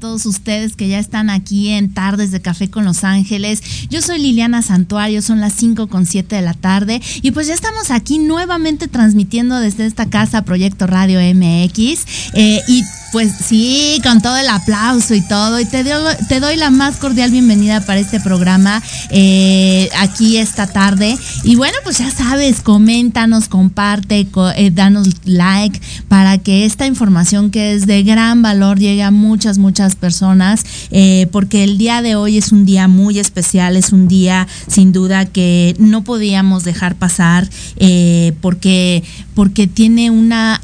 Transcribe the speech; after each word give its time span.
todos 0.00 0.26
ustedes 0.26 0.74
que 0.74 0.88
ya 0.88 0.98
están 0.98 1.30
aquí 1.30 1.68
en 1.68 1.92
Tardes 1.92 2.32
de 2.32 2.40
Café 2.40 2.70
con 2.70 2.84
Los 2.84 3.04
Ángeles. 3.04 3.62
Yo 3.88 4.02
soy 4.02 4.18
Liliana 4.18 4.62
Santuario, 4.62 5.22
son 5.22 5.40
las 5.40 5.52
5 5.52 5.86
con 5.86 6.06
7 6.06 6.34
de 6.34 6.42
la 6.42 6.54
tarde 6.54 7.00
y 7.22 7.30
pues 7.30 7.46
ya 7.46 7.54
estamos 7.54 7.90
aquí 7.90 8.18
nuevamente 8.18 8.88
transmitiendo 8.88 9.60
desde 9.60 9.86
esta 9.86 10.06
casa 10.06 10.42
Proyecto 10.42 10.86
Radio 10.86 11.20
MX 11.20 12.32
eh, 12.34 12.60
y 12.66 12.82
pues 13.12 13.32
sí, 13.44 14.00
con 14.02 14.20
todo 14.20 14.36
el 14.36 14.48
aplauso 14.48 15.14
y 15.14 15.20
todo. 15.20 15.60
Y 15.60 15.64
te, 15.64 15.84
te 16.28 16.40
doy 16.40 16.56
la 16.56 16.70
más 16.70 16.96
cordial 16.96 17.30
bienvenida 17.30 17.80
para 17.80 18.00
este 18.00 18.20
programa 18.20 18.82
eh, 19.10 19.88
aquí 19.98 20.36
esta 20.36 20.66
tarde. 20.66 21.16
Y 21.42 21.56
bueno, 21.56 21.76
pues 21.82 21.98
ya 21.98 22.10
sabes, 22.10 22.60
coméntanos, 22.60 23.48
comparte, 23.48 24.26
eh, 24.56 24.70
danos 24.70 25.08
like 25.24 25.80
para 26.08 26.38
que 26.38 26.64
esta 26.64 26.86
información 26.86 27.50
que 27.50 27.74
es 27.74 27.86
de 27.86 28.02
gran 28.02 28.42
valor 28.42 28.78
llegue 28.78 29.02
a 29.02 29.10
muchas, 29.10 29.58
muchas 29.58 29.96
personas. 29.96 30.64
Eh, 30.90 31.26
porque 31.32 31.64
el 31.64 31.78
día 31.78 32.02
de 32.02 32.16
hoy 32.16 32.38
es 32.38 32.52
un 32.52 32.64
día 32.64 32.88
muy 32.88 33.18
especial, 33.18 33.76
es 33.76 33.92
un 33.92 34.08
día 34.08 34.46
sin 34.66 34.92
duda 34.92 35.24
que 35.26 35.74
no 35.78 36.04
podíamos 36.04 36.64
dejar 36.64 36.94
pasar 36.96 37.48
porque, 38.40 39.02
porque 39.40 39.66
tiene 39.66 40.10
una, 40.10 40.60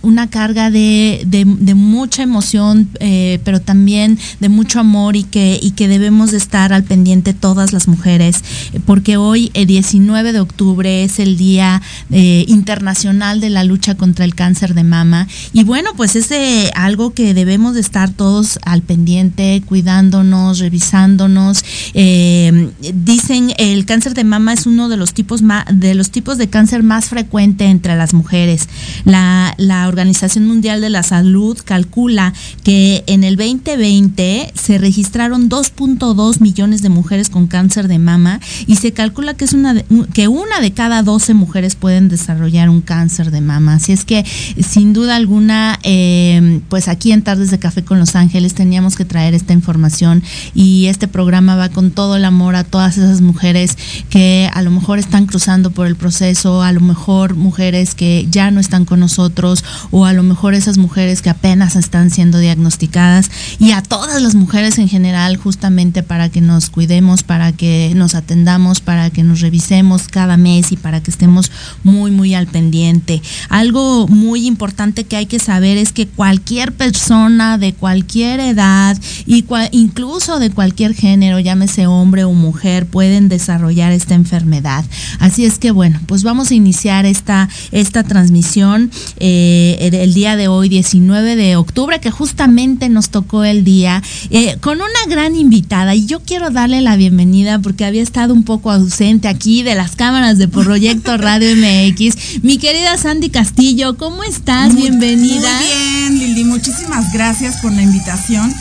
una 0.00 0.30
carga 0.30 0.70
de, 0.70 1.24
de, 1.26 1.74
mucha 1.74 2.22
emoción, 2.22 2.88
eh, 2.98 3.38
pero 3.44 3.60
también 3.60 4.18
de 4.40 4.48
mucho 4.48 4.80
amor 4.80 5.14
y 5.14 5.24
que, 5.24 5.60
y 5.60 5.72
que 5.72 5.88
debemos 5.88 6.30
de 6.30 6.38
estar 6.38 6.72
al 6.72 6.84
pendiente 6.84 7.34
todas 7.34 7.74
las 7.74 7.86
mujeres, 7.86 8.42
porque 8.86 9.18
hoy, 9.18 9.50
el 9.52 9.66
19 9.66 10.32
de 10.32 10.40
octubre, 10.40 11.04
es 11.04 11.18
el 11.18 11.36
Día 11.36 11.82
eh, 12.10 12.46
Internacional 12.48 13.42
de 13.42 13.50
la 13.50 13.62
Lucha 13.62 13.94
contra 13.94 14.24
el 14.24 14.34
Cáncer 14.34 14.72
de 14.72 14.84
Mama. 14.84 15.28
Y 15.52 15.64
bueno, 15.64 15.90
pues 15.94 16.16
es 16.16 16.30
algo 16.74 17.12
que 17.12 17.34
debemos 17.34 17.74
de 17.74 17.82
estar 17.82 18.08
todos 18.08 18.58
al 18.64 18.80
pendiente, 18.80 19.62
cuidándonos, 19.66 20.60
revisándonos. 20.60 21.62
Eh, 21.92 22.70
dicen 22.94 23.52
el 23.58 23.84
cáncer 23.84 24.14
de 24.14 24.24
mama 24.24 24.54
es 24.54 24.66
uno 24.66 24.88
de 24.88 24.96
los 24.96 25.12
tipos 25.12 25.42
de 25.70 25.94
los 25.94 26.10
tipos 26.10 26.38
de 26.38 26.48
cáncer 26.48 26.82
más 26.82 27.10
frecuente 27.10 27.66
entre 27.66 27.94
las 27.96 28.13
mujeres. 28.14 28.68
La, 29.04 29.54
la 29.58 29.88
Organización 29.88 30.46
Mundial 30.46 30.80
de 30.80 30.88
la 30.88 31.02
Salud 31.02 31.58
calcula 31.62 32.32
que 32.62 33.04
en 33.06 33.24
el 33.24 33.36
2020 33.36 34.52
se 34.54 34.78
registraron 34.78 35.50
2.2 35.50 36.40
millones 36.40 36.80
de 36.80 36.88
mujeres 36.88 37.28
con 37.28 37.46
cáncer 37.46 37.88
de 37.88 37.98
mama 37.98 38.40
y 38.66 38.76
se 38.76 38.92
calcula 38.92 39.34
que 39.34 39.44
es 39.44 39.52
una 39.52 39.74
de, 39.74 39.84
que 40.12 40.28
una 40.28 40.60
de 40.60 40.72
cada 40.72 41.02
12 41.02 41.34
mujeres 41.34 41.74
pueden 41.76 42.08
desarrollar 42.08 42.70
un 42.70 42.80
cáncer 42.80 43.30
de 43.30 43.40
mama. 43.40 43.74
Así 43.74 43.92
es 43.92 44.04
que 44.04 44.24
sin 44.24 44.92
duda 44.92 45.16
alguna, 45.16 45.78
eh, 45.82 46.60
pues 46.68 46.88
aquí 46.88 47.12
en 47.12 47.22
Tardes 47.22 47.50
de 47.50 47.58
Café 47.58 47.84
con 47.84 47.98
Los 47.98 48.16
Ángeles 48.16 48.54
teníamos 48.54 48.96
que 48.96 49.04
traer 49.04 49.34
esta 49.34 49.52
información 49.52 50.22
y 50.54 50.86
este 50.86 51.08
programa 51.08 51.56
va 51.56 51.68
con 51.68 51.90
todo 51.90 52.16
el 52.16 52.24
amor 52.24 52.56
a 52.56 52.64
todas 52.64 52.98
esas 52.98 53.20
mujeres 53.20 53.76
que 54.10 54.48
a 54.52 54.62
lo 54.62 54.70
mejor 54.70 54.98
están 54.98 55.26
cruzando 55.26 55.70
por 55.70 55.86
el 55.86 55.96
proceso, 55.96 56.62
a 56.62 56.72
lo 56.72 56.80
mejor 56.80 57.34
mujeres 57.34 57.93
que 57.94 58.26
ya 58.30 58.50
no 58.50 58.60
están 58.60 58.84
con 58.84 59.00
nosotros 59.00 59.64
o 59.90 60.04
a 60.04 60.12
lo 60.12 60.22
mejor 60.22 60.54
esas 60.54 60.78
mujeres 60.78 61.22
que 61.22 61.30
apenas 61.30 61.76
están 61.76 62.10
siendo 62.10 62.38
diagnosticadas 62.38 63.30
y 63.58 63.72
a 63.72 63.82
todas 63.82 64.20
las 64.20 64.34
mujeres 64.34 64.78
en 64.78 64.88
general 64.88 65.36
justamente 65.36 66.02
para 66.02 66.28
que 66.28 66.40
nos 66.40 66.70
cuidemos, 66.70 67.22
para 67.22 67.52
que 67.52 67.92
nos 67.94 68.14
atendamos, 68.14 68.80
para 68.80 69.10
que 69.10 69.22
nos 69.22 69.40
revisemos 69.40 70.08
cada 70.08 70.36
mes 70.36 70.72
y 70.72 70.76
para 70.76 71.02
que 71.02 71.10
estemos 71.10 71.50
muy, 71.82 72.10
muy 72.10 72.34
al 72.34 72.46
pendiente. 72.46 73.22
Algo 73.48 74.08
muy 74.08 74.46
importante 74.46 75.04
que 75.04 75.16
hay 75.16 75.26
que 75.26 75.38
saber 75.38 75.78
es 75.78 75.92
que 75.92 76.06
cualquier 76.06 76.72
persona 76.72 77.58
de 77.58 77.72
cualquier 77.72 78.40
edad 78.40 78.98
y 79.26 79.44
incluso 79.72 80.38
de 80.38 80.50
cualquier 80.50 80.94
género, 80.94 81.38
llámese 81.38 81.86
hombre 81.86 82.24
o 82.24 82.32
mujer, 82.32 82.86
pueden 82.86 83.28
desarrollar 83.28 83.92
esta 83.92 84.14
enfermedad. 84.14 84.84
Así 85.18 85.44
es 85.44 85.58
que 85.58 85.70
bueno, 85.70 86.00
pues 86.06 86.22
vamos 86.22 86.50
a 86.50 86.54
iniciar 86.54 87.06
esta 87.06 87.48
transmisión 87.92 88.90
eh, 89.18 89.90
el 89.92 90.14
día 90.14 90.36
de 90.36 90.48
hoy, 90.48 90.68
19 90.68 91.36
de 91.36 91.56
octubre, 91.56 92.00
que 92.00 92.10
justamente 92.10 92.88
nos 92.88 93.10
tocó 93.10 93.44
el 93.44 93.64
día, 93.64 94.02
eh, 94.30 94.56
con 94.60 94.78
una 94.78 94.88
gran 95.08 95.36
invitada. 95.36 95.94
Y 95.94 96.06
yo 96.06 96.20
quiero 96.20 96.50
darle 96.50 96.80
la 96.80 96.96
bienvenida 96.96 97.58
porque 97.58 97.84
había 97.84 98.02
estado 98.02 98.34
un 98.34 98.44
poco 98.44 98.70
ausente 98.70 99.28
aquí 99.28 99.62
de 99.62 99.74
las 99.74 99.96
cámaras 99.96 100.38
de 100.38 100.48
Proyecto 100.48 101.16
Radio 101.16 101.48
MX. 101.56 102.42
Mi 102.42 102.58
querida 102.58 102.96
Sandy 102.96 103.30
Castillo, 103.30 103.96
¿cómo 103.96 104.22
estás? 104.24 104.74
bienvenida. 104.74 105.48
Muy 105.58 105.66
bien, 105.66 106.18
Lili, 106.18 106.44
muchísimas 106.44 107.12
gracias 107.12 107.60
por 107.60 107.72
la 107.72 107.82
invitación. 107.82 108.52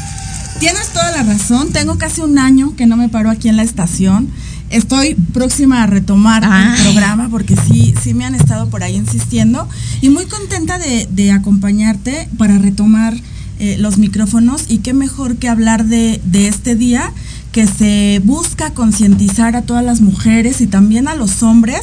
Tienes 0.60 0.90
toda 0.90 1.12
la 1.12 1.24
razón, 1.24 1.72
tengo 1.72 1.98
casi 1.98 2.22
un 2.22 2.38
año 2.38 2.76
que 2.76 2.86
no 2.86 2.96
me 2.96 3.10
paro 3.10 3.30
aquí 3.30 3.50
en 3.50 3.58
la 3.58 3.64
estación. 3.64 4.30
Estoy 4.74 5.16
próxima 5.34 5.84
a 5.84 5.88
retomar 5.88 6.44
el 6.44 6.84
programa 6.84 7.30
porque 7.30 7.56
sí, 7.56 7.94
sí 8.02 8.14
me 8.14 8.26
han 8.26 8.36
estado 8.36 8.70
por 8.70 8.84
ahí 8.84 8.96
insistiendo 8.96 9.70
y 10.02 10.10
muy 10.10 10.26
contenta 10.26 10.80
de, 10.80 11.08
de 11.12 11.32
acompañarte 11.32 12.28
para 12.38 12.58
retomar 12.58 13.14
eh, 13.60 13.78
los 13.78 13.98
micrófonos 13.98 14.66
y 14.68 14.80
qué 14.80 14.94
mejor 14.94 15.38
que 15.38 15.48
hablar 15.48 15.86
de, 15.86 16.20
este 16.34 16.76
día 16.76 17.14
que 17.52 17.68
se 17.68 18.20
busca 18.24 18.72
concientizar 18.74 19.56
a 19.56 19.62
todas 19.62 19.86
las 19.86 20.02
mujeres 20.02 20.60
y 20.60 20.66
también 20.66 21.08
a 21.08 21.14
los 21.14 21.44
hombres 21.44 21.80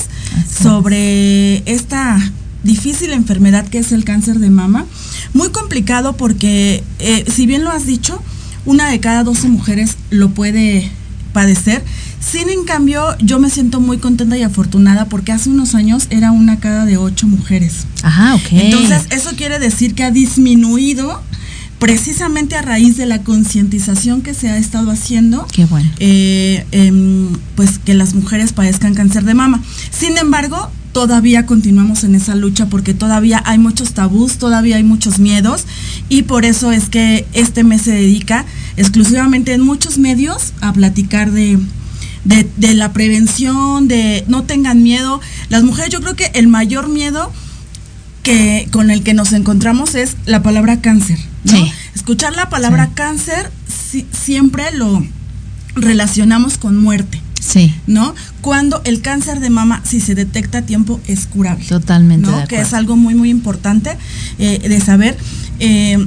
sobre 0.53 1.63
esta 1.73 2.19
difícil 2.65 3.13
enfermedad 3.13 3.69
que 3.69 3.79
es 3.79 3.93
el 3.93 4.05
cáncer 4.05 4.41
de 4.41 4.51
mama. 4.51 4.85
Muy 5.33 5.51
complicado 5.51 6.17
porque, 6.17 6.83
eh, 6.99 7.25
si 7.33 7.47
bien 7.47 7.63
lo 7.63 7.71
has 7.71 7.87
dicho, 7.87 8.21
una 8.67 8.91
de 8.91 8.99
cada 8.99 9.23
12 9.23 9.49
mujeres 9.49 9.97
lo 10.11 10.31
puede 10.31 10.91
padecer. 11.33 11.83
Sin 12.21 12.51
en 12.51 12.65
cambio, 12.65 13.17
yo 13.19 13.39
me 13.39 13.51
siento 13.51 13.81
muy 13.81 13.99
contenta 13.99 14.37
y 14.37 14.43
afortunada 14.43 15.07
porque 15.07 15.33
hace 15.33 15.51
unos 15.51 15.75
años 15.75 16.07
era 16.11 16.33
una 16.33 16.61
cada 16.61 16.85
de 16.85 16.97
ocho 16.97 17.27
mujeres. 17.27 17.87
Ajá, 18.03 18.35
ok. 18.35 18.53
Entonces, 18.53 19.07
eso 19.11 19.31
quiere 19.37 19.59
decir 19.59 19.95
que 19.95 20.05
ha 20.05 20.11
disminuido 20.11 21.23
precisamente 21.79 22.57
a 22.57 22.63
raíz 22.63 22.99
de 22.99 23.07
la 23.07 23.23
concientización 23.23 24.21
que 24.21 24.35
se 24.35 24.51
ha 24.51 24.59
estado 24.59 24.91
haciendo, 24.91 25.47
Qué 25.51 25.65
bueno. 25.65 25.91
Eh, 25.99 26.67
em, 26.73 27.29
pues 27.57 27.79
que 27.79 27.95
las 27.95 28.15
mujeres 28.15 28.53
padezcan 28.53 28.95
cáncer 28.95 29.25
de 29.25 29.35
mama. 29.35 29.63
Sin 29.91 30.19
embargo, 30.19 30.71
todavía 30.93 31.47
continuamos 31.47 32.05
en 32.05 32.15
esa 32.15 32.35
lucha 32.35 32.67
porque 32.67 32.95
todavía 32.95 33.43
hay 33.45 33.59
muchos 33.59 33.93
tabús, 33.93 34.39
todavía 34.39 34.77
hay 34.77 34.83
muchos 34.83 35.19
miedos 35.19 35.65
y 36.09 36.23
por 36.23 36.45
eso 36.45 36.73
es 36.73 36.89
que 36.89 37.27
este 37.33 37.65
mes 37.65 37.83
se 37.83 37.93
dedica 37.93 38.45
exclusivamente 38.77 39.53
en 39.53 39.61
muchos 39.61 39.99
medios 39.99 40.53
a 40.61 40.73
platicar 40.73 41.31
de, 41.33 41.59
de, 42.25 42.49
de 42.57 42.75
la 42.75 42.93
prevención, 42.93 43.89
de 43.89 44.25
no 44.29 44.45
tengan 44.45 44.83
miedo. 44.83 45.21
Las 45.49 45.63
mujeres 45.63 45.91
yo 45.91 46.01
creo 46.01 46.17
que 46.17 46.31
el 46.35 46.49
mayor 46.49 46.89
miedo 46.89 47.33
que 48.23 48.69
con 48.71 48.91
el 48.91 49.03
que 49.03 49.15
nos 49.15 49.33
encontramos 49.33 49.95
es 49.95 50.17
la 50.27 50.43
palabra 50.43 50.81
cáncer. 50.81 51.19
Escuchar 51.95 52.35
la 52.35 52.49
palabra 52.49 52.91
cáncer 52.95 53.51
siempre 54.13 54.65
lo 54.73 55.05
relacionamos 55.75 56.59
con 56.59 56.77
muerte. 56.77 57.21
Sí. 57.41 57.75
¿No? 57.87 58.15
Cuando 58.41 58.81
el 58.85 59.01
cáncer 59.01 59.41
de 59.41 59.51
mama, 59.51 59.83
si 59.85 60.01
se 60.01 60.15
detecta 60.15 60.59
a 60.59 60.63
tiempo, 60.63 61.01
es 61.07 61.27
curable. 61.27 61.65
Totalmente. 61.65 62.31
que 62.49 62.61
es 62.61 62.73
algo 62.75 62.97
muy, 62.97 63.15
muy 63.15 63.31
importante 63.31 63.97
eh, 64.39 64.69
de 64.69 64.81
saber. 64.81 65.17
Eh, 65.59 65.99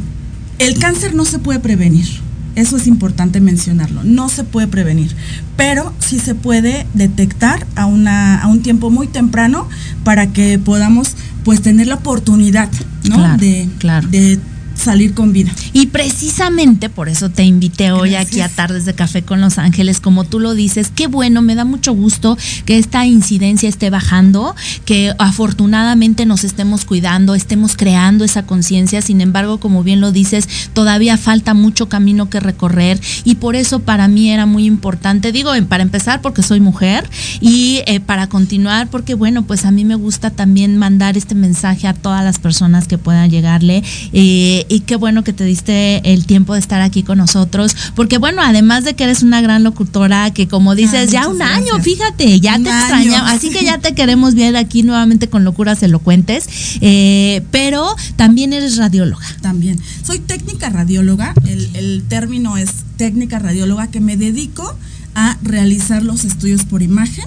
el 0.60 0.80
cáncer 0.80 1.16
no 1.16 1.26
se 1.26 1.40
puede 1.40 1.60
prevenir. 1.60 2.08
Eso 2.56 2.78
es 2.78 2.86
importante 2.86 3.42
mencionarlo. 3.42 4.04
No 4.04 4.30
se 4.30 4.44
puede 4.44 4.68
prevenir, 4.68 5.16
pero 5.58 5.92
sí 5.98 6.20
se 6.20 6.36
puede 6.36 6.86
detectar 6.94 7.66
a, 7.76 7.88
una, 7.88 8.40
a 8.42 8.48
un 8.48 8.62
tiempo 8.62 8.92
muy 8.92 9.08
temprano 9.08 9.68
para 10.04 10.28
que 10.28 10.60
podamos 10.60 11.16
pues 11.44 11.62
tener 11.62 11.88
la 11.88 11.96
oportunidad 11.96 12.70
¿no? 13.10 13.38
de, 13.38 13.68
claro. 13.80 14.08
de 14.08 14.40
salir 14.76 15.14
con 15.14 15.34
vida. 15.34 15.52
Y 15.72 15.88
precisamente 15.88 16.90
por 16.90 17.10
eso 17.10 17.30
te 17.30 17.44
invité 17.44 17.92
hoy 17.92 18.16
aquí 18.16 18.42
a 18.42 18.50
Tardes 18.50 18.86
de 18.86 18.94
Café 18.94 19.24
con 19.24 19.42
Los 19.42 19.58
Ángeles, 19.58 20.00
como 20.00 20.24
tú 20.24 20.40
lo 20.40 20.54
dices, 20.54 20.92
qué 20.94 21.08
bueno, 21.08 21.42
me 21.42 21.56
da 21.56 21.66
mucho 21.66 21.94
gusto 21.94 22.38
que 22.66 22.78
esta 22.78 23.06
incidencia 23.06 23.70
esté 23.70 23.90
bajando, 23.90 24.56
que 24.86 25.14
afortunadamente 25.20 26.26
nos 26.26 26.44
estemos 26.44 26.86
cuidando, 26.86 27.36
estemos 27.36 27.76
creando 27.76 28.26
esa 28.26 28.46
conciencia, 28.46 29.02
sin 29.02 29.22
embargo, 29.22 29.60
como 29.60 29.84
bien 29.84 30.02
lo 30.02 30.12
dices, 30.12 30.48
todavía 30.74 31.18
falta 31.18 31.54
mucho 31.54 31.90
camino 31.90 32.30
que 32.30 32.40
recorrer 32.40 33.00
y 33.24 33.36
por 33.36 33.56
eso 33.56 33.80
para 33.80 34.08
mí 34.08 34.30
era 34.30 34.46
muy 34.46 34.66
importante, 34.66 35.32
digo, 35.32 35.52
para 35.68 35.84
empezar 35.84 36.22
porque 36.22 36.44
soy 36.44 36.60
mujer 36.60 37.10
y 37.40 37.82
eh, 37.86 38.00
para 38.00 38.28
continuar 38.28 38.90
porque 38.90 39.14
bueno, 39.14 39.44
pues 39.44 39.66
a 39.66 39.72
mí 39.72 39.86
me 39.86 39.96
gusta 39.96 40.30
también 40.30 40.78
mandar 40.78 41.18
este 41.18 41.36
mensaje 41.36 41.88
a 41.88 41.94
todas 41.94 42.24
las 42.24 42.40
personas 42.40 42.88
que 42.88 42.98
puedan 42.98 43.30
llegarle. 43.30 43.84
Eh, 44.12 44.63
y 44.70 44.82
qué 44.82 44.96
bueno 44.96 45.24
que 45.24 45.34
te 45.34 45.44
diste 45.46 46.14
el 46.14 46.26
tiempo 46.26 46.54
de 46.54 46.60
estar 46.60 46.82
aquí 46.82 47.04
con 47.04 47.18
nosotros, 47.18 47.76
porque 47.96 48.18
bueno, 48.18 48.42
además 48.44 48.84
de 48.84 48.96
que 48.96 49.04
eres 49.04 49.24
una 49.24 49.42
gran 49.42 49.64
locutora, 49.64 50.32
que 50.32 50.48
como 50.48 50.76
dices, 50.76 51.12
ya 51.12 51.28
un 51.28 51.42
año, 51.42 51.80
fíjate, 51.82 52.40
ya 52.40 52.58
te 52.58 52.70
extrañamos, 52.70 53.32
así 53.32 53.50
que 53.50 53.64
ya 53.64 53.78
te 53.78 53.94
queremos 53.94 54.36
ver 54.36 54.56
aquí 54.56 54.84
nuevamente 54.84 55.30
con 55.30 55.44
locuras 55.44 55.82
elocuentes, 55.84 56.48
eh, 56.82 57.44
pero 57.52 57.96
también 58.16 58.54
eres 58.54 58.78
radióloga. 58.78 59.26
También, 59.42 59.80
soy 60.04 60.20
técnica 60.20 60.70
radióloga, 60.70 61.34
el, 61.46 61.70
el 61.74 62.04
término 62.08 62.58
es 62.58 62.70
técnica 62.98 63.40
radióloga, 63.40 63.88
que 63.88 64.00
me 64.00 64.18
dedico 64.18 64.76
a 65.16 65.38
realizar 65.42 66.04
los 66.04 66.26
estudios 66.26 66.66
por 66.66 66.82
imagen 66.82 67.26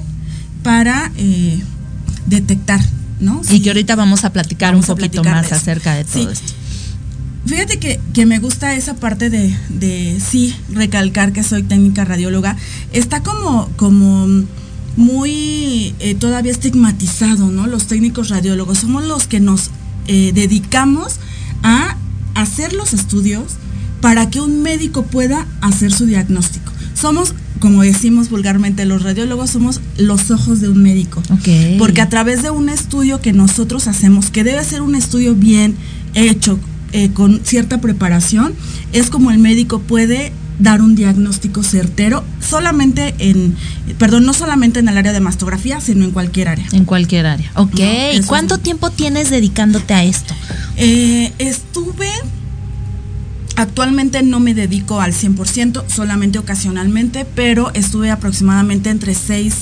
para 0.62 1.12
eh, 1.16 1.60
detectar, 2.26 2.80
¿no? 3.20 3.40
y 3.50 3.60
que 3.60 3.70
ahorita 3.70 3.94
vamos 3.96 4.24
a 4.24 4.32
platicar 4.32 4.74
un 4.74 4.82
poquito 4.82 5.22
más 5.22 5.52
acerca 5.52 5.94
de 5.94 6.04
todo 6.04 6.30
esto. 6.30 6.52
Fíjate 7.46 7.78
que, 7.78 8.00
que, 8.12 8.26
me 8.26 8.38
gusta 8.38 8.74
esa 8.74 8.94
parte 8.94 9.30
de, 9.30 9.56
de, 9.68 10.18
sí 10.20 10.54
recalcar 10.70 11.32
que 11.32 11.42
soy 11.42 11.62
técnica 11.62 12.04
radióloga. 12.04 12.56
Está 12.92 13.22
como, 13.22 13.68
como 13.76 14.44
muy 14.96 15.94
eh, 16.00 16.14
todavía 16.14 16.50
estigmatizado, 16.50 17.50
¿no? 17.50 17.66
Los 17.66 17.86
técnicos 17.86 18.30
radiólogos 18.30 18.78
somos 18.78 19.04
los 19.04 19.26
que 19.26 19.40
nos 19.40 19.70
eh, 20.08 20.32
dedicamos 20.34 21.16
a 21.62 21.96
hacer 22.34 22.72
los 22.72 22.94
estudios 22.94 23.44
para 24.00 24.28
que 24.28 24.40
un 24.40 24.62
médico 24.62 25.04
pueda 25.04 25.46
hacer 25.60 25.92
su 25.92 26.06
diagnóstico. 26.06 26.72
Somos 26.94 27.34
como 27.60 27.82
decimos 27.82 28.28
vulgarmente, 28.28 28.84
los 28.84 29.02
radiólogos 29.02 29.50
somos 29.50 29.80
los 29.96 30.30
ojos 30.30 30.60
de 30.60 30.68
un 30.68 30.82
médico. 30.82 31.22
Porque 31.78 32.02
a 32.02 32.08
través 32.08 32.42
de 32.42 32.50
un 32.50 32.68
estudio 32.68 33.20
que 33.20 33.32
nosotros 33.32 33.86
hacemos, 33.88 34.30
que 34.30 34.44
debe 34.44 34.62
ser 34.62 34.82
un 34.82 34.94
estudio 34.94 35.34
bien 35.34 35.74
hecho, 36.14 36.58
eh, 36.96 37.10
con 37.12 37.44
cierta 37.44 37.78
preparación, 37.78 38.54
es 38.94 39.10
como 39.10 39.30
el 39.30 39.38
médico 39.38 39.80
puede 39.80 40.32
dar 40.58 40.80
un 40.80 40.94
diagnóstico 40.94 41.62
certero 41.62 42.24
solamente 42.40 43.14
en, 43.18 43.54
perdón, 43.98 44.24
no 44.24 44.32
solamente 44.32 44.80
en 44.80 44.88
el 44.88 44.96
área 44.96 45.12
de 45.12 45.20
mastografía, 45.20 45.78
sino 45.82 46.06
en 46.06 46.12
cualquier 46.12 46.48
área. 46.48 46.64
En 46.72 46.86
cualquier 46.86 47.26
área, 47.26 47.52
ok. 47.54 47.80
¿Y 48.14 48.20
¿Cuánto 48.22 48.56
tiempo 48.56 48.88
tienes 48.88 49.28
dedicándote 49.28 49.92
a 49.92 50.04
esto? 50.04 50.32
Eh, 50.78 51.34
estuve 51.38 52.08
Actualmente 53.56 54.22
no 54.22 54.40
me 54.40 54.54
dedico 54.54 55.02
al 55.02 55.12
100%, 55.12 55.84
solamente 55.88 56.38
ocasionalmente, 56.38 57.26
pero 57.34 57.72
estuve 57.74 58.10
aproximadamente 58.10 58.88
entre 58.88 59.14
6, 59.14 59.54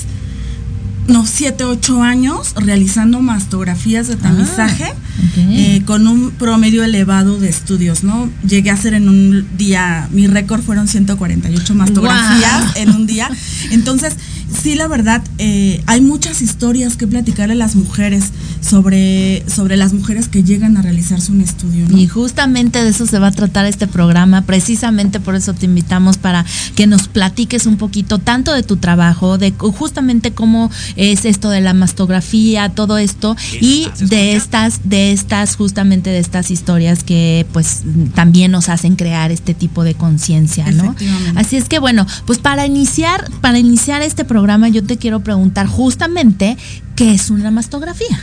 no, 1.09 1.27
7, 1.27 1.65
8 1.65 2.03
años 2.03 2.55
realizando 2.57 3.21
mastografías 3.21 4.07
de 4.07 4.17
tamizaje 4.17 4.87
ah, 4.87 5.04
eh, 5.37 5.83
con 5.85 6.07
un 6.07 6.33
promedio 6.33 6.85
elevado 6.85 7.39
de 7.39 7.49
estudios, 7.49 8.05
¿no? 8.05 8.31
Llegué 8.47 8.71
a 8.71 8.75
hacer 8.75 8.95
en 8.95 9.09
un 9.09 9.47
día, 9.57 10.09
mi 10.11 10.27
récord 10.27 10.63
fueron 10.63 10.89
148 10.89 11.75
mastografías 11.75 12.77
en 12.77 12.91
un 12.91 13.07
día. 13.07 13.31
Entonces, 13.71 14.17
sí, 14.61 14.75
la 14.75 14.89
verdad, 14.89 15.23
eh, 15.39 15.83
hay 15.87 16.01
muchas 16.01 16.43
historias 16.43 16.97
que 16.97 17.07
platicarle 17.07 17.55
a 17.55 17.57
las 17.57 17.77
mujeres 17.77 18.31
sobre, 18.61 19.45
sobre 19.49 19.77
las 19.77 19.93
mujeres 19.93 20.29
que 20.29 20.43
llegan 20.43 20.77
a 20.77 20.83
realizarse 20.83 21.33
un 21.33 21.41
estudio. 21.41 21.87
Y 21.97 22.07
justamente 22.07 22.83
de 22.83 22.91
eso 22.91 23.07
se 23.07 23.19
va 23.19 23.29
a 23.29 23.33
tratar 23.33 23.67
este 23.67 23.87
programa, 23.87 24.43
precisamente 24.43 25.21
por 25.21 25.35
eso 25.35 25.55
te 25.55 25.67
invitamos 25.67 26.19
para 26.19 26.45
que 26.75 26.87
nos 26.87 27.09
platiques 27.09 27.67
un 27.67 27.77
poquito 27.77 28.19
tanto 28.19 28.53
de 28.53 28.63
tu 28.63 28.77
trabajo, 28.77 29.39
de 29.39 29.53
justamente 29.53 30.33
cómo 30.33 30.71
es 30.97 31.25
esto 31.25 31.51
de 31.51 31.61
la 31.61 31.75
mastografía, 31.75 32.69
todo 32.69 32.99
esto, 32.99 33.37
y 33.61 33.89
de 34.01 34.37
estas, 34.37 34.81
de 34.85 35.13
estas, 35.13 35.57
justamente 35.57 36.11
de 36.11 36.19
estas 36.19 36.51
historias 36.51 37.05
que 37.05 37.47
pues 37.53 37.83
también 38.15 38.53
nos 38.53 38.69
hacen 38.69 38.97
crear 38.97 39.31
este 39.31 39.55
tipo 39.55 39.85
de 39.85 39.95
conciencia, 39.95 40.71
¿no? 40.71 40.95
Así 41.35 41.57
es 41.57 41.69
que 41.69 41.79
bueno, 41.79 42.07
pues 42.27 42.39
para 42.39 42.67
iniciar, 42.67 43.31
para 43.41 43.59
iniciar 43.59 44.03
este 44.03 44.25
programa 44.25 44.44
yo 44.71 44.85
te 44.85 44.97
quiero 44.97 45.21
preguntar 45.21 45.67
justamente 45.67 46.57
qué 46.97 47.15
es 47.15 47.31
una 47.31 47.51
mastografía. 47.51 48.21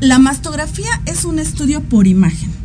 La 0.00 0.18
mastografía 0.18 1.00
es 1.06 1.24
un 1.24 1.38
estudio 1.38 1.82
por 1.82 2.06
imagen. 2.06 2.55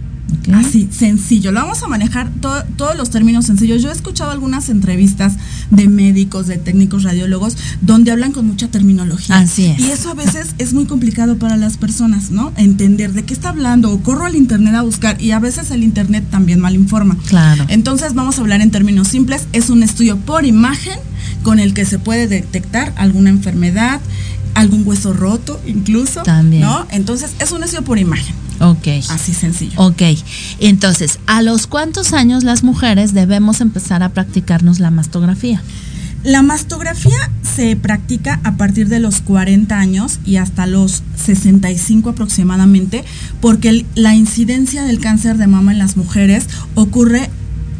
Así, 0.53 0.89
sencillo. 0.91 1.51
Lo 1.51 1.61
vamos 1.61 1.81
a 1.83 1.87
manejar 1.87 2.29
todos 2.39 2.95
los 2.97 3.09
términos 3.09 3.45
sencillos. 3.45 3.81
Yo 3.81 3.89
he 3.89 3.93
escuchado 3.93 4.31
algunas 4.31 4.69
entrevistas 4.69 5.33
de 5.69 5.87
médicos, 5.87 6.47
de 6.47 6.57
técnicos 6.57 7.03
radiólogos, 7.03 7.57
donde 7.81 8.11
hablan 8.11 8.31
con 8.31 8.47
mucha 8.47 8.67
terminología. 8.67 9.37
Así 9.37 9.65
es. 9.65 9.79
Y 9.79 9.91
eso 9.91 10.09
a 10.09 10.13
veces 10.13 10.55
es 10.57 10.73
muy 10.73 10.85
complicado 10.85 11.37
para 11.37 11.57
las 11.57 11.77
personas, 11.77 12.31
¿no? 12.31 12.51
Entender 12.57 13.13
de 13.13 13.23
qué 13.23 13.33
está 13.33 13.49
hablando 13.49 13.91
o 13.91 14.01
corro 14.01 14.25
al 14.25 14.35
internet 14.35 14.75
a 14.75 14.81
buscar 14.81 15.21
y 15.21 15.31
a 15.31 15.39
veces 15.39 15.71
el 15.71 15.83
internet 15.83 16.25
también 16.29 16.59
mal 16.59 16.75
informa. 16.75 17.17
Claro. 17.27 17.65
Entonces 17.67 18.13
vamos 18.13 18.37
a 18.37 18.41
hablar 18.41 18.61
en 18.61 18.71
términos 18.71 19.07
simples. 19.07 19.47
Es 19.53 19.69
un 19.69 19.83
estudio 19.83 20.17
por 20.17 20.45
imagen 20.45 20.99
con 21.43 21.59
el 21.59 21.73
que 21.73 21.85
se 21.85 21.99
puede 21.99 22.27
detectar 22.27 22.93
alguna 22.97 23.29
enfermedad, 23.29 24.01
algún 24.53 24.87
hueso 24.87 25.13
roto 25.13 25.59
incluso. 25.65 26.23
También. 26.23 26.63
¿No? 26.63 26.85
Entonces 26.91 27.31
es 27.39 27.51
un 27.51 27.63
estudio 27.63 27.83
por 27.83 27.99
imagen. 27.99 28.35
Ok. 28.59 28.87
Así 29.09 29.33
sencillo. 29.33 29.73
Ok. 29.77 30.01
Entonces, 30.59 31.19
¿a 31.25 31.41
los 31.41 31.67
cuántos 31.67 32.13
años 32.13 32.43
las 32.43 32.63
mujeres 32.63 33.13
debemos 33.13 33.61
empezar 33.61 34.03
a 34.03 34.09
practicarnos 34.09 34.79
la 34.79 34.91
mastografía? 34.91 35.61
La 36.23 36.43
mastografía 36.43 37.31
se 37.55 37.75
practica 37.75 38.39
a 38.43 38.55
partir 38.55 38.87
de 38.89 38.99
los 38.99 39.21
40 39.21 39.79
años 39.79 40.19
y 40.23 40.35
hasta 40.35 40.67
los 40.67 41.01
65 41.15 42.11
aproximadamente, 42.11 43.03
porque 43.39 43.85
la 43.95 44.13
incidencia 44.13 44.83
del 44.83 44.99
cáncer 44.99 45.37
de 45.37 45.47
mama 45.47 45.71
en 45.71 45.79
las 45.79 45.97
mujeres 45.97 46.47
ocurre 46.75 47.31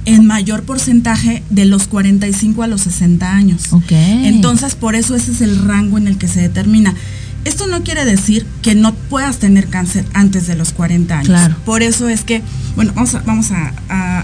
en 0.06 0.26
mayor 0.26 0.64
porcentaje 0.64 1.44
de 1.50 1.66
los 1.66 1.88
45 1.88 2.64
a 2.64 2.68
los 2.68 2.82
60 2.82 3.34
años. 3.34 3.64
Entonces, 3.90 4.76
por 4.76 4.96
eso 4.96 5.16
ese 5.16 5.32
es 5.32 5.42
el 5.42 5.60
rango 5.60 5.98
en 5.98 6.08
el 6.08 6.18
que 6.18 6.28
se 6.28 6.42
determina. 6.42 6.96
Esto 7.44 7.66
no 7.66 7.82
quiere 7.84 8.06
decir 8.06 8.46
que 8.62 8.76
no 8.76 8.94
puedas 8.94 9.38
tener 9.38 9.68
cáncer 9.68 10.06
antes 10.14 10.46
de 10.46 10.56
los 10.56 10.74
40 10.74 11.16
años. 11.16 11.28
Claro. 11.28 11.56
Por 11.66 11.82
eso 11.82 12.08
es 12.08 12.24
que, 12.24 12.44
bueno, 12.76 12.94
vamos 12.94 13.16
a, 13.16 13.22
vamos 13.22 13.52
a, 13.52 13.74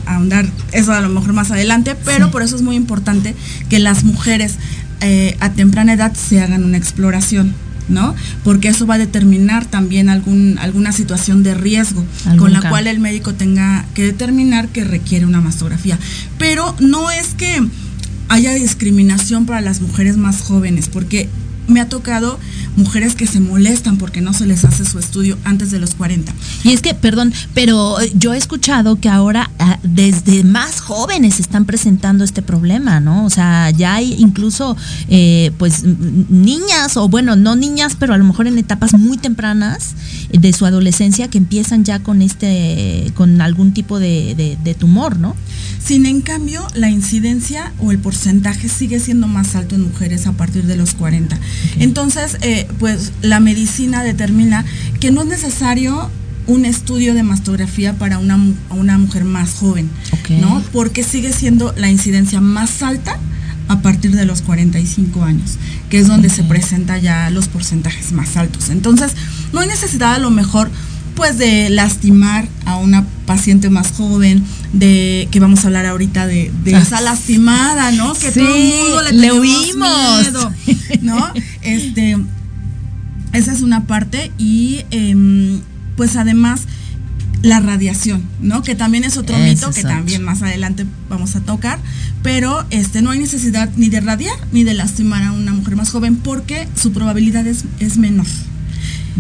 ahondar 0.05 0.47
eso 0.71 0.93
a 0.93 1.01
lo 1.01 1.09
mejor 1.09 1.33
más 1.33 1.49
adelante, 1.49 1.95
pero 2.05 2.29
por 2.29 2.43
eso 2.43 2.55
es 2.55 2.61
muy 2.61 2.75
importante 2.75 3.35
que 3.69 3.79
las 3.79 4.03
mujeres 4.03 4.55
eh, 5.01 5.35
a 5.39 5.51
temprana 5.51 5.93
edad 5.93 6.13
se 6.13 6.41
hagan 6.41 6.63
una 6.63 6.77
exploración. 6.77 7.55
¿No? 7.89 8.15
Porque 8.43 8.69
eso 8.69 8.85
va 8.85 8.95
a 8.95 8.97
determinar 8.97 9.65
también 9.65 10.09
algún, 10.09 10.57
alguna 10.59 10.91
situación 10.91 11.43
de 11.43 11.53
riesgo 11.53 12.05
con 12.37 12.53
la 12.53 12.61
cual 12.69 12.87
el 12.87 12.99
médico 12.99 13.33
tenga 13.33 13.85
que 13.93 14.03
determinar 14.03 14.69
que 14.69 14.83
requiere 14.83 15.25
una 15.25 15.41
mastografía. 15.41 15.97
Pero 16.37 16.75
no 16.79 17.11
es 17.11 17.33
que 17.35 17.67
haya 18.29 18.53
discriminación 18.53 19.45
para 19.45 19.61
las 19.61 19.81
mujeres 19.81 20.17
más 20.17 20.41
jóvenes, 20.41 20.89
porque 20.89 21.29
me 21.67 21.81
ha 21.81 21.89
tocado 21.89 22.39
mujeres 22.75 23.15
que 23.15 23.27
se 23.27 23.39
molestan 23.39 23.97
porque 23.97 24.21
no 24.21 24.33
se 24.33 24.45
les 24.45 24.63
hace 24.63 24.85
su 24.85 24.99
estudio 24.99 25.37
antes 25.43 25.71
de 25.71 25.79
los 25.79 25.95
40. 25.95 26.31
Y 26.63 26.71
es 26.71 26.81
que, 26.81 26.93
perdón, 26.93 27.33
pero 27.53 27.97
yo 28.15 28.33
he 28.33 28.37
escuchado 28.37 28.99
que 28.99 29.09
ahora 29.09 29.49
ah, 29.59 29.79
desde 29.83 30.43
más 30.43 30.79
jóvenes 30.79 31.39
están 31.39 31.65
presentando 31.65 32.23
este 32.23 32.41
problema, 32.41 32.99
¿no? 32.99 33.25
O 33.25 33.29
sea, 33.29 33.71
ya 33.71 33.95
hay 33.95 34.15
incluso, 34.19 34.77
eh, 35.09 35.51
pues, 35.57 35.83
niñas, 35.83 36.97
o 36.97 37.09
bueno, 37.09 37.35
no 37.35 37.55
niñas, 37.55 37.95
pero 37.99 38.13
a 38.13 38.17
lo 38.17 38.23
mejor 38.23 38.47
en 38.47 38.57
etapas 38.57 38.93
muy 38.93 39.17
tempranas 39.17 39.95
de 40.31 40.53
su 40.53 40.65
adolescencia 40.65 41.29
que 41.29 41.37
empiezan 41.37 41.83
ya 41.83 41.99
con 41.99 42.21
este, 42.21 43.11
con 43.15 43.41
algún 43.41 43.73
tipo 43.73 43.99
de, 43.99 44.57
de 44.63 44.73
tumor, 44.75 45.17
¿no? 45.17 45.35
Sin 45.83 46.05
en 46.05 46.21
cambio, 46.21 46.67
la 46.75 46.89
incidencia 46.89 47.71
o 47.79 47.91
el 47.91 47.99
porcentaje 47.99 48.67
sigue 48.67 48.99
siendo 48.99 49.25
más 49.27 49.55
alto 49.55 49.75
en 49.75 49.83
mujeres 49.83 50.27
a 50.27 50.33
partir 50.33 50.65
de 50.65 50.75
los 50.75 50.93
40. 50.95 51.39
Entonces, 51.79 52.37
eh, 52.41 52.67
pues 52.79 53.11
la 53.21 53.39
medicina 53.39 54.03
determina 54.03 54.65
que 54.99 55.11
no 55.11 55.21
es 55.21 55.27
necesario 55.27 56.09
un 56.47 56.65
estudio 56.65 57.13
de 57.13 57.23
mastografía 57.23 57.93
para 57.93 58.19
una, 58.19 58.39
una 58.69 58.97
mujer 58.97 59.25
más 59.25 59.53
joven, 59.53 59.89
¿no? 60.41 60.63
Porque 60.71 61.03
sigue 61.03 61.33
siendo 61.33 61.73
la 61.75 61.89
incidencia 61.89 62.39
más 62.39 62.81
alta 62.81 63.17
a 63.67 63.81
partir 63.81 64.15
de 64.15 64.25
los 64.25 64.41
45 64.41 65.23
años, 65.23 65.57
que 65.89 65.99
es 65.99 66.07
donde 66.07 66.29
se 66.29 66.43
presenta 66.43 66.97
ya 66.97 67.29
los 67.29 67.49
porcentajes 67.49 68.13
más 68.13 68.37
altos. 68.37 68.69
Entonces, 68.69 69.11
no 69.51 69.59
hay 69.59 69.67
necesidad 69.67 70.13
a 70.13 70.19
lo 70.19 70.29
mejor 70.29 70.71
pues 71.17 71.39
de 71.39 71.69
lastimar 71.71 72.47
a 72.65 72.77
una 72.77 73.03
paciente 73.25 73.71
más 73.71 73.91
joven, 73.91 74.43
de 74.71 75.27
que 75.31 75.39
vamos 75.39 75.63
a 75.63 75.67
hablar 75.67 75.87
ahorita 75.87 76.27
de, 76.27 76.51
ah. 76.67 76.77
esa 76.79 77.01
lastimada, 77.01 77.91
¿no? 77.91 78.13
Que 78.13 78.31
todo 78.31 78.55
el 78.55 78.63
mundo 78.63 79.01
le, 79.01 79.11
le 79.13 79.39
Miedo, 79.39 80.53
¿no? 81.01 81.33
Este, 81.63 82.17
esa 83.33 83.51
es 83.51 83.61
una 83.61 83.85
parte 83.87 84.31
y 84.37 84.81
em, 84.91 85.59
pues 85.97 86.15
además 86.15 86.61
la 87.41 87.59
radiación, 87.59 88.23
¿no? 88.39 88.61
Que 88.61 88.75
también 88.75 89.03
es 89.03 89.17
otro 89.17 89.37
mito 89.39 89.71
que 89.71 89.81
también 89.81 90.23
más 90.23 90.43
adelante 90.43 90.85
vamos 91.09 91.35
a 91.35 91.41
tocar, 91.41 91.79
pero 92.21 92.63
este 92.69 93.01
no 93.01 93.09
hay 93.09 93.19
necesidad 93.19 93.69
ni 93.75 93.89
de 93.89 94.01
radiar 94.01 94.35
ni 94.51 94.63
de 94.63 94.75
lastimar 94.75 95.23
a 95.23 95.31
una 95.31 95.51
mujer 95.51 95.75
más 95.75 95.89
joven 95.89 96.15
porque 96.15 96.67
su 96.75 96.93
probabilidad 96.93 97.45
es, 97.47 97.65
es 97.79 97.97
menor. 97.97 98.27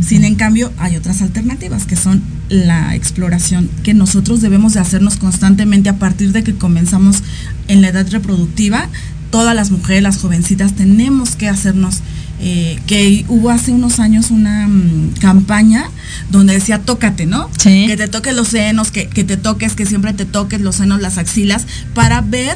Sin 0.01 0.25
en 0.25 0.35
cambio, 0.35 0.71
hay 0.77 0.95
otras 0.95 1.21
alternativas 1.21 1.85
que 1.85 1.95
son 1.95 2.21
la 2.49 2.95
exploración 2.95 3.69
que 3.83 3.93
nosotros 3.93 4.41
debemos 4.41 4.73
de 4.73 4.79
hacernos 4.79 5.17
constantemente 5.17 5.89
a 5.89 5.97
partir 5.97 6.31
de 6.31 6.43
que 6.43 6.55
comenzamos 6.55 7.23
en 7.67 7.81
la 7.81 7.89
edad 7.89 8.07
reproductiva. 8.09 8.89
Todas 9.31 9.55
las 9.55 9.71
mujeres, 9.71 10.03
las 10.03 10.17
jovencitas, 10.17 10.73
tenemos 10.73 11.35
que 11.35 11.49
hacernos 11.49 12.01
eh, 12.39 12.79
que 12.85 13.25
hubo 13.27 13.49
hace 13.49 13.71
unos 13.71 13.99
años 13.99 14.29
una 14.29 14.67
mm, 14.67 15.15
campaña 15.19 15.89
donde 16.29 16.53
decía 16.53 16.79
tócate, 16.79 17.25
¿no? 17.25 17.49
Que 17.61 17.97
te 17.97 18.07
toques 18.07 18.35
los 18.35 18.49
senos, 18.49 18.91
que, 18.91 19.07
que, 19.07 19.23
te 19.23 19.37
toques, 19.37 19.73
que 19.73 19.87
siempre 19.87 20.13
te 20.13 20.25
toques 20.25 20.61
los 20.61 20.75
senos, 20.75 21.01
las 21.01 21.17
axilas, 21.17 21.65
para 21.95 22.21
ver 22.21 22.55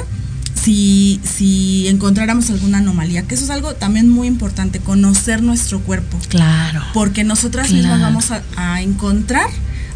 si, 0.62 1.20
si 1.24 1.88
encontráramos 1.88 2.50
alguna 2.50 2.80
anomalía, 2.80 3.24
que 3.24 3.36
eso 3.36 3.46
es 3.46 3.50
algo 3.50 3.74
también 3.76 4.10
muy 4.10 4.28
importante, 4.28 4.80
conocer 4.80 5.42
nuestro 5.42 5.80
cuerpo. 5.80 6.18
Claro. 6.30 6.82
Porque 6.94 7.24
nosotras 7.24 7.72
mismas 7.72 8.02
vamos 8.02 8.32
a, 8.32 8.44
a 8.56 8.82
encontrar 8.82 9.50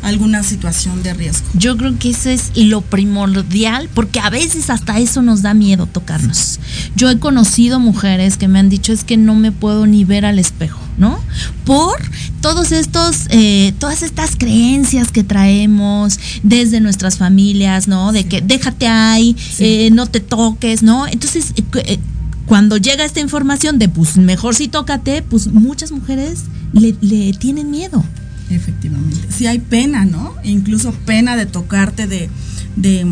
alguna 0.05 0.43
situación 0.43 1.01
de 1.03 1.13
riesgo. 1.13 1.47
Yo 1.55 1.75
creo 1.77 1.97
que 1.97 2.11
eso 2.11 2.29
es 2.29 2.51
lo 2.55 2.81
primordial, 2.81 3.89
porque 3.93 4.19
a 4.19 4.29
veces 4.29 4.69
hasta 4.69 4.99
eso 4.99 5.21
nos 5.21 5.41
da 5.41 5.53
miedo 5.53 5.87
tocarnos. 5.87 6.59
Yo 6.95 7.09
he 7.09 7.19
conocido 7.19 7.79
mujeres 7.79 8.37
que 8.37 8.47
me 8.47 8.59
han 8.59 8.69
dicho 8.69 8.93
es 8.93 9.03
que 9.03 9.17
no 9.17 9.33
me 9.35 9.51
puedo 9.51 9.87
ni 9.87 10.05
ver 10.05 10.25
al 10.25 10.37
espejo, 10.37 10.79
¿no? 10.97 11.19
Por 11.65 11.97
todos 12.39 12.71
estos, 12.71 13.25
eh, 13.29 13.73
todas 13.79 14.03
estas 14.03 14.35
creencias 14.35 15.11
que 15.11 15.23
traemos 15.23 16.19
desde 16.43 16.79
nuestras 16.81 17.17
familias, 17.17 17.87
¿no? 17.87 18.11
De 18.11 18.25
que 18.25 18.41
déjate 18.41 18.87
ahí, 18.87 19.35
eh, 19.57 19.89
no 19.91 20.05
te 20.05 20.19
toques, 20.19 20.83
¿no? 20.83 21.07
Entonces, 21.07 21.53
eh, 21.73 21.99
cuando 22.45 22.77
llega 22.77 23.05
esta 23.05 23.21
información 23.21 23.79
de 23.79 23.89
pues 23.89 24.17
mejor 24.17 24.53
si 24.53 24.67
tócate, 24.67 25.23
pues 25.23 25.47
muchas 25.47 25.91
mujeres 25.91 26.43
le, 26.73 26.95
le 27.01 27.33
tienen 27.33 27.71
miedo. 27.71 28.03
Efectivamente. 28.49 29.27
Sí 29.29 29.47
hay 29.47 29.59
pena, 29.59 30.05
¿no? 30.05 30.35
Incluso 30.43 30.91
pena 30.91 31.35
de 31.35 31.45
tocarte, 31.45 32.07
de, 32.07 32.29
de 32.75 33.05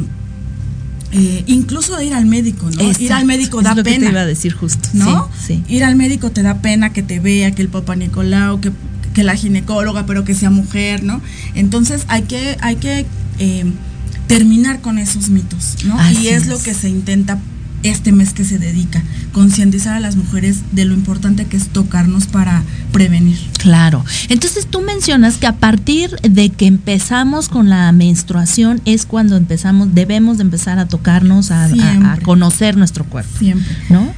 eh, 1.12 1.44
incluso 1.48 1.96
de 1.96 2.06
ir 2.06 2.14
al 2.14 2.26
médico, 2.26 2.70
¿no? 2.72 2.92
ir 3.00 3.14
al 3.14 3.26
médico 3.26 3.62
da 3.62 3.76
lo 3.76 3.84
pena. 3.84 3.98
Que 3.98 4.06
te 4.06 4.12
iba 4.12 4.22
a 4.22 4.26
decir 4.26 4.54
justo. 4.54 4.90
¿No? 4.94 5.30
Sí, 5.46 5.64
Ir 5.68 5.84
al 5.84 5.96
médico 5.96 6.32
te 6.32 6.42
da 6.42 6.62
pena 6.62 6.92
que 6.92 7.04
te 7.04 7.20
vea, 7.20 7.52
que 7.54 7.62
el 7.62 7.70
papá 7.70 7.96
Nicolau, 7.96 8.60
que, 8.60 8.72
que 9.14 9.24
la 9.24 9.36
ginecóloga, 9.36 10.06
pero 10.06 10.24
que 10.24 10.34
sea 10.34 10.50
mujer, 10.50 11.04
¿no? 11.04 11.22
Entonces 11.54 12.06
hay 12.08 12.24
que, 12.24 12.58
hay 12.62 12.78
que 12.78 13.06
eh, 13.40 13.66
terminar 14.28 14.82
con 14.82 14.98
esos 14.98 15.30
mitos, 15.30 15.78
¿no? 15.86 15.98
y 16.12 16.30
es, 16.30 16.44
es, 16.44 16.48
lo 16.48 16.58
que 16.58 16.74
se 16.74 16.90
intenta 16.90 17.40
este 17.84 18.12
mes 18.12 18.34
que 18.34 18.46
se 18.46 18.60
dedica, 18.60 19.04
concientizar 19.32 19.96
a 19.96 20.00
las 20.00 20.16
mujeres 20.16 20.62
de 20.72 20.86
lo 20.86 20.94
importante 20.94 21.46
que 21.46 21.58
es 21.58 21.68
tocarnos 21.68 22.28
para 22.28 22.64
prevenir. 22.92 23.38
Claro. 23.60 24.04
Entonces 24.30 24.68
tú 24.68 24.82
mencionas 24.82 25.38
que 25.38 25.48
a 25.48 25.56
partir 25.58 26.12
de 26.22 26.50
que 26.50 26.66
empezamos 26.66 27.50
con 27.50 27.70
la 27.70 27.92
menstruación 27.92 28.82
es 28.86 29.06
cuando 29.06 29.38
empezamos, 29.38 29.94
debemos 29.94 30.38
de 30.38 30.44
empezar 30.44 30.80
a 30.80 30.88
tocarnos, 30.88 31.52
a, 31.52 31.66
a, 31.66 32.14
a 32.14 32.18
conocer 32.18 32.78
nuestro 32.78 33.06
cuerpo. 33.06 33.38
Siempre. 33.38 33.76
¿No? 33.90 34.14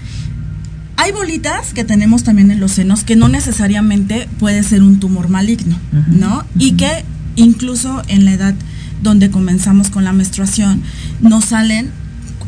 Hay 0.97 1.12
bolitas 1.12 1.73
que 1.73 1.84
tenemos 1.84 2.23
también 2.23 2.51
en 2.51 2.60
los 2.60 2.71
senos 2.71 3.04
que 3.04 3.15
no 3.15 3.28
necesariamente 3.28 4.30
puede 4.39 4.63
ser 4.63 4.82
un 4.82 4.99
tumor 4.99 5.28
maligno, 5.28 5.78
uh 5.91 5.97
-huh, 5.97 6.08
¿no? 6.08 6.36
Uh 6.38 6.39
-huh. 6.39 6.45
Y 6.58 6.71
que 6.73 7.04
incluso 7.36 8.01
en 8.08 8.25
la 8.25 8.32
edad 8.32 8.56
donde 9.04 9.30
comenzamos 9.30 9.89
con 9.89 10.04
la 10.06 10.13
menstruación 10.13 10.82
nos 11.21 11.45
salen 11.45 11.91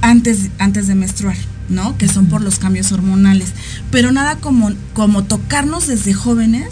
antes, 0.02 0.50
antes 0.60 0.88
de 0.88 0.96
menstruar, 0.96 1.38
¿no? 1.70 1.98
Que 1.98 2.08
son 2.08 2.28
por 2.28 2.42
los 2.42 2.60
cambios 2.60 2.92
hormonales. 2.92 3.50
Pero 3.92 4.12
nada 4.12 4.38
como, 4.38 4.72
como 4.94 5.24
tocarnos 5.24 5.88
desde 5.88 6.14
jóvenes 6.14 6.68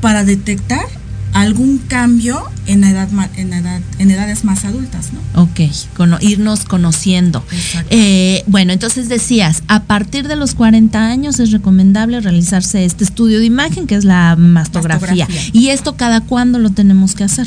para 0.00 0.24
detectar 0.24 0.86
algún 1.32 1.78
cambio 1.78 2.42
en 2.66 2.84
edad, 2.84 3.08
en 3.36 3.52
edad 3.52 3.80
en 3.98 4.10
edades 4.10 4.44
más 4.44 4.64
adultas, 4.64 5.10
¿no? 5.12 5.42
Ok, 5.42 5.60
con, 5.96 6.16
irnos 6.20 6.64
conociendo. 6.64 7.44
Eh, 7.90 8.42
bueno, 8.46 8.72
entonces 8.72 9.08
decías, 9.08 9.62
a 9.68 9.84
partir 9.84 10.26
de 10.26 10.36
los 10.36 10.54
40 10.54 11.06
años 11.06 11.38
es 11.38 11.52
recomendable 11.52 12.20
realizarse 12.20 12.84
este 12.84 13.04
estudio 13.04 13.38
de 13.38 13.46
imagen, 13.46 13.86
que 13.86 13.94
es 13.94 14.04
la 14.04 14.36
mastografía. 14.36 15.26
mastografía. 15.26 15.50
¿Y 15.52 15.68
esto 15.68 15.96
cada 15.96 16.20
cuándo 16.20 16.58
lo 16.58 16.70
tenemos 16.70 17.14
que 17.14 17.24
hacer? 17.24 17.46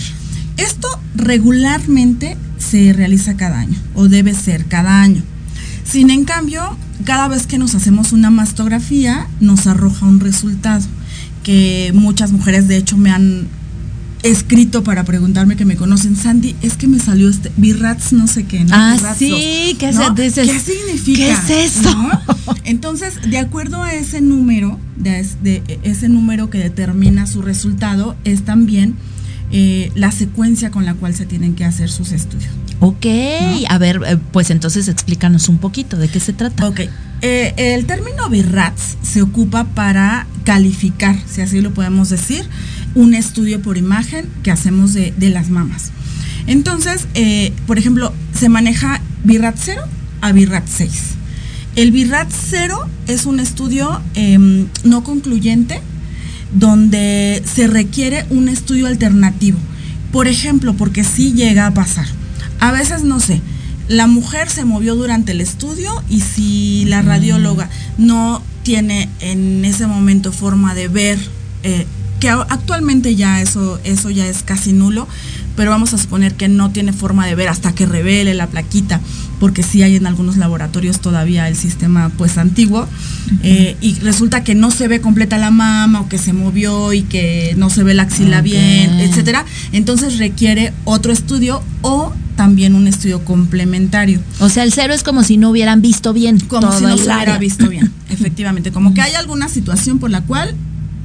Esto 0.57 0.87
regularmente 1.15 2.37
se 2.69 2.93
realiza 2.93 3.35
cada 3.35 3.59
año, 3.59 3.77
o 3.93 4.07
debe 4.07 4.33
ser 4.33 4.65
cada 4.65 5.01
año. 5.01 5.21
Sin 5.83 6.09
en 6.09 6.25
cambio, 6.25 6.77
cada 7.03 7.27
vez 7.27 7.45
que 7.45 7.57
nos 7.57 7.75
hacemos 7.75 8.13
una 8.13 8.29
mastografía, 8.29 9.27
nos 9.39 9.67
arroja 9.67 10.05
un 10.05 10.19
resultado 10.19 10.85
que 11.43 11.91
muchas 11.93 12.31
mujeres 12.31 12.67
de 12.67 12.77
hecho 12.77 12.97
me 12.97 13.11
han 13.11 13.47
escrito 14.23 14.85
para 14.85 15.03
preguntarme 15.03 15.57
que 15.57 15.65
me 15.65 15.75
conocen, 15.75 16.15
Sandy, 16.15 16.55
es 16.61 16.77
que 16.77 16.87
me 16.87 16.97
salió 16.97 17.29
este 17.29 17.51
Birrats 17.57 18.13
no 18.13 18.25
sé 18.25 18.45
qué, 18.45 18.63
¿no? 18.63 18.73
Ah, 18.73 18.97
sí, 19.17 19.75
¿qué, 19.77 19.91
¿no? 19.91 20.15
es, 20.17 20.35
¿qué 20.35 20.59
significa? 20.59 21.43
¿Qué 21.45 21.65
es 21.65 21.77
eso? 21.77 21.93
¿no? 21.93 22.09
Entonces, 22.63 23.15
de 23.29 23.37
acuerdo 23.37 23.83
a 23.83 23.93
ese 23.93 24.21
número, 24.21 24.79
de, 24.95 25.27
de, 25.43 25.79
ese 25.83 26.07
número 26.07 26.49
que 26.49 26.57
determina 26.57 27.27
su 27.27 27.41
resultado, 27.41 28.15
es 28.23 28.43
también 28.43 28.95
eh, 29.53 29.91
la 29.93 30.11
secuencia 30.11 30.71
con 30.71 30.83
la 30.83 30.95
cual 30.95 31.13
se 31.13 31.25
tienen 31.25 31.53
que 31.53 31.63
hacer 31.63 31.89
sus 31.89 32.11
estudios. 32.11 32.51
Ok, 32.79 33.05
¿no? 33.05 33.67
a 33.69 33.77
ver, 33.77 34.01
eh, 34.05 34.17
pues 34.31 34.49
entonces 34.49 34.87
explícanos 34.87 35.47
un 35.47 35.59
poquito 35.59 35.95
de 35.95 36.09
qué 36.09 36.19
se 36.19 36.33
trata. 36.33 36.67
Ok, 36.67 36.81
eh, 37.21 37.53
el 37.55 37.85
término 37.85 38.29
BIRATS 38.29 38.97
se 39.03 39.21
ocupa 39.21 39.63
para 39.63 40.27
calificar, 40.43 41.15
si 41.25 41.41
así 41.41 41.61
lo 41.61 41.73
podemos 41.73 42.09
decir, 42.09 42.45
un 42.95 43.13
estudio 43.13 43.61
por 43.61 43.77
imagen 43.77 44.27
que 44.41 44.51
hacemos 44.51 44.93
de, 44.93 45.13
de 45.15 45.29
las 45.29 45.49
mamas. 45.49 45.91
Entonces, 46.47 47.07
eh, 47.13 47.53
por 47.67 47.77
ejemplo, 47.77 48.11
se 48.37 48.49
maneja 48.49 49.01
BIRAT 49.23 49.55
0 49.57 49.81
a 50.21 50.31
BIRAT 50.31 50.67
6. 50.67 50.91
El 51.75 51.91
BIRAT 51.91 52.29
0 52.31 52.89
es 53.07 53.25
un 53.25 53.39
estudio 53.39 54.01
eh, 54.15 54.67
no 54.83 55.03
concluyente 55.03 55.81
donde 56.53 57.43
se 57.45 57.67
requiere 57.67 58.25
un 58.29 58.49
estudio 58.49 58.87
alternativo. 58.87 59.57
Por 60.11 60.27
ejemplo, 60.27 60.73
porque 60.75 61.03
sí 61.03 61.33
llega 61.33 61.67
a 61.67 61.73
pasar. 61.73 62.05
A 62.59 62.71
veces, 62.71 63.03
no 63.03 63.19
sé, 63.19 63.41
la 63.87 64.07
mujer 64.07 64.49
se 64.49 64.65
movió 64.65 64.95
durante 64.95 65.33
el 65.33 65.41
estudio 65.41 66.03
y 66.09 66.21
si 66.21 66.85
la 66.85 67.01
radióloga 67.01 67.69
no 67.97 68.41
tiene 68.63 69.09
en 69.19 69.65
ese 69.65 69.87
momento 69.87 70.31
forma 70.31 70.73
de 70.73 70.87
ver, 70.87 71.19
eh, 71.63 71.85
que 72.19 72.29
actualmente 72.29 73.15
ya 73.15 73.41
eso, 73.41 73.79
eso 73.83 74.09
ya 74.09 74.25
es 74.27 74.43
casi 74.43 74.71
nulo, 74.71 75.07
pero 75.57 75.71
vamos 75.71 75.93
a 75.93 75.97
suponer 75.97 76.35
que 76.35 76.47
no 76.47 76.71
tiene 76.71 76.93
forma 76.93 77.27
de 77.27 77.35
ver 77.35 77.49
hasta 77.49 77.73
que 77.73 77.85
revele 77.85 78.33
la 78.33 78.47
plaquita, 78.47 79.01
porque 79.43 79.61
sí 79.61 79.83
hay 79.83 79.97
en 79.97 80.07
algunos 80.07 80.37
laboratorios 80.37 81.01
todavía 81.01 81.49
el 81.49 81.57
sistema 81.57 82.09
pues 82.17 82.37
antiguo, 82.37 82.87
eh, 83.41 83.75
y 83.81 83.95
resulta 83.95 84.41
que 84.41 84.55
no 84.55 84.71
se 84.71 84.87
ve 84.87 85.01
completa 85.01 85.37
la 85.37 85.51
mama 85.51 85.99
o 85.99 86.07
que 86.07 86.17
se 86.17 86.31
movió 86.31 86.93
y 86.93 87.01
que 87.01 87.53
no 87.57 87.69
se 87.69 87.83
ve 87.83 87.93
la 87.93 88.03
axila 88.03 88.39
okay. 88.39 88.51
bien, 88.51 89.01
etcétera, 89.01 89.43
entonces 89.73 90.17
requiere 90.17 90.71
otro 90.85 91.11
estudio 91.11 91.61
o 91.81 92.13
también 92.37 92.73
un 92.73 92.87
estudio 92.87 93.25
complementario. 93.25 94.21
O 94.39 94.47
sea, 94.47 94.63
el 94.63 94.71
cero 94.71 94.93
es 94.93 95.03
como 95.03 95.23
si 95.23 95.35
no 95.35 95.49
hubieran 95.49 95.81
visto 95.81 96.13
bien. 96.13 96.39
Como 96.39 96.61
todo 96.61 96.79
si 96.79 96.85
no 96.85 96.97
se 96.97 97.03
hubiera 97.13 97.37
visto 97.37 97.67
bien, 97.67 97.91
efectivamente. 98.09 98.71
Como 98.71 98.93
que 98.93 99.01
hay 99.01 99.15
alguna 99.15 99.49
situación 99.49 99.99
por 99.99 100.09
la 100.09 100.21
cual 100.21 100.55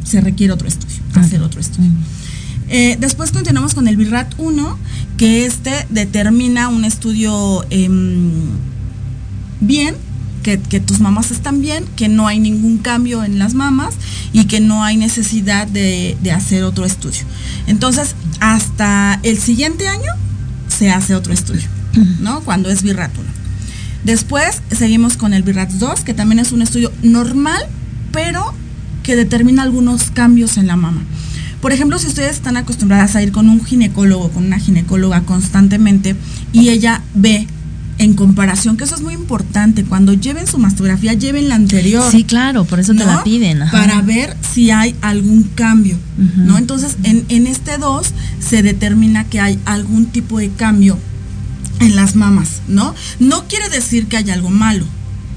se 0.05 0.21
requiere 0.21 0.53
otro 0.53 0.69
estudio, 0.69 0.95
hacer 1.15 1.43
otro 1.43 1.61
estudio. 1.61 1.91
Eh, 2.69 2.97
después 3.01 3.33
continuamos 3.33 3.75
con 3.75 3.89
el 3.89 3.97
BIRAT 3.97 4.35
1, 4.39 4.79
que 5.19 5.45
este 5.45 5.87
determina 5.91 6.69
un 6.69 6.85
estudio 6.85 7.67
eh, 7.71 7.89
bien, 9.61 9.97
que, 10.43 10.59
que, 10.61 10.81
tus 10.81 11.01
mamás 11.01 11.33
están 11.33 11.61
bien, 11.61 11.85
que 11.97 12.09
no 12.09 12.29
hay 12.29 12.39
ningún 12.39 12.79
cambio 12.79 13.25
en 13.25 13.39
las 13.39 13.53
mamas 13.53 13.95
y 14.33 14.45
que 14.45 14.61
no 14.61 14.85
hay 14.85 14.97
necesidad 14.97 15.67
de, 15.67 16.17
de 16.23 16.33
hacer 16.33 16.63
otro 16.63 16.85
estudio. 16.87 17.21
Entonces, 17.67 18.15
hasta 18.41 19.19
el 19.25 19.39
siguiente 19.39 19.89
año 19.89 20.13
se 20.69 20.91
hace 20.91 21.17
otro 21.17 21.33
estudio, 21.33 21.69
¿no? 22.21 22.41
Cuando 22.41 22.71
es 22.71 22.83
1. 22.85 22.97
Después 24.05 24.63
seguimos 24.71 25.17
con 25.17 25.35
el 25.35 25.43
BIRAT 25.43 25.73
2, 25.73 26.01
que 26.01 26.15
también 26.15 26.39
es 26.39 26.53
un 26.53 26.63
estudio 26.63 26.93
normal, 27.03 27.61
pero 28.13 28.55
que 29.03 29.17
determina 29.17 29.65
algunos 29.65 30.11
cambios 30.13 30.57
en 30.57 30.69
la 30.69 30.77
mama. 30.77 31.03
Por 31.61 31.73
ejemplo, 31.73 31.99
si 31.99 32.07
ustedes 32.07 32.33
están 32.33 32.57
acostumbradas 32.57 33.17
a 33.17 33.23
ir 33.23 33.33
con 33.33 33.49
un 33.49 33.65
ginecólogo, 33.65 34.31
con 34.31 34.45
una 34.47 34.59
ginecóloga 34.59 35.23
constantemente, 35.23 36.15
y 36.53 36.69
ella 36.69 37.03
ve 37.15 37.47
en 37.99 38.15
comparación, 38.15 38.77
que 38.77 38.85
eso 38.85 38.95
es 38.95 39.01
muy 39.01 39.15
importante, 39.15 39.85
cuando 39.85 40.13
lleven 40.13 40.47
su 40.47 40.59
mastografía, 40.59 41.15
lleven 41.15 41.49
la 41.49 41.57
anterior. 41.57 42.09
Sí, 42.11 42.23
claro, 42.23 42.65
por 42.65 42.79
eso 42.79 42.93
¿no? 42.93 43.01
te 43.01 43.07
la 43.07 43.25
piden. 43.25 43.63
Ajá. 43.63 43.77
Para 43.77 44.03
ver 44.03 44.37
si 44.55 44.71
hay 44.71 44.95
algún 45.01 45.43
cambio, 45.43 45.97
uh 45.97 46.23
-huh. 46.23 46.45
¿no? 46.45 46.59
Entonces, 46.59 46.97
en, 47.03 47.25
en 47.29 47.49
este 47.49 47.77
2 47.77 48.07
se 48.39 48.63
determina 48.63 49.25
que 49.25 49.41
hay 49.41 49.59
algún 49.65 50.07
tipo 50.07 50.39
de 50.39 50.51
cambio 50.51 50.97
en 51.81 51.97
las 51.97 52.15
mamas, 52.15 52.63
¿no? 52.69 52.95
No 53.19 53.47
quiere 53.49 53.69
decir 53.69 54.07
que 54.07 54.17
haya 54.17 54.35
algo 54.35 54.51
malo, 54.51 54.85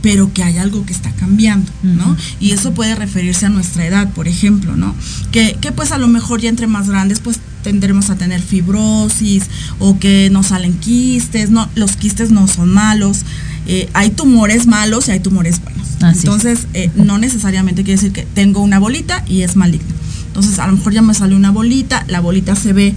pero 0.01 0.33
que 0.33 0.43
hay 0.43 0.57
algo 0.57 0.85
que 0.85 0.93
está 0.93 1.11
cambiando, 1.11 1.71
¿no? 1.83 2.17
Y 2.39 2.51
eso 2.51 2.73
puede 2.73 2.95
referirse 2.95 3.45
a 3.45 3.49
nuestra 3.49 3.85
edad, 3.85 4.11
por 4.13 4.27
ejemplo, 4.27 4.75
¿no? 4.75 4.95
Que, 5.31 5.57
que 5.61 5.71
pues 5.71 5.91
a 5.91 5.97
lo 5.97 6.07
mejor 6.07 6.41
ya 6.41 6.49
entre 6.49 6.67
más 6.67 6.89
grandes, 6.89 7.19
pues 7.19 7.39
tendremos 7.61 8.09
a 8.09 8.15
tener 8.15 8.41
fibrosis 8.41 9.45
o 9.79 9.99
que 9.99 10.29
nos 10.31 10.47
salen 10.47 10.73
quistes, 10.73 11.51
no, 11.51 11.69
los 11.75 11.95
quistes 11.95 12.31
no 12.31 12.47
son 12.47 12.73
malos, 12.73 13.21
eh, 13.67 13.89
hay 13.93 14.09
tumores 14.09 14.67
malos 14.67 15.07
y 15.07 15.11
hay 15.11 15.19
tumores 15.19 15.61
buenos. 15.61 15.87
Entonces, 16.01 16.67
eh, 16.73 16.89
no 16.95 17.19
necesariamente 17.19 17.83
quiere 17.83 18.01
decir 18.01 18.11
que 18.11 18.25
tengo 18.25 18.61
una 18.61 18.79
bolita 18.79 19.23
y 19.27 19.41
es 19.41 19.55
maligno. 19.55 19.93
Entonces, 20.27 20.57
a 20.59 20.65
lo 20.65 20.73
mejor 20.73 20.93
ya 20.93 21.01
me 21.01 21.13
sale 21.13 21.35
una 21.35 21.51
bolita, 21.51 22.05
la 22.07 22.21
bolita 22.21 22.55
se 22.55 22.73
ve 22.73 22.95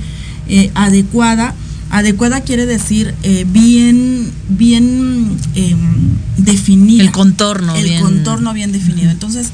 eh, 0.48 0.70
adecuada. 0.74 1.54
Adecuada 1.90 2.40
quiere 2.40 2.66
decir 2.66 3.14
bien, 3.46 4.30
bien 4.48 5.36
em, 5.54 5.78
definida. 6.38 7.04
El 7.04 7.12
contorno. 7.12 7.74
El 7.74 8.00
contorno 8.00 8.52
bien 8.52 8.72
definido. 8.72 9.10
Entonces, 9.10 9.48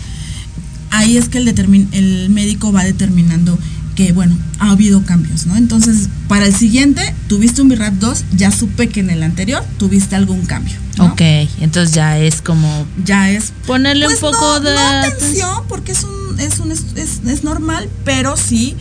ahí 0.90 1.16
es 1.16 1.28
que 1.28 1.38
el, 1.38 1.48
el 1.48 2.30
médico 2.30 2.72
va 2.72 2.84
determinando 2.84 3.58
que, 3.94 4.12
bueno, 4.12 4.36
ha 4.58 4.70
habido 4.70 5.04
cambios, 5.04 5.46
¿no? 5.46 5.56
Entonces, 5.56 6.08
para 6.28 6.46
el 6.46 6.54
siguiente, 6.54 7.14
tuviste 7.28 7.62
un 7.62 7.68
BIRAT 7.68 7.94
2, 7.94 8.24
ya 8.36 8.50
supe 8.50 8.88
que 8.88 9.00
en 9.00 9.10
el 9.10 9.22
anterior 9.22 9.62
tuviste 9.78 10.16
algún 10.16 10.46
cambio. 10.46 10.76
Ok, 10.98 11.20
entonces 11.60 11.94
ya 11.94 12.18
es 12.18 12.42
como... 12.42 12.86
Ya 13.04 13.30
es... 13.30 13.52
Ponerle 13.66 14.06
un 14.06 14.12
pues 14.18 14.20
poco 14.20 14.60
de... 14.60 14.74
No 14.74 14.80
atención, 14.80 15.64
porque 15.68 15.92
es, 15.92 16.04
un, 16.04 16.40
es, 16.40 16.58
un, 16.58 16.72
es, 16.72 16.84
es, 17.26 17.44
normal, 17.44 17.88
pero 18.04 18.36
sí 18.36 18.76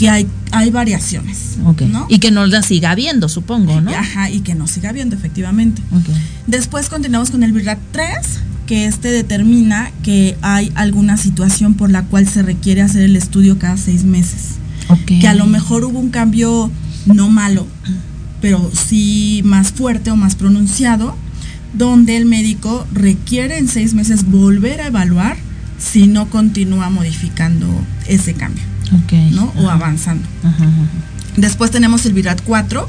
que 0.00 0.08
hay, 0.08 0.26
hay 0.50 0.70
variaciones. 0.70 1.58
Okay. 1.62 1.86
¿no? 1.86 2.06
Y 2.08 2.20
que 2.20 2.30
no 2.30 2.46
la 2.46 2.62
siga 2.62 2.94
viendo, 2.94 3.28
supongo, 3.28 3.82
¿no? 3.82 3.90
Ajá, 3.90 4.30
y 4.30 4.40
que 4.40 4.54
no 4.54 4.66
siga 4.66 4.92
viendo, 4.92 5.14
efectivamente. 5.14 5.82
Okay. 5.92 6.14
Después 6.46 6.88
continuamos 6.88 7.30
con 7.30 7.42
el 7.42 7.52
BIRAT 7.52 7.78
3, 7.92 8.08
que 8.66 8.86
este 8.86 9.10
determina 9.10 9.92
que 10.02 10.38
hay 10.40 10.72
alguna 10.74 11.18
situación 11.18 11.74
por 11.74 11.90
la 11.90 12.04
cual 12.04 12.26
se 12.26 12.40
requiere 12.40 12.80
hacer 12.80 13.02
el 13.02 13.14
estudio 13.14 13.58
cada 13.58 13.76
seis 13.76 14.04
meses. 14.04 14.54
Que 15.04 15.28
a 15.28 15.34
lo 15.34 15.46
mejor 15.46 15.84
hubo 15.84 15.98
un 15.98 16.08
cambio 16.08 16.70
no 17.04 17.28
malo, 17.28 17.66
pero 18.40 18.70
sí 18.72 19.42
más 19.44 19.70
fuerte 19.70 20.10
o 20.10 20.16
más 20.16 20.34
pronunciado, 20.34 21.14
donde 21.74 22.16
el 22.16 22.24
médico 22.24 22.86
requiere 22.90 23.58
en 23.58 23.68
seis 23.68 23.92
meses 23.92 24.24
volver 24.24 24.80
a 24.80 24.86
evaluar 24.86 25.36
si 25.78 26.06
no 26.06 26.30
continúa 26.30 26.88
modificando 26.88 27.66
ese 28.08 28.32
cambio. 28.32 28.64
¿No? 29.32 29.52
O 29.56 29.70
avanzando. 29.70 30.26
Después 31.36 31.70
tenemos 31.70 32.04
el 32.06 32.12
VIRAT 32.12 32.42
4. 32.44 32.88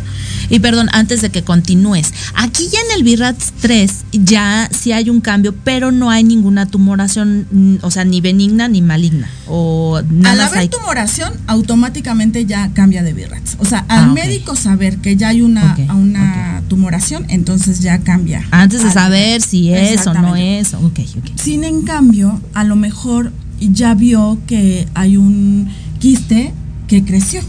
Y 0.50 0.60
perdón, 0.60 0.90
antes 0.92 1.22
de 1.22 1.30
que 1.30 1.44
continúes, 1.44 2.14
aquí 2.36 2.68
ya 2.70 2.80
en 2.80 2.98
el 2.98 3.04
VIRAT 3.04 3.38
3 3.62 3.92
ya 4.12 4.70
sí 4.72 4.92
hay 4.92 5.10
un 5.10 5.22
cambio, 5.22 5.56
pero 5.64 5.92
no 5.92 6.10
hay 6.10 6.24
ninguna 6.24 6.66
tumoración, 6.66 7.48
mm, 7.52 7.76
o 7.84 7.92
sea, 7.92 8.04
ni 8.04 8.20
benigna 8.20 8.68
ni 8.68 8.82
maligna. 8.82 9.30
O 9.48 10.02
nada 10.10 10.48
al 10.48 10.54
haber 10.54 10.70
tumoración, 10.70 11.32
automáticamente 11.48 12.46
ya 12.46 12.70
cambia 12.74 13.04
de 13.04 13.14
VIRAT. 13.14 13.44
O 13.60 13.66
sea, 13.66 13.86
al 13.88 14.06
ah, 14.06 14.08
médico 14.08 14.56
saber 14.56 14.98
que 14.98 15.16
ya 15.16 15.30
hay 15.30 15.42
una, 15.42 15.78
una 15.94 16.62
tumoración, 16.68 17.26
entonces 17.30 17.80
ya 17.80 18.00
cambia. 18.00 18.46
Antes 18.52 18.84
de 18.84 18.92
saber 18.92 19.42
si 19.42 19.74
es 19.74 20.06
o 20.08 20.14
no 20.14 20.36
es. 20.36 20.74
Okay, 20.74 21.08
Sin 21.36 21.64
en 21.64 21.84
cambio, 21.84 22.42
a 22.54 22.66
lo 22.66 22.76
mejor 22.76 23.32
ya 23.69 23.93
vio 23.93 24.39
que 24.47 24.88
hay 24.93 25.17
un 25.17 25.69
quiste 26.00 26.54
que 26.88 27.04
creció. 27.04 27.41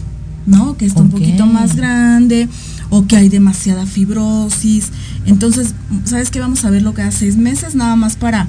¿no? 0.45 0.77
Que 0.77 0.85
está 0.85 1.01
un 1.01 1.09
poquito 1.09 1.45
más 1.45 1.75
grande 1.75 2.49
o 2.89 3.07
que 3.07 3.15
hay 3.15 3.29
demasiada 3.29 3.85
fibrosis. 3.85 4.89
Entonces, 5.25 5.73
¿sabes 6.05 6.29
qué? 6.29 6.39
Vamos 6.39 6.65
a 6.65 6.69
verlo 6.69 6.93
cada 6.93 7.11
seis 7.11 7.37
meses, 7.37 7.75
nada 7.75 7.95
más 7.95 8.15
para, 8.15 8.47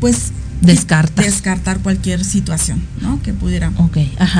pues, 0.00 0.32
descartar, 0.60 1.24
descartar 1.24 1.80
cualquier 1.80 2.24
situación, 2.24 2.82
¿no? 3.00 3.22
Que 3.22 3.32
pudiera 3.32 3.72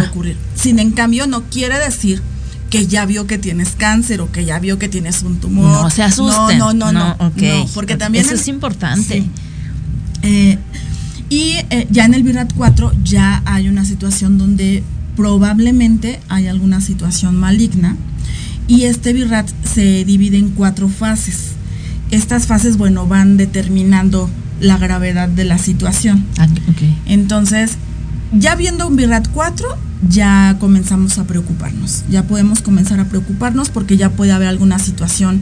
ocurrir. 0.09 0.37
Sin 0.54 0.78
en 0.78 0.90
cambio, 0.90 1.26
no 1.26 1.44
quiere 1.44 1.78
decir 1.78 2.22
que 2.68 2.87
ya 2.87 3.04
vio 3.04 3.26
que 3.26 3.38
tienes 3.38 3.70
cáncer 3.70 4.20
o 4.20 4.30
que 4.30 4.44
ya 4.44 4.59
vio 4.61 4.78
que 4.78 4.88
tienes 4.88 5.22
un 5.22 5.40
tumor. 5.40 5.83
No 5.83 5.90
se 5.90 6.02
asusten. 6.02 6.59
No, 6.59 6.72
no, 6.72 6.92
no, 6.92 7.16
no. 7.16 7.66
porque 7.74 7.96
también 7.96 8.24
eso 8.24 8.35
es 8.35 8.46
importante. 8.48 9.24
Eh, 10.22 10.59
y 11.31 11.55
eh, 11.71 11.87
ya 11.90 12.05
en 12.05 12.12
el 12.12 12.23
VIRAT 12.23 12.53
4 12.55 12.93
ya 13.03 13.43
hay 13.47 13.69
una 13.69 13.87
situación 13.87 14.37
donde 14.37 14.83
probablemente 15.16 16.21
hay 16.29 16.49
alguna 16.49 16.81
situación 16.83 17.37
maligna 17.37 17.97
y 18.66 18.83
este 18.83 19.12
BIRAT 19.12 19.49
se 19.64 20.05
divide 20.05 20.37
en 20.37 20.51
cuatro 20.51 20.88
fases. 20.88 21.53
Estas 22.11 22.47
fases, 22.47 22.77
bueno, 22.77 23.07
van 23.07 23.37
determinando 23.37 24.29
la 24.61 24.77
gravedad 24.77 25.29
de 25.29 25.45
la 25.45 25.59
situación. 25.59 26.25
Ah, 26.38 26.47
Entonces, 27.07 27.79
ya 28.33 28.55
viendo 28.57 28.87
un 28.87 28.97
BIRAT 28.97 29.29
4, 29.33 29.66
ya 30.09 30.57
comenzamos 30.61 31.19
a 31.19 31.25
preocuparnos. 31.25 32.05
Ya 32.11 32.25
podemos 32.25 32.61
comenzar 32.61 33.01
a 33.01 33.07
preocuparnos 33.07 33.71
porque 33.71 33.97
ya 33.97 34.11
puede 34.11 34.33
haber 34.33 34.49
alguna 34.49 34.79
situación 34.79 35.40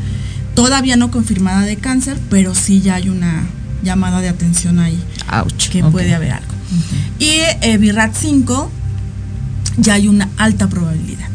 todavía 0.59 0.96
no 0.96 1.12
confirmada 1.12 1.62
de 1.62 1.77
cáncer, 1.77 2.18
pero 2.31 2.53
sí 2.53 2.81
ya 2.81 2.96
hay 2.96 3.09
una 3.09 3.46
llamada 3.85 4.20
de 4.20 4.29
atención 4.29 4.81
ahí. 4.81 4.98
Que 5.70 5.84
puede 5.84 6.14
haber 6.14 6.32
algo. 6.32 6.52
Y 7.18 7.40
eh, 7.62 7.78
BIRAT 7.78 8.14
5 8.14 8.70
ya 9.78 9.94
hay 9.94 10.08
una 10.08 10.28
alta 10.36 10.68
probabilidad. 10.68 11.28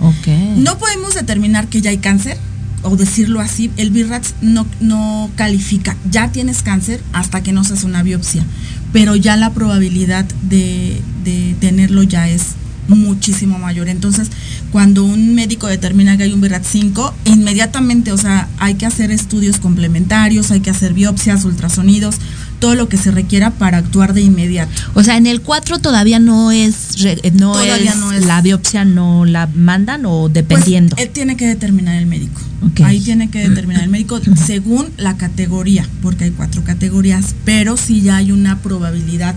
Okay. 0.00 0.54
No 0.58 0.78
podemos 0.78 1.14
determinar 1.14 1.68
que 1.68 1.80
ya 1.80 1.90
hay 1.90 1.98
cáncer, 1.98 2.36
o 2.82 2.96
decirlo 2.96 3.40
así, 3.40 3.70
el 3.76 3.90
BIRATS 3.90 4.34
no, 4.40 4.66
no 4.80 5.30
califica, 5.36 5.96
ya 6.10 6.32
tienes 6.32 6.62
cáncer 6.62 7.00
hasta 7.12 7.42
que 7.42 7.52
no 7.52 7.62
se 7.62 7.74
hace 7.74 7.86
una 7.86 8.02
biopsia, 8.02 8.44
pero 8.92 9.14
ya 9.14 9.36
la 9.36 9.50
probabilidad 9.50 10.24
de, 10.42 11.00
de 11.22 11.54
tenerlo 11.60 12.02
ya 12.02 12.28
es 12.28 12.42
muchísimo 12.88 13.58
mayor. 13.58 13.88
Entonces, 13.88 14.28
cuando 14.72 15.04
un 15.04 15.34
médico 15.34 15.66
determina 15.66 16.16
que 16.16 16.24
hay 16.24 16.32
un 16.32 16.40
BIRAT 16.40 16.64
5, 16.64 17.14
inmediatamente, 17.26 18.12
o 18.12 18.18
sea, 18.18 18.48
hay 18.58 18.74
que 18.74 18.86
hacer 18.86 19.10
estudios 19.10 19.58
complementarios, 19.58 20.50
hay 20.50 20.60
que 20.60 20.70
hacer 20.70 20.94
biopsias, 20.94 21.44
ultrasonidos, 21.44 22.16
todo 22.62 22.76
lo 22.76 22.88
que 22.88 22.96
se 22.96 23.10
requiera 23.10 23.50
para 23.50 23.78
actuar 23.78 24.14
de 24.14 24.20
inmediato. 24.20 24.70
O 24.94 25.02
sea, 25.02 25.16
en 25.16 25.26
el 25.26 25.40
4 25.40 25.80
todavía 25.80 26.20
no 26.20 26.52
es 26.52 26.94
no, 27.34 27.60
es, 27.60 28.24
la 28.24 28.40
biopsia 28.40 28.84
no 28.84 29.24
la 29.24 29.48
mandan 29.48 30.06
o 30.06 30.28
dependiendo. 30.28 30.94
Pues, 30.94 31.08
él 31.08 31.12
tiene 31.12 31.36
que 31.36 31.44
determinar 31.44 31.96
el 31.96 32.06
médico. 32.06 32.40
Ahí 32.84 33.00
tiene 33.00 33.30
que 33.30 33.48
determinar 33.48 33.82
el 33.82 33.90
médico 33.90 34.20
según 34.46 34.90
la 34.96 35.16
categoría, 35.16 35.84
porque 36.02 36.22
hay 36.22 36.30
cuatro 36.30 36.62
categorías, 36.62 37.34
pero 37.44 37.76
sí 37.76 38.00
ya 38.00 38.18
hay 38.18 38.30
una 38.30 38.60
probabilidad 38.60 39.34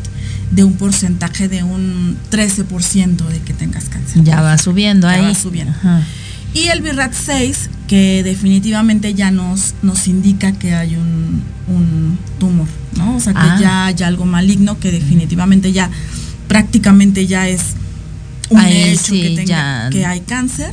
de 0.51 0.63
un 0.63 0.73
porcentaje 0.73 1.47
de 1.47 1.63
un 1.63 2.17
13% 2.29 3.27
de 3.27 3.39
que 3.39 3.55
tengas 3.55 3.85
cáncer. 3.85 4.23
Ya 4.23 4.41
va 4.41 4.55
subiendo 4.59 5.07
ya 5.07 5.13
ahí. 5.13 5.21
Va 5.23 5.33
subiendo. 5.33 5.73
Y 6.53 6.67
el 6.67 6.81
BIRAT 6.81 7.13
6, 7.13 7.71
que 7.88 8.24
definitivamente 8.24 9.13
ya 9.13 9.32
nos, 9.32 9.76
nos 9.82 10.08
indica 10.08 10.52
que 10.54 10.74
hay 10.74 10.95
un, 10.95 11.43
tumor, 12.39 12.67
¿no? 12.98 13.15
O 13.15 13.19
sea, 13.19 13.34
que 13.34 13.39
ah. 13.39 13.58
ya 13.60 13.86
hay 13.86 14.04
algo 14.04 14.26
maligno, 14.26 14.80
que 14.80 14.91
definitivamente 14.91 15.71
ya 15.71 15.89
prácticamente 16.48 17.28
ya 17.28 17.48
es 17.48 17.62
un 18.50 18.62
hecho 18.62 19.13
que, 19.13 19.45
que 19.91 20.06
hay 20.06 20.21
cáncer. 20.21 20.71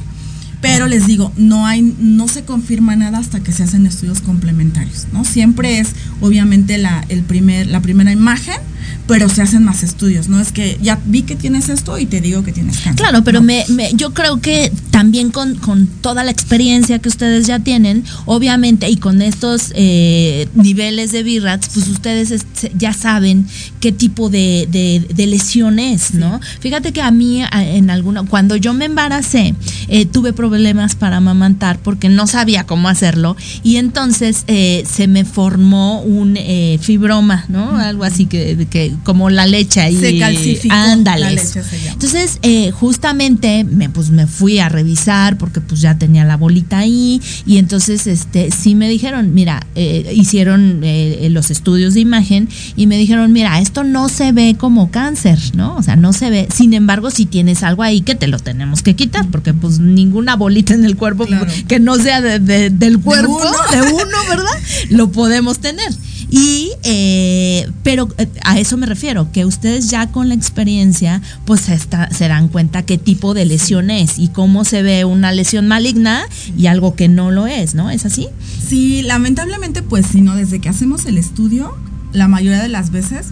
Pero 0.61 0.87
les 0.87 1.09
digo, 1.09 1.33
no 1.37 1.67
hay, 1.67 1.83
no 1.99 2.29
se 2.29 2.45
confirma 2.45 2.95
nada 2.95 3.19
hasta 3.19 3.41
que 3.41 3.51
se 3.51 3.65
hacen 3.65 3.85
estudios 3.85 4.21
complementarios, 4.21 5.09
¿no? 5.13 5.25
Siempre 5.25 5.81
es, 5.81 5.89
obviamente, 6.21 6.79
la, 6.79 7.05
el 7.09 7.23
primer, 7.23 7.67
la 7.67 7.81
primera 7.81 8.13
imagen 8.13 8.57
pero 9.07 9.29
se 9.29 9.43
hacen 9.43 9.65
más 9.65 9.83
estudios, 9.83 10.29
¿no? 10.29 10.41
Es 10.41 10.53
que 10.53 10.79
ya 10.81 10.99
vi 11.05 11.23
que 11.23 11.35
tienes 11.35 11.69
esto 11.69 11.99
y 11.99 12.07
te 12.07 12.21
digo 12.21 12.45
que 12.45 12.53
tienes 12.53 12.77
cáncer. 12.79 12.95
Claro, 12.95 13.25
pero 13.25 13.43
me, 13.43 13.65
yo 13.95 14.15
creo 14.15 14.41
que 14.41 14.73
también 14.91 15.31
con, 15.31 15.57
toda 16.01 16.25
la 16.25 16.31
experiencia 16.31 16.99
que 16.99 17.09
ustedes 17.09 17.47
ya 17.47 17.59
tienen, 17.59 18.05
obviamente, 18.27 18.89
y 18.89 18.97
con 18.97 19.21
estos 19.23 19.73
eh, 19.75 20.49
niveles 20.55 21.13
de 21.13 21.23
BIRATS, 21.23 21.69
pues 21.75 21.89
ustedes 21.89 22.45
ya 22.77 22.93
saben 22.93 23.47
qué 23.81 23.91
tipo 23.93 24.31
de, 24.31 24.69
de, 24.71 25.27
lesión 25.27 25.79
es, 25.79 26.15
¿no? 26.15 26.41
Fíjate 26.61 26.93
que 26.93 27.01
a 27.01 27.11
mí, 27.11 27.43
en 27.53 27.91
alguna, 27.91 28.23
cuando 28.25 28.57
yo 28.57 28.75
me 28.75 28.85
embaracé, 28.85 29.55
eh, 29.89 30.05
tuve 30.05 30.33
problemas 30.33 30.95
para 30.95 31.19
amamantar 31.19 31.79
porque 31.79 32.09
no 32.09 32.27
sabía 32.27 32.65
cómo 32.65 32.89
hacerlo 32.89 33.37
y 33.63 33.77
entonces 33.77 34.45
eh, 34.47 34.85
se 34.91 35.07
me 35.07 35.25
formó 35.25 36.03
un 36.03 36.39
fibroma, 36.81 37.45
¿no? 37.49 37.79
Algo 37.79 38.05
así 38.05 38.27
que, 38.27 38.67
que 38.71 38.92
como 39.05 39.31
la 39.31 39.47
leche 39.47 39.81
ahí. 39.81 39.97
Se 39.97 40.19
calcificó. 40.19 40.75
Ándales. 40.75 41.57
Entonces, 41.91 42.39
eh, 42.43 42.71
justamente 42.71 43.65
me, 43.65 43.89
pues, 43.89 44.11
me 44.11 44.27
fui 44.27 44.59
a 44.59 44.69
revisar 44.69 45.39
porque 45.39 45.61
pues 45.61 45.81
ya 45.81 45.99
tenía 45.99 46.25
la 46.25 46.37
bolita 46.37 46.79
ahí 46.79 47.21
y 47.47 47.59
entonces 47.59 48.07
este 48.07 48.51
sí 48.51 48.75
me 48.75 48.89
dijeron, 48.89 49.35
mira, 49.35 49.67
eh, 49.75 50.13
hicieron 50.15 50.81
eh, 50.83 51.29
los 51.31 51.51
estudios 51.51 51.95
de 51.95 52.01
imagen 52.01 52.49
y 52.77 52.87
me 52.87 52.97
dijeron, 52.97 53.33
mira, 53.33 53.61
esto 53.61 53.85
no 53.85 54.09
se 54.09 54.33
ve 54.33 54.57
como 54.59 54.91
cáncer, 54.91 55.39
¿no? 55.55 55.77
O 55.77 55.83
sea, 55.83 55.97
no 55.97 56.13
se 56.13 56.31
ve. 56.31 56.49
Sin 56.55 56.75
embargo, 56.75 57.11
si 57.11 57.27
tienes 57.27 57.63
algo 57.63 57.83
ahí 57.83 58.01
que 58.01 58.15
te 58.15 58.27
lo 58.27 58.39
tenemos 58.39 58.83
que 58.83 58.97
quitar 58.97 59.27
porque 59.31 59.55
pues 59.55 59.79
ninguna 59.79 60.37
bolita 60.37 60.75
en 60.75 60.85
el 60.85 60.97
cuerpo 60.97 61.27
que 61.69 61.81
no 61.81 61.97
sea 61.97 62.21
del 62.21 62.99
cuerpo, 63.01 63.41
de 63.73 63.81
uno, 63.81 64.17
¿verdad? 64.29 64.59
Lo 64.91 65.11
podemos 65.11 65.59
tener. 65.59 65.93
Y, 66.35 66.73
eh, 66.83 67.71
pero 67.83 68.09
eh, 68.17 68.27
a 68.43 68.59
eso 68.59 68.79
me 68.79 68.87
refiero, 68.87 69.31
que 69.33 69.45
ustedes 69.45 69.91
ya 69.91 70.07
con 70.07 70.31
la 70.31 70.35
experiencia, 70.35 71.21
pues 71.45 71.61
se 71.61 72.29
dan 72.29 72.49
cuenta 72.49 72.87
qué 72.87 72.97
tipo 72.97 73.35
de 73.35 73.45
lesión 73.45 73.91
es 73.91 74.19
y 74.19 74.29
cómo 74.29 74.65
se 74.65 74.83
ve 74.83 75.05
una 75.05 75.31
lesión 75.31 75.69
maligna 75.69 76.23
y 76.57 76.69
algo 76.69 76.95
que 76.95 77.11
no 77.11 77.31
lo 77.31 77.47
es, 77.47 77.75
¿no? 77.75 77.91
¿Es 77.91 78.07
así? 78.07 78.29
Sí, 78.67 79.03
lamentablemente, 79.03 79.83
pues 79.83 80.07
sí, 80.07 80.23
¿no? 80.23 80.35
Desde 80.35 80.59
que 80.59 80.71
hacemos 80.71 81.05
el 81.05 81.19
estudio, 81.19 81.77
la 82.15 82.29
mayoría 82.29 82.63
de 82.63 82.71
las 82.71 82.91
veces, 82.91 83.27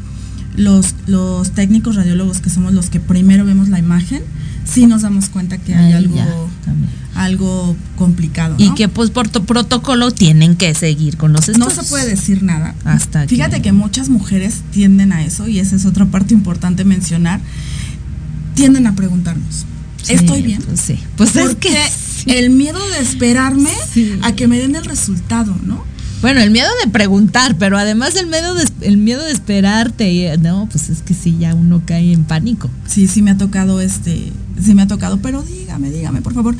los, 0.54 0.94
los 1.06 1.52
técnicos 1.52 1.96
radiólogos 1.96 2.42
que 2.42 2.50
somos 2.50 2.74
los 2.74 2.90
que 2.90 3.00
primero 3.00 3.46
vemos 3.46 3.70
la 3.70 3.78
imagen, 3.78 4.22
sí 4.66 4.86
nos 4.86 5.00
damos 5.00 5.30
cuenta 5.30 5.56
que 5.56 5.74
hay 5.74 5.94
algo, 5.94 6.16
algo 7.14 7.77
complicado. 7.96 8.55
Y 8.59 8.75
que 8.75 8.88
pues 8.88 9.11
por 9.11 9.29
protocolo 9.31 10.11
tienen 10.11 10.57
que 10.57 10.75
seguir 10.75 11.16
con 11.16 11.33
los 11.33 11.49
estudios. 11.49 11.77
No 11.77 11.83
se 11.83 11.88
puede 11.88 12.09
decir 12.09 12.42
nada. 12.42 12.75
Hasta 12.85 13.27
Fíjate 13.27 13.62
que... 13.62 13.73
muchas 13.73 14.09
mujeres 14.09 14.62
tienden 14.70 15.12
a 15.12 15.25
eso, 15.25 15.49
y 15.49 15.59
esa 15.59 15.77
es 15.77 15.87
otra 15.87 16.07
parte 16.07 16.35
importante 16.35 16.85
mencionar, 16.85 17.40
tienden 18.55 18.87
a 18.87 18.94
preguntarnos, 18.94 19.64
¿estoy 20.09 20.42
bien? 20.42 20.62
Pues 20.62 20.81
sí, 20.81 20.99
pues 21.16 21.37
es 21.37 21.55
que 21.57 21.77
el 22.27 22.51
miedo 22.51 22.79
de 22.90 23.01
esperarme 23.01 23.70
a 24.23 24.33
que 24.33 24.46
me 24.46 24.59
den 24.59 24.77
el 24.77 24.85
resultado, 24.85 25.57
¿no? 25.64 25.90
Bueno, 26.20 26.40
el 26.42 26.51
miedo 26.51 26.68
de 26.85 26.90
preguntar, 26.90 27.57
pero 27.57 27.79
además 27.79 28.14
el 28.16 28.27
miedo 28.27 28.55
de, 28.55 28.68
el 28.83 28.99
miedo 28.99 29.25
de 29.25 29.33
esperarte. 29.33 30.12
Y, 30.12 30.37
no, 30.38 30.68
pues 30.70 30.90
es 30.90 31.01
que 31.01 31.14
sí, 31.14 31.37
ya 31.38 31.55
uno 31.55 31.83
cae 31.87 32.12
en 32.12 32.25
pánico. 32.25 32.68
Sí, 32.87 33.07
sí 33.07 33.23
me 33.23 33.31
ha 33.31 33.38
tocado 33.38 33.81
este, 33.81 34.31
sí 34.62 34.75
me 34.75 34.83
ha 34.83 34.87
tocado, 34.87 35.18
pero 35.23 35.42
dígame, 35.42 35.90
dígame, 35.90 36.20
por 36.20 36.35
favor. 36.35 36.55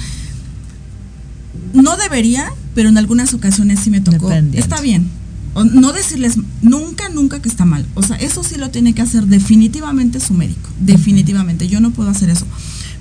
No 1.73 1.97
debería, 1.97 2.53
pero 2.75 2.89
en 2.89 2.99
algunas 2.99 3.35
ocasiones 3.35 3.81
sí 3.81 3.91
me 3.91 4.01
tocó. 4.01 4.31
Está 4.53 4.81
bien. 4.81 5.09
no 5.55 5.93
decirles 5.93 6.37
nunca, 6.63 7.09
nunca 7.09 7.41
que 7.41 7.49
está 7.49 7.65
mal. 7.65 7.85
O 7.95 8.03
sea, 8.03 8.17
eso 8.17 8.43
sí 8.43 8.57
lo 8.57 8.71
tiene 8.71 8.95
que 8.95 9.03
hacer 9.03 9.27
definitivamente 9.27 10.21
su 10.21 10.35
médico. 10.35 10.69
Definitivamente. 10.81 11.69
Yo 11.69 11.81
no 11.81 11.91
puedo 11.91 12.11
hacer 12.11 12.31
eso. 12.31 12.47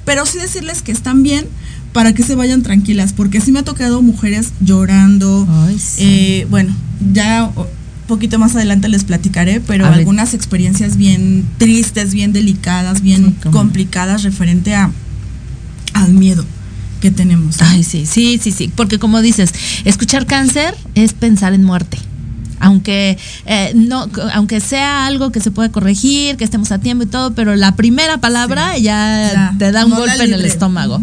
Pero 0.06 0.26
sí 0.26 0.40
decirles 0.40 0.82
que 0.82 0.92
están 0.92 1.24
bien, 1.24 1.46
para 1.94 2.14
que 2.14 2.24
se 2.24 2.36
vayan 2.36 2.62
tranquilas, 2.62 3.14
porque 3.14 3.42
sí 3.42 3.52
me 3.52 3.60
ha 3.60 3.64
tocado 3.64 4.02
mujeres 4.02 4.52
llorando. 4.62 5.48
Eh, 5.98 6.48
bueno, 6.50 6.76
ya 7.14 7.52
un 7.56 7.66
poquito 8.08 8.40
más 8.40 8.56
adelante 8.56 8.90
les 8.90 9.04
platicaré, 9.04 9.60
pero 9.60 9.86
algunas 9.86 10.34
experiencias 10.34 10.98
bien 10.98 11.46
tristes, 11.58 12.14
bien 12.14 12.34
delicadas, 12.34 13.02
bien 13.02 13.36
complicadas 13.52 14.24
referente 14.24 14.76
a 14.76 14.92
al 15.94 16.14
miedo 16.14 16.46
que 17.00 17.12
tenemos. 17.12 17.62
Ay, 17.62 17.84
sí, 17.84 18.06
sí, 18.06 18.40
sí, 18.42 18.52
sí, 18.52 18.72
porque 18.76 19.00
como 19.00 19.22
dices, 19.22 19.54
escuchar 19.86 20.26
cáncer 20.26 20.76
es 20.96 21.14
pensar 21.14 21.54
en 21.54 21.64
muerte. 21.64 21.98
Aunque 22.62 23.18
eh, 23.46 23.72
no, 23.74 24.10
aunque 24.34 24.60
sea 24.60 25.06
algo 25.06 25.32
que 25.32 25.40
se 25.40 25.50
puede 25.50 25.72
corregir, 25.72 26.36
que 26.36 26.44
estemos 26.44 26.72
a 26.74 26.80
tiempo 26.80 27.06
y 27.06 27.08
todo, 27.08 27.34
pero 27.34 27.56
la 27.56 27.76
primera 27.76 28.18
palabra 28.18 28.78
ya, 28.78 29.56
te 29.58 29.72
da 29.72 29.86
un 29.86 29.92
golpe 29.92 30.24
en 30.24 30.34
el 30.34 30.44
estómago. 30.44 31.02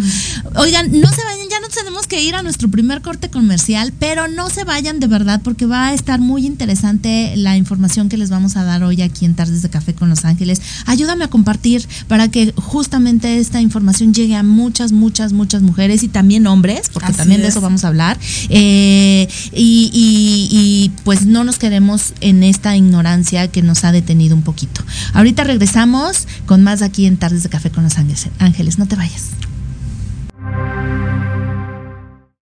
Oigan, 0.56 0.90
no 1.00 1.08
se 1.08 1.24
vayan, 1.24 1.45
ya 1.56 1.66
no 1.66 1.68
tenemos 1.68 2.06
que 2.06 2.22
ir 2.22 2.34
a 2.34 2.42
nuestro 2.42 2.68
primer 2.68 3.00
corte 3.00 3.30
comercial, 3.30 3.92
pero 3.98 4.28
no 4.28 4.50
se 4.50 4.64
vayan 4.64 5.00
de 5.00 5.06
verdad 5.06 5.40
porque 5.42 5.64
va 5.64 5.88
a 5.88 5.94
estar 5.94 6.20
muy 6.20 6.44
interesante 6.44 7.34
la 7.36 7.56
información 7.56 8.10
que 8.10 8.18
les 8.18 8.28
vamos 8.28 8.56
a 8.56 8.64
dar 8.64 8.82
hoy 8.82 9.00
aquí 9.00 9.24
en 9.24 9.34
Tardes 9.34 9.62
de 9.62 9.70
Café 9.70 9.94
con 9.94 10.10
Los 10.10 10.26
Ángeles. 10.26 10.60
Ayúdame 10.84 11.24
a 11.24 11.28
compartir 11.28 11.86
para 12.08 12.28
que 12.28 12.52
justamente 12.56 13.38
esta 13.38 13.62
información 13.62 14.12
llegue 14.12 14.36
a 14.36 14.42
muchas, 14.42 14.92
muchas, 14.92 15.32
muchas 15.32 15.62
mujeres 15.62 16.02
y 16.02 16.08
también 16.08 16.46
hombres, 16.46 16.90
porque 16.92 17.14
también 17.14 17.40
de 17.40 17.48
eso 17.48 17.62
vamos 17.62 17.84
a 17.84 17.88
hablar. 17.88 18.18
Eh, 18.50 19.26
y, 19.52 19.90
y 19.94 20.92
pues 21.04 21.24
no 21.24 21.42
nos 21.42 21.58
quedemos 21.58 22.12
en 22.20 22.42
esta 22.42 22.76
ignorancia 22.76 23.48
que 23.48 23.62
nos 23.62 23.84
ha 23.84 23.92
detenido 23.92 24.36
un 24.36 24.42
poquito. 24.42 24.82
Ahorita 25.14 25.44
regresamos 25.44 26.28
con 26.44 26.62
más 26.62 26.82
aquí 26.82 27.06
en 27.06 27.16
Tardes 27.16 27.44
de 27.44 27.48
Café 27.48 27.70
con 27.70 27.84
los 27.84 27.96
Ángeles. 27.96 28.78
No 28.78 28.86
te 28.86 28.96
vayas. 28.96 29.30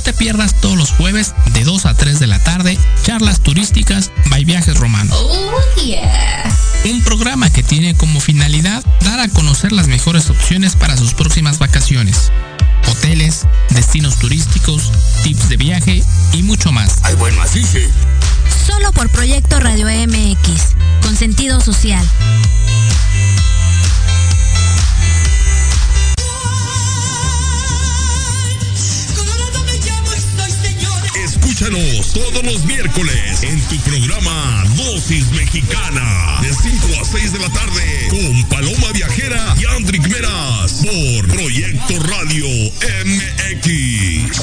No 0.00 0.04
te 0.04 0.12
pierdas 0.14 0.54
todos 0.62 0.78
los 0.78 0.92
jueves 0.92 1.34
de 1.52 1.62
2 1.62 1.84
a 1.84 1.92
3 1.92 2.18
de 2.20 2.26
la 2.26 2.38
tarde 2.42 2.78
charlas 3.04 3.40
turísticas 3.40 4.10
by 4.30 4.46
Viajes 4.46 4.78
Romanos. 4.78 5.14
Oh, 5.14 5.50
Un 6.86 7.04
programa 7.04 7.52
que 7.52 7.62
tiene 7.62 7.94
como 7.94 8.18
finalidad 8.18 8.82
dar 9.04 9.20
a 9.20 9.28
conocer 9.28 9.72
las 9.72 9.88
mejores 9.88 10.30
opciones 10.30 10.74
para 10.74 10.96
sus 10.96 11.12
próximas 11.12 11.58
vacaciones 11.58 12.32
hoteles, 12.90 13.46
destinos 13.68 14.16
turísticos, 14.16 14.90
tips 15.22 15.50
de 15.50 15.58
viaje 15.58 16.02
y 16.32 16.42
mucho 16.44 16.72
más. 16.72 17.00
Ay, 17.02 17.14
bueno, 17.16 17.42
así 17.42 17.62
sí. 17.62 17.82
Solo 18.66 18.92
por 18.92 19.10
Proyecto 19.10 19.60
Radio 19.60 19.86
MX, 19.86 20.76
con 21.02 21.14
sentido 21.14 21.60
social. 21.60 22.08
Todos 31.70 32.42
los 32.42 32.64
miércoles 32.64 33.44
en 33.44 33.60
tu 33.68 33.76
programa 33.82 34.64
Dosis 34.76 35.30
Mexicana 35.30 36.40
de 36.42 36.52
5 36.52 37.00
a 37.00 37.04
6 37.04 37.32
de 37.32 37.38
la 37.38 37.48
tarde 37.50 38.08
con 38.08 38.44
Paloma 38.48 38.90
Viajera 38.92 39.54
y 39.56 39.66
Andrick 39.76 40.04
Meras 40.08 40.72
por 40.82 41.28
Proyecto 41.28 41.94
Radio 42.00 42.46
MX. 43.04 44.34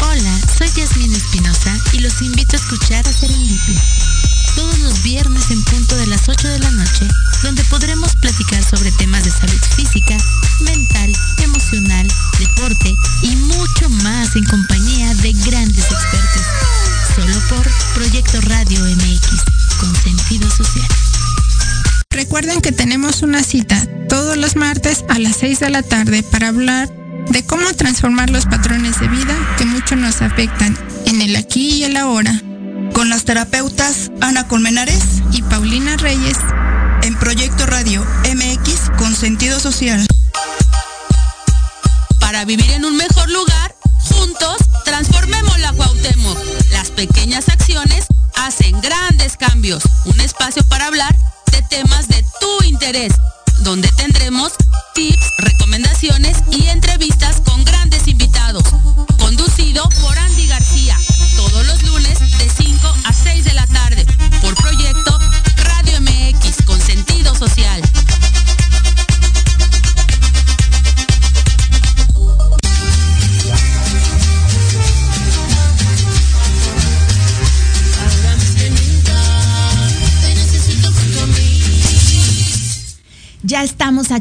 Hola, 0.00 0.40
soy 0.58 0.68
Yasmin 0.76 1.14
Espinosa 1.14 1.78
y 1.92 2.00
los 2.00 2.20
invito 2.22 2.56
a 2.56 2.58
escuchar 2.58 3.06
a 3.06 3.12
Serendipia 3.12 3.80
todos 4.54 4.78
los 4.78 5.02
viernes 5.02 5.50
en 5.50 5.62
punto 5.64 5.96
de 5.96 6.06
las 6.06 6.28
8 6.28 6.48
de 6.48 6.58
la 6.58 6.70
noche, 6.70 7.08
donde 7.42 7.64
podremos 7.64 8.14
platicar 8.16 8.62
sobre 8.62 8.90
temas 8.92 9.24
de 9.24 9.30
salud 9.30 9.60
física, 9.76 10.16
mental, 10.60 11.12
emocional, 11.42 12.06
deporte 12.38 12.94
y 13.22 13.36
mucho 13.36 13.88
más 14.02 14.34
en 14.36 14.44
compañía 14.44 15.14
de 15.14 15.32
grandes 15.32 15.84
expertos. 15.84 16.42
Solo 17.14 17.38
por 17.48 17.70
Proyecto 17.94 18.40
Radio 18.42 18.80
MX, 18.80 19.44
con 19.80 19.94
sentido 19.96 20.48
social. 20.50 20.88
Recuerden 22.10 22.60
que 22.60 22.72
tenemos 22.72 23.22
una 23.22 23.42
cita 23.42 23.86
todos 24.08 24.36
los 24.36 24.56
martes 24.56 25.04
a 25.08 25.18
las 25.18 25.36
6 25.36 25.60
de 25.60 25.70
la 25.70 25.82
tarde 25.82 26.22
para 26.22 26.48
hablar 26.48 26.88
de 27.30 27.44
cómo 27.44 27.72
transformar 27.74 28.30
los 28.30 28.46
patrones 28.46 29.00
de 29.00 29.08
vida 29.08 29.36
que 29.58 29.64
mucho 29.64 29.96
nos 29.96 30.22
afectan 30.22 30.78
en 31.06 31.22
el 31.22 31.36
aquí 31.36 31.76
y 31.76 31.84
el 31.84 31.96
ahora 31.96 32.40
con 32.94 33.10
las 33.10 33.24
terapeutas 33.24 34.10
Ana 34.20 34.46
Colmenares 34.46 35.02
y 35.32 35.42
Paulina 35.42 35.96
Reyes 35.96 36.38
en 37.02 37.18
Proyecto 37.18 37.66
Radio 37.66 38.06
MX 38.32 38.90
con 38.96 39.14
sentido 39.14 39.58
social. 39.60 40.06
Para 42.20 42.44
vivir 42.44 42.70
en 42.70 42.84
un 42.84 42.96
mejor 42.96 43.28
lugar, 43.30 43.74
juntos 44.00 44.56
transformemos 44.84 45.58
la 45.58 45.72
Cuauhtémoc. 45.72 46.38
Las 46.70 46.90
pequeñas 46.90 47.48
acciones 47.48 48.06
hacen 48.36 48.80
grandes 48.80 49.36
cambios. 49.36 49.82
Un 50.04 50.20
espacio 50.20 50.62
para 50.64 50.86
hablar 50.86 51.14
de 51.50 51.62
temas 51.62 52.08
de 52.08 52.24
tu 52.40 52.64
interés, 52.64 53.12
donde 53.58 53.88
tendremos 53.96 54.52
tips, 54.94 55.26
recomendaciones 55.38 56.38
y 56.52 56.68
entrevistas 56.68 57.23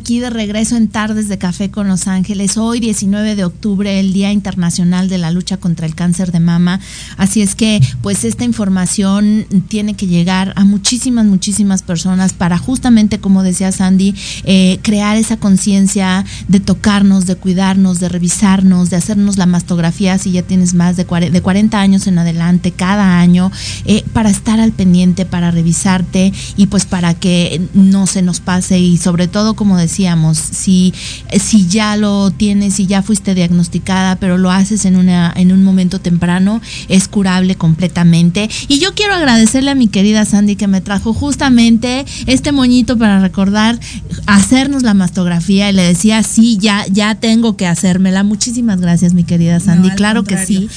aquí 0.03 0.19
de 0.19 0.29
regreso 0.29 0.75
en 0.75 0.89
Tardes 0.89 1.29
de 1.29 1.37
Café 1.37 1.71
con 1.71 1.87
Los 1.87 2.09
Ángeles. 2.09 2.57
Hoy, 2.57 2.81
19 2.81 3.37
de 3.37 3.45
octubre, 3.45 4.01
el 4.01 4.11
Día 4.11 4.33
Internacional 4.33 5.07
de 5.07 5.17
la 5.17 5.31
Lucha 5.31 5.55
contra 5.55 5.85
el 5.85 5.95
Cáncer 5.95 6.33
de 6.33 6.41
Mama. 6.41 6.81
Así 7.15 7.41
es 7.41 7.55
que, 7.55 7.81
pues, 8.01 8.25
esta 8.25 8.43
información 8.43 9.45
tiene 9.69 9.93
que 9.93 10.07
llegar 10.07 10.51
a 10.57 10.65
muchísimas, 10.65 11.25
muchísimas 11.25 11.83
personas 11.83 12.33
para 12.33 12.57
justamente, 12.57 13.19
como 13.19 13.43
decía 13.43 13.71
Sandy, 13.71 14.13
eh, 14.43 14.77
crear 14.81 15.15
esa 15.15 15.37
conciencia 15.37 16.25
de 16.49 16.59
tocarnos, 16.59 17.25
de 17.25 17.37
cuidarnos, 17.37 18.01
de 18.01 18.09
revisarnos, 18.09 18.89
de 18.89 18.97
hacernos 18.97 19.37
la 19.37 19.45
mastografía 19.45 20.17
si 20.17 20.33
ya 20.33 20.41
tienes 20.41 20.73
más 20.73 20.97
de 20.97 21.05
40, 21.05 21.31
de 21.31 21.41
40 21.41 21.79
años 21.79 22.07
en 22.07 22.19
adelante, 22.19 22.71
cada 22.71 23.19
año, 23.19 23.53
eh, 23.85 24.03
para 24.11 24.29
estar 24.29 24.59
al 24.59 24.73
pendiente, 24.73 25.25
para 25.25 25.49
revisarte 25.49 26.33
y 26.57 26.67
pues 26.67 26.85
para 26.85 27.13
que 27.13 27.61
no 27.73 28.05
se 28.05 28.21
nos 28.21 28.41
pase 28.41 28.79
y 28.79 28.97
sobre 28.97 29.29
todo, 29.29 29.53
como 29.53 29.77
decíamos, 29.93 30.39
si, 30.39 30.91
si 31.39 31.67
ya 31.67 31.95
lo 31.97 32.31
tienes, 32.31 32.73
si 32.73 32.87
ya 32.87 33.03
fuiste 33.03 33.35
diagnosticada, 33.35 34.15
pero 34.15 34.39
lo 34.39 34.49
haces 34.49 34.85
en, 34.85 34.95
una, 34.95 35.31
en 35.35 35.51
un 35.51 35.63
momento 35.63 35.99
temprano, 35.99 36.61
es 36.89 37.07
curable 37.07 37.53
completamente. 37.53 38.49
Y 38.67 38.79
yo 38.79 38.95
quiero 38.95 39.13
agradecerle 39.13 39.69
a 39.69 39.75
mi 39.75 39.87
querida 39.87 40.25
Sandy 40.25 40.55
que 40.55 40.67
me 40.67 40.81
trajo 40.81 41.13
justamente 41.13 42.05
este 42.25 42.51
moñito 42.51 42.97
para 42.97 43.19
recordar 43.19 43.79
hacernos 44.25 44.81
la 44.81 44.95
mastografía 44.95 45.69
y 45.69 45.73
le 45.73 45.83
decía, 45.83 46.23
sí, 46.23 46.57
ya, 46.59 46.87
ya 46.89 47.13
tengo 47.13 47.55
que 47.55 47.67
hacérmela. 47.67 48.23
Muchísimas 48.23 48.81
gracias, 48.81 49.13
mi 49.13 49.23
querida 49.23 49.59
Sandy. 49.59 49.91
claro 49.91 50.23
que 50.23 50.43
sí. 50.43 50.69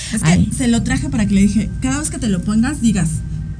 se 0.54 0.68
lo 0.68 0.82
traje 0.82 1.08
para 1.08 1.24
que 1.24 1.34
le 1.34 1.40
dije, 1.40 1.70
cada 1.80 2.00
vez 2.00 2.10
que 2.10 2.18
te 2.18 2.28
lo 2.28 2.42
pongas, 2.42 2.82
digas, 2.82 3.08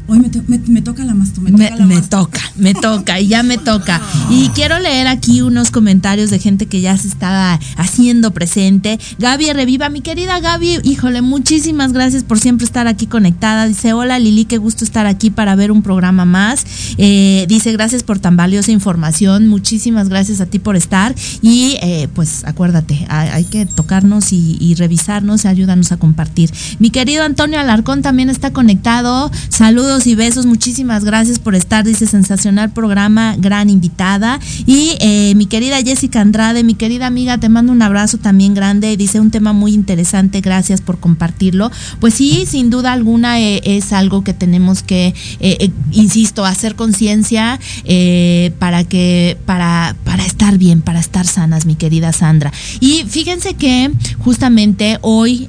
Hoy 0.09 0.21
me, 0.21 0.83
toca 0.83 1.05
la 1.05 1.14
masturbación. 1.14 1.88
Me, 1.88 2.01
toca, 2.01 2.40
me 2.55 2.75
toca, 2.75 3.21
y 3.21 3.27
ya 3.27 3.42
me 3.42 3.59
toca. 3.64 4.01
Y 4.31 4.51
quiero 4.51 4.79
leer 4.79 5.09
aquí 5.09 5.42
unos 5.42 5.73
comentarios 5.73 6.31
de 6.31 6.38
gente 6.38 6.66
que 6.66 6.81
ya 6.81 6.97
se 6.97 7.09
estaba 7.09 7.59
haciendo 7.77 8.31
presente. 8.31 9.01
Gaby 9.19 9.53
Reviva, 9.53 9.88
mi 9.88 10.03
querida 10.03 10.38
Gaby, 10.38 10.79
híjole, 10.85 11.23
muchísimas 11.23 11.92
gracias 11.92 12.23
por 12.23 12.38
siempre 12.38 12.64
estar 12.64 12.87
aquí 12.87 13.07
conectada. 13.07 13.66
Dice, 13.66 13.95
hola 13.95 14.21
Lili, 14.21 14.45
qué 14.45 14.59
gusto 14.59 14.85
estar 14.85 15.07
aquí 15.07 15.31
para 15.31 15.57
ver 15.57 15.73
un 15.73 15.83
programa 15.83 16.25
más. 16.25 16.64
Eh, 16.99 17.45
dice, 17.49 17.73
gracias 17.73 18.05
por 18.05 18.21
tan 18.21 18.37
valiosa 18.37 18.71
información. 18.71 19.49
Muchísimas 19.49 20.09
gracias 20.09 20.40
a 20.40 20.47
ti 20.47 20.61
por 20.61 20.77
estar. 20.77 21.16
Y 21.42 21.79
eh, 21.83 22.09
pues 22.14 22.45
acuérdate, 22.45 23.07
hay, 23.09 23.45
que 23.45 23.66
tocarnos 23.66 24.33
y, 24.33 24.57
y 24.61 24.75
revisarnos, 24.77 25.47
ayúdanos 25.47 25.90
a 25.90 25.97
compartir. 25.97 26.53
Mi 26.79 26.90
querido 26.90 27.25
Antonio 27.25 27.59
Alarcón 27.59 28.03
también 28.03 28.31
está 28.31 28.53
conectado. 28.53 29.33
Saludos 29.49 29.96
y 30.05 30.15
besos, 30.15 30.45
muchísimas 30.45 31.05
gracias 31.05 31.39
por 31.39 31.55
estar, 31.55 31.85
dice 31.85 32.07
sensacional 32.07 32.71
programa, 32.71 33.35
gran 33.39 33.71
invitada. 33.71 34.39
Y 34.67 34.97
eh, 35.01 35.33
mi 35.37 35.47
querida 35.47 35.81
Jessica 35.81 36.21
Andrade, 36.21 36.65
mi 36.65 36.75
querida 36.75 37.07
amiga, 37.07 37.39
te 37.39 37.49
mando 37.49 37.73
un 37.73 37.81
abrazo 37.81 38.19
también 38.19 38.53
grande, 38.53 38.97
dice 38.99 39.21
un 39.21 39.31
tema 39.31 39.55
muy 39.55 39.73
interesante, 39.73 40.43
gracias 40.43 40.83
por 40.83 40.99
compartirlo. 40.99 41.71
Pues 41.99 42.15
sí, 42.15 42.45
sin 42.47 42.69
duda 42.69 42.93
alguna 42.93 43.41
eh, 43.41 43.63
es 43.65 43.95
algo 43.95 44.23
que 44.23 44.35
tenemos 44.35 44.83
que, 44.83 45.15
eh, 45.41 45.71
insisto, 45.93 46.45
hacer 46.45 46.75
conciencia 46.75 47.59
para 48.59 48.85
que, 48.85 49.39
para, 49.47 49.97
para 50.05 50.27
estar 50.27 50.59
bien, 50.59 50.83
para 50.83 51.01
estar 51.01 51.27
sanas, 51.27 51.65
mi 51.65 51.77
querida 51.77 52.13
Sandra. 52.13 52.53
Y 52.81 53.05
fíjense 53.09 53.55
que 53.55 53.91
justamente 54.19 54.99
hoy 55.01 55.49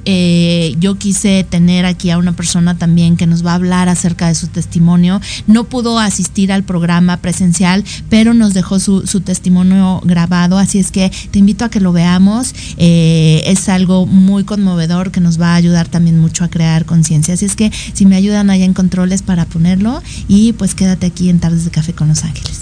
yo 0.78 0.96
quise 0.96 1.44
tener 1.44 1.84
aquí 1.84 2.10
a 2.10 2.18
una 2.18 2.32
persona 2.32 2.78
también 2.78 3.16
que 3.16 3.26
nos 3.26 3.44
va 3.44 3.52
a 3.52 3.54
hablar 3.56 3.88
acerca 3.88 4.28
de 4.28 4.37
su 4.38 4.46
testimonio. 4.48 5.20
No 5.46 5.64
pudo 5.64 5.98
asistir 5.98 6.52
al 6.52 6.62
programa 6.62 7.18
presencial, 7.18 7.84
pero 8.08 8.34
nos 8.34 8.54
dejó 8.54 8.78
su, 8.80 9.02
testimonio 9.20 10.00
grabado, 10.04 10.58
así 10.58 10.78
es 10.78 10.90
que 10.90 11.10
te 11.30 11.38
invito 11.38 11.64
a 11.64 11.70
que 11.70 11.80
lo 11.80 11.92
veamos. 11.92 12.54
Eh, 12.76 13.42
es 13.46 13.68
algo 13.68 14.06
muy 14.06 14.44
conmovedor 14.44 15.10
que 15.10 15.20
nos 15.20 15.40
va 15.40 15.52
a 15.52 15.56
ayudar 15.56 15.88
también 15.88 16.18
mucho 16.18 16.44
a 16.44 16.48
crear 16.48 16.84
conciencia. 16.84 17.34
Así 17.34 17.44
es 17.44 17.56
que 17.56 17.70
si 17.92 18.06
me 18.06 18.16
ayudan 18.16 18.50
allá 18.50 18.64
en 18.64 18.74
controles 18.74 19.22
para 19.22 19.44
ponerlo 19.44 20.02
y 20.28 20.52
pues 20.52 20.74
quédate 20.74 21.06
aquí 21.06 21.28
en 21.28 21.40
Tardes 21.40 21.64
de 21.64 21.70
Café 21.70 21.92
con 21.92 22.08
Los 22.08 22.24
Ángeles. 22.24 22.60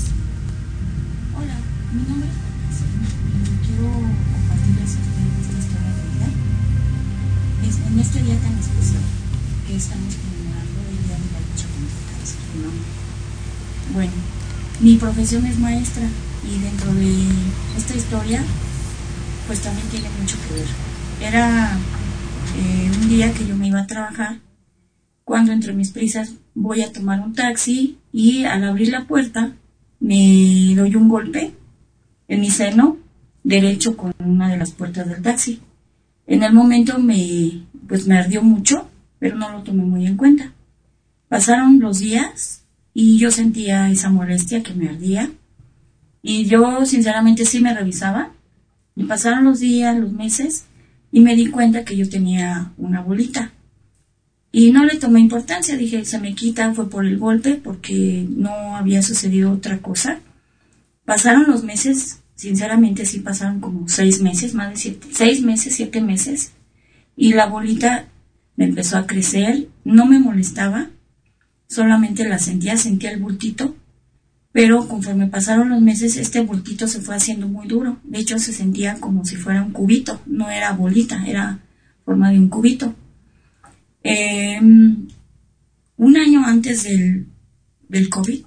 Hola, 1.36 1.54
mi 1.92 2.02
nombre 2.08 2.28
es 2.28 2.36
Quiero 3.66 3.90
compartirles 4.32 4.96
esta 5.40 5.58
historia 5.58 5.92
de 5.92 6.02
vida. 6.10 6.28
en 7.92 7.98
este 8.00 8.22
día 8.22 8.36
tan 8.40 8.56
Bueno, 13.96 14.12
mi 14.82 14.96
profesión 14.96 15.46
es 15.46 15.59
maestra 15.59 16.02
y 16.44 16.62
dentro 16.62 16.92
de 16.92 17.14
esta 17.78 17.96
historia 17.96 18.42
pues 19.46 19.62
también 19.62 19.88
tiene 19.88 20.11
mucho 20.20 20.37
que 20.46 20.54
ver. 20.54 20.66
Era 21.22 21.78
eh, 22.59 22.90
un 22.94 23.09
día 23.09 23.32
que 23.32 23.46
yo 23.46 23.56
me 23.56 23.68
iba 23.68 23.80
a 23.80 23.87
trabajar 23.87 24.40
cuando 25.24 25.52
entre 25.52 25.72
mis 25.72 25.92
prisas 25.92 26.35
voy 26.54 26.82
a 26.82 26.92
tomar 26.92 27.22
un 27.22 27.32
taxi 27.32 27.96
y 28.12 28.44
al 28.44 28.64
abrir 28.64 28.88
la 28.88 29.06
puerta 29.06 29.56
me 29.98 30.74
doy 30.76 30.94
un 30.94 31.09
golpe 31.09 31.54
en 32.28 32.40
mi 32.42 32.50
seno 32.50 32.98
derecho 33.44 33.96
con 33.96 34.12
una 34.18 34.50
de 34.50 34.59
las 34.59 34.72
puertas 34.72 35.09
del 35.09 35.22
taxi. 35.22 35.62
En 36.26 36.42
el 36.42 36.52
momento 36.52 36.98
me 36.98 37.62
pues 37.88 38.06
me 38.06 38.18
ardió 38.18 38.42
mucho, 38.42 38.90
pero 39.18 39.37
no 39.37 39.50
lo 39.50 39.62
tomé 39.62 39.85
muy 39.85 40.06
en 40.06 40.18
cuenta. 40.18 40.52
Pasaron 41.28 41.80
los 41.80 42.00
días 42.00 42.65
y 42.98 43.18
yo 43.18 43.30
sentía 43.30 43.90
esa 43.90 44.09
molestia 44.09 44.62
que 44.62 44.72
me 44.72 44.88
ardía. 44.88 45.30
Y 46.22 46.46
yo 46.46 46.87
sinceramente 46.87 47.44
sí 47.44 47.61
me 47.61 47.74
revisaba. 47.74 48.32
Y 48.94 49.04
pasaron 49.04 49.44
los 49.44 49.61
días, 49.61 49.98
los 49.98 50.12
meses 50.12 50.64
y 51.12 51.20
me 51.20 51.37
di 51.37 51.48
cuenta 51.48 51.85
que 51.85 51.94
yo 51.94 52.09
tenía 52.09 52.72
una 52.78 53.02
bolita. 53.02 53.52
Y 54.50 54.72
no 54.72 54.82
le 54.87 54.96
tomé 54.96 55.20
importancia, 55.20 55.76
dije 55.76 56.06
se 56.06 56.18
me 56.18 56.35
quita, 56.35 56.72
fue 56.72 56.88
por 56.88 57.04
el 57.04 57.18
golpe 57.18 57.61
porque 57.62 58.26
no 58.30 58.76
había 58.76 59.02
sucedido 59.02 59.52
otra 59.52 59.76
cosa. 59.82 60.20
Pasaron 61.04 61.44
los 61.48 61.64
meses, 61.64 62.20
sinceramente 62.35 63.04
sí 63.04 63.20
pasaron 63.20 63.61
como 63.61 63.88
seis 63.90 64.22
meses, 64.22 64.54
más 64.54 64.70
de 64.70 64.76
siete, 64.76 65.09
seis 65.11 65.42
meses, 65.42 65.74
siete 65.74 66.00
meses 66.00 66.52
y 67.14 67.35
la 67.35 67.44
bolita 67.44 68.09
me 68.56 68.64
empezó 68.64 68.96
a 68.96 69.06
crecer, 69.06 69.68
no 69.85 70.06
me 70.06 70.18
molestaba, 70.18 70.88
solamente 71.68 72.29
la 72.29 72.38
sentía, 72.38 72.76
sentía 72.76 73.11
el 73.11 73.20
bultito, 73.20 73.76
pero 74.52 74.88
conforme 74.88 75.26
pasaron 75.26 75.68
los 75.68 75.83
meses 75.83 76.16
este 76.16 76.40
bultito 76.40 76.88
se 76.88 77.00
fue 77.00 77.16
haciendo 77.16 77.46
muy 77.48 77.66
duro, 77.68 77.98
de 78.05 78.18
hecho 78.18 78.38
se 78.38 78.52
sentía 78.52 78.98
como 79.00 79.24
si 79.24 79.37
fuera 79.37 79.62
un 79.62 79.72
cubito, 79.72 80.20
no 80.26 80.50
era 80.50 80.72
bolita, 80.72 81.26
era 81.26 81.61
forma 82.05 82.31
de 82.31 82.38
un 82.38 82.48
cubito. 82.48 82.94
Em, 84.02 85.09
un 85.96 86.16
año 86.16 86.44
antes 86.46 86.85
del, 86.85 87.26
del 87.88 88.09
COVID, 88.09 88.44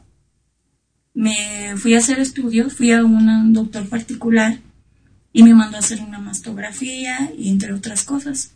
me 1.13 1.75
fui 1.75 1.93
a 1.93 1.99
hacer 1.99 2.19
estudios, 2.19 2.73
fui 2.73 2.91
a 2.91 3.03
un 3.03 3.53
doctor 3.53 3.87
particular 3.87 4.59
y 5.33 5.43
me 5.43 5.53
mandó 5.53 5.77
a 5.77 5.81
hacer 5.81 6.01
una 6.01 6.19
mastografía 6.19 7.31
y 7.37 7.49
entre 7.49 7.73
otras 7.73 8.03
cosas. 8.03 8.55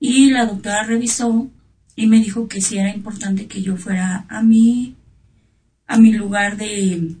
Y 0.00 0.30
la 0.30 0.46
doctora 0.46 0.82
revisó 0.84 1.50
y 1.96 2.06
me 2.06 2.18
dijo 2.18 2.48
que 2.48 2.60
sí 2.60 2.78
era 2.78 2.94
importante 2.94 3.46
que 3.46 3.62
yo 3.62 3.76
fuera 3.76 4.26
a 4.28 4.42
mi, 4.42 4.96
a 5.86 5.96
mi 5.98 6.12
lugar 6.12 6.56
de, 6.56 7.14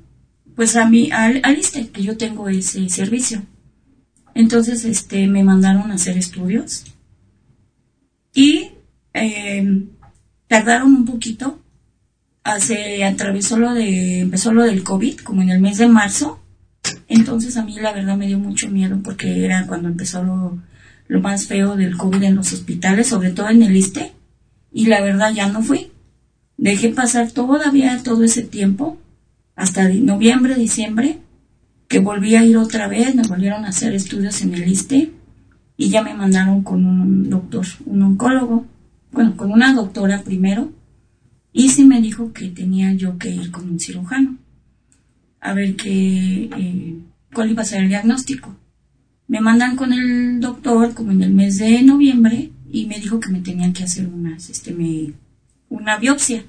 pues 0.56 0.76
a 0.76 0.88
mi, 0.88 1.10
al, 1.10 1.40
al 1.44 1.58
ISTE, 1.58 1.90
que 1.90 2.02
yo 2.02 2.16
tengo 2.16 2.48
ese 2.48 2.88
servicio. 2.88 3.42
Entonces, 4.34 4.84
este, 4.84 5.26
me 5.28 5.44
mandaron 5.44 5.90
a 5.90 5.94
hacer 5.94 6.18
estudios 6.18 6.84
y 8.34 8.72
em, 9.12 9.90
tardaron 10.48 10.94
un 10.94 11.04
poquito. 11.04 11.60
Se 12.58 13.04
atravesó 13.04 13.58
lo 13.58 13.72
de, 13.72 14.20
empezó 14.20 14.52
lo 14.52 14.64
del 14.64 14.82
COVID, 14.82 15.20
como 15.20 15.42
en 15.42 15.50
el 15.50 15.60
mes 15.60 15.78
de 15.78 15.88
marzo. 15.88 16.40
Entonces 17.08 17.56
a 17.56 17.64
mí 17.64 17.76
la 17.80 17.92
verdad 17.92 18.18
me 18.18 18.26
dio 18.26 18.38
mucho 18.38 18.68
miedo 18.68 19.00
porque 19.02 19.44
era 19.44 19.66
cuando 19.66 19.88
empezó 19.88 20.22
lo, 20.22 20.58
lo 21.08 21.20
más 21.20 21.46
feo 21.46 21.76
del 21.76 21.96
COVID 21.96 22.22
en 22.22 22.36
los 22.36 22.52
hospitales, 22.52 23.08
sobre 23.08 23.30
todo 23.30 23.48
en 23.48 23.62
el 23.62 23.74
ISTE 23.74 24.13
y 24.74 24.86
la 24.86 25.00
verdad 25.00 25.32
ya 25.32 25.48
no 25.48 25.62
fui. 25.62 25.92
Dejé 26.58 26.90
pasar 26.90 27.30
todavía 27.30 28.02
todo 28.02 28.24
ese 28.24 28.42
tiempo, 28.42 28.98
hasta 29.54 29.88
noviembre, 29.88 30.56
diciembre, 30.56 31.20
que 31.88 32.00
volví 32.00 32.34
a 32.34 32.44
ir 32.44 32.56
otra 32.56 32.88
vez, 32.88 33.14
me 33.14 33.22
volvieron 33.22 33.64
a 33.64 33.68
hacer 33.68 33.94
estudios 33.94 34.42
en 34.42 34.52
el 34.52 34.68
ISTE 34.68 35.12
y 35.76 35.88
ya 35.88 36.02
me 36.02 36.14
mandaron 36.14 36.62
con 36.62 36.84
un 36.84 37.30
doctor, 37.30 37.64
un 37.86 38.02
oncólogo, 38.02 38.66
bueno, 39.12 39.36
con 39.36 39.52
una 39.52 39.72
doctora 39.72 40.22
primero, 40.22 40.72
y 41.52 41.68
sí 41.68 41.84
me 41.84 42.00
dijo 42.00 42.32
que 42.32 42.48
tenía 42.48 42.92
yo 42.94 43.16
que 43.16 43.30
ir 43.30 43.52
con 43.52 43.68
un 43.70 43.78
cirujano 43.78 44.38
a 45.40 45.52
ver 45.52 45.76
qué, 45.76 46.50
eh, 46.56 46.98
cuál 47.32 47.50
iba 47.50 47.62
a 47.62 47.66
ser 47.66 47.82
el 47.82 47.88
diagnóstico. 47.88 48.56
Me 49.28 49.40
mandan 49.40 49.76
con 49.76 49.92
el 49.92 50.40
doctor 50.40 50.94
como 50.94 51.12
en 51.12 51.22
el 51.22 51.32
mes 51.32 51.58
de 51.58 51.82
noviembre 51.82 52.50
y 52.74 52.86
me 52.86 52.98
dijo 52.98 53.20
que 53.20 53.30
me 53.30 53.38
tenían 53.38 53.72
que 53.72 53.84
hacer 53.84 54.08
este, 54.50 54.72
me, 54.72 55.12
una 55.68 55.96
biopsia. 55.96 56.42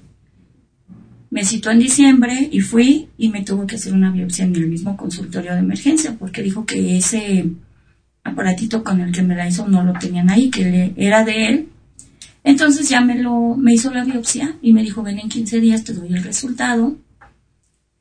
Me 1.30 1.46
citó 1.46 1.70
en 1.70 1.78
diciembre 1.78 2.50
y 2.52 2.62
fui 2.62 3.10
y 3.16 3.30
me 3.30 3.44
tuvo 3.44 3.68
que 3.68 3.76
hacer 3.76 3.94
una 3.94 4.10
biopsia 4.10 4.46
en 4.46 4.56
el 4.56 4.68
mismo 4.68 4.98
consultorio 4.98 5.54
de 5.54 5.60
emergencia 5.60 6.16
porque 6.18 6.42
dijo 6.42 6.66
que 6.66 6.98
ese 6.98 7.52
aparatito 8.24 8.84
con 8.84 9.02
el 9.02 9.12
que 9.12 9.22
me 9.22 9.36
la 9.36 9.48
hizo 9.48 9.68
no 9.68 9.84
lo 9.84 9.94
tenían 9.94 10.32
ahí, 10.32 10.50
que 10.50 10.94
era 10.96 11.24
de 11.24 11.46
él. 11.46 11.70
Entonces 12.44 12.90
ya 12.90 13.02
me 13.02 13.22
lo 13.22 13.56
me 13.56 13.76
hizo 13.76 13.92
la 13.92 14.04
biopsia 14.04 14.56
y 14.64 14.74
me 14.74 14.82
dijo, 14.82 15.04
"Ven 15.04 15.20
en 15.20 15.30
15 15.30 15.60
días 15.60 15.84
te 15.84 15.94
doy 15.94 16.12
el 16.12 16.24
resultado." 16.24 16.98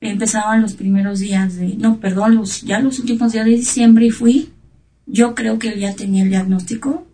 Empezaban 0.00 0.62
los 0.62 0.72
primeros 0.72 1.18
días 1.18 1.56
de, 1.56 1.76
no, 1.76 2.00
perdón, 2.00 2.36
los 2.36 2.62
ya 2.62 2.80
los 2.80 2.98
últimos 3.00 3.32
días 3.32 3.44
de 3.44 3.50
diciembre 3.50 4.06
y 4.06 4.10
fui. 4.10 4.48
Yo 5.06 5.34
creo 5.34 5.58
que 5.58 5.68
él 5.68 5.80
ya 5.80 5.94
tenía 5.94 6.22
el 6.22 6.30
diagnóstico. 6.30 7.06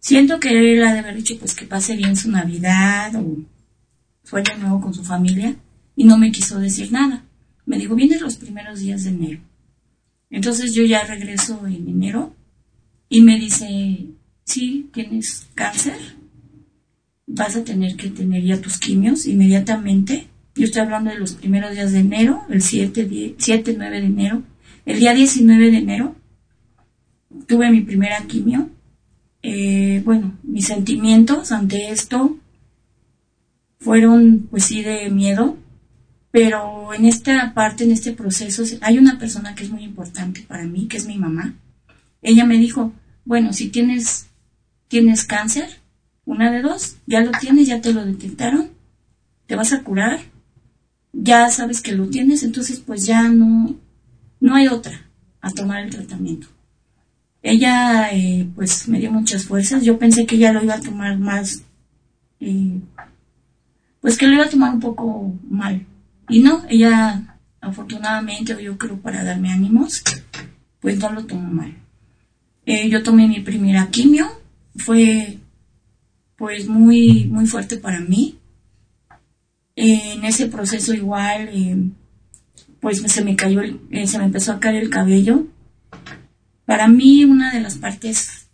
Siento 0.00 0.40
que 0.40 0.48
él 0.48 0.82
ha 0.82 0.94
de 0.94 1.00
haber 1.00 1.16
dicho 1.16 1.38
pues 1.38 1.54
que 1.54 1.66
pase 1.66 1.94
bien 1.94 2.16
su 2.16 2.30
Navidad 2.30 3.14
o 3.16 3.36
fue 4.24 4.42
de 4.42 4.56
nuevo 4.56 4.80
con 4.80 4.94
su 4.94 5.04
familia 5.04 5.54
y 5.94 6.04
no 6.04 6.16
me 6.16 6.32
quiso 6.32 6.58
decir 6.58 6.90
nada. 6.90 7.24
Me 7.66 7.78
dijo, 7.78 7.94
vienes 7.94 8.22
los 8.22 8.36
primeros 8.36 8.80
días 8.80 9.04
de 9.04 9.10
enero. 9.10 9.40
Entonces 10.30 10.74
yo 10.74 10.84
ya 10.84 11.04
regreso 11.04 11.66
en 11.66 11.86
enero 11.86 12.34
y 13.10 13.20
me 13.20 13.38
dice, 13.38 14.06
sí, 14.44 14.88
tienes 14.92 15.48
cáncer, 15.54 15.98
vas 17.26 17.56
a 17.56 17.64
tener 17.64 17.96
que 17.96 18.08
tener 18.08 18.42
ya 18.42 18.60
tus 18.60 18.78
quimios 18.78 19.26
inmediatamente. 19.26 20.28
Yo 20.54 20.64
estoy 20.64 20.82
hablando 20.82 21.10
de 21.10 21.18
los 21.18 21.34
primeros 21.34 21.72
días 21.72 21.92
de 21.92 22.00
enero, 22.00 22.42
el 22.48 22.62
7, 22.62 23.34
7 23.36 23.74
9 23.76 24.00
de 24.00 24.06
enero. 24.06 24.42
El 24.86 24.98
día 24.98 25.12
19 25.12 25.70
de 25.70 25.76
enero 25.76 26.16
tuve 27.46 27.70
mi 27.70 27.82
primera 27.82 28.24
quimio. 28.26 28.70
Eh, 29.42 30.02
bueno, 30.04 30.36
mis 30.42 30.66
sentimientos 30.66 31.50
ante 31.52 31.90
esto 31.90 32.36
fueron 33.78 34.48
pues 34.50 34.64
sí 34.64 34.82
de 34.82 35.08
miedo, 35.10 35.56
pero 36.30 36.92
en 36.94 37.06
esta 37.06 37.54
parte, 37.54 37.84
en 37.84 37.90
este 37.90 38.12
proceso, 38.12 38.62
hay 38.82 38.98
una 38.98 39.18
persona 39.18 39.54
que 39.54 39.64
es 39.64 39.70
muy 39.70 39.82
importante 39.82 40.42
para 40.46 40.64
mí, 40.64 40.86
que 40.86 40.98
es 40.98 41.06
mi 41.06 41.16
mamá. 41.16 41.54
Ella 42.22 42.44
me 42.44 42.58
dijo, 42.58 42.92
bueno, 43.24 43.52
si 43.52 43.68
tienes, 43.68 44.26
tienes 44.88 45.24
cáncer, 45.24 45.80
una 46.24 46.52
de 46.52 46.62
dos, 46.62 46.98
ya 47.06 47.20
lo 47.22 47.32
tienes, 47.32 47.66
ya 47.66 47.80
te 47.80 47.92
lo 47.92 48.04
detectaron, 48.04 48.70
te 49.46 49.56
vas 49.56 49.72
a 49.72 49.82
curar, 49.82 50.20
ya 51.12 51.50
sabes 51.50 51.80
que 51.80 51.92
lo 51.92 52.06
tienes, 52.08 52.42
entonces 52.42 52.78
pues 52.80 53.06
ya 53.06 53.28
no, 53.28 53.74
no 54.38 54.54
hay 54.54 54.68
otra 54.68 55.08
a 55.40 55.50
tomar 55.50 55.82
el 55.82 55.90
tratamiento. 55.90 56.46
Ella 57.42 58.10
eh, 58.12 58.48
pues 58.54 58.88
me 58.88 58.98
dio 58.98 59.10
muchas 59.10 59.44
fuerzas, 59.44 59.82
yo 59.82 59.98
pensé 59.98 60.26
que 60.26 60.36
ella 60.36 60.52
lo 60.52 60.62
iba 60.62 60.74
a 60.74 60.80
tomar 60.80 61.18
más, 61.18 61.62
eh, 62.40 62.80
pues 64.00 64.18
que 64.18 64.26
lo 64.26 64.34
iba 64.34 64.44
a 64.44 64.50
tomar 64.50 64.74
un 64.74 64.80
poco 64.80 65.34
mal, 65.48 65.86
y 66.28 66.40
no, 66.40 66.64
ella 66.68 67.38
afortunadamente, 67.60 68.56
yo 68.62 68.78
creo 68.78 69.00
para 69.00 69.24
darme 69.24 69.52
ánimos, 69.52 70.02
pues 70.80 70.98
no 70.98 71.12
lo 71.12 71.26
tomó 71.26 71.50
mal. 71.50 71.76
Eh, 72.66 72.88
yo 72.88 73.02
tomé 73.02 73.26
mi 73.28 73.40
primera 73.40 73.88
quimio, 73.90 74.26
fue 74.76 75.38
pues 76.36 76.68
muy, 76.68 77.26
muy 77.26 77.46
fuerte 77.46 77.76
para 77.76 78.00
mí. 78.00 78.38
en 79.76 80.24
ese 80.24 80.46
proceso 80.46 80.94
igual, 80.94 81.48
eh, 81.52 81.76
pues 82.80 83.00
se 83.02 83.24
me 83.24 83.36
cayó, 83.36 83.62
eh, 83.62 84.06
se 84.06 84.18
me 84.18 84.24
empezó 84.24 84.52
a 84.52 84.60
caer 84.60 84.82
el 84.82 84.90
cabello. 84.90 85.46
Para 86.70 86.86
mí 86.86 87.24
una 87.24 87.50
de 87.52 87.58
las 87.58 87.78
partes 87.78 88.48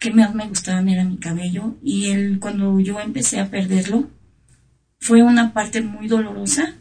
que 0.00 0.10
más 0.10 0.34
me 0.34 0.48
gustaban 0.48 0.88
era 0.88 1.04
mi 1.04 1.18
cabello 1.18 1.76
y 1.82 2.06
él, 2.06 2.38
cuando 2.40 2.80
yo 2.80 2.98
empecé 2.98 3.40
a 3.40 3.50
perderlo, 3.50 4.08
fue 4.98 5.22
una 5.22 5.52
parte 5.52 5.82
muy 5.82 6.08
dolorosa 6.08 6.76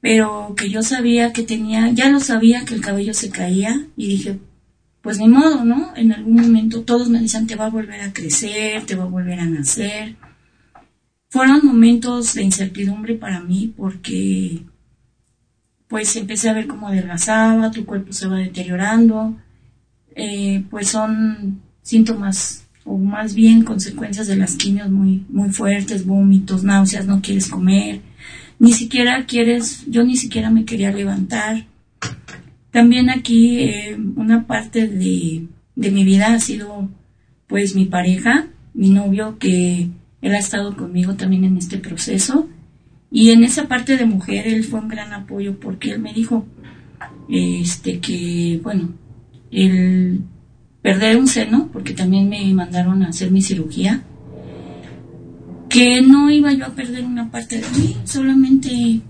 pero 0.00 0.56
que 0.56 0.68
yo 0.68 0.82
sabía 0.82 1.32
que 1.32 1.44
tenía, 1.44 1.88
ya 1.92 2.10
lo 2.10 2.18
sabía 2.18 2.64
que 2.64 2.74
el 2.74 2.80
cabello 2.80 3.14
se 3.14 3.30
caía 3.30 3.86
y 3.96 4.08
dije, 4.08 4.40
pues 5.00 5.20
ni 5.20 5.28
modo, 5.28 5.64
¿no? 5.64 5.92
En 5.94 6.12
algún 6.12 6.34
momento 6.42 6.82
todos 6.82 7.08
me 7.08 7.20
decían, 7.20 7.46
te 7.46 7.54
va 7.54 7.66
a 7.66 7.70
volver 7.70 8.00
a 8.00 8.12
crecer, 8.12 8.84
te 8.84 8.96
va 8.96 9.04
a 9.04 9.06
volver 9.06 9.38
a 9.38 9.46
nacer. 9.46 10.16
Fueron 11.28 11.64
momentos 11.64 12.34
de 12.34 12.42
incertidumbre 12.42 13.14
para 13.14 13.38
mí 13.38 13.72
porque 13.76 14.64
pues 15.86 16.16
empecé 16.16 16.48
a 16.48 16.54
ver 16.54 16.66
cómo 16.66 16.88
adelgazaba, 16.88 17.70
tu 17.70 17.84
cuerpo 17.84 18.12
se 18.12 18.26
va 18.26 18.38
deteriorando, 18.38 19.36
eh, 20.16 20.64
pues 20.70 20.88
son 20.88 21.60
síntomas 21.82 22.66
o 22.84 22.98
más 22.98 23.34
bien 23.34 23.62
consecuencias 23.62 24.26
de 24.26 24.36
las 24.36 24.56
quimios 24.56 24.90
muy, 24.90 25.24
muy 25.28 25.50
fuertes, 25.50 26.06
vómitos, 26.06 26.64
náuseas, 26.64 27.06
no 27.06 27.20
quieres 27.22 27.48
comer, 27.48 28.00
ni 28.58 28.72
siquiera 28.72 29.26
quieres, 29.26 29.84
yo 29.88 30.04
ni 30.04 30.16
siquiera 30.16 30.50
me 30.50 30.64
quería 30.64 30.92
levantar. 30.92 31.66
También 32.70 33.10
aquí 33.10 33.60
eh, 33.60 33.96
una 34.16 34.46
parte 34.46 34.88
de, 34.88 35.46
de 35.76 35.90
mi 35.90 36.04
vida 36.04 36.34
ha 36.34 36.40
sido 36.40 36.88
pues 37.46 37.74
mi 37.74 37.84
pareja, 37.84 38.46
mi 38.74 38.90
novio, 38.90 39.38
que 39.38 39.88
él 40.22 40.34
ha 40.34 40.38
estado 40.38 40.76
conmigo 40.76 41.14
también 41.14 41.44
en 41.44 41.56
este 41.56 41.78
proceso. 41.78 42.48
Y 43.10 43.30
en 43.30 43.44
esa 43.44 43.68
parte 43.68 43.96
de 43.96 44.06
mujer 44.06 44.48
él 44.48 44.64
fue 44.64 44.80
un 44.80 44.88
gran 44.88 45.12
apoyo 45.12 45.60
porque 45.60 45.90
él 45.90 46.00
me 46.00 46.14
dijo 46.14 46.46
este 47.28 47.98
que 47.98 48.58
bueno, 48.62 48.94
el 49.52 50.22
perder 50.82 51.16
un 51.16 51.28
seno, 51.28 51.68
porque 51.72 51.94
también 51.94 52.28
me 52.28 52.52
mandaron 52.52 53.02
a 53.02 53.08
hacer 53.08 53.30
mi 53.30 53.42
cirugía, 53.42 54.02
que 55.68 56.02
no 56.02 56.30
iba 56.30 56.52
yo 56.52 56.66
a 56.66 56.74
perder 56.74 57.04
una 57.04 57.30
parte 57.30 57.60
de 57.60 57.68
mí, 57.78 57.96
solamente 58.04 59.00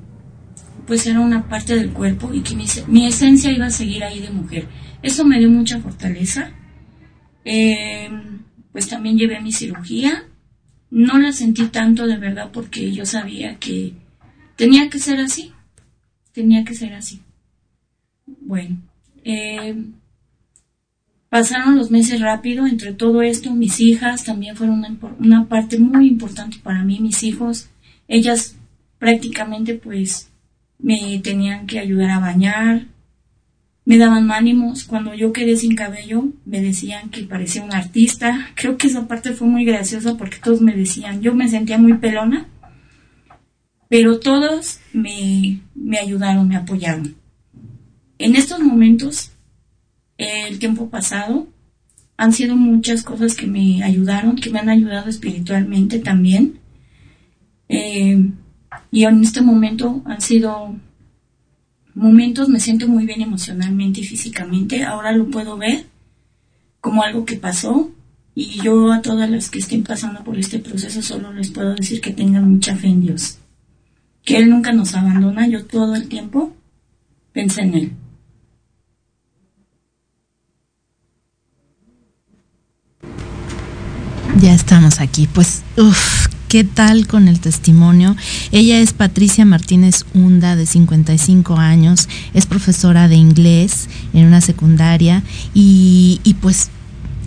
pues 0.86 1.06
era 1.06 1.20
una 1.20 1.48
parte 1.48 1.74
del 1.76 1.90
cuerpo 1.90 2.32
y 2.34 2.40
que 2.40 2.54
mi, 2.54 3.06
esencia 3.06 3.50
iba 3.50 3.66
a 3.66 3.70
seguir 3.70 4.04
ahí 4.04 4.20
de 4.20 4.30
mujer. 4.30 4.68
Eso 5.02 5.24
me 5.24 5.38
dio 5.38 5.48
mucha 5.48 5.80
fortaleza. 5.80 6.52
Em, 7.44 8.40
pues 8.72 8.88
también 8.88 9.16
llevé 9.16 9.40
mi 9.40 9.52
cirugía. 9.52 10.24
No 10.90 11.18
la 11.18 11.32
sentí 11.32 11.66
tanto 11.66 12.06
de 12.06 12.18
verdad 12.18 12.50
porque 12.52 12.92
yo 12.92 13.06
sabía 13.06 13.58
que 13.58 13.94
tenía 14.56 14.90
que 14.90 14.98
ser 14.98 15.20
así. 15.20 15.52
Tenía 16.32 16.64
que 16.64 16.74
ser 16.74 16.92
así. 16.94 17.20
Bueno, 18.26 18.76
eh, 19.24 19.74
Pasaron 21.32 21.78
los 21.78 21.90
meses 21.90 22.20
rápido, 22.20 22.66
entre 22.66 22.92
todo 22.92 23.22
esto 23.22 23.54
mis 23.54 23.80
hijas 23.80 24.22
también 24.22 24.54
fueron 24.54 24.84
una, 25.18 25.48
parte 25.48 25.78
muy 25.78 26.06
importante 26.06 26.58
para 26.62 26.84
mí, 26.84 27.00
mis 27.00 27.22
hijos, 27.22 27.70
ellas 28.06 28.58
prácticamente 28.98 29.72
pues 29.72 30.30
me 30.78 31.18
tenían 31.24 31.66
que 31.66 31.78
ayudar 31.78 32.10
a 32.10 32.18
bañar, 32.18 32.84
me 33.86 33.96
daban 33.96 34.30
ánimos, 34.30 34.84
cuando 34.84 35.14
yo 35.14 35.32
quedé 35.32 35.56
sin 35.56 35.74
cabello 35.74 36.24
me 36.44 36.60
decían 36.60 37.08
que 37.08 37.22
parecía 37.22 37.64
un 37.64 37.72
artista, 37.72 38.50
creo 38.54 38.76
que 38.76 38.88
esa 38.88 39.08
parte 39.08 39.32
fue 39.32 39.48
muy 39.48 39.64
graciosa 39.64 40.18
porque 40.18 40.36
todos 40.36 40.60
me 40.60 40.76
decían, 40.76 41.22
yo 41.22 41.34
me 41.34 41.48
sentía 41.48 41.78
muy 41.78 41.94
pelona, 41.94 42.46
pero 43.88 44.20
todos 44.20 44.80
me, 44.92 45.60
me 45.74 45.96
ayudaron, 45.96 46.46
me 46.46 46.56
apoyaron. 46.56 47.14
En 48.18 48.36
estos 48.36 48.60
momentos 48.60 49.32
el 50.22 50.58
tiempo 50.58 50.88
pasado. 50.88 51.48
Han 52.16 52.32
sido 52.32 52.56
muchas 52.56 53.02
cosas 53.02 53.34
que 53.34 53.46
me 53.46 53.82
ayudaron, 53.82 54.36
que 54.36 54.50
me 54.50 54.58
han 54.58 54.68
ayudado 54.68 55.08
espiritualmente 55.08 55.98
también. 55.98 56.60
Eh, 57.68 58.30
y 58.90 59.04
en 59.04 59.22
este 59.22 59.40
momento 59.40 60.02
han 60.04 60.20
sido 60.20 60.74
momentos, 61.94 62.48
me 62.48 62.60
siento 62.60 62.88
muy 62.88 63.06
bien 63.06 63.22
emocionalmente 63.22 64.00
y 64.00 64.04
físicamente. 64.04 64.84
Ahora 64.84 65.12
lo 65.12 65.28
puedo 65.30 65.56
ver 65.56 65.86
como 66.80 67.02
algo 67.02 67.24
que 67.24 67.36
pasó. 67.36 67.90
Y 68.34 68.62
yo 68.62 68.92
a 68.92 69.02
todas 69.02 69.28
las 69.28 69.50
que 69.50 69.58
estén 69.58 69.82
pasando 69.82 70.24
por 70.24 70.38
este 70.38 70.58
proceso 70.58 71.02
solo 71.02 71.32
les 71.32 71.50
puedo 71.50 71.74
decir 71.74 72.00
que 72.00 72.12
tengan 72.12 72.50
mucha 72.50 72.76
fe 72.76 72.88
en 72.88 73.02
Dios. 73.02 73.38
Que 74.24 74.38
Él 74.38 74.48
nunca 74.48 74.72
nos 74.72 74.94
abandona. 74.94 75.46
Yo 75.48 75.64
todo 75.66 75.94
el 75.94 76.08
tiempo 76.08 76.54
pensé 77.32 77.62
en 77.62 77.74
Él. 77.74 77.92
Ya 84.40 84.54
estamos 84.54 85.00
aquí. 85.00 85.28
Pues, 85.32 85.62
uff, 85.76 86.26
¿qué 86.48 86.64
tal 86.64 87.06
con 87.06 87.28
el 87.28 87.38
testimonio? 87.38 88.16
Ella 88.50 88.80
es 88.80 88.92
Patricia 88.94 89.44
Martínez 89.44 90.06
Hunda, 90.14 90.56
de 90.56 90.64
55 90.64 91.56
años, 91.56 92.08
es 92.32 92.46
profesora 92.46 93.08
de 93.08 93.16
inglés 93.16 93.88
en 94.14 94.26
una 94.26 94.40
secundaria 94.40 95.22
y, 95.54 96.20
y 96.24 96.34
pues 96.34 96.70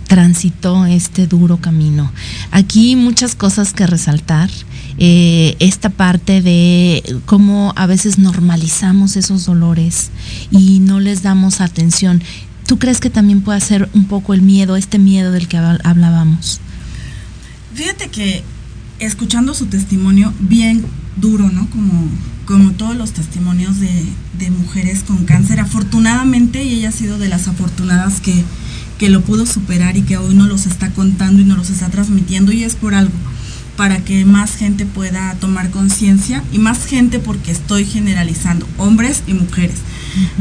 transitó 0.08 0.84
este 0.86 1.26
duro 1.26 1.58
camino. 1.58 2.10
Aquí 2.50 2.96
muchas 2.96 3.34
cosas 3.34 3.72
que 3.72 3.86
resaltar. 3.86 4.50
Eh, 4.98 5.56
esta 5.58 5.90
parte 5.90 6.40
de 6.40 7.02
cómo 7.26 7.74
a 7.76 7.84
veces 7.84 8.18
normalizamos 8.18 9.16
esos 9.16 9.44
dolores 9.44 10.10
y 10.50 10.80
no 10.80 11.00
les 11.00 11.22
damos 11.22 11.60
atención. 11.60 12.22
¿Tú 12.66 12.78
crees 12.78 13.00
que 13.00 13.10
también 13.10 13.42
puede 13.42 13.60
ser 13.60 13.90
un 13.92 14.06
poco 14.06 14.32
el 14.32 14.40
miedo, 14.40 14.74
este 14.74 14.98
miedo 14.98 15.32
del 15.32 15.48
que 15.48 15.58
hablábamos? 15.58 16.60
Fíjate 17.76 18.08
que 18.08 18.42
escuchando 19.00 19.52
su 19.52 19.66
testimonio, 19.66 20.32
bien 20.40 20.82
duro, 21.16 21.50
¿no? 21.50 21.68
Como, 21.68 22.08
como 22.46 22.72
todos 22.72 22.96
los 22.96 23.12
testimonios 23.12 23.78
de, 23.80 24.06
de 24.38 24.50
mujeres 24.50 25.02
con 25.02 25.26
cáncer. 25.26 25.60
Afortunadamente, 25.60 26.64
y 26.64 26.76
ella 26.76 26.88
ha 26.88 26.92
sido 26.92 27.18
de 27.18 27.28
las 27.28 27.48
afortunadas 27.48 28.22
que, 28.22 28.44
que 28.98 29.10
lo 29.10 29.20
pudo 29.20 29.44
superar 29.44 29.98
y 29.98 30.02
que 30.02 30.16
hoy 30.16 30.34
no 30.34 30.46
los 30.46 30.64
está 30.64 30.90
contando 30.92 31.42
y 31.42 31.44
no 31.44 31.54
los 31.54 31.68
está 31.68 31.90
transmitiendo 31.90 32.50
y 32.50 32.64
es 32.64 32.76
por 32.76 32.94
algo 32.94 33.12
para 33.76 33.98
que 33.98 34.24
más 34.24 34.56
gente 34.56 34.86
pueda 34.86 35.34
tomar 35.34 35.70
conciencia 35.70 36.42
y 36.50 36.58
más 36.58 36.86
gente 36.86 37.18
porque 37.18 37.52
estoy 37.52 37.84
generalizando, 37.84 38.66
hombres 38.78 39.22
y 39.26 39.34
mujeres, 39.34 39.76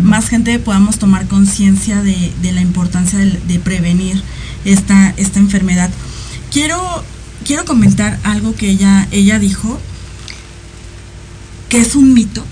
más 0.01 0.29
gente 0.29 0.57
podamos 0.57 0.99
tomar 0.99 1.27
conciencia 1.27 2.01
de, 2.01 2.31
de, 2.41 2.51
la 2.53 2.61
importancia 2.61 3.19
de, 3.19 3.37
de, 3.45 3.59
prevenir 3.59 4.23
esta, 4.63 5.09
esta 5.17 5.39
enfermedad. 5.39 5.89
Quiero, 6.49 7.03
quiero 7.45 7.65
comentar 7.65 8.19
algo 8.23 8.55
que 8.55 8.69
ella, 8.69 9.07
ella 9.11 9.39
dijo, 9.39 9.79
que 11.69 11.79
es 11.79 11.95
un 11.95 12.13
mito, 12.13 12.45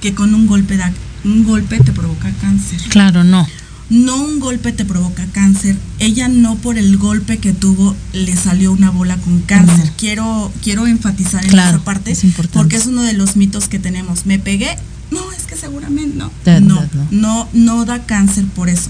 que 0.00 0.14
con 0.14 0.34
un 0.34 0.46
golpe, 0.46 0.76
da, 0.76 0.92
un 1.24 1.44
golpe 1.44 1.80
te 1.80 1.92
provoca 1.92 2.30
cáncer. 2.40 2.80
Claro, 2.88 3.24
no 3.24 3.46
no 3.92 4.16
un 4.16 4.40
golpe 4.40 4.72
te 4.72 4.86
provoca 4.86 5.26
cáncer. 5.26 5.76
Ella 5.98 6.28
no 6.28 6.56
por 6.56 6.78
el 6.78 6.96
golpe 6.96 7.38
que 7.38 7.52
tuvo 7.52 7.94
le 8.14 8.34
salió 8.36 8.72
una 8.72 8.90
bola 8.90 9.18
con 9.18 9.40
cáncer. 9.42 9.84
No. 9.84 9.92
Quiero, 9.98 10.52
quiero 10.62 10.86
enfatizar 10.86 11.44
en 11.44 11.50
claro, 11.50 11.76
esa 11.76 11.84
parte 11.84 12.10
es 12.12 12.24
porque 12.52 12.76
es 12.76 12.86
uno 12.86 13.02
de 13.02 13.12
los 13.12 13.36
mitos 13.36 13.68
que 13.68 13.78
tenemos. 13.78 14.24
Me 14.24 14.38
pegué, 14.38 14.78
no, 15.10 15.20
es 15.32 15.44
que 15.44 15.56
seguramente 15.56 16.16
no. 16.16 16.30
That, 16.44 16.60
no, 16.60 16.76
that, 16.76 16.92
no, 16.94 17.06
no, 17.10 17.48
no 17.52 17.84
da 17.84 18.06
cáncer 18.06 18.46
por 18.46 18.70
eso. 18.70 18.88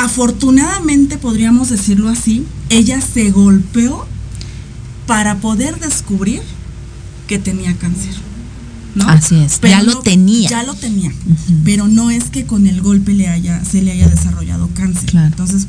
Afortunadamente, 0.00 1.18
podríamos 1.18 1.68
decirlo 1.68 2.08
así, 2.08 2.46
ella 2.70 3.00
se 3.02 3.30
golpeó 3.30 4.06
para 5.06 5.36
poder 5.38 5.78
descubrir 5.78 6.40
que 7.26 7.38
tenía 7.38 7.76
cáncer. 7.76 8.14
¿no? 8.94 9.08
Así 9.08 9.36
es, 9.36 9.58
pero 9.60 9.74
ya 9.74 9.82
lo 9.82 10.00
tenía. 10.00 10.48
Ya 10.48 10.62
lo 10.62 10.74
tenía, 10.74 11.10
uh 11.10 11.12
-huh. 11.12 11.60
pero 11.64 11.86
no 11.86 12.10
es 12.10 12.24
que 12.30 12.44
con 12.44 12.66
el 12.66 12.80
golpe 12.80 13.12
le 13.12 13.28
haya, 13.28 13.62
se 13.64 13.82
le 13.82 13.92
haya 13.92 14.08
desarrollado 14.08 14.68
cáncer. 14.74 15.10
Claro. 15.10 15.26
Entonces, 15.26 15.66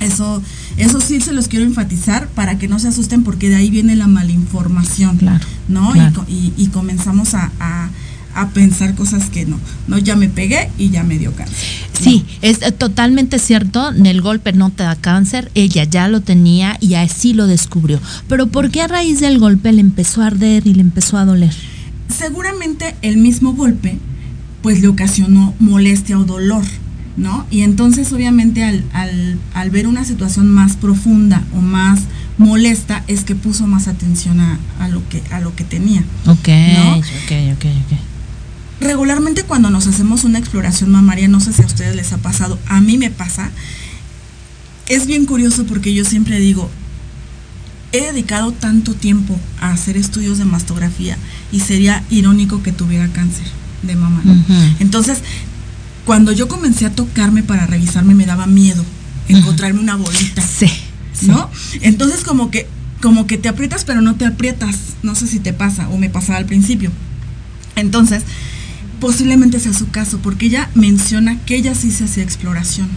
eso, 0.00 0.42
eso 0.78 1.00
sí 1.00 1.20
se 1.20 1.32
los 1.32 1.48
quiero 1.48 1.64
enfatizar 1.64 2.28
para 2.28 2.58
que 2.58 2.68
no 2.68 2.78
se 2.78 2.88
asusten 2.88 3.22
porque 3.22 3.48
de 3.48 3.56
ahí 3.56 3.70
viene 3.70 3.94
la 3.96 4.06
malinformación, 4.06 5.18
claro, 5.18 5.44
¿no? 5.68 5.92
Claro. 5.92 6.24
Y, 6.26 6.32
y, 6.32 6.54
y, 6.56 6.66
comenzamos 6.68 7.34
a, 7.34 7.52
a, 7.60 7.90
a, 8.34 8.48
pensar 8.50 8.94
cosas 8.94 9.30
que 9.30 9.46
no, 9.46 9.58
no, 9.88 9.98
ya 9.98 10.16
me 10.16 10.28
pegué 10.28 10.70
y 10.78 10.90
ya 10.90 11.02
me 11.02 11.18
dio 11.18 11.32
cáncer. 11.34 11.56
Sí, 12.00 12.24
es 12.42 12.60
totalmente 12.78 13.38
cierto, 13.38 13.90
el 13.90 14.20
golpe 14.20 14.52
no 14.52 14.70
te 14.70 14.82
da 14.82 14.96
cáncer, 14.96 15.50
ella 15.54 15.84
ya 15.84 16.08
lo 16.08 16.20
tenía 16.20 16.76
y 16.80 16.94
así 16.94 17.32
lo 17.32 17.46
descubrió. 17.46 18.00
Pero 18.28 18.48
¿por 18.48 18.70
qué 18.70 18.82
a 18.82 18.88
raíz 18.88 19.20
del 19.20 19.38
golpe 19.38 19.72
le 19.72 19.80
empezó 19.80 20.22
a 20.22 20.26
arder 20.26 20.66
y 20.66 20.74
le 20.74 20.80
empezó 20.80 21.16
a 21.18 21.24
doler? 21.24 21.54
seguramente 22.12 22.94
el 23.02 23.16
mismo 23.16 23.54
golpe 23.54 23.98
pues 24.62 24.80
le 24.80 24.88
ocasionó 24.88 25.54
molestia 25.58 26.18
o 26.18 26.24
dolor, 26.24 26.62
¿no? 27.16 27.46
Y 27.50 27.62
entonces 27.62 28.12
obviamente 28.12 28.62
al, 28.62 28.84
al, 28.92 29.38
al 29.54 29.70
ver 29.70 29.88
una 29.88 30.04
situación 30.04 30.48
más 30.48 30.76
profunda 30.76 31.42
o 31.56 31.60
más 31.60 32.00
molesta 32.38 33.02
es 33.08 33.24
que 33.24 33.34
puso 33.34 33.66
más 33.66 33.88
atención 33.88 34.40
a, 34.40 34.58
a 34.78 34.88
lo, 34.88 35.06
que, 35.08 35.20
a 35.32 35.40
lo 35.40 35.54
que 35.56 35.64
tenía. 35.64 36.04
Ok, 36.26 36.48
¿no? 36.48 36.96
ok, 36.98 37.54
ok, 37.54 37.64
ok. 37.64 38.11
Regularmente 38.82 39.44
cuando 39.44 39.70
nos 39.70 39.86
hacemos 39.86 40.24
una 40.24 40.38
exploración 40.38 40.90
mamaria, 40.90 41.28
no 41.28 41.40
sé 41.40 41.52
si 41.52 41.62
a 41.62 41.66
ustedes 41.66 41.94
les 41.94 42.12
ha 42.12 42.18
pasado, 42.18 42.58
a 42.66 42.80
mí 42.80 42.98
me 42.98 43.10
pasa, 43.10 43.50
es 44.88 45.06
bien 45.06 45.24
curioso 45.24 45.64
porque 45.64 45.94
yo 45.94 46.04
siempre 46.04 46.40
digo, 46.40 46.68
he 47.92 48.00
dedicado 48.00 48.52
tanto 48.52 48.94
tiempo 48.94 49.38
a 49.60 49.70
hacer 49.70 49.96
estudios 49.96 50.38
de 50.38 50.46
mastografía 50.46 51.16
y 51.52 51.60
sería 51.60 52.02
irónico 52.10 52.62
que 52.62 52.72
tuviera 52.72 53.06
cáncer 53.08 53.46
de 53.82 53.94
mama. 53.94 54.20
¿no? 54.24 54.32
Uh 54.32 54.36
-huh. 54.36 54.76
Entonces, 54.80 55.18
cuando 56.04 56.32
yo 56.32 56.48
comencé 56.48 56.86
a 56.86 56.90
tocarme 56.90 57.42
para 57.42 57.66
revisarme, 57.66 58.14
me 58.14 58.26
daba 58.26 58.46
miedo 58.46 58.84
encontrarme 59.28 59.78
uh 59.78 59.82
-huh. 59.82 59.84
una 59.84 59.96
bolita. 59.96 60.42
Sí, 60.42 60.66
¿No? 61.22 61.48
Sí. 61.54 61.78
Entonces, 61.82 62.24
como 62.24 62.50
que, 62.50 62.66
como 63.00 63.26
que 63.26 63.38
te 63.38 63.48
aprietas, 63.48 63.84
pero 63.84 64.00
no 64.00 64.16
te 64.16 64.26
aprietas. 64.26 64.76
No 65.02 65.14
sé 65.14 65.28
si 65.28 65.38
te 65.38 65.52
pasa 65.52 65.88
o 65.90 65.98
me 65.98 66.10
pasaba 66.10 66.38
al 66.38 66.46
principio. 66.46 66.90
Entonces, 67.76 68.24
posiblemente 69.02 69.58
sea 69.58 69.72
su 69.72 69.90
caso, 69.90 70.20
porque 70.22 70.46
ella 70.46 70.70
menciona 70.76 71.36
que 71.40 71.56
ella 71.56 71.74
sí 71.74 71.90
se 71.90 72.04
hacía 72.04 72.22
exploración. 72.22 72.88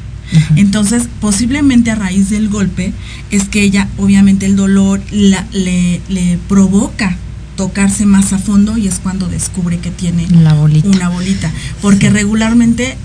Entonces, 0.55 1.07
posiblemente 1.19 1.89
a 1.89 1.95
raíz 1.95 2.29
del 2.29 2.47
golpe, 2.47 2.93
es 3.31 3.45
que 3.45 3.63
ella, 3.63 3.89
obviamente, 3.97 4.45
el 4.45 4.55
dolor 4.55 5.01
la, 5.09 5.47
le, 5.51 6.01
le, 6.07 6.37
provoca 6.47 7.17
tocarse 7.55 8.05
más 8.05 8.33
a 8.33 8.37
fondo 8.37 8.77
y 8.77 8.87
es 8.87 8.99
cuando 8.99 9.27
descubre 9.27 9.79
que 9.79 9.89
tiene 9.89 10.27
la 10.27 10.53
bolita. 10.53 10.87
una 10.87 11.09
bolita. 11.09 11.51
Porque 11.81 12.07
sí. 12.07 12.13
regularmente, 12.13 12.97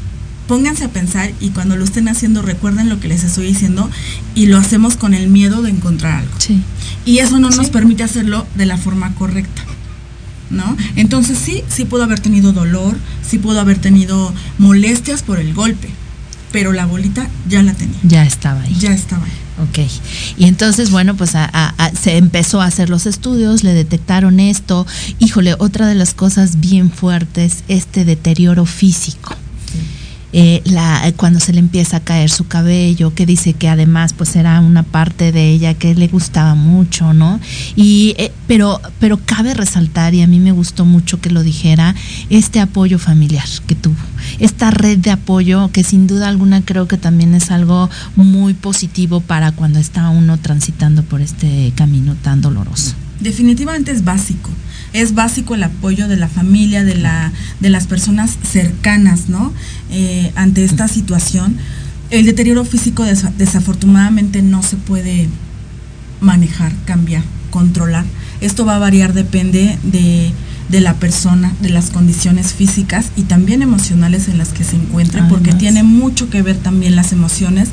pónganse 0.46 0.84
a 0.84 0.88
pensar 0.88 1.32
y 1.40 1.50
cuando 1.50 1.76
lo 1.76 1.84
estén 1.84 2.06
haciendo, 2.06 2.42
recuerden 2.42 2.90
lo 2.90 3.00
que 3.00 3.08
les 3.08 3.24
estoy 3.24 3.46
diciendo 3.46 3.88
y 4.34 4.46
lo 4.46 4.58
hacemos 4.58 4.98
con 4.98 5.14
el 5.14 5.28
miedo 5.28 5.62
de 5.62 5.70
encontrar 5.70 6.20
algo. 6.20 6.34
Sí. 6.38 6.60
Y 7.06 7.18
eso 7.18 7.38
no 7.38 7.50
sí. 7.50 7.56
nos 7.56 7.70
permite 7.70 8.02
hacerlo 8.02 8.46
de 8.56 8.66
la 8.66 8.76
forma 8.76 9.14
correcta. 9.14 9.64
¿No? 10.50 10.76
Entonces 10.96 11.38
sí, 11.38 11.62
sí 11.68 11.84
pudo 11.84 12.02
haber 12.02 12.18
tenido 12.20 12.52
dolor, 12.52 12.96
sí 13.26 13.38
pudo 13.38 13.60
haber 13.60 13.78
tenido 13.78 14.34
molestias 14.58 15.22
por 15.22 15.38
el 15.38 15.54
golpe, 15.54 15.88
pero 16.50 16.72
la 16.72 16.86
bolita 16.86 17.28
ya 17.48 17.62
la 17.62 17.72
tenía. 17.72 17.98
Ya 18.02 18.24
estaba 18.24 18.60
ahí. 18.62 18.76
Ya 18.80 18.92
estaba 18.92 19.24
ahí. 19.24 19.32
Ok. 19.68 19.78
Y 20.38 20.46
entonces, 20.46 20.90
bueno, 20.90 21.16
pues 21.16 21.34
a, 21.34 21.44
a, 21.44 21.68
a, 21.76 21.90
se 21.90 22.16
empezó 22.16 22.60
a 22.60 22.66
hacer 22.66 22.88
los 22.88 23.06
estudios, 23.06 23.62
le 23.62 23.74
detectaron 23.74 24.40
esto. 24.40 24.86
Híjole, 25.18 25.54
otra 25.58 25.86
de 25.86 25.94
las 25.94 26.14
cosas 26.14 26.60
bien 26.60 26.90
fuertes, 26.90 27.62
este 27.68 28.04
deterioro 28.04 28.64
físico. 28.64 29.36
Eh, 30.32 30.62
la, 30.64 31.12
cuando 31.16 31.40
se 31.40 31.52
le 31.52 31.58
empieza 31.58 31.98
a 31.98 32.00
caer 32.00 32.30
su 32.30 32.46
cabello, 32.46 33.14
que 33.14 33.26
dice 33.26 33.52
que 33.54 33.68
además 33.68 34.12
pues 34.12 34.36
era 34.36 34.60
una 34.60 34.84
parte 34.84 35.32
de 35.32 35.50
ella 35.50 35.74
que 35.74 35.94
le 35.94 36.06
gustaba 36.06 36.54
mucho, 36.54 37.12
¿no? 37.12 37.40
Y 37.74 38.14
eh, 38.16 38.30
pero 38.46 38.80
pero 39.00 39.18
cabe 39.24 39.54
resaltar 39.54 40.14
y 40.14 40.22
a 40.22 40.28
mí 40.28 40.38
me 40.38 40.52
gustó 40.52 40.84
mucho 40.84 41.20
que 41.20 41.30
lo 41.30 41.42
dijera 41.42 41.96
este 42.28 42.60
apoyo 42.60 42.98
familiar 42.98 43.46
que 43.66 43.74
tuvo, 43.74 43.96
esta 44.38 44.70
red 44.70 44.98
de 44.98 45.10
apoyo 45.10 45.70
que 45.72 45.82
sin 45.82 46.06
duda 46.06 46.28
alguna 46.28 46.62
creo 46.62 46.86
que 46.86 46.96
también 46.96 47.34
es 47.34 47.50
algo 47.50 47.90
muy 48.14 48.54
positivo 48.54 49.20
para 49.20 49.50
cuando 49.52 49.80
está 49.80 50.10
uno 50.10 50.38
transitando 50.38 51.02
por 51.02 51.20
este 51.20 51.72
camino 51.74 52.14
tan 52.22 52.40
doloroso. 52.40 52.94
Definitivamente 53.18 53.90
es 53.90 54.04
básico 54.04 54.50
es 54.92 55.14
básico 55.14 55.54
el 55.54 55.62
apoyo 55.62 56.08
de 56.08 56.16
la 56.16 56.28
familia, 56.28 56.84
de, 56.84 56.96
la, 56.96 57.32
de 57.60 57.70
las 57.70 57.86
personas 57.86 58.38
cercanas, 58.42 59.28
¿no? 59.28 59.52
Eh, 59.90 60.32
ante 60.34 60.64
esta 60.64 60.88
situación. 60.88 61.56
El 62.10 62.26
deterioro 62.26 62.64
físico 62.64 63.04
des 63.04 63.24
desafortunadamente 63.38 64.42
no 64.42 64.62
se 64.62 64.76
puede 64.76 65.28
manejar, 66.20 66.72
cambiar, 66.84 67.22
controlar. 67.50 68.04
Esto 68.40 68.64
va 68.64 68.76
a 68.76 68.78
variar, 68.78 69.12
depende 69.12 69.78
de, 69.84 70.32
de 70.70 70.80
la 70.80 70.94
persona, 70.94 71.52
de 71.60 71.70
las 71.70 71.90
condiciones 71.90 72.52
físicas 72.54 73.10
y 73.16 73.22
también 73.22 73.62
emocionales 73.62 74.28
en 74.28 74.38
las 74.38 74.50
que 74.50 74.64
se 74.64 74.76
encuentre, 74.76 75.22
porque 75.24 75.52
tiene 75.52 75.82
mucho 75.82 76.30
que 76.30 76.42
ver 76.42 76.56
también 76.56 76.94
las 76.94 77.12
emociones, 77.12 77.68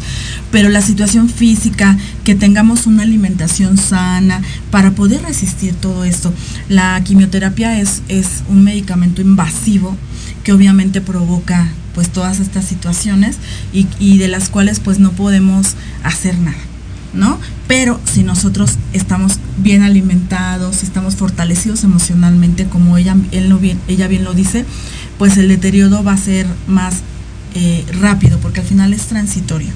pero 0.52 0.70
la 0.70 0.82
situación 0.82 1.30
física, 1.30 1.98
que 2.24 2.36
tengamos 2.36 2.88
una 2.88 3.04
alimentación 3.04 3.78
sana 3.78 4.42
para 4.72 4.92
poder 4.92 5.22
resistir 5.22 5.76
todo 5.76 6.04
esto. 6.04 6.34
La 6.70 7.00
quimioterapia 7.04 7.80
es, 7.80 8.02
es 8.08 8.44
un 8.50 8.64
medicamento 8.64 9.22
invasivo 9.22 9.96
que 10.44 10.54
obviamente 10.54 11.02
provoca 11.02 11.70
pues 11.94 12.10
todas 12.10 12.40
estas 12.40 12.66
situaciones 12.66 13.38
y, 13.74 13.88
y 14.00 14.18
de 14.18 14.28
las 14.28 14.50
cuales 14.50 14.80
pues 14.80 15.00
no 15.00 15.12
podemos 15.12 15.76
hacer 16.04 16.38
nada. 16.40 16.58
¿No? 17.14 17.40
Pero 17.68 18.00
si 18.12 18.24
nosotros 18.24 18.76
estamos 18.94 19.40
bien 19.58 19.84
alimentados, 19.84 20.84
estamos 20.84 21.16
fortalecidos 21.16 21.84
emocionalmente, 21.84 22.66
como 22.66 22.98
ella, 22.98 23.16
él 23.32 23.54
bien, 23.56 23.80
ella 23.88 24.08
bien 24.08 24.24
lo 24.24 24.34
dice, 24.34 24.66
pues 25.18 25.38
el 25.38 25.48
deterioro 25.48 26.04
va 26.04 26.14
a 26.14 26.18
ser 26.18 26.48
más 26.68 26.96
eh, 27.56 27.86
rápido, 28.00 28.40
porque 28.40 28.62
al 28.62 28.66
final 28.66 28.94
es 28.94 29.04
transitorio. 29.04 29.72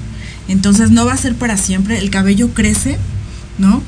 Entonces 0.48 0.90
no 0.90 1.06
va 1.06 1.12
a 1.12 1.16
ser 1.16 1.34
para 1.34 1.56
siempre, 1.56 1.98
el 1.98 2.10
cabello 2.10 2.52
crece, 2.54 2.98
¿no? 3.58 3.82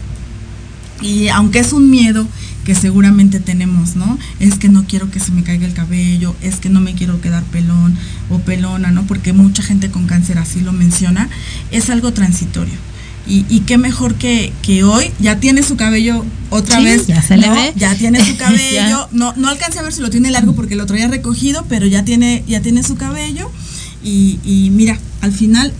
Y 1.01 1.29
aunque 1.29 1.59
es 1.59 1.73
un 1.73 1.91
miedo 1.91 2.27
que 2.65 2.75
seguramente 2.75 3.41
tenemos, 3.41 3.95
¿no? 3.95 4.19
Es 4.41 4.55
que 4.55 4.69
no 4.69 4.85
quiero 4.87 5.11
que 5.11 5.21
se 5.21 5.33
me 5.33 5.43
caiga 5.43 5.67
el 5.67 5.75
cabello, 5.75 6.35
es 6.41 6.57
que 6.57 6.71
no 6.71 6.81
me 6.81 6.95
quiero 6.95 7.21
quedar 7.21 7.43
pelón 7.45 7.97
o 8.31 8.39
pelona, 8.39 8.91
¿no? 8.91 9.03
Porque 9.05 9.33
mucha 9.33 9.63
gente 9.63 9.91
con 9.91 10.07
cáncer 10.07 10.39
así 10.39 10.61
lo 10.61 10.73
menciona, 10.73 11.29
es 11.71 11.91
algo 11.91 12.13
transitorio. 12.13 12.75
Y, 13.27 13.47
y, 13.49 13.61
qué 13.61 13.79
mejor 13.79 14.17
que, 14.17 14.53
que, 14.61 14.85
hoy 14.85 15.11
ya 15.19 15.41
tiene 15.41 15.63
su 15.63 15.77
cabello 15.77 16.27
otra 16.51 16.79
sí, 16.79 16.85
vez. 16.85 17.07
Ya 17.07 17.23
se 17.23 17.39
le 17.39 17.47
¿no? 17.47 17.55
ve. 17.55 17.73
Ya 17.75 17.95
tiene 17.95 18.23
su 18.23 18.37
cabello. 18.39 19.09
no, 19.13 19.33
no 19.37 19.49
alcancé 19.49 19.79
a 19.79 19.83
ver 19.83 19.93
si 19.93 20.03
lo 20.03 20.11
tiene 20.11 20.31
largo 20.31 20.55
porque 20.55 20.77
lo 20.77 20.85
traía 20.85 21.09
recogido, 21.09 21.65
pero 21.69 21.87
ya 21.87 22.05
tiene, 22.05 22.45
ya 22.47 22.61
tiene 22.61 22.83
su 22.83 22.97
cabello. 22.97 23.51
Y, 24.03 24.39
y 24.45 24.69
mira, 24.71 24.99
al 25.23 25.33
final 25.33 25.73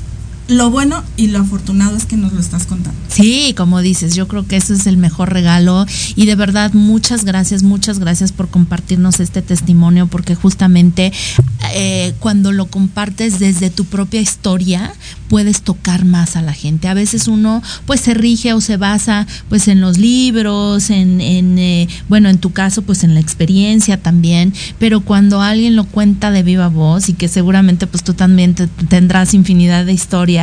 lo 0.49 0.71
bueno 0.71 1.03
y 1.17 1.29
lo 1.29 1.41
afortunado 1.41 1.97
es 1.97 2.05
que 2.05 2.17
nos 2.17 2.33
lo 2.33 2.41
estás 2.41 2.67
contando. 2.67 2.99
Sí, 3.09 3.55
como 3.57 3.81
dices, 3.81 4.15
yo 4.15 4.29
creo 4.29 4.47
que 4.47 4.57
eso 4.57 4.75
es 4.75 4.87
el 4.87 4.97
mejor 4.97 5.33
regalo 5.33 5.87
y 6.17 6.27
de 6.27 6.35
verdad 6.35 6.73
muchas 6.75 7.25
gracias, 7.25 7.63
muchas 7.63 7.99
gracias 7.99 8.33
por 8.33 8.49
compartirnos 8.49 9.21
este 9.21 9.41
testimonio 9.41 10.07
porque 10.07 10.35
justamente 10.35 11.13
eh, 11.73 12.13
cuando 12.21 12.53
lo 12.53 12.67
compartes 12.67 13.39
desde 13.39 13.71
tu 13.71 13.87
propia 13.87 14.21
historia 14.21 14.93
puedes 15.29 15.63
tocar 15.63 16.05
más 16.05 16.37
a 16.37 16.43
la 16.43 16.53
gente. 16.53 16.89
A 16.89 16.95
veces 16.95 17.27
uno 17.27 17.63
pues 17.87 18.01
se 18.01 18.13
rige 18.13 18.53
o 18.53 18.61
se 18.61 18.77
basa 18.77 19.27
pues 19.49 19.69
en 19.69 19.81
los 19.81 19.97
libros, 19.97 20.91
en, 20.91 21.21
eh, 21.21 21.89
bueno, 22.09 22.29
en 22.29 22.39
tu 22.39 22.53
caso 22.53 22.83
pues 22.83 23.03
en 23.03 23.15
la 23.15 23.21
experiencia 23.21 24.03
también, 24.03 24.53
pero 24.79 25.01
cuando 25.01 25.41
alguien 25.41 25.75
lo 25.75 25.85
cuenta 25.85 26.31
de 26.31 26.43
viva 26.43 26.69
voz 26.69 27.09
y 27.09 27.15
que 27.15 27.29
seguramente 27.29 27.87
pues 27.87 28.05
tú 28.05 28.13
también 28.13 28.55
tendrás 28.55 29.33
infinidad 29.33 29.87
de 29.87 29.93
historias 29.93 30.34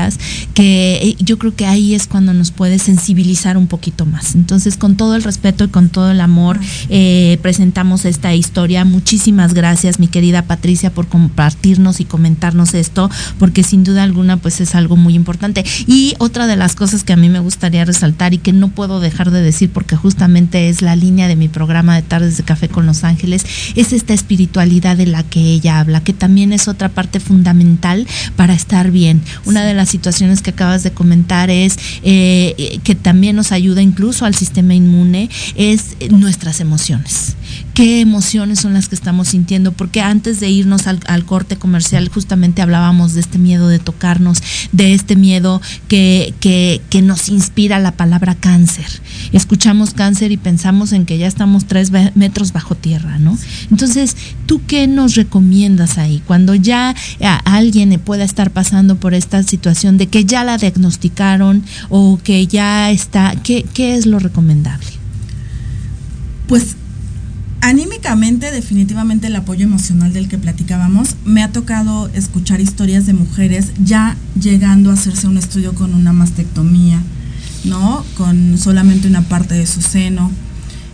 que 0.54 1.00
eh, 1.02 1.16
yo 1.20 1.38
creo 1.38 1.56
que 1.56 1.66
ahí 1.66 1.96
es 1.96 2.08
cuando 2.08 2.34
nos 2.34 2.52
puede 2.52 2.80
sensibilizar 2.80 3.58
un 3.58 3.68
poquito 3.68 4.06
más. 4.06 4.36
Entonces, 4.36 4.78
con 4.78 4.96
todo 4.96 5.16
el 5.16 5.24
respeto 5.24 5.64
y 5.64 5.68
con 5.68 5.90
todo 5.90 6.12
el 6.12 6.22
amor, 6.22 6.60
eh, 6.90 7.38
presentamos 7.42 8.06
esta 8.06 8.34
historia. 8.34 8.86
Muchísimas 8.86 9.54
gracias, 9.54 10.00
mi 10.00 10.08
querida 10.08 10.44
Patricia, 10.44 10.94
por 10.94 11.08
compartirnos 11.08 12.00
y 12.00 12.06
comentarnos 12.06 12.74
esto, 12.74 13.10
porque 13.40 13.64
sin 13.64 13.84
duda 13.84 14.04
alguna, 14.04 14.38
pues 14.38 14.62
es 14.62 14.76
algo 14.76 14.96
muy 14.96 15.16
importante. 15.16 15.64
Y 15.88 16.16
otra 16.20 16.48
de 16.48 16.56
las 16.56 16.76
cosas 16.76 17.04
que 17.04 17.14
a 17.14 17.18
mí 17.18 17.30
me 17.30 17.40
gustaría 17.40 17.86
resaltar 17.86 18.34
y 18.34 18.38
que 18.38 18.54
no 18.54 18.70
puedo 18.70 19.00
dejar 19.00 19.32
de 19.32 19.42
decir, 19.42 19.72
porque 19.72 19.96
justamente 19.96 20.70
es 20.70 20.82
la 20.82 20.96
línea 20.96 21.28
de 21.28 21.36
mi 21.36 21.48
programa 21.48 21.96
de 21.96 22.02
Tardes 22.02 22.38
de 22.38 22.44
Café 22.44 22.70
con 22.70 22.86
Los 22.86 23.04
Ángeles, 23.04 23.46
es 23.76 23.94
esta 23.94 24.14
espiritualidad 24.14 24.98
de 24.98 25.08
la 25.08 25.24
que 25.24 25.40
ella 25.40 25.80
habla, 25.80 26.04
que 26.04 26.14
también 26.14 26.54
es 26.54 26.68
otra 26.68 26.90
parte 26.90 27.20
fundamental 27.20 28.08
para 28.36 28.54
estar 28.54 28.92
bien. 28.92 29.22
Una 29.46 29.64
de 29.66 29.74
las 29.74 29.81
las 29.82 29.90
situaciones 29.90 30.44
que 30.44 30.52
acabas 30.52 30.84
de 30.84 30.92
comentar 30.92 31.50
es 31.50 31.76
eh, 32.04 32.80
que 32.84 32.94
también 32.94 33.36
nos 33.36 33.52
ayuda 33.52 33.82
incluso 33.82 34.26
al 34.26 34.36
sistema 34.36 34.76
inmune, 34.76 35.28
es 35.56 35.96
nuestras 36.12 36.60
emociones. 36.60 37.36
¿Qué 37.74 38.02
emociones 38.02 38.60
son 38.60 38.74
las 38.74 38.90
que 38.90 38.96
estamos 38.96 39.30
sintiendo? 39.30 39.72
Porque 39.72 40.02
antes 40.02 40.40
de 40.40 40.50
irnos 40.50 40.88
al, 40.88 41.26
corte 41.26 41.56
comercial 41.56 42.10
justamente 42.10 42.62
hablábamos 42.62 43.14
de 43.14 43.22
este 43.22 43.38
miedo 43.38 43.70
de 43.70 43.80
tocarnos, 43.80 44.40
de 44.72 44.94
este 44.94 45.16
miedo 45.16 45.62
que, 45.88 46.34
que, 46.40 47.02
nos 47.02 47.30
inspira 47.30 47.80
la 47.80 47.94
palabra 47.94 48.36
cáncer. 48.36 48.86
Escuchamos 49.32 49.94
cáncer 49.94 50.32
y 50.32 50.38
pensamos 50.38 50.92
en 50.92 51.06
que 51.06 51.18
ya 51.18 51.28
estamos 51.28 51.66
tres 51.66 51.92
metros 52.16 52.52
bajo 52.52 52.76
tierra, 52.76 53.18
¿no? 53.18 53.38
Entonces, 53.72 54.16
¿tú 54.46 54.62
qué 54.68 54.88
nos 54.88 55.16
recomiendas 55.16 55.98
ahí? 55.98 56.22
Cuando 56.28 56.54
ya 56.54 56.94
alguien 57.46 58.00
pueda 58.00 58.24
estar 58.24 58.52
pasando 58.52 58.98
por 58.98 59.14
esta 59.14 59.42
situación, 59.44 59.98
de 59.98 60.08
que 60.08 60.26
ya 60.26 60.44
la 60.44 60.58
diagnosticaron 60.58 61.64
o 61.90 62.20
que 62.24 62.46
ya 62.48 62.92
está, 62.92 63.36
¿qué, 63.44 63.66
qué 63.74 63.96
es 63.96 64.06
lo 64.06 64.20
recomendable? 64.20 64.88
Pues 66.48 66.76
anímicamente, 67.62 68.52
definitivamente 68.52 69.28
el 69.28 69.36
apoyo 69.36 69.66
emocional 69.66 70.12
del 70.14 70.28
que 70.28 70.38
platicábamos, 70.38 71.16
me 71.26 71.44
ha 71.44 71.52
tocado 71.52 72.10
escuchar 72.14 72.60
historias 72.60 73.06
de 73.06 73.14
mujeres 73.14 73.72
ya 73.84 74.18
llegando 74.40 74.90
a 74.90 74.94
hacerse 74.94 75.28
un 75.28 75.38
estudio 75.38 75.74
con 75.74 75.94
una 75.94 76.12
mastectomía, 76.12 77.02
¿no? 77.64 78.04
Con 78.18 78.58
solamente 78.58 79.08
una 79.08 79.22
parte 79.22 79.56
de 79.56 79.68
su 79.68 79.82
seno. 79.82 80.32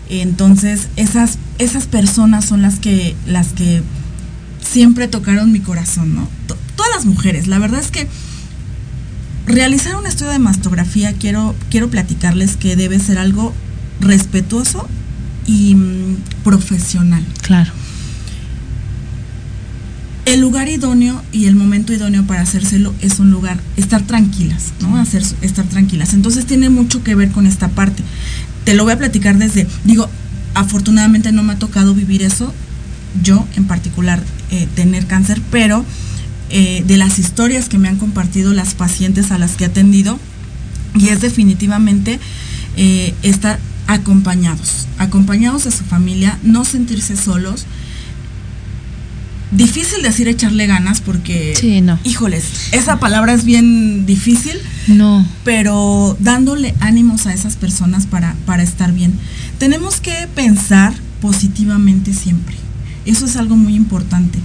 Entonces, 0.09 0.87
esas, 0.97 1.37
esas 1.57 1.85
personas 1.85 2.45
son 2.45 2.61
las 2.61 2.79
que, 2.79 3.15
las 3.25 3.47
que 3.49 3.81
siempre 4.61 5.07
tocaron 5.07 5.51
mi 5.51 5.59
corazón, 5.59 6.15
¿no? 6.15 6.27
todas 6.75 6.91
las 6.95 7.05
mujeres, 7.05 7.47
la 7.47 7.57
verdad 7.57 7.79
es 7.79 7.89
que 7.89 8.07
realizar 9.47 9.95
un 9.95 10.05
estudio 10.05 10.31
de 10.31 10.39
mastografía, 10.39 11.13
quiero, 11.13 11.55
quiero 11.71 11.89
platicarles 11.89 12.55
que 12.55 12.75
debe 12.75 12.99
ser 12.99 13.17
algo 13.17 13.53
respetuoso 13.99 14.87
y 15.47 15.73
mm, 15.73 16.17
profesional. 16.43 17.25
Claro. 17.41 17.71
El 20.25 20.41
lugar 20.41 20.67
idóneo 20.67 21.23
y 21.31 21.45
el 21.45 21.55
momento 21.55 21.93
idóneo 21.93 22.23
para 22.25 22.41
hacérselo 22.41 22.93
es 23.01 23.19
un 23.19 23.31
lugar, 23.31 23.57
estar 23.77 24.01
tranquilas, 24.01 24.73
¿no? 24.81 24.97
Hacer, 24.97 25.23
estar 25.41 25.65
tranquilas. 25.65 26.13
Entonces 26.13 26.45
tiene 26.45 26.69
mucho 26.69 27.01
que 27.01 27.15
ver 27.15 27.31
con 27.31 27.47
esta 27.47 27.69
parte. 27.69 28.03
Te 28.65 28.73
lo 28.73 28.83
voy 28.83 28.91
a 28.91 28.97
platicar 28.97 29.37
desde, 29.37 29.65
digo, 29.85 30.09
afortunadamente 30.53 31.31
no 31.31 31.43
me 31.43 31.53
ha 31.53 31.59
tocado 31.59 31.95
vivir 31.95 32.23
eso, 32.23 32.53
yo 33.23 33.47
en 33.55 33.65
particular 33.65 34.21
eh, 34.51 34.67
tener 34.75 35.07
cáncer, 35.07 35.41
pero 35.49 35.85
eh, 36.49 36.83
de 36.85 36.97
las 36.97 37.19
historias 37.19 37.69
que 37.69 37.77
me 37.77 37.87
han 37.87 37.97
compartido 37.97 38.53
las 38.53 38.73
pacientes 38.73 39.31
a 39.31 39.37
las 39.37 39.55
que 39.55 39.63
he 39.63 39.67
atendido 39.67 40.19
y 40.95 41.09
es 41.09 41.21
definitivamente 41.21 42.19
eh, 42.75 43.13
estar 43.23 43.59
acompañados, 43.87 44.87
acompañados 44.97 45.63
de 45.63 45.71
su 45.71 45.83
familia, 45.83 46.37
no 46.43 46.65
sentirse 46.65 47.15
solos. 47.15 47.65
Difícil 49.51 50.01
decir 50.03 50.27
echarle 50.27 50.67
ganas 50.67 50.99
porque, 50.99 51.55
sí, 51.59 51.79
no. 51.79 51.97
híjoles, 52.03 52.43
esa 52.73 52.99
palabra 52.99 53.33
es 53.33 53.45
bien 53.45 54.05
difícil, 54.05 54.57
no. 54.87 55.25
pero 55.45 56.17
dándole 56.19 56.75
ánimos 56.81 57.27
a 57.27 57.33
esas 57.33 57.55
personas 57.55 58.05
para, 58.05 58.35
para 58.45 58.61
estar 58.61 58.91
bien. 58.91 59.13
Tenemos 59.57 60.01
que 60.01 60.27
pensar 60.35 60.93
positivamente 61.21 62.13
siempre. 62.13 62.55
Eso 63.05 63.25
es 63.25 63.37
algo 63.37 63.55
muy 63.55 63.75
importante 63.75 64.39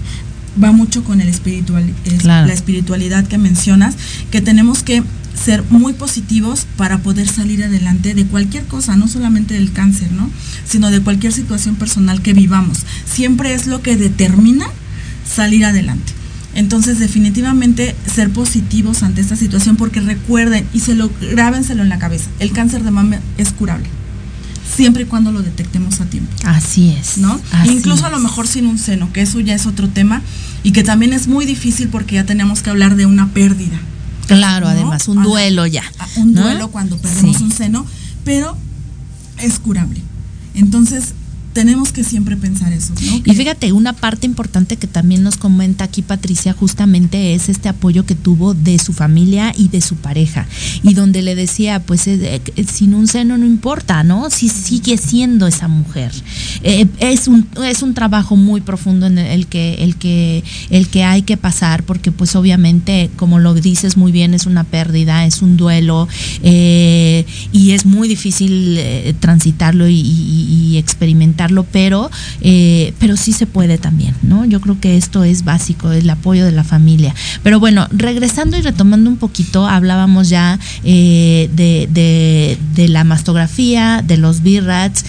va 0.62 0.72
mucho 0.72 1.04
con 1.04 1.20
el 1.20 1.28
espiritual, 1.28 1.94
la 2.24 2.52
espiritualidad 2.52 3.26
que 3.26 3.38
mencionas, 3.38 3.96
que 4.30 4.40
tenemos 4.40 4.82
que 4.82 5.02
ser 5.34 5.64
muy 5.70 5.92
positivos 5.92 6.66
para 6.76 6.98
poder 6.98 7.28
salir 7.28 7.64
adelante 7.64 8.14
de 8.14 8.26
cualquier 8.26 8.64
cosa, 8.64 8.96
no 8.96 9.08
solamente 9.08 9.54
del 9.54 9.72
cáncer, 9.72 10.12
¿no? 10.12 10.30
Sino 10.66 10.90
de 10.90 11.00
cualquier 11.00 11.32
situación 11.32 11.76
personal 11.76 12.22
que 12.22 12.32
vivamos. 12.32 12.84
Siempre 13.04 13.54
es 13.54 13.66
lo 13.66 13.82
que 13.82 13.96
determina 13.96 14.66
salir 15.24 15.64
adelante. 15.64 16.12
Entonces, 16.54 16.98
definitivamente 16.98 17.96
ser 18.06 18.30
positivos 18.30 19.02
ante 19.02 19.22
esta 19.22 19.36
situación, 19.36 19.76
porque 19.76 20.00
recuerden 20.00 20.66
y 20.74 20.80
se 20.80 20.94
lo 20.94 21.10
grábenselo 21.32 21.82
en 21.82 21.88
la 21.88 21.98
cabeza, 21.98 22.28
el 22.38 22.52
cáncer 22.52 22.82
de 22.82 22.90
mama 22.90 23.18
es 23.38 23.52
curable 23.52 23.88
siempre 24.74 25.02
y 25.02 25.06
cuando 25.06 25.32
lo 25.32 25.42
detectemos 25.42 26.00
a 26.00 26.06
tiempo. 26.06 26.32
Así 26.44 26.90
es. 26.90 27.18
¿No? 27.18 27.40
Incluso 27.64 28.06
a 28.06 28.10
lo 28.10 28.18
mejor 28.18 28.46
sin 28.46 28.66
un 28.66 28.78
seno, 28.78 29.12
que 29.12 29.22
eso 29.22 29.40
ya 29.40 29.54
es 29.54 29.66
otro 29.66 29.88
tema 29.88 30.22
y 30.62 30.72
que 30.72 30.82
también 30.82 31.12
es 31.12 31.26
muy 31.28 31.44
difícil 31.44 31.88
porque 31.88 32.16
ya 32.16 32.24
tenemos 32.24 32.62
que 32.62 32.70
hablar 32.70 32.96
de 32.96 33.06
una 33.06 33.28
pérdida. 33.28 33.78
Claro, 34.36 34.68
además, 34.68 35.08
un 35.08 35.22
duelo 35.22 35.66
ya. 35.66 35.84
Un 36.16 36.34
duelo 36.34 36.70
cuando 36.70 36.96
perdemos 36.98 37.40
un 37.40 37.52
seno, 37.52 37.86
pero 38.24 38.56
es 39.38 39.58
curable. 39.58 40.00
Entonces, 40.54 41.14
tenemos 41.52 41.92
que 41.92 42.04
siempre 42.04 42.36
pensar 42.36 42.72
eso. 42.72 42.94
Y 43.24 43.34
fíjate, 43.34 43.72
una 43.72 43.92
parte 43.92 44.26
importante 44.26 44.76
que 44.76 44.86
también 44.86 45.22
nos 45.22 45.36
comenta 45.36 45.84
aquí 45.84 46.02
Patricia 46.02 46.52
justamente 46.52 47.34
es 47.34 47.48
este 47.48 47.68
apoyo 47.68 48.06
que 48.06 48.14
tuvo 48.14 48.54
de 48.54 48.78
su 48.78 48.92
familia 48.92 49.52
y 49.56 49.68
de 49.68 49.80
su 49.80 49.96
pareja. 49.96 50.46
Y 50.82 50.94
donde 50.94 51.22
le 51.22 51.34
decía, 51.34 51.80
pues 51.80 52.06
eh, 52.06 52.40
eh, 52.56 52.64
sin 52.64 52.94
un 52.94 53.06
seno 53.06 53.36
no 53.36 53.46
importa, 53.46 54.02
¿no? 54.02 54.30
Si 54.30 54.48
sigue 54.48 54.96
siendo 54.96 55.46
esa 55.46 55.68
mujer. 55.68 56.12
Eh, 56.62 56.86
es, 56.98 57.28
un, 57.28 57.46
es 57.64 57.82
un 57.82 57.94
trabajo 57.94 58.36
muy 58.36 58.60
profundo 58.60 59.06
en 59.06 59.18
el 59.18 59.46
que, 59.46 59.74
el, 59.84 59.96
que, 59.96 60.42
el 60.70 60.88
que 60.88 61.04
hay 61.04 61.22
que 61.22 61.36
pasar, 61.36 61.82
porque 61.84 62.12
pues 62.12 62.34
obviamente, 62.34 63.10
como 63.16 63.38
lo 63.38 63.54
dices 63.54 63.96
muy 63.96 64.12
bien, 64.12 64.34
es 64.34 64.46
una 64.46 64.64
pérdida, 64.64 65.26
es 65.26 65.42
un 65.42 65.56
duelo 65.56 66.08
y 66.42 67.70
es 67.70 67.84
muy 67.84 68.08
difícil 68.08 68.80
transitarlo 69.20 69.88
y 69.88 70.76
experimentar 70.78 71.41
pero, 71.70 72.10
eh, 72.40 72.94
pero 72.98 73.16
sí 73.16 73.32
se 73.32 73.46
puede 73.46 73.78
también, 73.78 74.14
¿no? 74.22 74.44
Yo 74.44 74.60
creo 74.60 74.78
que 74.80 74.96
esto 74.96 75.24
es 75.24 75.44
básico, 75.44 75.90
el 75.92 76.08
apoyo 76.08 76.44
de 76.44 76.52
la 76.52 76.64
familia. 76.64 77.14
Pero 77.42 77.60
bueno, 77.60 77.88
regresando 77.90 78.56
y 78.56 78.62
retomando 78.62 79.10
un 79.10 79.16
poquito, 79.16 79.66
hablábamos 79.66 80.28
ya 80.28 80.58
eh, 80.84 81.50
de, 81.54 82.88
la 82.88 83.04
mastografía, 83.04 84.02
de 84.06 84.16
los 84.16 84.42
BIRATS. 84.42 85.04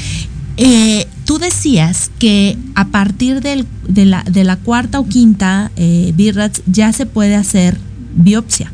Eh, 0.57 1.07
tú 1.25 1.39
decías 1.39 2.11
que 2.19 2.57
a 2.75 2.87
partir 2.87 3.41
de, 3.41 3.65
la, 4.05 4.23
de 4.23 4.43
la 4.43 4.57
cuarta 4.57 4.99
o 4.99 5.07
quinta 5.07 5.71
eh, 5.75 6.13
BIRATS 6.15 6.61
ya 6.67 6.91
se 6.93 7.05
puede 7.05 7.35
hacer 7.35 7.77
biopsia. 8.15 8.71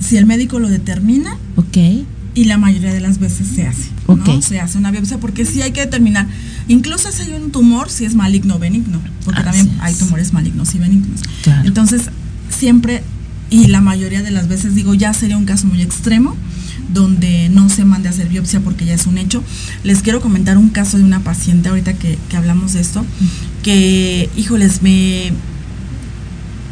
Si 0.00 0.16
el 0.16 0.26
médico 0.26 0.58
lo 0.58 0.68
determina. 0.68 1.36
Ok 1.56 1.78
y 2.38 2.44
la 2.44 2.56
mayoría 2.56 2.92
de 2.92 3.00
las 3.00 3.18
veces 3.18 3.48
se 3.48 3.66
hace. 3.66 3.90
¿no? 4.06 4.42
Se 4.42 4.60
hace 4.60 4.78
una 4.78 4.92
biopsia 4.92 5.18
porque 5.18 5.44
sí 5.44 5.60
hay 5.60 5.72
que 5.72 5.80
determinar, 5.80 6.28
incluso 6.68 7.10
si 7.12 7.22
hay 7.22 7.32
un 7.32 7.50
tumor, 7.50 7.90
si 7.90 8.04
es 8.04 8.14
maligno 8.14 8.56
o 8.56 8.58
benigno, 8.58 9.00
porque 9.24 9.42
también 9.42 9.70
hay 9.80 9.94
tumores 9.94 10.32
malignos 10.32 10.74
y 10.74 10.78
benignos. 10.78 11.20
Entonces, 11.64 12.10
siempre 12.48 13.02
y 13.50 13.66
la 13.68 13.80
mayoría 13.80 14.22
de 14.22 14.30
las 14.30 14.48
veces 14.48 14.74
digo, 14.74 14.94
ya 14.94 15.12
sería 15.14 15.36
un 15.36 15.46
caso 15.46 15.66
muy 15.66 15.82
extremo 15.82 16.36
donde 16.92 17.48
no 17.50 17.68
se 17.68 17.84
mande 17.84 18.08
a 18.08 18.12
hacer 18.12 18.28
biopsia 18.28 18.60
porque 18.60 18.84
ya 18.84 18.94
es 18.94 19.06
un 19.06 19.18
hecho. 19.18 19.42
Les 19.84 20.02
quiero 20.02 20.20
comentar 20.20 20.56
un 20.58 20.70
caso 20.70 20.98
de 20.98 21.04
una 21.04 21.20
paciente 21.20 21.68
ahorita 21.68 21.94
que, 21.94 22.18
que 22.28 22.36
hablamos 22.36 22.74
de 22.74 22.80
esto, 22.80 23.04
que, 23.62 24.30
híjoles, 24.36 24.82
me... 24.82 25.32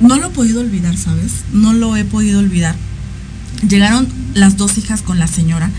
No 0.01 0.16
lo 0.16 0.26
he 0.26 0.30
podido 0.30 0.61
olvidar, 0.61 0.97
¿sabes? 0.97 1.32
No 1.53 1.72
lo 1.72 1.97
he 1.97 2.05
podido 2.05 2.40
olvidar 2.40 2.76
llegaron 3.68 4.07
las 4.34 4.57
dos 4.57 4.78
hijas 4.78 5.03
con 5.03 5.18
la 5.18 5.26
señora 5.26 5.70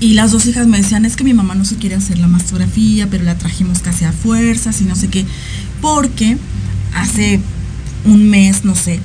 y 0.00 0.14
las 0.14 0.30
dos 0.30 0.46
hijas 0.46 0.66
me 0.66 0.78
decían, 0.78 1.04
es 1.04 1.16
que 1.16 1.24
mi 1.24 1.34
mamá 1.34 1.54
no 1.54 1.64
se 1.64 1.76
quiere 1.76 1.96
hacer 1.96 2.18
la 2.18 2.28
mastografía, 2.28 3.08
pero 3.10 3.24
la 3.24 3.36
trajimos 3.36 3.80
casi 3.80 4.04
a 4.04 4.12
fuerzas 4.12 4.80
y 4.80 4.84
no 4.84 4.94
sé 4.94 5.08
qué, 5.08 5.24
porque 5.80 6.38
hace 6.94 7.40
un 8.04 8.30
mes, 8.30 8.64
no 8.64 8.76
sé, 8.76 9.00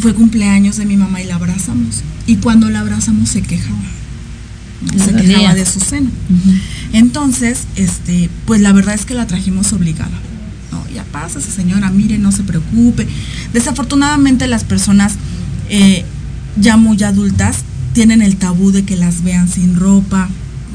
fue 0.00 0.14
cumpleaños 0.14 0.76
de 0.76 0.86
mi 0.86 0.96
mamá 0.96 1.20
y 1.20 1.26
la 1.26 1.36
abrazamos. 1.36 2.02
Y 2.26 2.36
cuando 2.36 2.68
la 2.70 2.80
abrazamos 2.80 3.28
se 3.28 3.42
quejaba. 3.42 3.78
Se 4.96 5.14
quejaba 5.14 5.54
de 5.54 5.64
su 5.64 5.78
seno. 5.78 6.10
Entonces, 6.92 7.60
este, 7.76 8.28
pues 8.46 8.60
la 8.60 8.72
verdad 8.72 8.94
es 8.94 9.04
que 9.04 9.14
la 9.14 9.28
trajimos 9.28 9.72
obligada. 9.72 10.10
No, 10.72 10.84
ya 10.92 11.04
pasa 11.04 11.38
esa 11.38 11.52
señora, 11.52 11.90
mire, 11.90 12.18
no 12.18 12.32
se 12.32 12.42
preocupe. 12.42 13.06
Desafortunadamente 13.52 14.48
las 14.48 14.64
personas 14.64 15.14
eh, 15.68 16.04
ya 16.56 16.76
muy 16.76 17.00
adultas 17.04 17.58
tienen 17.92 18.22
el 18.22 18.36
tabú 18.36 18.72
de 18.72 18.84
que 18.84 18.96
las 18.96 19.22
vean 19.22 19.48
sin 19.48 19.76
ropa, 19.76 20.28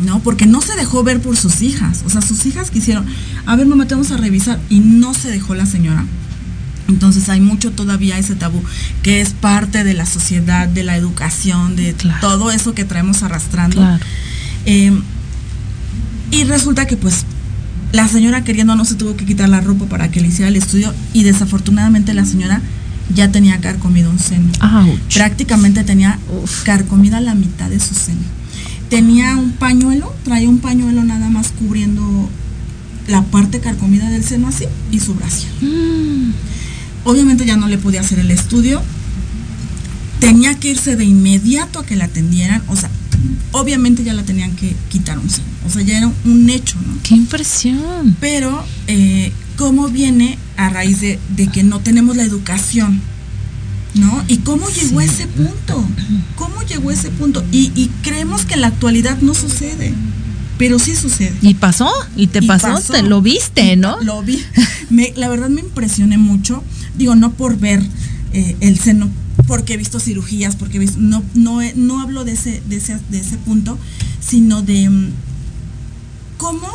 ¿no? 0.06 0.20
Porque 0.20 0.46
no 0.46 0.62
se 0.62 0.76
dejó 0.76 1.04
ver 1.04 1.22
por 1.22 1.38
sus 1.38 1.62
hijas. 1.62 2.04
O 2.06 2.10
sea, 2.10 2.22
sus 2.22 2.46
hijas 2.46 2.72
quisieron, 2.72 3.06
a 3.46 3.56
ver, 3.56 3.66
mamá, 3.66 3.86
te 3.86 3.96
vamos 3.96 4.12
a 4.12 4.18
revisar. 4.18 4.60
Y 4.70 4.80
no 4.80 5.14
se 5.14 5.30
dejó 5.30 5.56
la 5.56 5.66
señora. 5.66 6.06
Entonces 6.88 7.28
hay 7.30 7.42
mucho 7.42 7.72
todavía 7.72 8.18
ese 8.18 8.36
tabú, 8.36 8.64
que 9.04 9.20
es 9.20 9.32
parte 9.32 9.84
de 9.84 9.94
la 9.94 10.06
sociedad, 10.06 10.68
de 10.68 10.84
la 10.84 10.96
educación, 10.96 11.76
de 11.76 11.94
todo 12.22 12.52
eso 12.52 12.74
que 12.74 12.86
traemos 12.86 13.24
arrastrando. 13.24 13.86
Em, 14.66 15.02
y 16.32 16.44
resulta 16.46 16.88
que 16.88 16.96
pues 16.96 17.26
la 17.92 18.08
señora 18.08 18.44
queriendo 18.44 18.76
no 18.76 18.86
se 18.86 18.96
tuvo 18.96 19.16
que 19.16 19.26
quitar 19.26 19.50
la 19.50 19.62
ropa 19.62 19.86
para 19.86 20.12
que 20.12 20.22
le 20.22 20.28
hiciera 20.28 20.50
el 20.50 20.56
estudio 20.56 20.94
y 21.14 21.24
desafortunadamente 21.24 22.14
la 22.14 22.26
señora 22.26 22.62
ya 23.14 23.32
tenía 23.32 23.60
carcomido 23.60 24.10
un 24.10 24.20
seno. 24.20 24.52
Prácticamente 25.14 25.84
tenía 25.84 26.20
carcomida 26.64 27.22
la 27.22 27.36
mitad 27.36 27.70
de 27.70 27.80
su 27.80 27.96
seno. 27.96 28.22
Tenía 28.90 29.36
un 29.36 29.52
pañuelo, 29.52 30.14
traía 30.24 30.50
un 30.50 30.60
pañuelo 30.60 31.04
nada 31.04 31.30
más 31.30 31.52
cubriendo 31.52 32.30
la 33.08 33.24
parte 33.24 33.60
carcomida 33.60 34.10
del 34.10 34.24
seno 34.24 34.48
así 34.48 34.66
y 34.92 35.00
su 35.00 35.14
brazo. 35.14 35.48
Mm. 35.62 36.32
Obviamente 37.04 37.46
ya 37.46 37.58
no 37.58 37.68
le 37.68 37.78
podía 37.78 38.02
hacer 38.02 38.20
el 38.20 38.32
estudio. 38.32 38.82
Tenía 40.20 40.56
que 40.56 40.70
irse 40.72 40.96
de 40.96 41.06
inmediato 41.06 41.80
a 41.80 41.86
que 41.86 41.96
la 41.96 42.06
atendieran. 42.06 42.62
O 42.68 42.76
sea, 42.76 42.90
obviamente 43.52 44.04
ya 44.04 44.14
la 44.14 44.24
tenían 44.24 44.56
que 44.56 44.76
quitar 44.90 45.18
un 45.20 45.30
seno. 45.30 45.48
O 45.66 45.70
sea, 45.70 45.82
ya 45.82 45.98
era 45.98 46.12
un 46.26 46.50
hecho, 46.50 46.78
¿no? 46.86 46.98
¡Qué 47.04 47.16
impresión! 47.16 48.16
Pero, 48.20 48.64
eh, 48.88 49.32
¿cómo 49.58 49.90
viene 49.90 50.38
a 50.56 50.70
raíz 50.70 51.02
de, 51.02 51.20
que 51.52 51.64
no 51.64 51.80
tenemos 51.80 52.16
la 52.16 52.24
educación? 52.24 53.02
¿No? 53.96 54.24
¿Y 54.28 54.38
cómo 54.38 54.70
llegó 54.70 55.00
a 55.00 55.04
ese 55.04 55.28
punto? 55.28 55.84
¿Cómo 56.36 56.62
llegó 56.62 56.92
a 56.92 56.94
ese 56.94 57.10
punto? 57.10 57.44
Y, 57.52 57.90
creemos 58.04 58.46
que 58.46 58.54
en 58.54 58.62
la 58.62 58.68
actualidad 58.68 59.20
no 59.22 59.34
sucede, 59.34 59.94
pero 60.58 60.78
sí 60.78 60.96
sucede. 60.96 61.36
¿Y 61.42 61.56
pasó? 61.56 61.90
¿Y 62.16 62.28
te 62.28 62.42
pasó? 62.44 62.80
Te 62.80 63.02
lo 63.02 63.22
viste, 63.22 63.76
¿no? 63.76 64.00
Lo 64.02 64.22
vi. 64.22 64.44
la 65.16 65.28
verdad 65.28 65.50
me 65.50 65.62
impresioné 65.62 66.18
mucho. 66.18 66.64
Digo, 66.96 67.16
no 67.16 67.34
por 67.34 67.58
ver 67.58 67.84
eh, 68.34 68.56
el 68.60 68.78
seno, 68.78 69.10
porque 69.48 69.74
he 69.74 69.78
visto 69.78 70.00
cirugías, 70.00 70.56
porque 70.56 70.78
he 70.78 70.80
visto, 70.80 71.00
no, 71.00 71.24
no, 71.34 71.60
no 71.76 72.02
hablo 72.02 72.24
de 72.24 72.34
ese, 72.34 72.62
de 72.68 72.78
ese, 72.78 73.00
de 73.10 73.20
ese 73.20 73.38
punto, 73.38 73.80
sino 74.20 74.62
de 74.62 74.90
mm, 74.90 75.10
cómo 76.38 76.68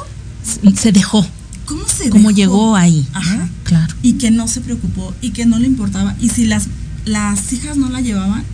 se 0.77 0.91
dejó. 0.91 1.25
¿Cómo 1.67 1.87
se 1.89 2.11
¿Cómo 2.11 2.31
llegó 2.31 2.77
ahí? 2.77 3.07
Ajá. 3.13 3.49
Claro. 3.65 3.95
Y 4.03 4.15
que 4.15 4.31
no 4.31 4.49
se 4.49 4.61
preocupó 4.61 5.15
y 5.21 5.31
que 5.31 5.47
no 5.47 5.59
le 5.59 5.67
importaba. 5.67 6.15
Y 6.21 6.29
si 6.29 6.47
las, 6.47 6.69
las 7.05 7.53
hijas 7.53 7.77
no 7.77 7.89
la 7.89 8.01
llevaban, 8.01 8.45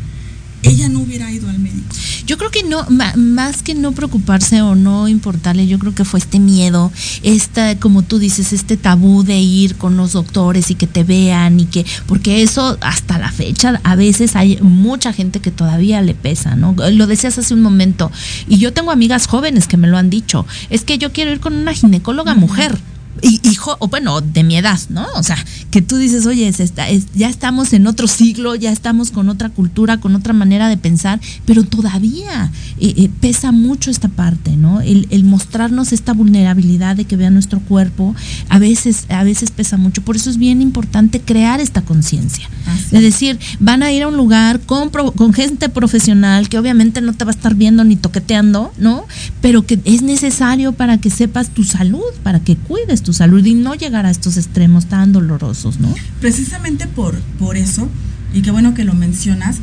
ella 0.63 0.89
no 0.89 1.01
hubiera 1.01 1.31
ido 1.31 1.49
al 1.49 1.59
médico. 1.59 1.87
Yo 2.27 2.37
creo 2.37 2.51
que 2.51 2.63
no, 2.63 2.85
más 3.17 3.63
que 3.63 3.75
no 3.75 3.93
preocuparse 3.93 4.61
o 4.61 4.75
no 4.75 5.09
importarle, 5.09 5.67
yo 5.67 5.79
creo 5.79 5.95
que 5.95 6.05
fue 6.05 6.21
este 6.21 6.39
miedo, 6.41 6.93
esta, 7.23 7.79
como 7.79 8.03
tú 8.03 8.19
dices, 8.19 8.53
este 8.53 8.77
tabú 8.77 9.23
de 9.23 9.39
ir 9.39 9.77
con 9.77 9.97
los 9.97 10.13
doctores 10.13 10.71
y 10.71 10.75
que 10.75 10.87
te 10.87 11.05
vean 11.05 11.61
y 11.61 11.67
que, 11.67 11.87
porque 12.07 12.43
eso 12.43 12.77
hasta 12.81 13.19
la 13.19 13.33
fecha 13.33 13.81
a 13.83 13.97
veces 13.97 14.37
hay 14.37 14.59
mucha 14.61 15.13
gente 15.13 15.41
que 15.41 15.51
todavía 15.51 16.03
le 16.03 16.15
pesa, 16.15 16.55
¿no? 16.55 16.75
Lo 16.93 17.07
decías 17.07 17.39
hace 17.39 17.55
un 17.55 17.63
momento, 17.63 18.11
y 18.47 18.59
yo 18.59 18.73
tengo 18.73 18.91
amigas 18.91 19.27
jóvenes 19.27 19.67
que 19.67 19.77
me 19.79 19.89
lo 19.89 19.97
han 19.97 20.11
dicho, 20.11 20.45
es 20.69 20.85
que 20.85 20.99
yo 20.99 21.13
quiero 21.13 21.33
ir 21.33 21.41
con 21.41 21.55
una 21.55 21.73
ginecóloga 21.73 22.35
mujer 22.35 22.79
hijo, 23.23 23.77
o 23.81 23.89
bueno, 23.89 24.21
de 24.21 24.45
mi 24.45 24.57
edad, 24.57 24.79
¿no? 24.89 25.07
O 25.17 25.23
sea, 25.23 25.37
que 25.71 25.83
tú 25.83 25.97
dices, 25.97 26.27
oye, 26.27 26.49
es, 26.49 26.73
ya 27.15 27.29
estamos 27.29 27.73
en 27.73 27.87
otro 27.87 28.07
siglo, 28.07 28.55
ya 28.55 28.73
estamos 28.73 29.11
con 29.11 29.29
otra 29.29 29.49
cultura, 29.49 29.99
con 29.99 30.15
otra 30.15 30.33
manera 30.33 30.69
de 30.69 30.77
pensar, 30.77 31.21
pero 31.45 31.65
todavía 31.65 32.51
eh, 32.79 32.95
eh, 32.97 33.11
pesa 33.21 33.53
mucho 33.53 33.91
esta 33.91 34.09
parte, 34.09 34.57
¿no? 34.57 34.81
El, 34.81 35.07
mostrarnos 35.25 35.93
esta 35.93 36.15
vulnerabilidad 36.15 36.97
de 36.97 37.05
que 37.05 37.17
vean 37.17 37.35
nuestro 37.35 37.61
cuerpo, 37.61 38.15
a 38.49 38.59
veces, 38.59 39.05
a 39.09 39.25
veces 39.25 39.51
pesa 39.51 39.77
mucho. 39.77 40.03
Por 40.03 40.17
eso 40.17 40.31
es 40.31 40.39
bien 40.39 40.63
importante 40.63 41.21
crear 41.21 41.61
esta 41.61 41.83
conciencia. 41.83 42.49
Es 42.91 43.03
decir, 43.03 43.39
van 43.61 43.83
a 43.83 43.93
ir 43.93 44.03
a 44.03 44.09
un 44.09 44.17
lugar 44.17 44.61
con, 44.61 44.91
con 44.91 45.33
gente 45.33 45.69
profesional 45.69 46.49
que 46.49 46.59
obviamente 46.59 47.01
no 47.01 47.13
te 47.13 47.25
va 47.25 47.31
a 47.31 47.35
estar 47.35 47.55
viendo 47.55 47.85
ni 47.85 47.97
toqueteando, 47.97 48.73
¿no? 48.79 49.05
Pero 49.41 49.67
que 49.67 49.81
es 49.85 50.03
necesario 50.03 50.73
para 50.73 50.99
que 50.99 51.11
sepas 51.11 51.51
tu 51.51 51.65
salud, 51.65 52.03
para 52.23 52.41
que 52.41 52.57
cuides 52.57 53.03
tu 53.03 53.08
tu 53.09 53.15
salud 53.15 53.43
y 53.47 53.55
no 53.55 53.75
llegar 53.75 54.05
a 54.05 54.11
estos 54.11 54.37
extremos 54.37 54.85
tan 54.85 55.13
dolorosos, 55.13 55.81
¿no? 55.81 55.89
Precisamente 56.21 56.87
por, 56.87 57.19
por 57.39 57.57
eso, 57.57 57.89
y 58.35 58.43
qué 58.43 58.51
bueno 58.51 58.75
que 58.75 58.85
lo 58.85 58.93
mencionas, 58.93 59.61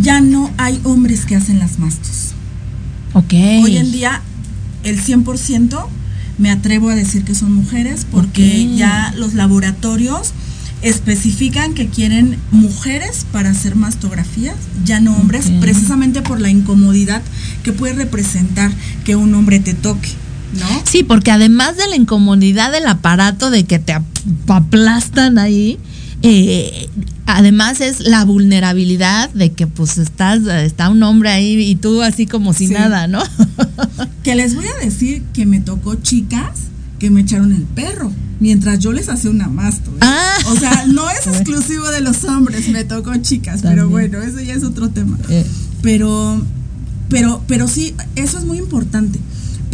ya 0.00 0.22
no 0.22 0.50
hay 0.56 0.80
hombres 0.84 1.26
que 1.26 1.36
hacen 1.36 1.58
las 1.58 1.78
mastos. 1.78 2.32
Ok. 3.12 3.34
Hoy 3.62 3.76
en 3.76 3.92
día, 3.92 4.22
el 4.82 4.98
100% 4.98 5.88
me 6.38 6.50
atrevo 6.50 6.88
a 6.88 6.94
decir 6.94 7.22
que 7.22 7.34
son 7.34 7.52
mujeres 7.52 8.06
porque 8.10 8.74
ya 8.74 9.12
los 9.18 9.34
laboratorios 9.34 10.32
especifican 10.80 11.74
que 11.74 11.88
quieren 11.88 12.38
mujeres 12.50 13.26
para 13.30 13.50
hacer 13.50 13.76
mastografías, 13.76 14.56
ya 14.86 15.00
no 15.00 15.14
hombres, 15.18 15.50
precisamente 15.60 16.22
por 16.22 16.40
la 16.40 16.48
incomodidad 16.48 17.20
que 17.62 17.74
puede 17.74 17.92
representar 17.92 18.72
que 19.04 19.16
un 19.16 19.34
hombre 19.34 19.60
te 19.60 19.74
toque. 19.74 20.08
Sí, 20.84 21.02
porque 21.02 21.30
además 21.30 21.76
de 21.76 21.88
la 21.88 21.96
incomodidad 21.96 22.72
del 22.72 22.86
aparato 22.86 23.50
de 23.50 23.64
que 23.64 23.78
te 23.78 23.94
aplastan 24.48 25.38
ahí, 25.38 25.78
eh, 26.22 26.88
además 27.26 27.80
es 27.80 28.00
la 28.00 28.24
vulnerabilidad 28.24 29.30
de 29.30 29.52
que 29.52 29.66
pues 29.66 29.98
estás, 29.98 30.46
está 30.46 30.88
un 30.88 31.02
hombre 31.02 31.30
ahí 31.30 31.60
y 31.60 31.76
tú 31.76 32.02
así 32.02 32.26
como 32.26 32.52
si 32.52 32.68
nada, 32.68 33.06
¿no? 33.06 33.22
que 34.22 34.34
les 34.34 34.54
voy 34.54 34.66
a 34.66 34.84
decir 34.84 35.22
que 35.34 35.46
me 35.46 35.60
tocó 35.60 35.96
chicas 35.96 36.52
que 36.98 37.10
me 37.10 37.20
echaron 37.20 37.52
el 37.52 37.62
perro 37.62 38.10
mientras 38.40 38.78
yo 38.78 38.92
les 38.92 39.08
hacía 39.08 39.30
una 39.30 39.48
masto. 39.48 39.90
¿eh? 39.90 40.00
Ah. 40.00 40.36
O 40.48 40.56
sea, 40.56 40.86
no 40.86 41.08
es 41.10 41.26
exclusivo 41.26 41.88
de 41.90 42.00
los 42.00 42.24
hombres, 42.24 42.68
me 42.68 42.84
tocó 42.84 43.14
chicas, 43.16 43.60
pero 43.62 43.88
bueno, 43.88 44.22
eso 44.22 44.40
ya 44.40 44.54
es 44.54 44.64
otro 44.64 44.88
tema. 44.90 45.18
Eh. 45.28 45.44
Pero, 45.82 46.40
pero, 47.08 47.42
pero 47.46 47.68
sí, 47.68 47.94
eso 48.14 48.38
es 48.38 48.44
muy 48.44 48.58
importante 48.58 49.18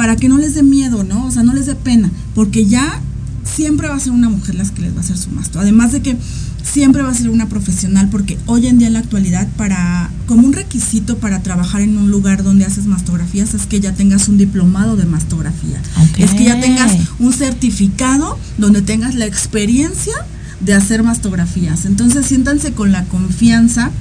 para 0.02 0.16
que 0.16 0.28
no 0.28 0.36
les 0.36 0.56
dé 0.56 0.64
miedo, 0.64 1.04
¿no? 1.04 1.26
O 1.26 1.30
sea, 1.30 1.44
no 1.44 1.54
les 1.54 1.66
dé 1.66 1.76
pena, 1.76 2.10
porque 2.34 2.66
ya 2.66 3.00
siempre 3.44 3.86
va 3.86 3.94
a 3.94 4.00
ser 4.00 4.10
una 4.10 4.28
mujer 4.28 4.56
las 4.56 4.72
que 4.72 4.82
les 4.82 4.92
va 4.94 4.96
a 4.96 5.00
hacer 5.02 5.16
su 5.16 5.30
masto. 5.30 5.60
Además 5.60 5.92
de 5.92 6.02
que 6.02 6.16
siempre 6.64 7.02
va 7.02 7.10
a 7.10 7.14
ser 7.14 7.30
una 7.30 7.48
profesional, 7.48 8.08
porque 8.10 8.36
hoy 8.46 8.66
en 8.66 8.78
día 8.78 8.88
en 8.88 8.94
la 8.94 8.98
actualidad, 8.98 9.46
para, 9.56 10.10
como 10.26 10.44
un 10.44 10.54
requisito 10.54 11.18
para 11.18 11.44
trabajar 11.44 11.82
en 11.82 11.96
un 11.96 12.10
lugar 12.10 12.42
donde 12.42 12.64
haces 12.64 12.86
mastografías, 12.86 13.54
es 13.54 13.66
que 13.66 13.78
ya 13.78 13.94
tengas 13.94 14.26
un 14.28 14.38
diplomado 14.38 14.96
de 14.96 15.04
mastografía. 15.04 15.80
Es 16.18 16.32
que 16.32 16.46
ya 16.46 16.60
tengas 16.60 16.90
un 17.20 17.32
certificado 17.32 18.36
donde 18.58 18.82
tengas 18.82 19.14
la 19.14 19.26
experiencia 19.26 20.14
de 20.58 20.74
hacer 20.74 21.04
mastografías. 21.04 21.84
Entonces 21.84 22.26
siéntanse 22.26 22.72
con 22.72 22.90
la 22.90 23.04
confianza 23.04 23.92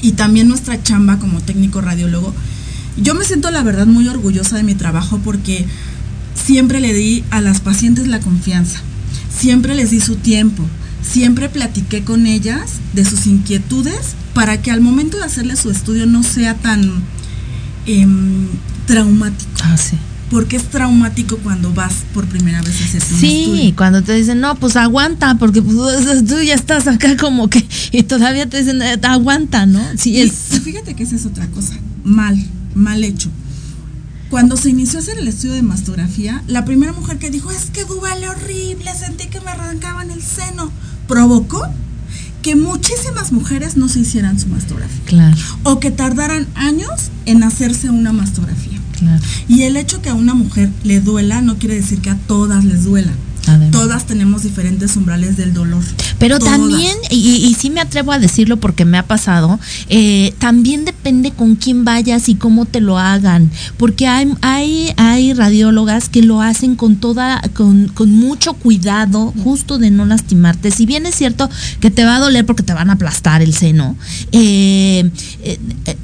y 0.00 0.12
también 0.12 0.48
nuestra 0.48 0.82
chamba 0.82 1.18
como 1.18 1.42
técnico 1.42 1.82
radiólogo 1.82 2.32
yo 3.02 3.14
me 3.14 3.24
siento 3.24 3.50
la 3.50 3.62
verdad 3.62 3.86
muy 3.86 4.08
orgullosa 4.08 4.56
de 4.56 4.62
mi 4.62 4.74
trabajo 4.74 5.20
porque 5.24 5.66
siempre 6.34 6.80
le 6.80 6.92
di 6.92 7.24
a 7.30 7.40
las 7.40 7.60
pacientes 7.60 8.06
la 8.06 8.20
confianza, 8.20 8.80
siempre 9.34 9.74
les 9.74 9.90
di 9.90 10.00
su 10.00 10.16
tiempo, 10.16 10.64
siempre 11.02 11.48
platiqué 11.48 12.04
con 12.04 12.26
ellas 12.26 12.72
de 12.92 13.04
sus 13.04 13.26
inquietudes 13.26 14.14
para 14.34 14.60
que 14.60 14.70
al 14.70 14.80
momento 14.80 15.18
de 15.18 15.24
hacerle 15.24 15.56
su 15.56 15.70
estudio 15.70 16.06
no 16.06 16.22
sea 16.22 16.54
tan 16.54 17.02
em, 17.86 18.46
traumático. 18.86 19.50
Ah, 19.62 19.76
sí. 19.76 19.96
Porque 20.30 20.56
es 20.56 20.70
traumático 20.70 21.38
cuando 21.38 21.72
vas 21.74 21.92
por 22.14 22.24
primera 22.26 22.62
vez 22.62 22.80
a 22.80 22.84
hacer 22.84 23.02
un 23.02 23.18
Sí, 23.18 23.74
cuando 23.76 24.02
te 24.02 24.14
dicen, 24.14 24.40
no, 24.40 24.54
pues 24.54 24.76
aguanta, 24.76 25.36
porque 25.38 25.60
pues, 25.60 25.76
tú 26.28 26.40
ya 26.40 26.54
estás 26.54 26.86
acá 26.86 27.16
como 27.16 27.48
que, 27.50 27.66
y 27.90 28.04
todavía 28.04 28.48
te 28.48 28.58
dicen, 28.58 28.80
eh, 28.80 28.96
aguanta, 29.02 29.66
¿no? 29.66 29.82
Sí, 29.96 30.20
es. 30.20 30.32
fíjate 30.62 30.94
que 30.94 31.02
esa 31.02 31.16
es 31.16 31.26
otra 31.26 31.48
cosa, 31.48 31.74
mal 32.04 32.38
mal 32.74 33.04
hecho. 33.04 33.30
Cuando 34.30 34.56
se 34.56 34.70
inició 34.70 34.98
a 34.98 35.02
hacer 35.02 35.18
el 35.18 35.26
estudio 35.26 35.54
de 35.54 35.62
mastografía, 35.62 36.42
la 36.46 36.64
primera 36.64 36.92
mujer 36.92 37.18
que 37.18 37.30
dijo, 37.30 37.50
es 37.50 37.66
que 37.66 37.84
duele 37.84 38.28
horrible, 38.28 38.90
sentí 38.94 39.26
que 39.26 39.40
me 39.40 39.50
arrancaban 39.50 40.10
el 40.10 40.22
seno, 40.22 40.70
provocó 41.08 41.66
que 42.42 42.54
muchísimas 42.56 43.32
mujeres 43.32 43.76
no 43.76 43.88
se 43.88 44.00
hicieran 44.00 44.38
su 44.38 44.48
mastografía. 44.48 45.00
Claro. 45.04 45.36
O 45.64 45.80
que 45.80 45.90
tardaran 45.90 46.46
años 46.54 47.10
en 47.26 47.42
hacerse 47.42 47.90
una 47.90 48.12
mastografía. 48.12 48.78
Claro. 48.98 49.22
Y 49.48 49.62
el 49.62 49.76
hecho 49.76 50.00
que 50.00 50.10
a 50.10 50.14
una 50.14 50.34
mujer 50.34 50.70
le 50.84 51.00
duela 51.00 51.42
no 51.42 51.58
quiere 51.58 51.74
decir 51.74 52.00
que 52.00 52.10
a 52.10 52.16
todas 52.16 52.64
les 52.64 52.84
duela. 52.84 53.12
Además. 53.50 53.70
Todas 53.70 54.06
tenemos 54.06 54.42
diferentes 54.42 54.96
umbrales 54.96 55.36
del 55.36 55.52
dolor. 55.52 55.82
Pero 56.18 56.38
Todas. 56.38 56.54
también, 56.54 56.96
y, 57.10 57.16
y 57.16 57.54
sí 57.54 57.70
me 57.70 57.80
atrevo 57.80 58.12
a 58.12 58.18
decirlo 58.18 58.58
porque 58.58 58.84
me 58.84 58.98
ha 58.98 59.04
pasado, 59.06 59.58
eh, 59.88 60.34
también 60.38 60.84
depende 60.84 61.30
con 61.30 61.56
quién 61.56 61.84
vayas 61.84 62.28
y 62.28 62.34
cómo 62.34 62.66
te 62.66 62.80
lo 62.80 62.98
hagan. 62.98 63.50
Porque 63.76 64.06
hay, 64.06 64.32
hay, 64.42 64.92
hay 64.96 65.32
radiólogas 65.34 66.08
que 66.08 66.22
lo 66.22 66.42
hacen 66.42 66.76
con 66.76 66.96
toda, 66.96 67.40
con, 67.54 67.88
con 67.88 68.12
mucho 68.12 68.54
cuidado, 68.54 69.32
justo 69.42 69.78
de 69.78 69.90
no 69.90 70.06
lastimarte. 70.06 70.70
Si 70.70 70.86
bien 70.86 71.06
es 71.06 71.14
cierto 71.14 71.48
que 71.80 71.90
te 71.90 72.04
va 72.04 72.16
a 72.16 72.20
doler 72.20 72.46
porque 72.46 72.62
te 72.62 72.72
van 72.72 72.90
a 72.90 72.94
aplastar 72.94 73.42
el 73.42 73.54
seno, 73.54 73.96
eh, 74.32 75.10
eh, 75.42 75.58
eh, 75.86 75.96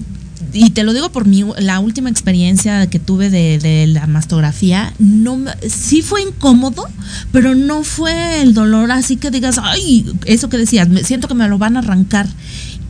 y 0.56 0.70
te 0.70 0.82
lo 0.84 0.92
digo 0.92 1.10
por 1.10 1.26
mi, 1.26 1.44
la 1.58 1.78
última 1.80 2.08
experiencia 2.10 2.86
que 2.88 2.98
tuve 2.98 3.30
de, 3.30 3.58
de 3.58 3.86
la 3.86 4.06
mastografía, 4.06 4.92
no, 4.98 5.38
sí 5.68 6.02
fue 6.02 6.22
incómodo, 6.22 6.86
pero 7.32 7.54
no 7.54 7.84
fue 7.84 8.40
el 8.42 8.54
dolor 8.54 8.90
así 8.90 9.16
que 9.16 9.30
digas, 9.30 9.58
ay, 9.62 10.10
eso 10.24 10.48
que 10.48 10.56
decías, 10.58 10.88
me 10.88 11.04
siento 11.04 11.28
que 11.28 11.34
me 11.34 11.48
lo 11.48 11.58
van 11.58 11.76
a 11.76 11.80
arrancar. 11.80 12.26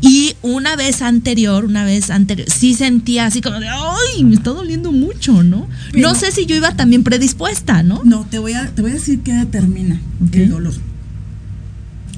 Y 0.03 0.35
una 0.43 0.77
vez 0.77 1.01
anterior, 1.03 1.65
una 1.65 1.85
vez 1.85 2.11
anterior, 2.11 2.47
sí 2.51 2.75
sentía 2.75 3.27
así 3.27 3.41
como 3.41 3.59
de, 3.59 3.69
ay, 3.69 4.25
me 4.25 4.35
está 4.35 4.51
doliendo 4.51 4.93
mucho, 4.93 5.43
¿no? 5.43 5.69
Pero- 5.93 6.09
no 6.09 6.15
sé 6.15 6.31
si 6.33 6.47
yo 6.47 6.55
iba 6.55 6.77
también 6.77 7.03
predispuesta, 7.03 7.83
¿no? 7.83 8.03
No, 8.05 8.27
te 8.31 8.39
voy 8.39 8.53
a, 8.53 8.67
te 8.67 8.83
voy 8.83 8.91
a 8.93 8.95
decir 8.95 9.21
qué 9.21 9.33
determina 9.33 10.01
el 10.33 10.51
dolor. 10.51 10.75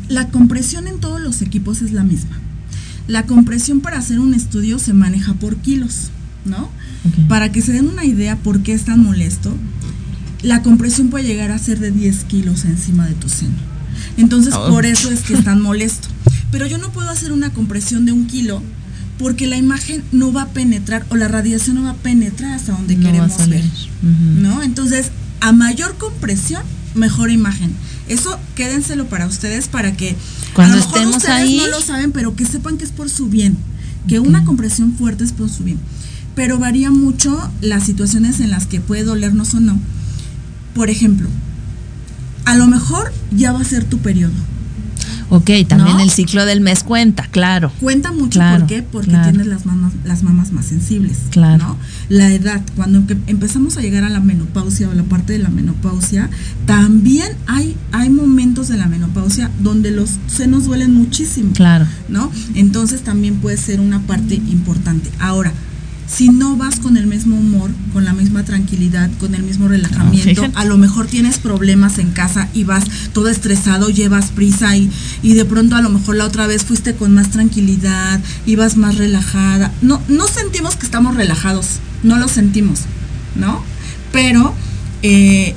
La 0.09 0.29
compresión 0.29 0.89
en 0.89 1.01
todos 1.01 1.21
los 1.21 1.41
equipos 1.43 1.83
es 1.83 1.93
la 1.93 2.03
misma. 2.03 2.41
La 3.09 3.25
compresión 3.25 3.81
para 3.81 3.99
hacer 3.99 4.21
un 4.21 4.35
estudio 4.35 4.79
se 4.79 4.93
maneja 4.93 5.35
por 5.35 5.57
kilos, 5.57 6.11
¿no? 6.45 6.71
Para 7.29 7.51
que 7.51 7.63
se 7.63 7.73
den 7.73 7.89
una 7.89 8.05
idea 8.05 8.37
por 8.37 8.63
qué 8.63 8.73
es 8.75 8.85
tan 8.85 9.03
molesto, 9.03 9.57
la 10.43 10.63
compresión 10.63 11.09
puede 11.09 11.25
llegar 11.27 11.51
a 11.51 11.59
ser 11.59 11.81
de 11.81 11.91
10 11.91 12.25
kilos 12.25 12.65
encima 12.65 13.07
de 13.07 13.15
tu 13.15 13.29
seno. 13.29 13.57
Entonces, 14.17 14.55
Oh. 14.57 14.69
por 14.69 14.87
eso 14.87 15.11
es 15.11 15.21
que 15.23 15.35
es 15.35 15.43
tan 15.45 15.61
molesto. 15.61 16.09
Pero 16.53 16.67
yo 16.67 16.79
no 16.79 16.91
puedo 16.93 17.09
hacer 17.11 17.33
una 17.33 17.51
compresión 17.51 18.05
de 18.07 18.13
un 18.13 18.27
kilo 18.27 18.63
porque 19.19 19.47
la 19.49 19.57
imagen 19.57 20.05
no 20.13 20.33
va 20.33 20.43
a 20.43 20.49
penetrar 20.51 21.05
o 21.09 21.17
la 21.17 21.27
radiación 21.29 21.77
no 21.77 21.83
va 21.85 21.91
a 21.91 21.95
penetrar 21.97 22.53
hasta 22.53 22.73
donde 22.73 22.95
No 22.97 23.03
va 23.03 23.09
a 23.09 23.13
queremos 23.13 23.49
ver. 23.49 23.65
¿no? 24.03 24.63
Entonces, 24.63 25.11
a 25.41 25.53
mayor 25.53 25.97
compresión, 25.99 26.63
mejor 26.95 27.31
imagen. 27.31 27.73
Eso 28.09 28.39
quédenselo 28.55 29.07
para 29.09 29.27
ustedes 29.27 29.67
para 29.69 29.97
que 29.97 30.15
Cuando 30.55 30.75
a 30.75 30.77
lo 30.79 30.83
mejor 30.85 30.99
estemos 30.99 31.17
ustedes 31.17 31.37
ahí- 31.39 31.57
no 31.59 31.67
lo 31.69 31.81
saben, 31.81 32.13
pero 32.13 32.35
que 32.37 32.45
sepan 32.47 32.79
que 32.79 32.85
es 32.85 32.91
por 32.93 33.09
su 33.11 33.29
bien, 33.29 33.57
que 34.07 34.19
una 34.21 34.45
compresión 34.45 34.95
fuerte 34.97 35.25
es 35.25 35.33
por 35.33 35.49
su 35.51 35.65
bien. 35.65 35.79
Pero 36.35 36.59
varía 36.59 36.91
mucho 36.91 37.51
las 37.61 37.85
situaciones 37.85 38.41
en 38.41 38.51
las 38.51 38.67
que 38.67 38.81
puede 38.81 39.05
dolernos 39.05 39.55
o 39.55 39.61
no. 39.61 39.79
Por 40.75 40.91
ejemplo, 40.91 41.29
a 42.45 42.55
lo 42.57 42.67
mejor 42.67 43.13
ya 43.31 43.53
va 43.53 43.61
a 43.61 43.65
ser 43.65 43.85
tu 43.85 43.99
periodo. 43.99 44.33
Ok, 45.31 45.51
también 45.69 45.99
¿No? 45.99 46.03
el 46.03 46.11
ciclo 46.11 46.47
del 46.47 46.61
mes 46.63 46.83
cuenta, 46.83 47.25
claro. 47.31 47.71
Cuenta 47.81 48.13
mucho, 48.13 48.39
Claro, 48.39 48.61
¿por 48.61 48.67
qué? 48.69 48.83
Porque 48.83 49.11
claro. 49.11 49.29
tienes 49.31 49.47
las 49.47 49.67
mamas, 49.67 49.93
las 50.05 50.23
mamas 50.23 50.53
más 50.53 50.65
sensibles. 50.67 51.19
Claro. 51.31 51.63
¿no? 51.63 51.77
La 52.09 52.33
edad, 52.33 52.63
cuando 52.77 53.01
empe- 53.01 53.19
empezamos 53.27 53.77
a 53.77 53.81
llegar 53.83 54.05
a 54.05 54.09
la 54.09 54.21
menopausia 54.21 54.89
o 54.89 54.95
la 54.95 55.03
parte 55.03 55.35
de 55.35 55.41
la 55.41 55.51
menopausia, 55.51 56.31
también 56.67 57.29
hay, 57.47 57.77
hay 57.93 58.09
momentos 58.11 58.69
de 58.69 58.77
la 58.79 58.87
menopausia 58.87 59.51
donde 59.61 59.91
los 59.91 60.11
senos 60.29 60.65
duelen 60.65 60.95
muchísimo. 60.95 61.53
Claro. 61.53 61.87
¿no? 62.09 62.31
Entonces 62.55 63.03
también 63.03 63.37
puede 63.37 63.57
ser 63.59 63.81
una 63.81 64.01
parte 64.01 64.35
importante. 64.35 65.11
Ahora, 65.19 65.53
si 66.09 66.31
no 66.31 66.57
vas 66.57 66.81
con 66.81 66.97
el 66.97 67.07
mismo 67.07 67.37
humor, 67.37 67.71
con 67.93 68.05
la 68.05 68.13
misma 68.13 68.43
tranquilidad, 68.45 69.11
con 69.21 69.35
el 69.35 69.43
mismo 69.43 69.69
relajamiento, 69.69 70.49
a 70.55 70.65
lo 70.65 70.79
mejor 70.79 71.07
tienes 71.07 71.39
problemas 71.39 71.99
en 71.99 72.11
casa 72.11 72.49
y 72.55 72.65
vas 72.65 72.85
todo 73.13 73.29
estresado, 73.29 73.91
llevas 73.91 74.31
prisa 74.31 74.77
y, 74.77 74.91
y 75.23 75.35
de 75.35 75.45
pronto 75.45 75.77
a 75.77 75.83
lo 75.83 75.91
mejor 75.91 76.17
la 76.17 76.25
otra 76.25 76.47
vez 76.47 76.65
fuiste 76.65 76.95
con 76.95 77.15
más 77.15 77.31
tranquilidad, 77.31 78.21
ibas 78.47 78.77
más 78.77 78.97
relajada. 78.97 79.73
No, 79.83 80.01
no 80.09 80.27
sentimos 80.27 80.77
que 80.77 80.87
estamos 80.87 81.15
relajados, 81.15 81.81
no 82.03 82.17
lo 82.17 82.29
sentimos, 82.29 82.81
¿no? 83.37 83.63
Pero 84.11 84.55
eh, 85.03 85.55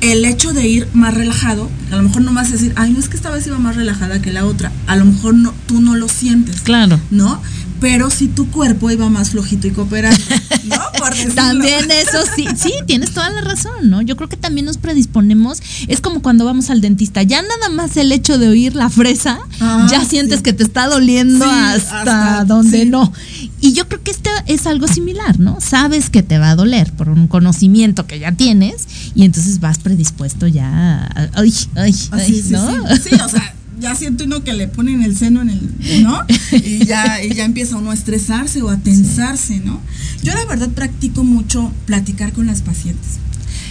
el 0.00 0.24
hecho 0.24 0.52
de 0.52 0.68
ir 0.68 0.88
más 0.92 1.14
relajado, 1.14 1.70
a 1.90 1.96
lo 1.96 2.02
mejor 2.02 2.22
no 2.22 2.32
vas 2.32 2.48
a 2.48 2.52
decir, 2.52 2.72
ay, 2.76 2.92
no 2.92 3.00
es 3.00 3.08
que 3.08 3.16
esta 3.16 3.30
vez 3.30 3.46
iba 3.46 3.58
más 3.58 3.76
relajada 3.76 4.22
que 4.22 4.32
la 4.32 4.44
otra, 4.44 4.70
a 4.86 4.96
lo 4.96 5.04
mejor 5.06 5.34
no, 5.34 5.54
tú 5.66 5.80
no 5.80 5.96
lo 5.96 6.08
sientes. 6.08 6.60
Claro. 6.60 7.00
¿no? 7.10 7.40
Pero 7.80 8.10
si 8.10 8.26
tu 8.28 8.50
cuerpo 8.50 8.90
iba 8.90 9.08
más 9.08 9.30
flojito 9.30 9.68
y 9.68 9.70
cooperando, 9.70 10.18
¿no? 10.64 10.76
Por. 10.98 11.14
También 11.34 11.88
eso 11.90 12.18
sí, 12.34 12.46
sí, 12.56 12.72
tienes 12.86 13.12
toda 13.14 13.30
la 13.30 13.40
razón, 13.40 13.88
¿no? 13.90 14.02
Yo 14.02 14.16
creo 14.16 14.28
que 14.28 14.36
también 14.36 14.66
nos 14.66 14.78
predisponemos, 14.78 15.60
es 15.86 16.00
como 16.00 16.20
cuando 16.20 16.44
vamos 16.44 16.70
al 16.70 16.80
dentista, 16.80 17.22
ya 17.22 17.40
nada 17.42 17.68
más 17.70 17.96
el 17.96 18.10
hecho 18.12 18.36
de 18.38 18.48
oír 18.48 18.74
la 18.74 18.90
fresa, 18.90 19.38
Ah, 19.60 19.86
ya 19.90 20.04
sientes 20.04 20.38
sí. 20.38 20.42
que 20.42 20.52
te 20.52 20.64
está 20.64 20.86
doliendo 20.88 21.44
Sí, 21.44 21.50
hasta, 21.52 22.00
hasta- 22.00 22.44
donde 22.44 22.82
sí. 22.82 22.88
no. 22.88 23.12
Y 23.60 23.72
yo 23.72 23.86
creo 23.88 24.02
que 24.02 24.10
este 24.10 24.30
es 24.46 24.66
algo 24.66 24.88
similar, 24.88 25.38
¿no? 25.38 25.58
Sabes 25.60 26.10
que 26.10 26.22
te 26.22 26.38
va 26.38 26.50
a 26.50 26.56
doler 26.56 26.92
por 26.92 27.08
un 27.08 27.28
conocimiento 27.28 28.06
que 28.06 28.18
ya 28.18 28.32
tienes 28.32 28.86
y 29.14 29.24
entonces 29.24 29.60
vas 29.60 29.78
predispuesto 29.78 30.46
ya, 30.48 31.04
a- 31.04 31.28
ay, 31.34 31.54
ay, 31.76 31.90
Así, 32.10 32.10
ay, 32.12 32.44
¿no? 32.50 32.96
sí, 32.96 33.14
o 33.14 33.28
sea, 33.28 33.54
ya 33.80 33.94
siente 33.94 34.24
uno 34.24 34.42
que 34.44 34.52
le 34.52 34.68
ponen 34.68 35.02
el 35.02 35.16
seno 35.16 35.42
en 35.42 35.50
el, 35.50 36.02
¿no? 36.02 36.20
Y 36.52 36.84
ya, 36.84 37.22
y 37.22 37.34
ya 37.34 37.44
empieza 37.44 37.76
uno 37.76 37.90
a 37.90 37.94
estresarse 37.94 38.62
o 38.62 38.70
a 38.70 38.78
tensarse, 38.78 39.60
¿no? 39.60 39.80
Yo 40.22 40.34
la 40.34 40.44
verdad 40.46 40.68
practico 40.70 41.24
mucho 41.24 41.72
platicar 41.86 42.32
con 42.32 42.46
las 42.46 42.62
pacientes. 42.62 43.18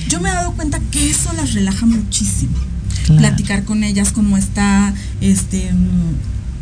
Yo 0.08 0.22
me 0.22 0.30
he 0.30 0.34
dado 0.34 0.54
cuenta 0.54 0.80
que 0.92 1.10
eso 1.10 1.32
las 1.34 1.54
relaja 1.54 1.86
muchísimo. 1.86 2.56
Claro. 3.06 3.22
Platicar 3.22 3.64
con 3.64 3.84
ellas 3.84 4.12
cómo 4.12 4.38
está, 4.38 4.94
este, 5.22 5.72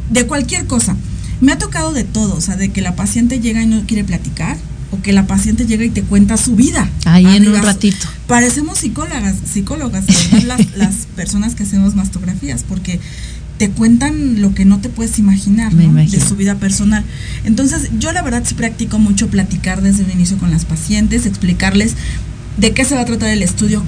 de 0.10 0.26
cualquier 0.26 0.66
cosa. 0.68 0.96
Me 1.42 1.52
ha 1.52 1.58
tocado 1.58 1.92
de 1.92 2.04
todo, 2.04 2.36
o 2.36 2.42
sea, 2.42 2.56
de 2.56 2.70
que 2.70 2.82
la 2.82 2.96
paciente 2.96 3.40
llega 3.40 3.62
y 3.62 3.68
no 3.68 3.86
quiere 3.86 4.04
platicar, 4.04 4.58
o 4.92 5.02
que 5.02 5.14
la 5.14 5.28
paciente 5.28 5.66
llega 5.66 5.84
y 5.84 5.90
te 5.90 6.04
cuenta 6.04 6.38
su 6.38 6.56
vida. 6.56 6.90
Ahí 7.06 7.26
en 7.26 7.48
un 7.48 7.62
ratito. 7.62 8.08
Parecemos 8.28 8.80
psicólogas, 8.80 9.36
psicólogas, 9.52 10.06
las, 10.46 10.76
las 10.76 10.96
personas 11.16 11.56
que 11.56 11.64
hacemos 11.64 11.96
mastografías, 11.96 12.64
porque 12.68 13.00
te 13.58 13.70
cuentan 13.70 14.42
lo 14.42 14.54
que 14.54 14.66
no 14.66 14.80
te 14.80 14.90
puedes 14.90 15.18
imaginar, 15.18 15.74
¿no? 15.74 15.94
De 15.94 16.20
su 16.20 16.36
vida 16.36 16.56
personal. 16.56 17.04
Entonces, 17.46 17.90
yo 18.00 18.12
la 18.12 18.22
verdad 18.22 18.44
sí 18.46 18.54
practico 18.54 19.00
mucho 19.00 19.30
platicar 19.30 19.82
desde 19.82 20.04
un 20.04 20.12
inicio 20.12 20.38
con 20.38 20.52
las 20.52 20.66
pacientes, 20.66 21.26
explicarles 21.26 21.96
de 22.58 22.74
qué 22.74 22.84
se 22.84 22.96
va 22.96 23.02
a 23.02 23.06
tratar 23.06 23.30
el 23.30 23.44
estudio, 23.44 23.84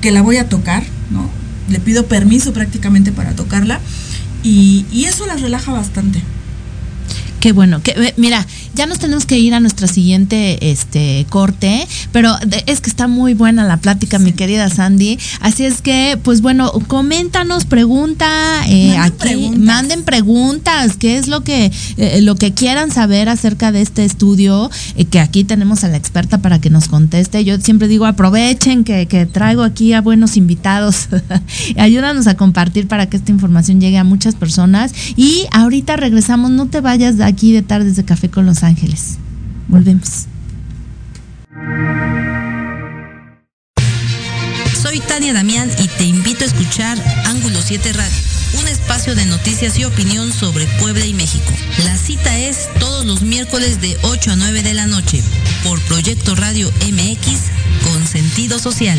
que 0.00 0.12
la 0.12 0.22
voy 0.22 0.36
a 0.36 0.48
tocar, 0.48 0.84
¿no? 1.10 1.28
Le 1.68 1.80
pido 1.80 2.06
permiso 2.06 2.52
prácticamente 2.52 3.12
para 3.12 3.34
tocarla 3.34 3.80
y, 4.42 4.86
y 4.92 5.04
eso 5.04 5.26
las 5.26 5.40
relaja 5.40 5.72
bastante. 5.72 6.22
Qué 7.40 7.52
bueno, 7.52 7.82
que 7.82 7.92
eh, 7.92 8.14
mira, 8.16 8.46
ya 8.74 8.86
nos 8.86 8.98
tenemos 8.98 9.26
que 9.26 9.38
ir 9.38 9.54
a 9.54 9.60
nuestra 9.60 9.86
siguiente 9.86 10.70
este 10.70 11.26
corte, 11.30 11.86
pero 12.12 12.34
es 12.66 12.80
que 12.80 12.90
está 12.90 13.08
muy 13.08 13.34
buena 13.34 13.64
la 13.64 13.76
plática, 13.76 14.18
mi 14.18 14.32
querida 14.32 14.68
Sandy. 14.68 15.18
Así 15.40 15.64
es 15.64 15.82
que, 15.82 16.18
pues 16.22 16.40
bueno, 16.40 16.70
coméntanos, 16.86 17.64
pregunta, 17.64 18.26
eh, 18.68 18.88
Manden 18.88 19.00
aquí, 19.00 19.18
preguntas. 19.18 19.60
manden 19.60 20.02
preguntas, 20.02 20.96
qué 20.96 21.16
es 21.16 21.28
lo 21.28 21.42
que 21.42 21.70
eh, 21.96 22.20
lo 22.22 22.36
que 22.36 22.54
quieran 22.54 22.90
saber 22.90 23.28
acerca 23.28 23.72
de 23.72 23.82
este 23.82 24.04
estudio, 24.04 24.70
eh, 24.96 25.04
que 25.04 25.20
aquí 25.20 25.44
tenemos 25.44 25.84
a 25.84 25.88
la 25.88 25.96
experta 25.96 26.38
para 26.38 26.60
que 26.60 26.70
nos 26.70 26.88
conteste. 26.88 27.44
Yo 27.44 27.58
siempre 27.60 27.88
digo, 27.88 28.06
aprovechen 28.06 28.84
que, 28.84 29.06
que 29.06 29.26
traigo 29.26 29.62
aquí 29.62 29.92
a 29.92 30.00
buenos 30.00 30.36
invitados. 30.36 31.08
Ayúdanos 31.76 32.26
a 32.26 32.34
compartir 32.34 32.88
para 32.88 33.08
que 33.08 33.16
esta 33.16 33.32
información 33.32 33.80
llegue 33.80 33.98
a 33.98 34.04
muchas 34.04 34.34
personas. 34.34 34.92
Y 35.16 35.46
ahorita 35.52 35.96
regresamos, 35.96 36.50
no 36.50 36.66
te 36.66 36.80
vayas 36.80 37.16
de 37.16 37.24
aquí 37.28 37.52
de 37.52 37.62
tardes 37.62 37.96
de 37.96 38.04
café 38.04 38.30
con 38.30 38.46
Los 38.46 38.62
Ángeles. 38.64 39.18
Volvemos. 39.68 40.26
Soy 44.80 45.00
Tania 45.00 45.34
Damián 45.34 45.70
y 45.78 45.88
te 45.88 46.04
invito 46.04 46.44
a 46.44 46.46
escuchar 46.46 46.98
Ángulo 47.26 47.60
7 47.60 47.92
Radio, 47.92 48.16
un 48.60 48.68
espacio 48.68 49.14
de 49.14 49.26
noticias 49.26 49.78
y 49.78 49.84
opinión 49.84 50.32
sobre 50.32 50.66
Puebla 50.80 51.04
y 51.04 51.12
México. 51.12 51.52
La 51.84 51.96
cita 51.96 52.38
es 52.38 52.68
todos 52.80 53.04
los 53.04 53.20
miércoles 53.20 53.80
de 53.80 53.96
8 54.02 54.32
a 54.32 54.36
9 54.36 54.62
de 54.62 54.74
la 54.74 54.86
noche 54.86 55.22
por 55.64 55.78
Proyecto 55.82 56.34
Radio 56.34 56.70
MX 56.90 57.84
con 57.84 58.06
sentido 58.06 58.58
social. 58.58 58.98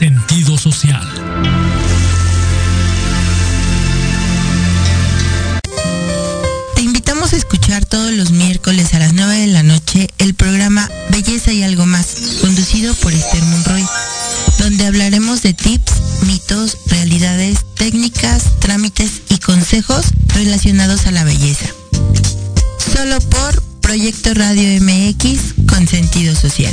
sentido 0.00 0.56
social. 0.56 1.06
Te 6.74 6.80
invitamos 6.80 7.34
a 7.34 7.36
escuchar 7.36 7.84
todos 7.84 8.10
los 8.12 8.30
miércoles 8.30 8.94
a 8.94 8.98
las 8.98 9.12
9 9.12 9.40
de 9.40 9.46
la 9.48 9.62
noche 9.62 10.08
el 10.16 10.32
programa 10.32 10.88
Belleza 11.10 11.52
y 11.52 11.64
algo 11.64 11.84
más, 11.84 12.16
conducido 12.40 12.94
por 12.94 13.12
Esther 13.12 13.42
Monroy, 13.42 13.84
donde 14.58 14.86
hablaremos 14.86 15.42
de 15.42 15.52
tips, 15.52 15.92
mitos, 16.22 16.78
realidades, 16.86 17.58
técnicas, 17.74 18.58
trámites 18.58 19.20
y 19.28 19.36
consejos 19.36 20.06
relacionados 20.28 21.04
a 21.04 21.10
la 21.10 21.24
belleza. 21.24 21.66
Solo 22.96 23.20
por 23.20 23.62
Proyecto 23.82 24.32
Radio 24.32 24.80
MX 24.80 25.66
con 25.68 25.86
sentido 25.86 26.34
social. 26.34 26.72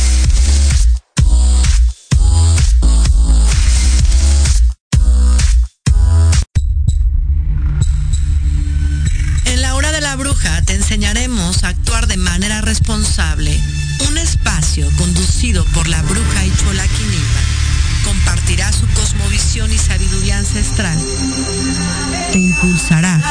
Enseñaremos 10.91 11.63
a 11.63 11.69
actuar 11.69 12.05
de 12.05 12.17
manera 12.17 12.59
responsable. 12.59 13.57
Un 14.09 14.17
espacio 14.17 14.89
conducido 14.97 15.63
por 15.73 15.87
la 15.87 16.01
bruja 16.01 16.45
y 16.45 16.51
chola 16.57 16.85
Quinipa 16.85 17.39
compartirá 18.03 18.69
su 18.73 18.85
cosmovisión 18.87 19.71
y 19.71 19.77
sabiduría 19.77 20.39
ancestral. 20.39 20.99
Te 22.33 22.39
impulsará, 22.39 23.21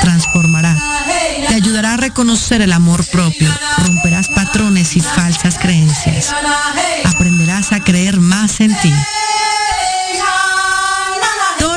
transformará, 0.00 0.74
te 1.46 1.54
ayudará 1.54 1.92
a 1.92 1.96
reconocer 1.98 2.62
el 2.62 2.72
amor 2.72 3.04
propio, 3.08 3.54
romperás 3.84 4.28
patrones 4.28 4.96
y 4.96 5.00
falsas 5.00 5.58
creencias. 5.58 6.34
Aprenderás 7.04 7.72
a 7.72 7.80
creer 7.80 8.18
más 8.18 8.62
en 8.62 8.74
ti. 8.80 8.94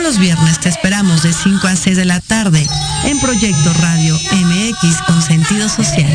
Los 0.07 0.19
viernes 0.19 0.57
te 0.61 0.69
esperamos 0.69 1.21
de 1.23 1.33
5 1.33 1.67
a 1.67 1.75
6 1.75 1.97
de 1.97 2.05
la 2.05 2.21
tarde 2.21 2.65
en 3.03 3.19
Proyecto 3.19 3.73
Radio 3.73 4.15
MX 4.15 5.01
con 5.05 5.21
sentido 5.21 5.67
social. 5.67 6.09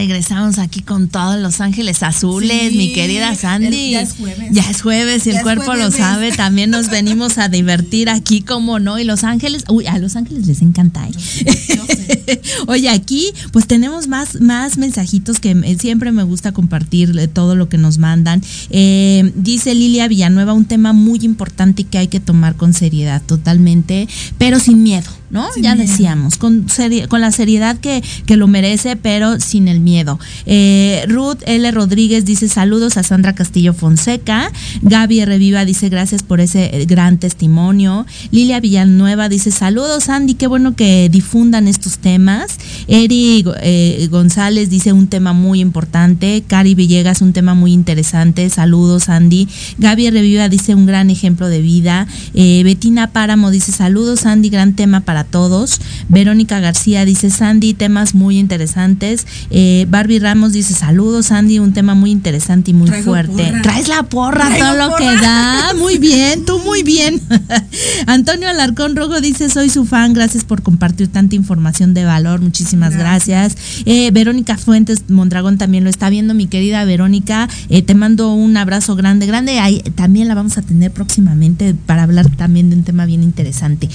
Regresamos 0.00 0.56
aquí 0.58 0.80
con 0.80 1.08
todos 1.08 1.38
los 1.38 1.60
ángeles 1.60 2.02
azules, 2.02 2.70
Sí, 2.70 2.78
mi 2.78 2.92
querida 2.94 3.34
Sandy. 3.34 3.90
ya 3.90 4.00
es 4.00 4.14
jueves. 4.14 4.48
Ya 4.50 4.62
es 4.70 4.80
jueves 4.80 5.26
y 5.26 5.32
Ya 5.32 5.36
el 5.38 5.42
cuerpo 5.42 5.74
lo 5.74 5.90
sabe. 5.90 6.32
También 6.32 6.70
nos 6.70 6.88
venimos 6.90 7.36
a 7.36 7.50
divertir 7.50 8.08
aquí, 8.08 8.40
como 8.40 8.78
no. 8.78 8.98
Y 8.98 9.04
los 9.04 9.24
ángeles, 9.24 9.64
uy, 9.68 9.86
a 9.86 9.98
los 9.98 10.16
ángeles 10.16 10.46
les 10.46 10.62
encanta. 10.62 11.06
¿eh? 11.06 12.40
Oye, 12.66 12.88
aquí 12.88 13.30
pues 13.52 13.66
tenemos 13.66 14.08
más, 14.08 14.40
más 14.40 14.78
mensajitos 14.78 15.38
que 15.38 15.76
siempre 15.78 16.12
me 16.12 16.22
gusta 16.22 16.52
compartir 16.52 17.28
todo 17.34 17.54
lo 17.54 17.68
que 17.68 17.76
nos 17.76 17.98
mandan. 17.98 18.40
Eh, 18.70 19.32
dice 19.34 19.74
Lilia 19.74 20.08
Villanueva, 20.08 20.54
un 20.54 20.64
tema 20.64 20.94
muy 20.94 21.18
importante 21.24 21.84
que 21.84 21.98
hay 21.98 22.08
que 22.08 22.20
tomar 22.20 22.56
con 22.56 22.72
seriedad, 22.72 23.20
totalmente, 23.26 24.08
pero 24.38 24.60
sin 24.60 24.82
miedo. 24.82 25.19
¿No? 25.30 25.52
Sin 25.52 25.62
ya 25.62 25.74
miedo. 25.76 25.88
decíamos, 25.88 26.36
con, 26.38 26.66
seri- 26.66 27.06
con 27.06 27.20
la 27.20 27.30
seriedad 27.30 27.76
que, 27.78 28.02
que 28.26 28.36
lo 28.36 28.48
merece, 28.48 28.96
pero 28.96 29.38
sin 29.38 29.68
el 29.68 29.78
miedo. 29.80 30.18
Eh, 30.44 31.04
Ruth 31.08 31.38
L. 31.46 31.70
Rodríguez 31.70 32.24
dice 32.24 32.48
saludos 32.48 32.96
a 32.96 33.04
Sandra 33.04 33.34
Castillo 33.34 33.72
Fonseca. 33.72 34.50
Gaby 34.82 35.24
Reviva 35.24 35.64
dice 35.64 35.88
gracias 35.88 36.24
por 36.24 36.40
ese 36.40 36.76
eh, 36.82 36.84
gran 36.86 37.18
testimonio. 37.18 38.06
Lilia 38.32 38.58
Villanueva 38.58 39.28
dice 39.28 39.52
saludos 39.52 40.08
Andy, 40.08 40.34
qué 40.34 40.48
bueno 40.48 40.74
que 40.74 41.08
difundan 41.08 41.68
estos 41.68 41.98
temas. 41.98 42.58
Eri 42.88 43.44
eh, 43.62 44.08
González 44.10 44.68
dice 44.68 44.92
un 44.92 45.06
tema 45.06 45.32
muy 45.32 45.60
importante. 45.60 46.42
Cari 46.46 46.74
Villegas 46.74 47.22
un 47.22 47.32
tema 47.32 47.54
muy 47.54 47.72
interesante. 47.72 48.50
Saludos 48.50 49.08
Andy. 49.08 49.46
Gaby 49.78 50.10
Reviva 50.10 50.48
dice 50.48 50.74
un 50.74 50.86
gran 50.86 51.08
ejemplo 51.08 51.46
de 51.48 51.60
vida. 51.62 52.08
Eh, 52.34 52.62
Betina 52.64 53.12
Páramo 53.12 53.52
dice 53.52 53.70
saludos 53.70 54.26
Andy, 54.26 54.50
gran 54.50 54.74
tema 54.74 55.00
para 55.02 55.19
todos. 55.24 55.80
Verónica 56.08 56.60
García 56.60 57.04
dice 57.04 57.30
Sandy, 57.30 57.74
temas 57.74 58.14
muy 58.14 58.38
interesantes. 58.38 59.26
Eh, 59.50 59.86
Barbie 59.88 60.18
Ramos 60.18 60.52
dice 60.52 60.74
saludos 60.74 61.26
Sandy, 61.26 61.58
un 61.58 61.72
tema 61.72 61.94
muy 61.94 62.10
interesante 62.10 62.70
y 62.70 62.74
muy 62.74 62.88
Traigo 62.88 63.12
fuerte. 63.12 63.44
porra. 63.44 63.62
Traes 63.62 63.88
la 63.88 64.02
porra, 64.04 64.46
Traigo 64.48 64.66
todo 64.66 64.88
lo 64.88 64.96
que 64.96 65.04
da. 65.04 65.72
Muy 65.78 65.98
bien, 65.98 66.44
tú 66.44 66.58
muy 66.60 66.82
bien. 66.82 67.20
Antonio 68.06 68.48
Alarcón 68.48 68.96
Rojo 68.96 69.20
dice 69.20 69.50
soy 69.50 69.70
su 69.70 69.84
fan, 69.84 70.12
gracias 70.12 70.44
por 70.44 70.62
compartir 70.62 71.08
tanta 71.08 71.36
información 71.36 71.94
de 71.94 72.04
valor, 72.04 72.40
muchísimas 72.40 72.96
gracias. 72.96 73.56
Eh, 73.86 74.10
Verónica 74.12 74.56
Fuentes 74.56 75.04
Mondragón 75.08 75.58
también 75.58 75.84
lo 75.84 75.90
está 75.90 76.10
viendo, 76.10 76.34
mi 76.34 76.46
querida 76.46 76.84
Verónica. 76.84 77.48
Eh, 77.68 77.82
te 77.82 77.94
mando 77.94 78.32
un 78.34 78.56
abrazo 78.56 78.96
grande, 78.96 79.26
grande. 79.26 79.58
Ahí 79.58 79.80
también 79.94 80.28
la 80.28 80.34
vamos 80.34 80.58
a 80.58 80.62
tener 80.62 80.90
próximamente 80.90 81.74
para 81.86 82.02
hablar 82.02 82.28
también 82.36 82.70
de 82.70 82.76
un 82.76 82.84
tema 82.84 83.06
bien 83.06 83.22
interesante. 83.22 83.88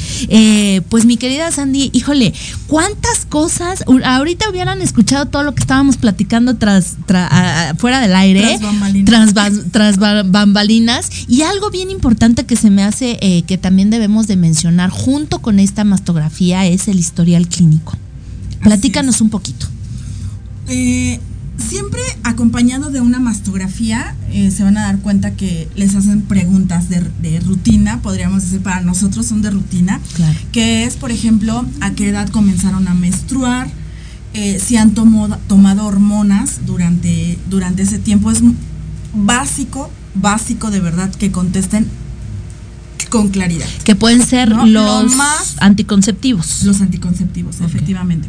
Pues 0.89 1.05
mi 1.05 1.14
querida 1.18 1.51
Sandy, 1.51 1.89
híjole, 1.93 2.34
cuántas 2.68 3.26
cosas, 3.26 3.84
ahorita 4.03 4.49
hubieran 4.49 4.82
escuchado 4.82 5.26
todo 5.28 5.43
lo 5.43 5.53
que 5.55 5.61
estábamos 5.61 5.97
platicando 5.97 6.55
tras, 6.55 6.97
tra- 7.07 7.28
a- 7.30 7.70
a- 7.70 7.76
fuera 7.76 7.99
del 8.01 8.16
aire, 8.16 8.41
Tras 8.41 8.61
bambalinas. 8.61 9.05
tras, 9.09 9.34
ba- 9.34 9.63
tras 9.72 9.97
ba- 9.97 10.24
bambalinas, 10.24 11.09
y 11.28 11.41
algo 11.43 11.70
bien 11.72 11.89
importante 11.91 12.45
que 12.45 12.55
se 12.55 12.70
me 12.70 12.84
hace 12.84 13.18
eh, 13.22 13.43
que 13.43 13.57
también 13.57 13.89
debemos 13.89 14.28
de 14.28 14.36
mencionar 14.36 14.89
junto 14.89 15.39
con 15.39 15.59
esta 15.59 15.84
mastografía 15.84 16.66
es 16.66 16.88
el 16.88 16.99
historial 16.99 17.47
clínico. 17.47 17.93
Platícanos 18.61 19.22
un 19.22 19.30
poquito. 19.30 19.68
Eh, 20.68 21.20
siempre 21.57 22.01
acompañado 22.23 22.89
de 22.91 23.01
una 23.01 23.19
mastografía, 23.19 24.15
eh, 24.31 24.51
se 24.51 24.63
van 24.63 24.77
a 24.77 24.83
dar 24.83 24.99
cuenta 24.99 25.31
que 25.35 25.69
les 25.75 25.95
hacen 25.95 26.21
preguntas 26.21 26.89
de, 26.89 27.01
de 27.21 27.39
rutina, 27.39 28.01
podríamos 28.01 28.43
decir, 28.43 28.61
para 28.61 28.81
nosotros 28.81 29.25
son 29.25 29.41
de 29.41 29.51
rutina, 29.51 29.99
Claro. 30.15 30.37
que 30.51 30.83
es, 30.85 30.95
por 30.95 31.11
ejemplo, 31.11 31.65
a 31.81 31.91
qué 31.91 32.09
edad 32.09 32.29
comenzaron 32.29 32.87
a 32.87 32.93
menstruar, 32.93 33.67
eh, 34.33 34.59
si 34.63 34.75
han 34.77 34.93
tomo- 34.93 35.37
tomado 35.47 35.85
hormonas 35.85 36.65
durante, 36.65 37.39
durante 37.49 37.83
ese 37.83 37.99
tiempo. 37.99 38.31
Es 38.31 38.41
básico, 39.13 39.89
básico 40.13 40.71
de 40.71 40.81
verdad 40.81 41.09
que 41.15 41.31
contesten 41.31 41.87
con 43.09 43.29
claridad. 43.29 43.67
Que 43.85 43.95
pueden 43.95 44.25
ser 44.25 44.49
No, 44.49 44.65
los 44.65 45.11
lo 45.11 45.17
más- 45.17 45.55
anticonceptivos. 45.61 46.63
Los 46.63 46.81
anticonceptivos, 46.81 47.61
efectivamente. 47.61 48.27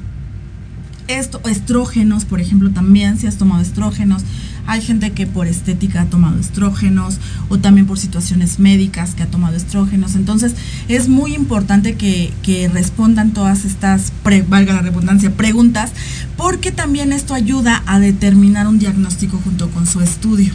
Esto, 1.08 1.40
estrógenos, 1.44 2.24
por 2.24 2.40
ejemplo, 2.40 2.70
también, 2.70 3.18
si 3.18 3.26
has 3.26 3.36
tomado 3.36 3.62
estrógenos. 3.62 4.22
Hay 4.66 4.80
gente 4.80 5.12
que 5.12 5.28
por 5.28 5.46
estética 5.46 6.02
ha 6.02 6.04
tomado 6.06 6.40
estrógenos 6.40 7.18
o 7.48 7.58
también 7.58 7.86
por 7.86 7.98
situaciones 7.98 8.58
médicas 8.58 9.14
que 9.14 9.22
ha 9.22 9.26
tomado 9.26 9.56
estrógenos. 9.56 10.16
Entonces 10.16 10.54
es 10.88 11.08
muy 11.08 11.34
importante 11.34 11.94
que, 11.94 12.32
respondan 12.72 13.32
todas 13.32 13.64
estas, 13.64 14.12
valga 14.48 14.74
la 14.74 14.82
redundancia, 14.82 15.30
preguntas, 15.30 15.92
porque 16.36 16.72
también 16.72 17.12
esto 17.12 17.34
ayuda 17.34 17.82
a 17.86 18.00
determinar 18.00 18.66
un 18.66 18.78
diagnóstico 18.78 19.40
junto 19.42 19.70
con 19.70 19.86
su 19.86 20.00
estudio. 20.00 20.52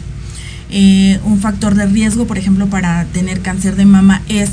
Eh, 0.74 1.20
un 1.24 1.38
factor 1.38 1.74
de 1.74 1.86
riesgo, 1.86 2.26
por 2.26 2.38
ejemplo, 2.38 2.66
para 2.66 3.04
tener 3.06 3.40
cáncer 3.40 3.76
de 3.76 3.84
mama 3.84 4.22
es 4.28 4.50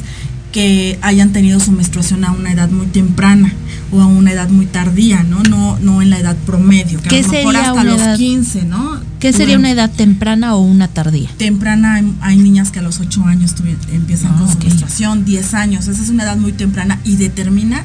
que 0.51 0.97
hayan 1.01 1.31
tenido 1.31 1.59
su 1.59 1.71
menstruación 1.71 2.25
a 2.25 2.31
una 2.31 2.51
edad 2.51 2.69
muy 2.69 2.87
temprana 2.87 3.53
o 3.91 4.01
a 4.01 4.05
una 4.07 4.31
edad 4.31 4.49
muy 4.49 4.65
tardía, 4.65 5.23
¿no? 5.23 5.43
No, 5.43 5.77
no 5.79 6.01
en 6.01 6.09
la 6.09 6.19
edad 6.19 6.35
promedio, 6.45 7.01
que 7.01 7.09
¿Qué 7.09 7.19
a 7.19 7.21
lo 7.21 7.31
mejor 7.31 7.57
hasta 7.57 7.83
los 7.83 8.17
15, 8.17 8.65
¿no? 8.65 8.99
¿Qué 9.19 9.33
sería 9.33 9.57
una 9.57 9.71
edad 9.71 9.91
temprana 9.91 10.55
o 10.55 10.61
una 10.61 10.87
tardía? 10.87 11.29
Temprana, 11.37 12.01
hay, 12.21 12.37
niñas 12.37 12.71
que 12.71 12.79
a 12.79 12.81
los 12.81 12.99
8 12.99 13.23
años 13.25 13.53
empiezan 13.91 14.37
con 14.37 14.47
ah, 14.47 14.53
su 14.53 14.59
menstruación, 14.59 15.25
10 15.25 15.53
años, 15.53 15.87
esa 15.87 16.01
es 16.01 16.09
una 16.09 16.23
edad 16.23 16.37
muy 16.37 16.53
temprana 16.53 16.99
y 17.03 17.17
determina 17.17 17.83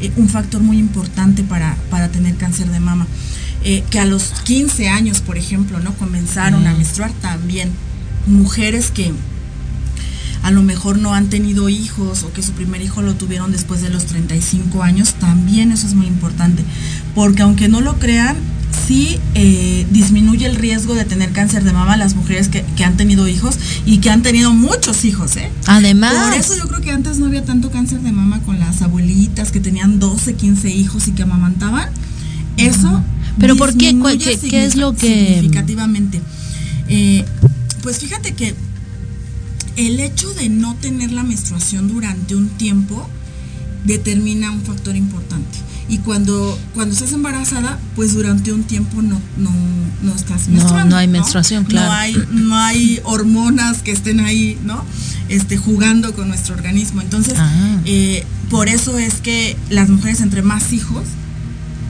eh, 0.00 0.12
un 0.16 0.28
factor 0.28 0.62
muy 0.62 0.78
importante 0.78 1.42
para, 1.42 1.76
para 1.90 2.08
tener 2.08 2.36
cáncer 2.36 2.70
de 2.70 2.80
mama. 2.80 3.06
Eh, 3.64 3.82
que 3.90 3.98
a 3.98 4.04
los 4.04 4.30
15 4.44 4.88
años, 4.88 5.20
por 5.20 5.36
ejemplo, 5.38 5.80
¿no? 5.80 5.92
Comenzaron 5.94 6.66
a 6.66 6.72
mm. 6.72 6.76
menstruar 6.76 7.10
también. 7.20 7.70
Mujeres 8.26 8.90
que 8.90 9.12
a 10.46 10.52
lo 10.52 10.62
mejor 10.62 10.96
no 10.98 11.12
han 11.12 11.26
tenido 11.26 11.68
hijos 11.68 12.22
o 12.22 12.32
que 12.32 12.40
su 12.40 12.52
primer 12.52 12.80
hijo 12.80 13.02
lo 13.02 13.16
tuvieron 13.16 13.50
después 13.50 13.82
de 13.82 13.90
los 13.90 14.06
35 14.06 14.84
años, 14.84 15.14
también 15.14 15.72
eso 15.72 15.88
es 15.88 15.94
muy 15.94 16.06
importante, 16.06 16.62
porque 17.16 17.42
aunque 17.42 17.66
no 17.66 17.80
lo 17.80 17.98
crean, 17.98 18.36
sí 18.86 19.18
eh, 19.34 19.84
disminuye 19.90 20.46
el 20.46 20.54
riesgo 20.54 20.94
de 20.94 21.04
tener 21.04 21.32
cáncer 21.32 21.64
de 21.64 21.72
mama 21.72 21.94
a 21.94 21.96
las 21.96 22.14
mujeres 22.14 22.48
que, 22.48 22.64
han 22.84 22.96
tenido 22.96 23.26
hijos 23.26 23.58
y 23.86 23.98
que 23.98 24.08
han 24.08 24.22
tenido 24.22 24.52
muchos 24.52 25.04
hijos, 25.04 25.36
¿eh? 25.36 25.50
Además. 25.66 26.14
Por 26.14 26.34
eso 26.34 26.56
yo 26.56 26.68
creo 26.68 26.80
que 26.80 26.92
antes 26.92 27.18
no 27.18 27.26
había 27.26 27.44
tanto 27.44 27.72
cáncer 27.72 28.02
de 28.02 28.12
mama 28.12 28.40
con 28.42 28.60
las 28.60 28.82
abuelitas 28.82 29.50
que 29.50 29.58
tenían 29.58 29.98
12, 29.98 30.34
15 30.34 30.70
hijos 30.70 31.08
y 31.08 31.10
que 31.10 31.24
amamantaban. 31.24 31.88
Eso. 32.56 33.02
Pero 33.40 33.56
¿por 33.56 33.76
qué? 33.76 33.98
¿Qué, 34.48 34.64
es 34.64 34.76
lo 34.76 34.94
que...? 34.94 35.40
Significativamente. 35.40 36.22
Eh, 36.86 37.24
pues 37.82 37.98
fíjate 37.98 38.34
que 38.34 38.54
el 39.76 40.00
hecho 40.00 40.32
de 40.34 40.48
no 40.48 40.74
tener 40.76 41.12
la 41.12 41.22
menstruación 41.22 41.88
durante 41.88 42.34
un 42.34 42.48
tiempo 42.48 43.08
determina 43.84 44.50
un 44.50 44.62
factor 44.62 44.96
importante. 44.96 45.58
Y 45.88 45.98
cuando, 45.98 46.58
cuando 46.74 46.94
estás 46.94 47.12
embarazada, 47.12 47.78
pues 47.94 48.14
durante 48.14 48.52
un 48.52 48.64
tiempo 48.64 49.02
no, 49.02 49.20
no, 49.36 49.52
no 50.02 50.14
estás 50.14 50.48
menstruando. 50.48 50.90
No, 50.90 50.96
hay 50.96 51.06
menstruación, 51.06 51.64
claro. 51.64 51.86
No 51.86 51.92
hay, 51.92 52.16
no 52.32 52.56
hay 52.56 53.00
hormonas 53.04 53.82
que 53.82 53.92
estén 53.92 54.18
ahí, 54.20 54.58
¿no? 54.64 54.84
Este, 55.28 55.56
jugando 55.56 56.12
con 56.14 56.28
nuestro 56.28 56.56
organismo. 56.56 57.02
Entonces, 57.02 57.34
ah. 57.36 57.80
eh, 57.84 58.24
por 58.50 58.68
eso 58.68 58.98
es 58.98 59.14
que 59.20 59.56
las 59.70 59.88
mujeres 59.88 60.20
entre 60.20 60.42
más 60.42 60.72
hijos, 60.72 61.04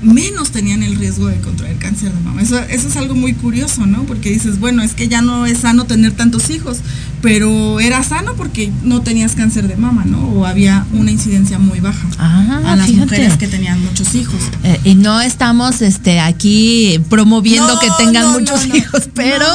menos 0.03 0.51
tenían 0.51 0.82
el 0.82 0.97
riesgo 0.97 1.26
de 1.26 1.40
contraer 1.40 1.76
cáncer 1.78 2.12
de 2.12 2.20
mama. 2.20 2.42
Eso, 2.42 2.59
eso 2.59 2.88
es 2.88 2.97
algo 2.97 3.14
muy 3.14 3.32
curioso, 3.32 3.86
¿no? 3.86 4.05
Porque 4.05 4.30
dices, 4.30 4.61
bueno, 4.61 4.82
es 4.82 4.94
que 4.94 5.09
ya 5.09 5.22
no 5.22 5.47
es 5.47 5.59
sano 5.59 5.84
tener 5.84 6.12
tantos 6.12 6.51
hijos, 6.51 6.78
pero 7.22 7.80
era 7.80 8.03
sano 8.03 8.34
porque 8.36 8.70
no 8.82 9.03
tenías 9.03 9.34
cáncer 9.34 9.68
de 9.68 9.76
mama, 9.76 10.05
¿no? 10.05 10.20
O 10.28 10.47
había 10.47 10.86
una 10.92 11.11
incidencia 11.11 11.59
muy 11.59 11.80
baja 11.80 12.09
ah, 12.18 12.61
a 12.64 12.76
las 12.76 12.92
mujeres 12.92 13.36
que 13.36 13.49
tenían 13.49 13.80
muchos 13.82 14.14
hijos. 14.14 14.40
Eh, 14.62 14.80
y 14.84 14.94
no 14.94 15.20
estamos 15.20 15.82
este, 15.82 16.20
aquí 16.20 17.01
promoviendo 17.09 17.78
que 17.80 17.88
tengan 17.99 18.32
muchos 18.32 18.66
hijos, 18.66 19.09
pero... 19.14 19.47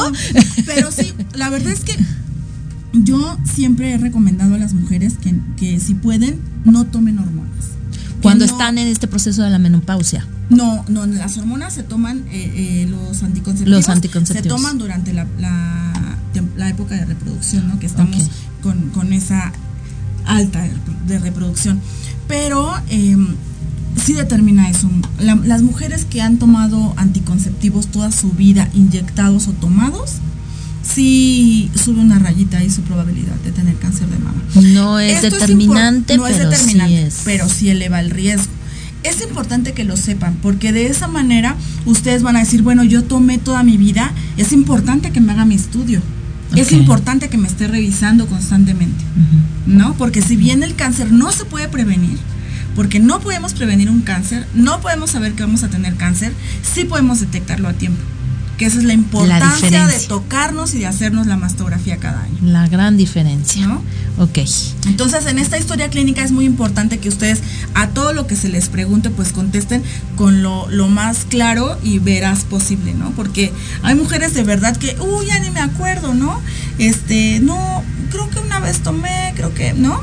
pero 0.65 0.91
sí, 0.91 1.13
la 1.33 1.49
verdad 1.49 1.71
es 1.71 1.81
que 1.81 1.97
yo 2.93 3.37
siempre 3.43 3.93
he 3.93 3.97
recomendado 3.97 4.55
a 4.55 4.57
las 4.57 4.73
mujeres 4.73 5.13
que, 5.21 5.33
que 5.57 5.79
si 5.79 5.93
pueden, 5.93 6.39
no 6.65 6.85
tomen 6.85 7.19
hormonas 7.19 7.40
cuando 8.21 8.45
están 8.45 8.77
en 8.77 8.87
este 8.87 9.07
proceso 9.07 9.43
de 9.43 9.49
la 9.49 9.59
menopausia. 9.59 10.27
No, 10.49 10.83
no, 10.87 11.05
las 11.05 11.37
hormonas 11.37 11.73
se 11.73 11.83
toman, 11.83 12.25
eh, 12.31 12.83
eh, 12.83 12.87
los 12.89 13.23
anticonceptivos. 13.23 13.79
Los 13.79 13.89
anticonceptivos. 13.89 14.43
Se 14.43 14.49
toman 14.49 14.77
durante 14.77 15.13
la, 15.13 15.25
la, 15.39 16.69
época 16.69 16.95
de 16.95 17.05
reproducción, 17.05 17.67
¿no? 17.67 17.79
Que 17.79 17.87
estamos 17.87 18.29
con, 18.61 19.13
esa 19.13 19.51
alta 20.25 20.67
de 21.07 21.19
reproducción. 21.19 21.81
Pero 22.27 22.71
eh, 22.89 23.17
sí 23.95 24.13
determina 24.13 24.69
eso. 24.69 24.89
las 25.19 25.61
mujeres 25.61 26.05
que 26.05 26.21
han 26.21 26.37
tomado 26.37 26.93
anticonceptivos 26.97 27.87
toda 27.87 28.11
su 28.11 28.31
vida, 28.31 28.69
inyectados 28.73 29.47
o 29.47 29.53
tomados, 29.53 30.15
sí 30.93 31.69
sube 31.75 31.99
una 31.99 32.19
rayita 32.19 32.57
ahí 32.57 32.69
su 32.69 32.81
probabilidad 32.81 33.35
de 33.43 33.51
tener 33.51 33.75
cáncer 33.75 34.07
de 34.07 34.17
mama. 34.19 34.41
No 34.73 34.99
es 34.99 35.21
determinante, 35.21 36.17
no 36.17 36.23
pero 36.23 36.35
es 36.35 36.49
determinante, 36.49 37.11
sí 37.11 37.21
pero 37.25 37.49
sí 37.49 37.69
eleva 37.69 37.99
el 37.99 38.09
riesgo. 38.09 38.51
Es 39.03 39.21
importante 39.21 39.73
que 39.73 39.83
lo 39.83 39.97
sepan, 39.97 40.37
porque 40.41 40.71
de 40.71 40.87
esa 40.87 41.07
manera 41.07 41.55
ustedes 41.85 42.21
van 42.21 42.35
a 42.35 42.39
decir, 42.39 42.61
bueno, 42.61 42.83
yo 42.83 43.03
tomé 43.03 43.39
toda 43.39 43.63
mi 43.63 43.77
vida, 43.77 44.13
es 44.37 44.51
importante 44.51 45.11
que 45.11 45.21
me 45.21 45.31
haga 45.31 45.45
mi 45.45 45.55
estudio. 45.55 46.01
Es 46.55 46.73
importante 46.73 47.29
que 47.29 47.37
me 47.37 47.47
esté 47.47 47.67
revisando 47.67 48.27
constantemente, 48.27 49.03
¿no? 49.65 49.93
Porque 49.93 50.21
si 50.21 50.35
bien 50.35 50.63
el 50.63 50.75
cáncer 50.75 51.11
no 51.11 51.31
se 51.31 51.45
puede 51.45 51.69
prevenir, 51.69 52.17
porque 52.75 52.99
no 52.99 53.21
podemos 53.21 53.53
prevenir 53.53 53.89
un 53.89 54.01
cáncer, 54.01 54.45
no 54.53 54.81
podemos 54.81 55.11
saber 55.11 55.33
que 55.33 55.43
vamos 55.43 55.63
a 55.63 55.69
tener 55.69 55.95
cáncer, 55.95 56.33
sí 56.61 56.83
podemos 56.83 57.21
detectarlo 57.21 57.69
a 57.69 57.73
tiempo 57.73 58.01
que 58.61 58.67
esa 58.67 58.77
es 58.77 58.83
la 58.83 58.93
importancia 58.93 59.87
de 59.87 59.99
tocarnos 60.01 60.75
y 60.75 60.77
de 60.77 60.85
hacernos 60.85 61.25
la 61.25 61.35
mastografía 61.35 61.97
cada 61.97 62.21
año. 62.21 62.37
La 62.43 62.67
gran 62.67 62.95
diferencia. 62.95 63.65
¿No? 63.65 63.81
Ok. 64.19 64.37
Entonces, 64.85 65.25
en 65.25 65.39
esta 65.39 65.57
historia 65.57 65.89
clínica 65.89 66.23
es 66.23 66.31
muy 66.31 66.45
importante 66.45 66.99
que 66.99 67.09
ustedes 67.09 67.41
a 67.73 67.87
todo 67.87 68.13
lo 68.13 68.27
que 68.27 68.35
se 68.35 68.49
les 68.49 68.69
pregunte, 68.69 69.09
pues 69.09 69.31
contesten 69.31 69.81
con 70.15 70.43
lo, 70.43 70.67
más 70.89 71.25
claro 71.27 71.75
y 71.81 71.97
veraz 71.97 72.43
posible, 72.43 72.93
¿no? 72.93 73.09
Porque 73.15 73.51
hay 73.81 73.95
mujeres 73.95 74.35
de 74.35 74.43
verdad 74.43 74.77
que, 74.77 74.95
uy, 74.99 75.25
ya 75.25 75.39
ni 75.39 75.49
me 75.49 75.61
acuerdo, 75.61 76.13
¿no? 76.13 76.39
Este, 76.77 77.39
no, 77.39 77.83
creo 78.11 78.29
que 78.29 78.37
una 78.41 78.59
vez 78.59 78.81
tomé, 78.81 79.33
creo 79.35 79.55
que, 79.55 79.73
¿no? 79.73 79.99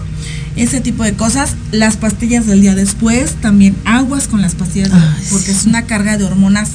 ese 0.56 0.80
tipo 0.80 1.04
de 1.04 1.12
cosas. 1.12 1.54
Las 1.70 1.96
pastillas 1.96 2.46
del 2.46 2.60
día 2.60 2.74
después, 2.74 3.36
también 3.40 3.76
aguas 3.84 4.26
con 4.26 4.42
las 4.42 4.56
pastillas, 4.56 4.90
porque 5.30 5.52
es 5.52 5.66
una 5.66 5.82
carga 5.82 6.16
de 6.18 6.24
hormonas 6.24 6.70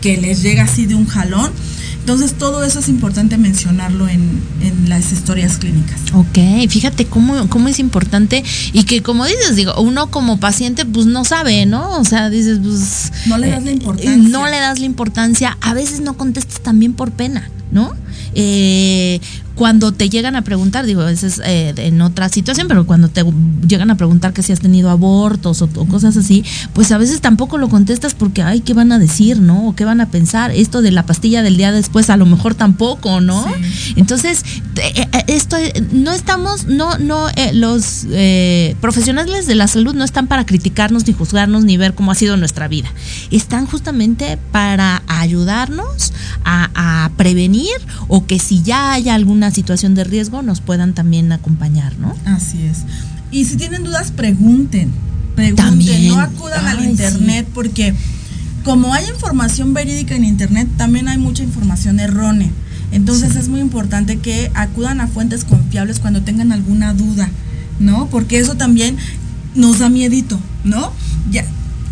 que 0.00 0.16
les 0.16 0.42
llega 0.42 0.64
así 0.64 0.86
de 0.86 0.94
un 0.94 1.06
jalón. 1.06 1.50
Entonces 2.00 2.34
todo 2.34 2.64
eso 2.64 2.78
es 2.78 2.88
importante 2.88 3.36
mencionarlo 3.36 4.08
en, 4.08 4.40
las 4.88 5.12
historias 5.12 5.58
clínicas. 5.58 6.00
Ok, 6.12 6.68
fíjate 6.68 7.06
cómo, 7.06 7.48
cómo 7.48 7.68
es 7.68 7.78
importante 7.78 8.42
y 8.72 8.82
que 8.82 9.02
como 9.02 9.24
dices, 9.24 9.54
digo, 9.54 9.80
uno 9.80 10.10
como 10.10 10.40
paciente 10.40 10.84
pues 10.84 11.06
no 11.06 11.24
sabe, 11.24 11.64
¿no? 11.66 11.96
O 12.00 12.04
sea, 12.04 12.28
dices, 12.28 12.58
pues... 12.60 13.12
No 13.26 13.38
le 13.38 13.50
das 13.50 13.62
la 13.62 13.70
eh, 13.70 13.74
importancia. 13.74 14.16
No 14.16 14.46
le 14.46 14.58
das 14.58 14.80
la 14.80 14.86
importancia, 14.86 15.56
a 15.60 15.74
veces 15.74 16.00
no 16.00 16.14
contestas 16.16 16.60
también 16.60 16.94
por 16.94 17.12
pena, 17.12 17.48
¿no? 17.70 17.94
Eh, 18.34 19.20
cuando 19.54 19.92
te 19.92 20.08
llegan 20.08 20.36
a 20.36 20.42
preguntar, 20.42 20.86
digo, 20.86 21.06
eso 21.06 21.26
es 21.26 21.38
eh, 21.44 21.74
en 21.76 22.00
otra 22.00 22.30
situación, 22.30 22.66
pero 22.66 22.86
cuando 22.86 23.10
te 23.10 23.22
llegan 23.68 23.90
a 23.90 23.96
preguntar 23.96 24.32
que 24.32 24.42
si 24.42 24.52
has 24.52 24.60
tenido 24.60 24.88
abortos 24.88 25.60
o, 25.60 25.68
cosas 25.68 26.16
así, 26.16 26.44
pues 26.72 26.90
a 26.92 26.98
veces 26.98 27.20
tampoco 27.20 27.58
lo 27.58 27.68
contestas 27.68 28.14
porque, 28.14 28.42
ay, 28.42 28.60
¿qué 28.60 28.72
van 28.72 28.90
a 28.90 28.98
decir, 28.98 29.38
no? 29.38 29.68
¿O 29.68 29.76
qué 29.76 29.84
van 29.84 30.00
a 30.00 30.08
pensar? 30.08 30.50
Esto 30.50 30.80
de 30.80 30.92
la 30.92 31.04
pastilla 31.04 31.42
del 31.42 31.58
día 31.58 31.72
después, 31.72 32.08
a 32.08 32.16
lo 32.16 32.24
mejor 32.24 32.54
tampoco, 32.54 33.20
¿no? 33.20 33.44
Entonces, 33.96 34.44
eh, 34.76 35.06
esto, 35.26 35.58
no 35.92 36.12
estamos, 36.12 36.66
no, 36.66 36.96
no, 36.96 37.26
los 37.52 38.06
profesionales 38.80 39.46
de 39.46 39.56
la 39.56 39.68
salud 39.68 39.94
no 39.94 40.04
están 40.04 40.26
para 40.26 40.46
criticarnos, 40.46 41.06
ni 41.06 41.12
juzgarnos, 41.12 41.64
ni 41.64 41.76
ver 41.76 41.92
cómo 41.92 42.12
ha 42.12 42.14
sido 42.14 42.38
nuestra 42.38 42.66
vida. 42.66 42.90
Están 43.30 43.66
justamente 43.66 44.38
para 44.52 45.02
ayudarnos 45.06 46.14
a, 46.44 46.70
a 46.74 47.10
prevenir 47.18 47.59
o 48.08 48.26
que 48.26 48.38
si 48.38 48.62
ya 48.62 48.92
hay 48.92 49.08
alguna 49.08 49.50
situación 49.50 49.94
de 49.94 50.04
riesgo 50.04 50.42
nos 50.42 50.60
puedan 50.60 50.94
también 50.94 51.32
acompañar, 51.32 51.98
¿no? 51.98 52.14
Así 52.24 52.62
es. 52.62 52.78
Y 53.30 53.44
si 53.44 53.56
tienen 53.56 53.84
dudas, 53.84 54.10
pregunten. 54.10 54.90
Pregunten, 55.36 56.08
no 56.08 56.18
acudan 56.18 56.66
al 56.66 56.84
internet 56.84 57.46
porque 57.54 57.94
como 58.64 58.92
hay 58.92 59.08
información 59.08 59.72
verídica 59.72 60.14
en 60.14 60.24
internet, 60.24 60.68
también 60.76 61.08
hay 61.08 61.18
mucha 61.18 61.42
información 61.42 62.00
errónea. 62.00 62.50
Entonces 62.92 63.36
es 63.36 63.48
muy 63.48 63.60
importante 63.60 64.18
que 64.18 64.50
acudan 64.54 65.00
a 65.00 65.06
fuentes 65.06 65.44
confiables 65.44 66.00
cuando 66.00 66.22
tengan 66.22 66.52
alguna 66.52 66.92
duda, 66.92 67.30
¿no? 67.78 68.08
Porque 68.08 68.38
eso 68.38 68.56
también 68.56 68.96
nos 69.54 69.78
da 69.78 69.88
miedito, 69.88 70.38
¿no? 70.64 70.92
Ya, 71.30 71.44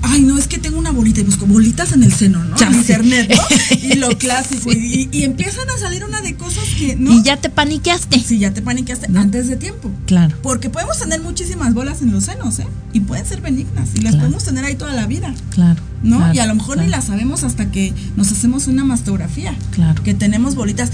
ay, 0.03 0.23
no, 0.23 0.39
es 0.39 0.47
que 0.47 0.59
tengo 0.59 0.79
una 0.79 0.91
bolita, 0.91 1.21
y 1.21 1.25
busco 1.25 1.47
bolitas 1.47 1.93
en 1.93 2.03
el 2.03 2.13
seno, 2.13 2.43
¿no? 2.45 2.57
en 2.61 2.75
internet, 2.75 3.33
¿no? 3.35 3.77
y 3.83 3.95
lo 3.95 4.17
clásico. 4.19 4.71
Y, 4.73 5.09
empiezan 5.25 5.69
a 5.71 5.79
salir 5.79 6.05
una 6.05 6.21
de 6.21 6.35
cosas 6.35 6.65
que, 6.79 6.97
¿no? 6.97 7.13
Y 7.13 7.23
ya 7.23 7.37
te 7.37 7.51
paniqueaste. 7.51 8.21
Sí, 8.21 8.39
ya 8.39 8.53
te 8.53 8.63
paniqueaste 8.63 9.09
antes 9.17 9.49
de 9.49 9.57
tiempo. 9.57 9.91
Claro. 10.07 10.37
Porque 10.43 10.71
podemos 10.71 10.99
tener 10.99 11.21
muchísimas 11.21 11.75
bolas 11.75 12.03
en 12.03 12.13
los 12.13 12.25
senos, 12.25 12.59
¿eh? 12.59 12.67
Y 12.93 13.01
pueden 13.01 13.27
ser 13.27 13.41
benignas. 13.41 13.91
Y 13.95 14.01
las 14.01 14.17
podemos 14.17 14.45
tener 14.45 14.65
ahí 14.65 14.75
toda 14.75 14.93
la 14.93 15.07
vida. 15.07 15.35
Claro. 15.51 15.83
¿No? 16.03 16.33
y 16.33 16.39
a 16.39 16.47
lo 16.47 16.55
mejor 16.55 16.79
ni 16.79 16.87
las 16.87 17.07
sabemos 17.07 17.43
hasta 17.43 17.73
que 17.73 17.93
nos 18.17 18.31
hacemos 18.31 18.69
una 18.69 18.85
mastografía. 18.85 19.55
Claro. 19.73 20.03
Que 20.03 20.15
tenemos 20.15 20.55
bolitas. 20.55 20.91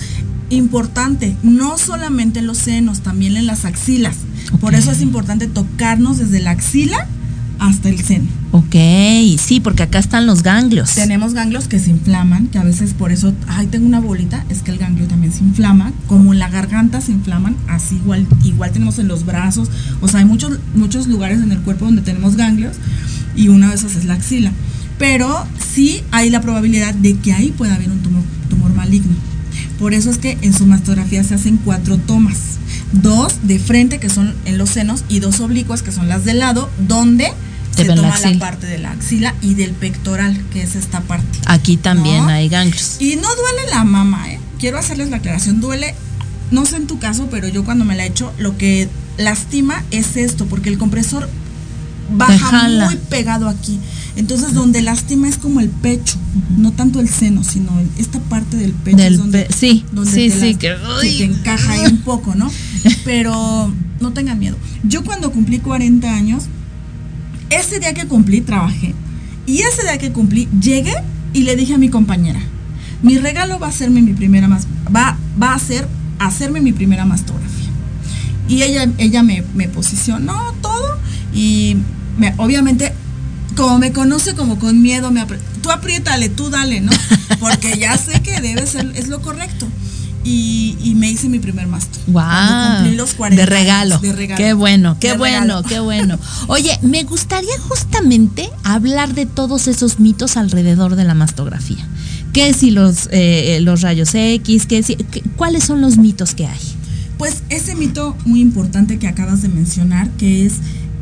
Importante, 0.50 1.36
no 1.42 1.78
solamente 1.78 2.38
en 2.38 2.46
los 2.46 2.58
senos, 2.58 3.00
también 3.00 3.36
en 3.36 3.46
las 3.46 3.64
axilas. 3.64 4.16
Por 4.60 4.74
eso 4.74 4.90
es 4.90 5.00
importante 5.00 5.46
tocarnos 5.46 6.18
desde 6.18 6.40
la 6.40 6.50
axila 6.50 7.08
hasta 7.58 7.88
el 7.88 8.00
seno. 8.00 8.26
Ok, 8.52 8.76
sí, 9.38 9.60
porque 9.60 9.82
acá 9.82 9.98
están 9.98 10.26
los 10.26 10.42
ganglios. 10.42 10.94
Tenemos 10.94 11.34
ganglios 11.34 11.68
que 11.68 11.78
se 11.78 11.90
inflaman, 11.90 12.46
que 12.48 12.58
a 12.58 12.64
veces 12.64 12.94
por 12.94 13.12
eso, 13.12 13.32
ay, 13.48 13.66
tengo 13.66 13.86
una 13.86 14.00
bolita, 14.00 14.44
es 14.48 14.62
que 14.62 14.70
el 14.70 14.78
ganglio 14.78 15.06
también 15.06 15.32
se 15.32 15.42
inflama, 15.42 15.92
como 16.06 16.32
en 16.32 16.38
la 16.38 16.48
garganta 16.48 17.00
se 17.00 17.12
inflaman, 17.12 17.56
así 17.68 17.96
igual, 17.96 18.26
igual 18.44 18.70
tenemos 18.70 18.98
en 18.98 19.08
los 19.08 19.26
brazos, 19.26 19.70
o 20.00 20.08
sea, 20.08 20.20
hay 20.20 20.26
muchos, 20.26 20.58
muchos 20.74 21.06
lugares 21.06 21.42
en 21.42 21.52
el 21.52 21.58
cuerpo 21.60 21.84
donde 21.86 22.02
tenemos 22.02 22.36
ganglios 22.36 22.76
y 23.36 23.48
una 23.48 23.68
de 23.70 23.74
esas 23.74 23.96
es 23.96 24.04
la 24.04 24.14
axila. 24.14 24.52
Pero 24.98 25.46
sí 25.58 26.02
hay 26.12 26.30
la 26.30 26.40
probabilidad 26.40 26.94
de 26.94 27.16
que 27.16 27.32
ahí 27.32 27.50
pueda 27.50 27.74
haber 27.74 27.90
un 27.90 27.98
tumor, 27.98 28.22
tumor 28.48 28.72
maligno. 28.72 29.14
Por 29.78 29.94
eso 29.94 30.10
es 30.10 30.18
que 30.18 30.38
en 30.42 30.52
su 30.52 30.66
mastografía 30.66 31.24
se 31.24 31.34
hacen 31.34 31.58
cuatro 31.58 31.98
tomas. 31.98 32.58
Dos 32.92 33.34
de 33.42 33.58
frente, 33.58 33.98
que 33.98 34.08
son 34.08 34.34
en 34.44 34.58
los 34.58 34.70
senos, 34.70 35.04
y 35.08 35.20
dos 35.20 35.40
oblicuas, 35.40 35.82
que 35.82 35.92
son 35.92 36.08
las 36.08 36.24
de 36.24 36.34
lado, 36.34 36.70
donde 36.86 37.32
se 37.74 37.84
toma 37.86 38.18
la, 38.18 38.38
parte 38.38 38.66
de 38.66 38.78
la 38.78 38.92
axila 38.92 39.34
y 39.42 39.54
del 39.54 39.72
pectoral, 39.72 40.40
que 40.52 40.62
es 40.62 40.76
esta 40.76 41.00
parte. 41.00 41.38
Aquí 41.46 41.76
también 41.76 42.28
hay 42.28 42.48
ganglios. 42.48 42.96
Y 43.00 43.16
no 43.16 43.28
duele 43.34 43.70
la 43.70 43.84
mama, 43.84 44.30
¿eh? 44.30 44.38
Quiero 44.58 44.78
hacerles 44.78 45.10
la 45.10 45.16
aclaración, 45.16 45.60
duele, 45.60 45.94
no 46.50 46.66
sé 46.66 46.76
en 46.76 46.86
tu 46.86 46.98
caso, 46.98 47.28
pero 47.30 47.48
yo 47.48 47.64
cuando 47.64 47.84
me 47.84 47.96
la 47.96 48.04
he 48.04 48.08
hecho, 48.08 48.32
lo 48.38 48.56
que 48.56 48.88
lastima 49.18 49.82
es 49.90 50.16
esto, 50.16 50.46
porque 50.46 50.68
el 50.68 50.78
compresor 50.78 51.28
baja 52.10 52.68
muy 52.68 52.96
pegado 52.96 53.48
aquí. 53.48 53.78
Entonces, 54.16 54.54
donde 54.54 54.80
lastima 54.80 55.28
es 55.28 55.38
como 55.38 55.60
el 55.60 55.68
pecho, 55.68 56.16
no 56.56 56.72
tanto 56.72 57.00
el 57.00 57.08
seno, 57.08 57.42
sino 57.42 57.72
esta 57.98 58.20
parte 58.20 58.56
del 58.56 58.72
pecho. 58.72 59.16
donde, 59.16 59.48
sí, 59.52 59.84
sí, 60.04 60.30
sí, 60.30 60.54
que, 60.54 60.74
te 61.00 61.24
encaja 61.24 61.72
ahí 61.72 61.86
un 61.90 61.98
poco, 61.98 62.34
¿no? 62.34 62.50
Pero 63.04 63.72
no 64.00 64.12
tengan 64.12 64.38
miedo. 64.38 64.56
Yo 64.84 65.02
cuando 65.02 65.32
cumplí 65.32 65.58
40 65.58 66.14
años, 66.14 66.44
ese 67.50 67.80
día 67.80 67.92
que 67.94 68.06
cumplí 68.06 68.40
trabajé. 68.40 68.94
Y 69.46 69.58
ese 69.58 69.82
día 69.82 69.98
que 69.98 70.12
cumplí 70.12 70.48
llegué 70.60 70.94
y 71.32 71.42
le 71.42 71.56
dije 71.56 71.74
a 71.74 71.78
mi 71.78 71.88
compañera, 71.88 72.40
mi 73.02 73.18
regalo 73.18 73.58
va 73.58 73.66
a 73.66 73.70
hacerme 73.70 74.00
mi 74.00 74.14
primera 74.14 74.48
más 74.48 74.66
va, 74.94 75.18
va 75.40 75.54
a 75.54 75.58
ser 75.58 75.86
hacerme 76.18 76.60
mi 76.60 76.72
primera 76.72 77.04
mastografía. 77.04 77.68
Y 78.48 78.62
ella, 78.62 78.88
ella 78.98 79.22
me, 79.22 79.42
posicionó 79.68 80.54
todo 80.60 80.98
y 81.34 81.76
me, 82.18 82.34
obviamente 82.36 82.92
como 83.54 83.78
me 83.78 83.92
conoce 83.92 84.34
como 84.34 84.58
con 84.58 84.82
miedo, 84.82 85.10
me 85.10 85.24
tú 85.62 85.70
apriétale, 85.70 86.28
tú 86.28 86.50
dale, 86.50 86.80
¿no? 86.80 86.92
Porque 87.40 87.78
ya 87.78 87.96
sé 87.96 88.22
que 88.22 88.40
debe 88.40 88.66
ser, 88.66 88.92
es 88.94 89.08
lo 89.08 89.20
correcto 89.22 89.66
y, 90.24 90.94
me 90.96 91.10
hice 91.10 91.28
mi 91.28 91.38
primer 91.38 91.66
máster. 91.66 92.00
Wow. 92.06 92.22
Cumplí 92.76 92.96
los 92.96 93.14
40 93.14 93.42
de 93.42 93.46
regalo. 93.46 93.98
de 93.98 94.12
regalo. 94.12 94.42
Qué 94.42 94.52
bueno, 94.54 94.96
qué 94.98 95.16
bueno, 95.16 95.62
qué 95.62 95.80
bueno. 95.80 96.18
Oye, 96.48 96.78
me 96.82 97.04
gustaría 97.04 97.58
justamente 97.68 98.50
hablar 98.62 99.14
de 99.14 99.26
todos 99.26 99.68
esos 99.68 100.00
mitos 100.00 100.36
alrededor 100.36 100.96
de 100.96 101.04
la 101.04 101.14
mastografía. 101.14 101.86
¿Qué 102.32 102.52
si 102.52 102.70
los, 102.70 103.08
eh, 103.12 103.58
los 103.60 103.82
rayos 103.82 104.14
X? 104.14 104.66
¿Qué 104.66 104.82
si, 104.82 104.96
¿Cuáles 105.36 105.64
son 105.64 105.80
los 105.80 105.98
mitos 105.98 106.34
que 106.34 106.46
hay? 106.46 106.60
Pues 107.18 107.42
ese 107.48 107.74
mito 107.74 108.16
muy 108.24 108.40
importante 108.40 108.98
que 108.98 109.06
acabas 109.06 109.42
de 109.42 109.48
mencionar, 109.48 110.10
que 110.12 110.46
es, 110.46 110.54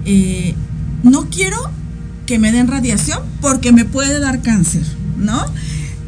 eh, 0.05 0.55
no 1.03 1.29
quiero 1.31 1.71
que 2.27 2.39
me 2.39 2.53
den 2.53 2.69
radiación 2.69 3.21
porque 3.41 3.73
me 3.73 3.85
puede 3.85 4.21
dar 4.21 4.43
cáncer, 4.43 4.83
¿no? 5.17 5.45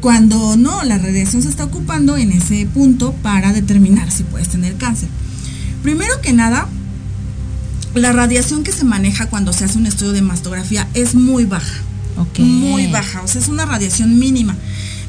Cuando 0.01 0.55
no, 0.55 0.83
la 0.83 0.97
radiación 0.97 1.41
se 1.41 1.49
está 1.49 1.63
ocupando 1.63 2.15
en 2.17 2.31
ese 2.31 2.67
punto 2.73 3.13
para 3.23 3.53
determinar 3.53 4.11
si 4.11 4.23
puedes 4.23 4.49
tener 4.49 4.75
cáncer. 4.75 5.09
Primero 5.81 6.21
que 6.21 6.33
nada, 6.33 6.67
la 7.95 8.11
radiación 8.11 8.63
que 8.63 8.71
se 8.71 8.85
maneja 8.85 9.27
cuando 9.29 9.53
se 9.53 9.65
hace 9.65 9.77
un 9.77 9.85
estudio 9.85 10.11
de 10.11 10.21
mastografía 10.21 10.87
es 10.93 11.15
muy 11.15 11.45
baja. 11.45 11.81
Muy 12.37 12.87
baja, 12.87 13.21
o 13.21 13.27
sea, 13.27 13.41
es 13.41 13.47
una 13.47 13.65
radiación 13.65 14.19
mínima. 14.19 14.55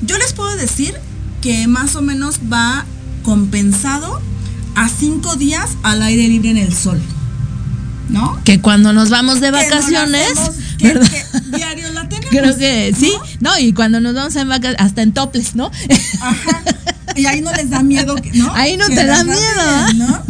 Yo 0.02 0.18
les 0.18 0.32
puedo 0.32 0.56
decir 0.56 0.94
que 1.40 1.66
más 1.68 1.94
o 1.96 2.02
menos 2.02 2.40
va 2.52 2.84
compensado 3.22 4.20
a 4.74 4.88
cinco 4.88 5.36
días 5.36 5.70
al 5.82 6.02
aire 6.02 6.28
libre 6.28 6.50
en 6.50 6.58
el 6.58 6.74
sol. 6.74 7.00
¿No? 8.08 8.38
Que 8.44 8.60
cuando 8.60 8.92
nos 8.92 9.10
vamos 9.10 9.40
de 9.40 9.50
vacaciones, 9.50 10.32
diario 10.78 11.92
la 11.92 12.08
tenemos. 12.08 12.30
Creo 12.30 12.56
que 12.56 12.94
sí, 12.98 13.12
no, 13.40 13.58
y 13.58 13.72
cuando 13.72 14.00
nos 14.00 14.14
vamos 14.14 14.36
en 14.36 14.48
vacaciones, 14.48 14.80
hasta 14.80 15.02
en 15.02 15.12
toples, 15.12 15.54
¿no? 15.54 15.70
Ajá. 16.20 16.62
Y 17.16 17.24
ahí 17.24 17.40
no 17.40 17.50
les 17.52 17.70
da 17.70 17.82
miedo, 17.82 18.14
¿no? 18.34 18.54
Ahí 18.54 18.76
no 18.76 18.86
te 18.88 19.06
da 19.06 19.24
miedo, 19.24 19.94
¿no? 19.94 20.22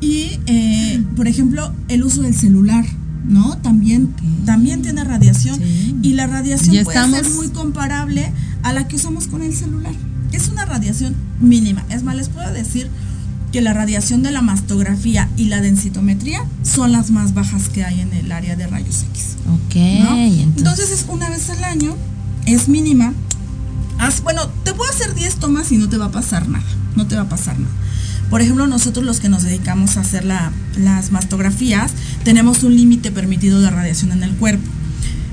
Y, 0.00 0.40
eh, 0.46 1.02
por 1.14 1.28
ejemplo, 1.28 1.72
el 1.88 2.02
uso 2.02 2.22
del 2.22 2.34
celular, 2.34 2.84
¿no? 3.24 3.58
También, 3.58 4.14
también 4.46 4.80
tiene 4.80 5.04
radiación. 5.04 5.60
Y 6.02 6.14
la 6.14 6.26
radiación 6.26 6.82
puede 6.84 7.10
ser 7.10 7.28
muy 7.30 7.48
comparable 7.48 8.32
a 8.62 8.72
la 8.72 8.88
que 8.88 8.96
usamos 8.96 9.26
con 9.26 9.42
el 9.42 9.54
celular. 9.54 9.92
Es 10.32 10.48
una 10.48 10.64
radiación 10.64 11.14
mínima. 11.40 11.84
Es 11.90 12.02
más, 12.02 12.16
les 12.16 12.30
puedo 12.30 12.50
decir 12.52 12.88
que 13.52 13.60
la 13.60 13.72
radiación 13.72 14.22
de 14.22 14.30
la 14.30 14.42
mastografía 14.42 15.28
y 15.36 15.46
la 15.46 15.60
densitometría 15.60 16.44
son 16.62 16.92
las 16.92 17.10
más 17.10 17.34
bajas 17.34 17.68
que 17.68 17.84
hay 17.84 18.00
en 18.00 18.12
el 18.12 18.30
área 18.32 18.56
de 18.56 18.66
rayos 18.66 19.04
X. 19.10 19.36
Ok. 19.48 19.76
Entonces, 19.76 20.90
es 20.90 21.06
una 21.08 21.28
vez 21.30 21.50
al 21.50 21.64
año, 21.64 21.96
es 22.46 22.68
mínima. 22.68 23.12
bueno, 24.22 24.48
te 24.64 24.72
puedo 24.74 24.90
hacer 24.90 25.14
10 25.14 25.36
tomas 25.36 25.72
y 25.72 25.78
no 25.78 25.88
te 25.88 25.96
va 25.96 26.06
a 26.06 26.10
pasar 26.12 26.48
nada. 26.48 26.64
No 26.96 27.06
te 27.06 27.16
va 27.16 27.22
a 27.22 27.28
pasar 27.28 27.58
nada. 27.58 27.72
Por 28.30 28.40
ejemplo, 28.40 28.66
nosotros 28.68 29.04
los 29.04 29.18
que 29.18 29.28
nos 29.28 29.42
dedicamos 29.42 29.96
a 29.96 30.02
hacer 30.02 30.24
las 30.24 31.10
mastografías, 31.10 31.92
tenemos 32.22 32.62
un 32.62 32.76
límite 32.76 33.10
permitido 33.10 33.60
de 33.60 33.70
radiación 33.70 34.12
en 34.12 34.22
el 34.22 34.36
cuerpo. 34.36 34.68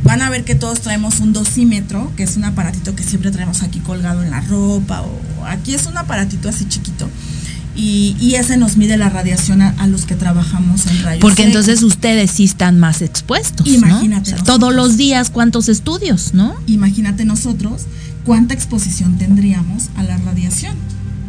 Van 0.03 0.21
a 0.21 0.29
ver 0.29 0.43
que 0.43 0.55
todos 0.55 0.81
traemos 0.81 1.19
un 1.19 1.33
dosímetro, 1.33 2.11
que 2.15 2.23
es 2.23 2.37
un 2.37 2.45
aparatito 2.45 2.95
que 2.95 3.03
siempre 3.03 3.29
traemos 3.29 3.61
aquí 3.61 3.79
colgado 3.79 4.23
en 4.23 4.31
la 4.31 4.41
ropa, 4.41 5.01
o 5.01 5.45
aquí 5.45 5.75
es 5.75 5.85
un 5.85 5.97
aparatito 5.97 6.49
así 6.49 6.65
chiquito 6.65 7.07
y, 7.77 8.35
ese 8.35 8.57
nos 8.57 8.75
mide 8.77 8.97
la 8.97 9.09
radiación 9.09 9.61
a, 9.61 9.87
los 9.87 10.05
que 10.05 10.15
trabajamos 10.15 10.87
en 10.87 11.03
rayos. 11.03 11.21
Porque 11.21 11.43
entonces 11.43 11.83
ustedes 11.83 12.31
sí 12.31 12.43
están 12.43 12.79
más 12.79 13.01
expuestos. 13.01 13.67
Imagínate. 13.67 14.33
todos 14.45 14.73
los 14.73 14.97
días, 14.97 15.29
¿cuántos 15.29 15.69
estudios, 15.69 16.33
no? 16.33 16.55
Imagínate 16.65 17.25
nosotros 17.25 17.83
cuánta 18.25 18.53
exposición 18.53 19.17
tendríamos 19.17 19.89
a 19.95 20.03
la 20.03 20.17
radiación, 20.17 20.75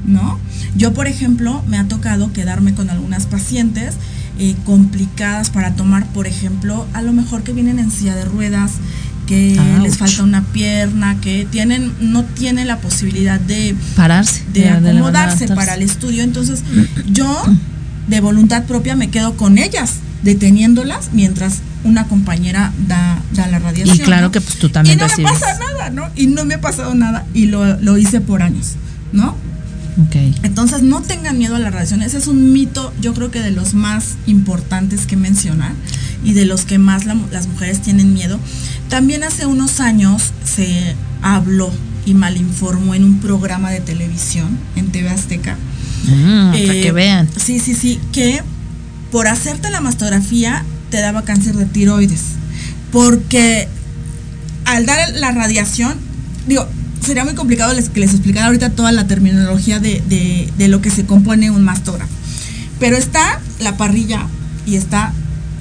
¿no? 0.07 0.39
Yo, 0.77 0.95
por 0.95 1.07
ejemplo, 1.07 1.63
me 1.67 1.79
ha 1.79 1.87
tocado 1.87 2.33
quedarme 2.33 2.75
con 2.75 2.91
algunas 2.91 3.27
pacientes 3.27 3.95
eh, 4.39 4.55
complicadas 4.65 5.51
para 5.51 5.75
tomar, 5.75 6.07
por 6.13 6.27
ejemplo, 6.27 6.87
a 6.93 7.03
lo 7.03 7.13
mejor 7.13 7.43
que 7.43 7.53
vienen 7.53 7.79
en 7.79 7.91
silla 7.91 8.15
de 8.15 8.25
ruedas, 8.25 8.73
que 9.29 9.61
les 9.83 9.99
falta 9.99 10.23
una 10.23 10.43
pierna, 10.43 11.21
que 11.21 11.47
tienen, 11.51 11.93
no 12.01 12.25
tienen 12.25 12.67
la 12.67 12.79
posibilidad 12.79 13.39
de 13.39 13.77
pararse, 13.95 14.43
de, 14.55 14.71
acomodarse 14.71 15.49
para 15.49 15.75
el 15.75 15.83
estudio. 15.83 16.23
Entonces, 16.23 16.63
yo 17.13 17.45
de 18.09 18.21
voluntad 18.21 18.65
propia 18.65 18.97
me 18.97 19.11
quedo 19.11 19.37
con 19.37 19.59
ellas, 19.59 19.97
deteniéndolas 20.23 21.11
mientras 21.13 21.59
una 21.85 22.09
compañera 22.09 22.73
da, 22.87 23.23
la 23.37 23.59
radiación. 23.59 23.97
Y 23.99 24.01
claro 24.01 24.33
que 24.33 24.41
pues 24.41 24.57
tú 24.57 24.71
también 24.71 24.99
Y 24.99 25.01
no 25.01 25.09
me 25.17 25.23
pasa 25.25 25.59
nada, 25.59 25.91
¿no? 25.91 26.09
Y 26.17 26.27
no 26.27 26.45
me 26.47 26.55
ha 26.55 26.61
pasado 26.63 26.95
nada 26.95 27.27
y 27.35 27.47
lo, 27.47 27.77
lo 27.81 27.99
hice 27.99 28.23
por 28.23 28.43
años, 28.43 28.77
¿no? 29.13 29.37
Okay. 30.07 30.35
Entonces 30.43 30.83
no 30.83 31.03
tengan 31.03 31.37
miedo 31.37 31.57
a 31.57 31.59
la 31.59 31.71
radiación. 31.71 32.03
Ese 32.03 32.17
es 32.17 32.29
un 32.29 32.53
mito, 32.53 32.95
yo 33.01 33.13
creo 33.13 33.31
que 33.31 33.41
de 33.41 33.51
los 33.51 33.75
más 33.75 34.17
importantes 34.27 35.07
que 35.07 35.17
mencionar 35.17 35.73
y 36.25 36.33
de 36.33 36.45
los 36.45 36.65
que 36.65 36.79
más 36.79 37.05
las 37.05 37.47
mujeres 37.49 37.83
tienen 37.83 38.15
miedo. 38.15 38.39
También 38.89 39.23
hace 39.23 39.47
unos 39.47 39.81
años 39.81 40.33
se 40.45 40.95
habló 41.23 41.71
y 42.07 42.15
malinformó 42.15 42.95
en 42.95 43.05
un 43.05 43.21
programa 43.21 43.71
de 43.71 43.81
televisión 43.81 44.59
en 44.77 44.91
TV 44.91 45.11
Azteca. 45.11 45.57
Mm, 46.05 46.51
para 46.51 46.55
que 46.55 46.89
eh, 46.89 46.93
vean. 46.93 47.29
Sí, 47.37 47.59
sí, 47.61 47.75
sí, 47.75 48.01
que 48.13 48.43
por 49.13 49.29
hacerte 49.29 49.71
la 49.71 49.81
mastografía 49.81 50.65
te 50.91 51.01
daba 51.01 51.23
cáncer 51.23 51.55
de 51.57 51.67
tiroides. 51.67 52.23
Porque 52.91 53.69
al 54.65 54.87
dar 54.87 55.11
la 55.17 55.33
radiación, 55.33 55.95
digo, 56.47 56.67
sería 57.05 57.25
muy 57.25 57.35
complicado 57.35 57.75
que 57.93 58.01
les 58.01 58.13
explicara 58.13 58.47
ahorita 58.47 58.71
toda 58.71 58.91
la 58.93 59.07
terminología 59.07 59.81
de, 59.81 60.51
de 60.57 60.69
lo 60.69 60.81
que 60.81 60.91
se 60.91 61.05
compone 61.05 61.51
un 61.51 61.63
mastógrafo. 61.63 62.13
Pero 62.81 62.97
está 62.97 63.41
la 63.61 63.77
parrilla 63.77 64.27
y 64.65 64.77
está 64.77 65.13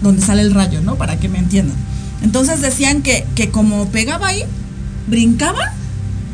donde 0.02 0.22
sale 0.22 0.44
el 0.44 0.54
rayo, 0.54 0.82
¿no? 0.82 0.96
Para 0.96 1.20
que 1.20 1.28
me 1.28 1.40
entiendan. 1.40 1.76
Entonces 2.22 2.62
decían 2.62 3.02
que, 3.02 3.26
que 3.36 3.50
como 3.50 3.90
pegaba 3.90 4.28
ahí, 4.30 4.44
brincaba 5.08 5.74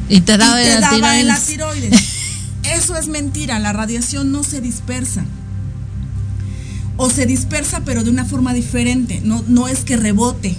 y 0.10 0.22
te 0.22 0.38
daba, 0.38 0.62
y 0.62 0.66
te 0.66 0.74
la 0.76 0.80
daba 0.82 0.96
tiroides. 0.96 1.22
en 1.22 1.28
la 1.28 1.40
tiroides. 1.40 2.04
Eso 2.64 2.98
es 2.98 3.08
mentira, 3.08 3.60
la 3.60 3.74
radiación 3.74 4.32
no 4.32 4.44
se 4.44 4.62
dispersa. 4.62 5.26
O 6.96 7.10
se 7.10 7.26
dispersa 7.26 7.82
pero 7.86 8.04
de 8.04 8.10
una 8.12 8.24
forma 8.26 8.54
diferente, 8.54 9.22
no, 9.24 9.44
no 9.48 9.68
es 9.68 9.80
que 9.80 9.98
rebote, 9.98 10.56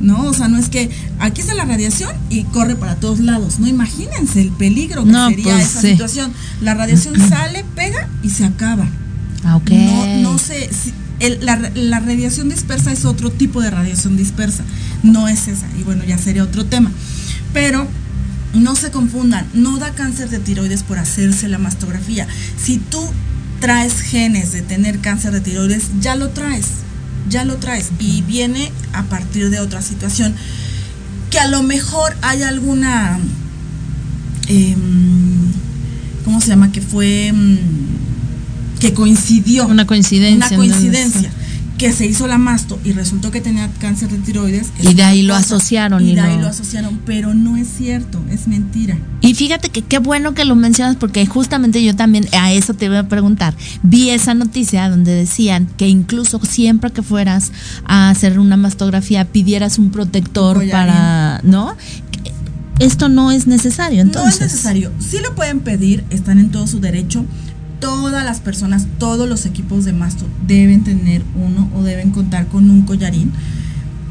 ¿no? 0.00 0.24
O 0.24 0.34
sea, 0.34 0.48
no 0.48 0.58
es 0.58 0.68
que 0.68 0.90
aquí 1.20 1.40
está 1.42 1.54
la 1.54 1.64
radiación 1.64 2.10
y 2.28 2.42
corre 2.44 2.74
para 2.76 2.96
todos 2.96 3.20
lados, 3.20 3.58
¿no? 3.60 3.68
Imagínense 3.68 4.40
el 4.40 4.50
peligro 4.50 5.04
que 5.04 5.10
No, 5.12 5.28
sería 5.28 5.54
pues, 5.54 5.66
esa 5.70 5.80
sí. 5.80 5.90
situación. 5.92 6.32
La 6.60 6.74
radiación 6.74 7.14
sale, 7.28 7.64
pega 7.76 8.08
y 8.22 8.30
se 8.30 8.44
acaba. 8.44 8.86
Ah, 9.44 9.56
ok. 9.56 9.70
No, 9.70 10.06
no 10.32 10.38
si- 10.38 10.92
la 11.28 12.00
radiación 12.00 12.48
dispersa 12.48 12.92
es 12.92 13.04
otro 13.04 13.30
tipo 13.30 13.60
de 13.60 13.70
radiación 13.70 14.16
dispersa, 14.16 14.64
no 15.02 15.28
es 15.28 15.48
esa, 15.48 15.66
y 15.78 15.82
bueno, 15.82 16.04
ya 16.04 16.16
sería 16.18 16.42
otro 16.44 16.64
tema. 16.64 16.90
Pero 17.52 17.86
no 18.54 18.74
se 18.74 18.90
confundan, 18.90 19.46
no 19.54 19.78
da 19.78 19.92
cáncer 19.92 20.30
de 20.30 20.38
tiroides 20.38 20.82
por 20.82 20.98
hacerse 20.98 21.48
la 21.48 21.58
mastografía. 21.58 22.26
Si 22.56 22.78
tú 22.78 23.00
traes 23.60 24.00
genes 24.00 24.52
de 24.52 24.62
tener 24.62 25.00
cáncer 25.00 25.32
de 25.32 25.40
tiroides, 25.40 25.90
ya 26.00 26.16
lo 26.16 26.30
traes, 26.30 26.66
ya 27.28 27.44
lo 27.44 27.56
traes, 27.56 27.90
y 27.98 28.22
viene 28.22 28.72
a 28.94 29.02
partir 29.04 29.50
de 29.50 29.60
otra 29.60 29.82
situación, 29.82 30.34
que 31.30 31.38
a 31.38 31.48
lo 31.48 31.62
mejor 31.62 32.16
hay 32.22 32.42
alguna, 32.42 33.18
em, 34.48 35.52
¿cómo 36.24 36.40
se 36.40 36.48
llama? 36.48 36.72
Que 36.72 36.80
fue... 36.80 37.30
mm, 37.32 38.09
que 38.80 38.92
coincidió. 38.94 39.66
Una 39.68 39.86
coincidencia. 39.86 40.48
Una 40.48 40.56
coincidencia. 40.56 41.30
Que 41.78 41.92
se 41.94 42.04
hizo 42.04 42.26
la 42.26 42.36
masto 42.36 42.78
y 42.84 42.92
resultó 42.92 43.30
que 43.30 43.40
tenía 43.40 43.70
cáncer 43.80 44.10
de 44.10 44.18
tiroides. 44.18 44.66
es 44.78 44.90
Y 44.90 44.92
de 44.92 45.02
ahí 45.02 45.22
lo 45.22 45.34
asociaron 45.34 46.04
Y 46.06 46.10
y 46.10 46.14
de 46.14 46.20
ahí 46.20 46.38
lo- 46.38 46.48
asociaron, 46.48 47.00
pero 47.06 47.32
no 47.32 47.56
es 47.56 47.68
cierto, 47.78 48.20
es 48.30 48.48
mentira. 48.48 48.98
Y 49.22 49.32
fíjate 49.32 49.70
que 49.70 49.80
qué 49.80 49.98
bueno 49.98 50.34
que 50.34 50.44
lo 50.44 50.56
mencionas 50.56 50.96
porque 50.96 51.24
justamente 51.24 51.82
yo 51.82 51.96
también 51.96 52.26
a 52.38 52.52
eso 52.52 52.74
te 52.74 52.84
iba 52.84 52.98
a 52.98 53.08
preguntar. 53.08 53.54
Vi 53.82 54.10
esa 54.10 54.34
noticia 54.34 54.90
donde 54.90 55.14
decían 55.14 55.68
que 55.78 55.88
incluso 55.88 56.38
siempre 56.44 56.90
que 56.90 57.02
fueras 57.02 57.50
a 57.86 58.10
hacer 58.10 58.38
una 58.38 58.58
mastografía 58.58 59.24
pidieras 59.24 59.78
un 59.78 59.90
protector 59.90 60.68
para, 60.70 61.40
¿no? 61.44 61.74
Esto 62.78 63.08
no 63.10 63.30
es 63.30 63.46
necesario, 63.46 64.00
entonces. 64.02 64.40
No 64.40 64.46
es 64.46 64.52
necesario. 64.52 64.90
Sí 65.00 65.18
lo 65.22 65.34
pueden 65.34 65.60
pedir, 65.60 66.04
están 66.10 66.38
en 66.38 66.50
todo 66.50 66.66
su 66.66 66.80
derecho. 66.80 67.24
Todas 67.80 68.24
las 68.24 68.40
personas, 68.40 68.86
todos 68.98 69.28
los 69.28 69.46
equipos 69.46 69.84
de 69.84 69.92
masto 69.92 70.26
deben 70.46 70.84
tener 70.84 71.22
uno 71.34 71.68
o 71.74 71.82
deben 71.82 72.10
contar 72.10 72.46
con 72.46 72.70
un 72.70 72.82
collarín. 72.82 73.32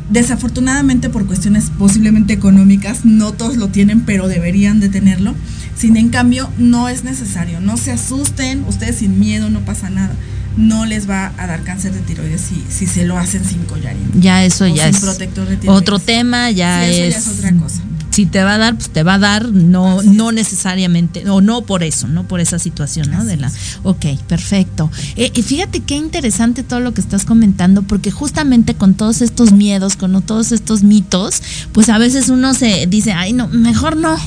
Desafortunadamente 0.10 1.10
por 1.10 1.28
cuestiones 1.28 1.72
posiblemente 1.78 2.34
económicas, 2.34 3.06
no 3.06 3.32
todos 3.34 3.58
lo 3.58 3.68
tienen, 3.68 4.02
pero 4.02 4.28
deberían 4.28 4.80
de 4.80 4.90
tenerlo. 4.90 5.36
Sin 5.76 5.98
en 5.98 6.10
cambio, 6.10 6.50
no 6.58 6.90
es 6.90 7.04
necesario. 7.04 7.60
No 7.62 7.78
se 7.78 7.92
asusten, 7.92 8.66
ustedes 8.68 8.98
sin 8.98 9.20
miedo, 9.20 9.50
no 9.50 9.62
pasa 9.62 9.90
nada. 9.90 10.14
No 10.58 10.86
les 10.86 11.08
va 11.08 11.32
a 11.38 11.48
dar 11.48 11.62
cáncer 11.64 11.94
de 11.94 12.02
tiroides 12.02 12.42
si, 12.42 12.62
si 12.70 12.88
se 12.88 13.06
lo 13.06 13.18
hacen 13.18 13.46
sin 13.46 13.60
collarín. 13.66 14.10
Ya 14.20 14.44
eso 14.44 14.68
ya 14.68 14.90
es 14.90 15.00
protector 15.00 15.48
de 15.48 15.58
tiroides. 15.58 15.82
otro 15.82 16.00
tema, 16.00 16.50
ya, 16.50 16.84
Sí, 16.86 16.92
eso 16.92 17.04
es, 17.04 17.14
ya 17.14 17.20
es 17.20 17.38
otra 17.38 17.54
cosa. 17.54 17.82
Si 18.12 18.26
te 18.26 18.44
va 18.44 18.56
a 18.56 18.58
dar, 18.58 18.76
pues 18.76 18.90
te 18.90 19.04
va 19.04 19.16
a 19.16 19.20
dar, 19.20 19.50
no, 19.50 20.02
no 20.04 20.32
necesariamente, 20.32 21.30
o 21.30 21.42
no 21.42 21.62
por 21.62 21.84
eso, 21.84 22.08
no 22.08 22.28
por 22.28 22.40
esa 22.40 22.60
situación, 22.60 23.12
¿no? 23.12 23.24
De 23.24 23.38
la, 23.38 23.52
ok, 23.84 24.06
perfecto. 24.28 24.90
Eh, 25.16 25.32
y 25.34 25.42
fíjate 25.42 25.82
qué 25.82 25.96
interesante 25.96 26.64
todo 26.64 26.80
lo 26.80 26.94
que 26.94 27.02
estás 27.02 27.26
comentando, 27.26 27.84
porque 27.84 28.12
justamente 28.12 28.74
con 28.74 28.94
todos 28.96 29.22
estos 29.22 29.52
miedos, 29.52 29.96
con 29.96 30.22
todos 30.22 30.52
estos 30.52 30.84
mitos, 30.84 31.42
pues 31.72 31.90
a 31.90 31.98
veces 31.98 32.30
uno 32.30 32.54
se 32.54 32.88
dice, 32.88 33.14
ay 33.14 33.34
no, 33.34 33.48
mejor 33.48 33.96
no, 33.96 34.18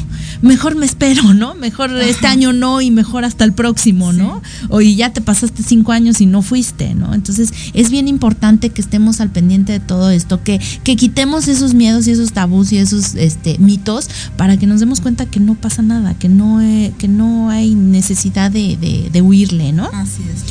mejor 0.43 0.75
me 0.77 0.85
espero, 0.87 1.33
¿no? 1.35 1.55
Mejor 1.55 1.97
este 1.97 2.27
año 2.27 2.53
no 2.53 2.81
y 2.81 2.91
mejor 2.91 3.25
hasta 3.25 3.45
el 3.45 3.53
próximo, 3.53 4.13
¿no? 4.13 4.43
O 4.69 4.81
y 4.81 4.97
ya 4.97 5.13
te 5.13 5.21
pasaste 5.21 5.63
cinco 5.63 5.93
años 5.93 6.21
y 6.21 6.27
no 6.27 6.43
fuiste, 6.43 6.95
¿no? 6.95 7.15
Entonces 7.15 7.53
es 7.73 7.91
bien 7.91 8.09
importante 8.09 8.71
que 8.71 8.83
estemos 8.83 9.21
al 9.21 9.31
pendiente 9.31 9.73
de 9.73 9.81
todo 9.81 10.11
esto, 10.11 10.43
que, 10.43 10.61
que 10.85 10.97
quitemos 10.97 11.49
esos 11.49 11.75
miedos 11.75 12.07
y 12.07 12.11
esos 12.11 12.33
tabús 12.33 12.73
y 12.73 12.79
esos 12.79 13.15
este, 13.15 13.57
mitos 13.59 14.09
para 14.37 14.57
que 14.57 14.67
nos 14.67 14.81
demos 14.81 15.01
cuenta 15.01 15.27
que 15.27 15.41
no 15.41 15.55
pasa 15.55 15.83
nada, 15.83 16.15
que 16.15 16.29
no, 16.29 16.61
eh, 16.61 16.93
que 16.99 17.09
no 17.09 17.49
hay 17.51 17.75
necesidad 17.75 18.51
de, 18.51 18.77
de- 18.77 19.09
de 19.13 19.23
huirle, 19.23 19.73
¿no? 19.73 19.87
Así 19.95 20.23
es. 20.23 20.43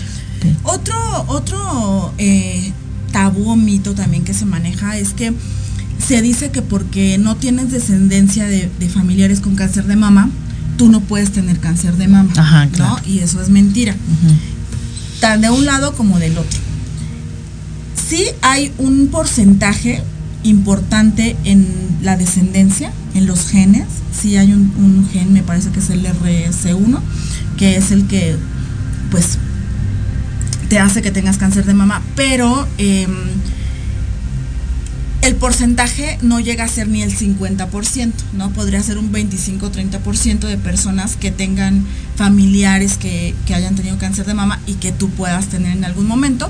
Otro, 0.64 0.96
otro 1.28 2.14
eh, 2.18 2.72
tabú 3.12 3.50
o 3.52 3.56
mito 3.56 3.94
también 3.94 4.24
que 4.24 4.34
se 4.34 4.46
maneja 4.46 4.98
es 4.98 5.14
que 5.14 5.34
se 6.06 6.22
dice 6.22 6.52
que 6.52 6.62
porque 6.62 7.18
no 7.18 7.36
tienes 7.36 7.72
descendencia 7.72 8.46
de, 8.46 8.70
de 8.80 8.90
familiares 8.90 9.40
con 9.40 9.56
cáncer 9.56 9.86
de 9.86 9.96
mama, 9.96 10.30
tú 10.78 10.90
no 10.90 11.02
puedes 11.02 11.32
tener 11.32 11.60
cáncer 11.60 11.96
de 11.98 12.08
mama. 12.08 12.34
Ajá, 12.36 12.66
¿no? 12.66 12.72
claro. 12.72 13.00
Y 13.06 13.20
eso 13.20 13.42
es 13.42 13.50
mentira. 13.50 13.96
Tan 15.20 15.42
de 15.42 15.50
un 15.50 15.66
lado 15.66 15.94
como 15.94 16.18
del 16.18 16.38
otro. 16.38 16.60
Sí 17.96 18.26
hay 18.42 18.72
un 18.78 19.08
porcentaje 19.08 20.02
importante 20.44 21.36
en 21.44 21.68
la 22.02 22.18
descendencia, 22.18 22.92
en 23.14 23.28
los 23.28 23.48
genes. 23.48 23.86
Sí 24.12 24.38
hay 24.38 24.54
un, 24.54 24.74
un 24.78 25.08
gen, 25.12 25.34
me 25.34 25.44
parece 25.44 25.70
que 25.70 25.80
es 25.80 25.90
el 25.90 26.06
RS1, 26.06 27.00
que 27.58 27.78
es 27.78 27.92
el 27.92 28.08
que, 28.08 28.36
pues, 29.12 29.38
te 30.68 30.80
hace 30.80 31.02
que 31.02 31.12
tengas 31.12 31.38
cáncer 31.38 31.66
de 31.66 31.74
mama, 31.74 32.02
pero 32.16 32.68
em, 32.78 33.12
el 35.22 35.36
porcentaje 35.36 36.18
no 36.22 36.40
llega 36.40 36.64
a 36.64 36.68
ser 36.68 36.88
ni 36.88 37.04
el 37.04 37.16
50%, 37.16 38.12
¿no? 38.34 38.50
Podría 38.52 38.82
ser 38.82 38.98
un 38.98 39.12
25-30% 39.12 40.40
de 40.40 40.58
personas 40.58 41.16
que 41.16 41.32
tengan 41.32 41.86
familiares 42.16 42.98
que, 42.98 43.36
que 43.46 43.54
hayan 43.54 43.76
tenido 43.76 43.98
cáncer 43.98 44.26
de 44.26 44.34
mama 44.34 44.60
y 44.66 44.74
que 44.76 44.92
tú 44.92 45.10
puedas 45.10 45.48
tener 45.48 45.78
en 45.78 45.86
algún 45.86 46.08
momento, 46.08 46.50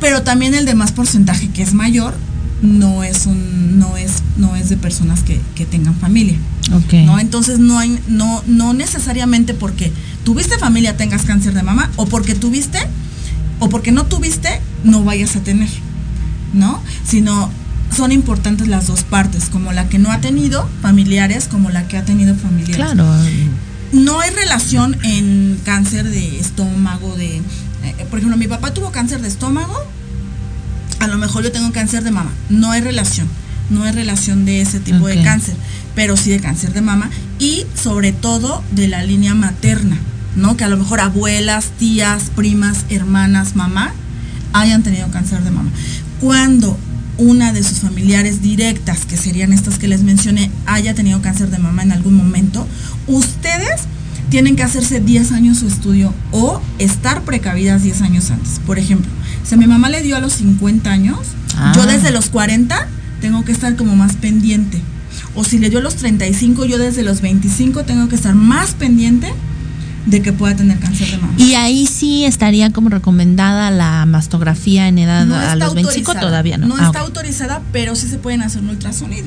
pero 0.00 0.22
también 0.22 0.54
el 0.54 0.64
demás 0.64 0.92
porcentaje 0.92 1.48
que 1.48 1.62
es 1.62 1.74
mayor 1.74 2.14
no 2.62 3.04
es 3.04 3.26
un 3.26 3.78
no 3.78 3.96
es 3.96 4.22
no 4.36 4.56
es 4.56 4.68
de 4.68 4.76
personas 4.76 5.22
que, 5.22 5.40
que 5.54 5.66
tengan 5.66 5.94
familia 5.96 6.38
Ok. 6.72 6.94
no 7.04 7.18
entonces 7.18 7.58
no 7.58 7.78
hay 7.78 7.98
no 8.08 8.42
no 8.46 8.72
necesariamente 8.72 9.52
porque 9.52 9.92
tuviste 10.24 10.56
familia 10.56 10.96
tengas 10.96 11.22
cáncer 11.22 11.52
de 11.52 11.62
mama 11.62 11.90
o 11.96 12.06
porque 12.06 12.34
tuviste 12.34 12.78
o 13.58 13.68
porque 13.68 13.92
no 13.92 14.06
tuviste 14.06 14.48
no 14.82 15.04
vayas 15.04 15.36
a 15.36 15.40
tener 15.40 15.68
no 16.54 16.80
sino 17.06 17.50
son 17.96 18.12
importantes 18.12 18.68
las 18.68 18.86
dos 18.86 19.02
partes 19.02 19.44
como 19.50 19.72
la 19.72 19.88
que 19.88 19.98
no 19.98 20.10
ha 20.10 20.20
tenido 20.20 20.68
familiares 20.82 21.48
como 21.50 21.70
la 21.70 21.86
que 21.88 21.96
ha 21.96 22.04
tenido 22.04 22.34
familiares 22.34 22.76
Claro. 22.76 23.06
no 23.92 24.20
hay 24.20 24.30
relación 24.30 24.96
en 25.04 25.58
cáncer 25.64 26.08
de 26.10 26.38
estómago, 26.40 27.14
de, 27.16 27.36
eh, 27.36 28.06
por 28.10 28.18
ejemplo, 28.18 28.36
mi 28.36 28.48
papá 28.48 28.74
tuvo 28.74 28.90
cáncer 28.90 29.20
de 29.22 29.28
estómago, 29.28 29.74
a 30.98 31.06
lo 31.06 31.18
mejor 31.18 31.44
yo 31.44 31.52
tengo 31.52 31.70
cáncer 31.72 32.02
de 32.02 32.10
mama. 32.10 32.30
No 32.48 32.70
hay 32.72 32.80
relación, 32.80 33.28
no 33.70 33.84
hay 33.84 33.92
relación 33.92 34.44
de 34.44 34.60
ese 34.62 34.80
tipo 34.80 35.06
de 35.06 35.22
cáncer, 35.22 35.54
pero 35.94 36.16
sí 36.16 36.30
de 36.30 36.40
cáncer 36.40 36.72
de 36.72 36.80
mama 36.80 37.10
y 37.38 37.66
sobre 37.80 38.12
todo 38.12 38.62
de 38.72 38.88
la 38.88 39.02
línea 39.04 39.34
materna, 39.34 39.96
¿no? 40.34 40.56
Que 40.56 40.64
a 40.64 40.68
lo 40.68 40.76
mejor 40.76 41.00
abuelas, 41.00 41.66
tías, 41.78 42.24
primas, 42.34 42.86
hermanas, 42.88 43.54
mamá 43.54 43.92
hayan 44.54 44.82
tenido 44.82 45.08
cáncer 45.10 45.42
de 45.44 45.50
mama. 45.50 45.70
Cuando 46.20 46.76
una 47.18 47.52
de 47.52 47.62
sus 47.62 47.78
familiares 47.78 48.42
directas, 48.42 49.06
que 49.06 49.16
serían 49.16 49.52
estas 49.52 49.78
que 49.78 49.88
les 49.88 50.02
mencioné, 50.02 50.50
haya 50.66 50.94
tenido 50.94 51.22
cáncer 51.22 51.50
de 51.50 51.58
mama 51.58 51.82
en 51.82 51.92
algún 51.92 52.14
momento, 52.14 52.66
ustedes 53.06 53.82
tienen 54.30 54.56
que 54.56 54.62
hacerse 54.62 55.00
10 55.00 55.32
años 55.32 55.58
su 55.58 55.66
estudio 55.68 56.12
o 56.32 56.60
estar 56.78 57.22
precavidas 57.22 57.82
10 57.82 58.02
años 58.02 58.30
antes. 58.30 58.60
Por 58.66 58.78
ejemplo, 58.78 59.10
si 59.46 59.54
a 59.54 59.58
mi 59.58 59.66
mamá 59.66 59.88
le 59.90 60.02
dio 60.02 60.16
a 60.16 60.20
los 60.20 60.32
50 60.34 60.90
años, 60.90 61.18
Ah. 61.56 61.72
yo 61.76 61.86
desde 61.86 62.10
los 62.10 62.30
40 62.30 62.88
tengo 63.20 63.44
que 63.44 63.52
estar 63.52 63.76
como 63.76 63.94
más 63.94 64.14
pendiente. 64.16 64.80
O 65.36 65.44
si 65.44 65.58
le 65.58 65.70
dio 65.70 65.78
a 65.78 65.82
los 65.82 65.94
35, 65.96 66.64
yo 66.64 66.78
desde 66.78 67.02
los 67.04 67.20
25 67.20 67.84
tengo 67.84 68.08
que 68.08 68.16
estar 68.16 68.34
más 68.34 68.72
pendiente 68.72 69.32
de 70.06 70.20
que 70.22 70.32
pueda 70.32 70.54
tener 70.56 70.78
cáncer 70.78 71.10
de 71.10 71.18
mama. 71.18 71.34
Y 71.38 71.54
ahí 71.54 71.86
sí 71.86 72.24
estaría 72.24 72.70
como 72.70 72.88
recomendada 72.90 73.70
la 73.70 74.04
mastografía 74.06 74.88
en 74.88 74.98
edad 74.98 75.24
No 75.26 75.34
a 75.34 75.56
los 75.56 75.74
25 75.74 76.10
autorizada, 76.10 76.20
todavía 76.20 76.58
no. 76.58 76.66
No 76.68 76.76
Ah, 76.78 76.86
está 76.86 77.00
autorizada, 77.00 77.62
pero 77.72 77.94
sí 77.96 78.08
se 78.08 78.18
pueden 78.18 78.42
hacer 78.42 78.62
un 78.62 78.70
ultrasonido. 78.70 79.26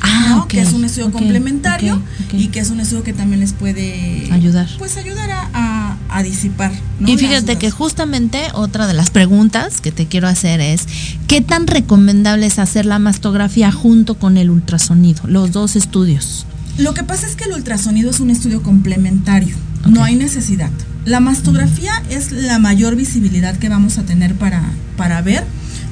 Ah, 0.00 0.26
¿no? 0.36 0.48
que 0.48 0.60
es 0.60 0.72
un 0.72 0.84
estudio 0.84 1.10
complementario 1.10 2.00
y 2.32 2.48
que 2.48 2.60
es 2.60 2.70
un 2.70 2.78
estudio 2.78 3.02
que 3.02 3.12
también 3.12 3.40
les 3.40 3.52
puede 3.52 4.28
Ayudar. 4.30 4.68
Pues 4.78 4.96
ayudar 4.96 5.28
a, 5.30 5.48
a- 5.52 5.96
a 6.10 6.22
disipar. 6.22 6.70
¿no? 7.00 7.08
Y 7.08 7.16
fíjate 7.16 7.56
que 7.56 7.70
justamente 7.72 8.40
otra 8.54 8.86
de 8.86 8.94
las 8.94 9.10
preguntas 9.10 9.80
que 9.80 9.90
te 9.90 10.06
quiero 10.06 10.28
hacer 10.28 10.60
es, 10.60 10.86
¿qué 11.26 11.40
tan 11.40 11.66
recomendable 11.66 12.46
es 12.46 12.58
hacer 12.60 12.86
la 12.86 12.98
mastografía 13.00 13.72
junto 13.72 14.14
con 14.14 14.36
el 14.38 14.50
ultrasonido, 14.50 15.22
los 15.26 15.50
dos 15.52 15.74
estudios? 15.74 16.46
Lo 16.78 16.94
que 16.94 17.02
pasa 17.02 17.26
es 17.26 17.34
que 17.34 17.44
el 17.44 17.52
ultrasonido 17.54 18.10
es 18.10 18.20
un 18.20 18.30
estudio 18.30 18.62
complementario, 18.62 19.56
no 19.86 20.02
hay 20.02 20.16
necesidad. 20.16 20.70
La 21.04 21.20
mastografía 21.20 21.92
es 22.10 22.32
la 22.32 22.58
mayor 22.58 22.96
visibilidad 22.96 23.56
que 23.56 23.68
vamos 23.68 23.98
a 23.98 24.02
tener 24.02 24.34
para, 24.34 24.62
para 24.96 25.22
ver 25.22 25.44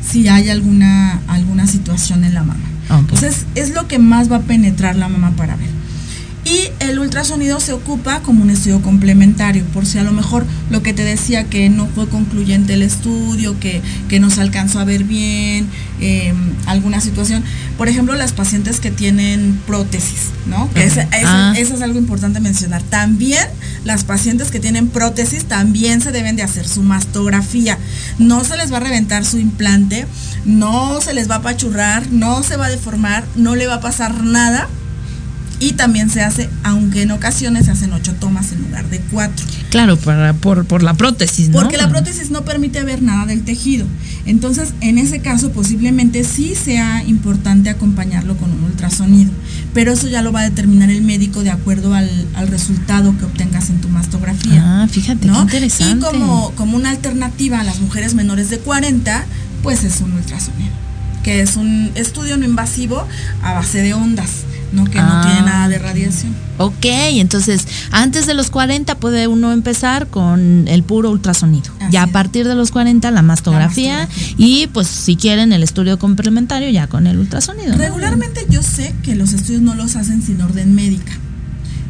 si 0.02 0.28
hay 0.28 0.50
alguna, 0.50 1.20
alguna 1.28 1.66
situación 1.66 2.24
en 2.24 2.34
la 2.34 2.42
mama. 2.42 2.60
Entonces 2.90 3.46
es 3.54 3.70
lo 3.70 3.88
que 3.88 3.98
más 3.98 4.30
va 4.30 4.36
a 4.36 4.42
penetrar 4.42 4.96
la 4.96 5.08
mamá 5.08 5.32
para 5.36 5.56
ver. 5.56 5.70
Y 6.46 6.70
el 6.78 7.00
ultrasonido 7.00 7.58
se 7.58 7.72
ocupa 7.72 8.20
como 8.20 8.40
un 8.40 8.50
estudio 8.50 8.80
complementario, 8.80 9.64
por 9.74 9.84
si 9.84 9.98
a 9.98 10.04
lo 10.04 10.12
mejor 10.12 10.46
lo 10.70 10.80
que 10.80 10.94
te 10.94 11.02
decía 11.02 11.42
que 11.42 11.68
no 11.70 11.88
fue 11.88 12.08
concluyente 12.08 12.74
el 12.74 12.82
estudio, 12.82 13.58
que, 13.58 13.82
que 14.08 14.20
no 14.20 14.30
se 14.30 14.42
alcanzó 14.42 14.78
a 14.78 14.84
ver 14.84 15.02
bien, 15.02 15.68
em, 16.00 16.36
alguna 16.66 17.00
situación. 17.00 17.42
Por 17.76 17.88
ejemplo, 17.88 18.14
las 18.14 18.32
pacientes 18.32 18.78
que 18.78 18.92
tienen 18.92 19.60
prótesis, 19.66 20.30
¿no? 20.46 20.72
Que 20.72 20.88
ah. 21.24 21.52
eso, 21.56 21.74
es 21.74 21.82
algo 21.82 21.98
importante 21.98 22.38
mencionar. 22.38 22.80
También 22.80 23.44
las 23.84 24.04
pacientes 24.04 24.52
que 24.52 24.60
tienen 24.60 24.86
prótesis 24.86 25.46
también 25.46 26.00
se 26.00 26.12
deben 26.12 26.36
de 26.36 26.44
hacer 26.44 26.68
su 26.68 26.84
mastografía. 26.84 27.76
No 28.20 28.44
se 28.44 28.56
les 28.56 28.72
va 28.72 28.76
a 28.76 28.80
reventar 28.80 29.24
su 29.24 29.38
implante, 29.38 30.06
no 30.44 31.00
se 31.00 31.12
les 31.12 31.28
va 31.28 31.34
a 31.34 31.38
apachurrar, 31.38 32.06
no 32.12 32.44
se 32.44 32.56
va 32.56 32.66
a 32.66 32.70
deformar, 32.70 33.24
no 33.34 33.56
le 33.56 33.66
va 33.66 33.74
a 33.74 33.80
pasar 33.80 34.22
nada 34.22 34.68
y 35.58 35.72
también 35.72 36.10
se 36.10 36.22
hace, 36.22 36.50
aunque 36.62 37.02
en 37.02 37.10
ocasiones 37.10 37.66
se 37.66 37.72
hacen 37.72 37.92
ocho 37.92 38.14
tomas 38.14 38.52
en 38.52 38.62
lugar 38.62 38.88
de 38.90 39.00
cuatro. 39.10 39.44
Claro, 39.70 39.96
para, 39.96 40.34
por, 40.34 40.66
por 40.66 40.82
la 40.82 40.94
prótesis, 40.94 41.48
¿no? 41.48 41.60
Porque 41.60 41.76
la 41.76 41.88
prótesis 41.88 42.30
no 42.30 42.44
permite 42.44 42.82
ver 42.82 43.02
nada 43.02 43.26
del 43.26 43.42
tejido. 43.42 43.86
Entonces, 44.26 44.74
en 44.80 44.98
ese 44.98 45.20
caso, 45.20 45.52
posiblemente 45.52 46.24
sí 46.24 46.54
sea 46.54 47.02
importante 47.04 47.70
acompañarlo 47.70 48.36
con 48.36 48.50
un 48.50 48.64
ultrasonido. 48.64 49.30
Pero 49.72 49.92
eso 49.92 50.08
ya 50.08 50.22
lo 50.22 50.32
va 50.32 50.40
a 50.40 50.44
determinar 50.44 50.90
el 50.90 51.02
médico 51.02 51.42
de 51.42 51.50
acuerdo 51.50 51.94
al, 51.94 52.08
resultado 52.48 53.16
que 53.18 53.24
obtengas 53.24 53.70
en 53.70 53.80
tu 53.80 53.88
mastografía. 53.88 54.62
Ah, 54.64 54.88
fíjate, 54.88 55.28
qué 55.28 55.34
interesante. 55.34 56.06
Y 56.06 56.10
como, 56.10 56.52
como 56.52 56.76
una 56.76 56.90
alternativa 56.90 57.60
a 57.60 57.64
las 57.64 57.80
mujeres 57.80 58.14
menores 58.14 58.50
de 58.50 58.58
40, 58.58 59.24
pues 59.62 59.84
es 59.84 60.00
un 60.00 60.12
ultrasonido, 60.12 60.70
que 61.22 61.40
es 61.40 61.56
un 61.56 61.90
estudio 61.94 62.36
no 62.36 62.44
invasivo 62.44 63.06
a 63.42 63.54
base 63.54 63.82
de 63.82 63.94
ondas. 63.94 64.44
¿No? 64.76 64.84
que 64.84 65.00
no 65.00 65.20
tiene 65.22 65.40
ah. 65.40 65.44
nada 65.44 65.68
de 65.68 65.78
radiación. 65.78 66.34
Ok, 66.58 66.84
entonces 66.84 67.66
antes 67.90 68.26
de 68.26 68.34
los 68.34 68.50
40 68.50 68.94
puede 68.96 69.26
uno 69.26 69.52
empezar 69.52 70.06
con 70.06 70.68
el 70.68 70.82
puro 70.82 71.10
ultrasonido. 71.10 71.72
ya 71.90 72.04
a 72.04 72.06
partir 72.06 72.46
de 72.46 72.54
los 72.54 72.70
40 72.70 73.10
la 73.10 73.22
mastografía, 73.22 74.08
y 74.36 74.68
pues 74.68 74.86
si 74.86 75.16
quieren 75.16 75.52
el 75.52 75.62
estudio 75.62 75.98
complementario 75.98 76.70
ya 76.70 76.86
con 76.86 77.06
el 77.06 77.18
ultrasonido. 77.18 77.76
Regularmente 77.76 78.46
yo 78.48 78.62
sé 78.62 78.94
que 79.02 79.16
los 79.16 79.32
estudios 79.32 79.62
no 79.62 79.74
los 79.74 79.96
hacen 79.96 80.22
sin 80.22 80.40
orden 80.40 80.74
médica, 80.74 81.12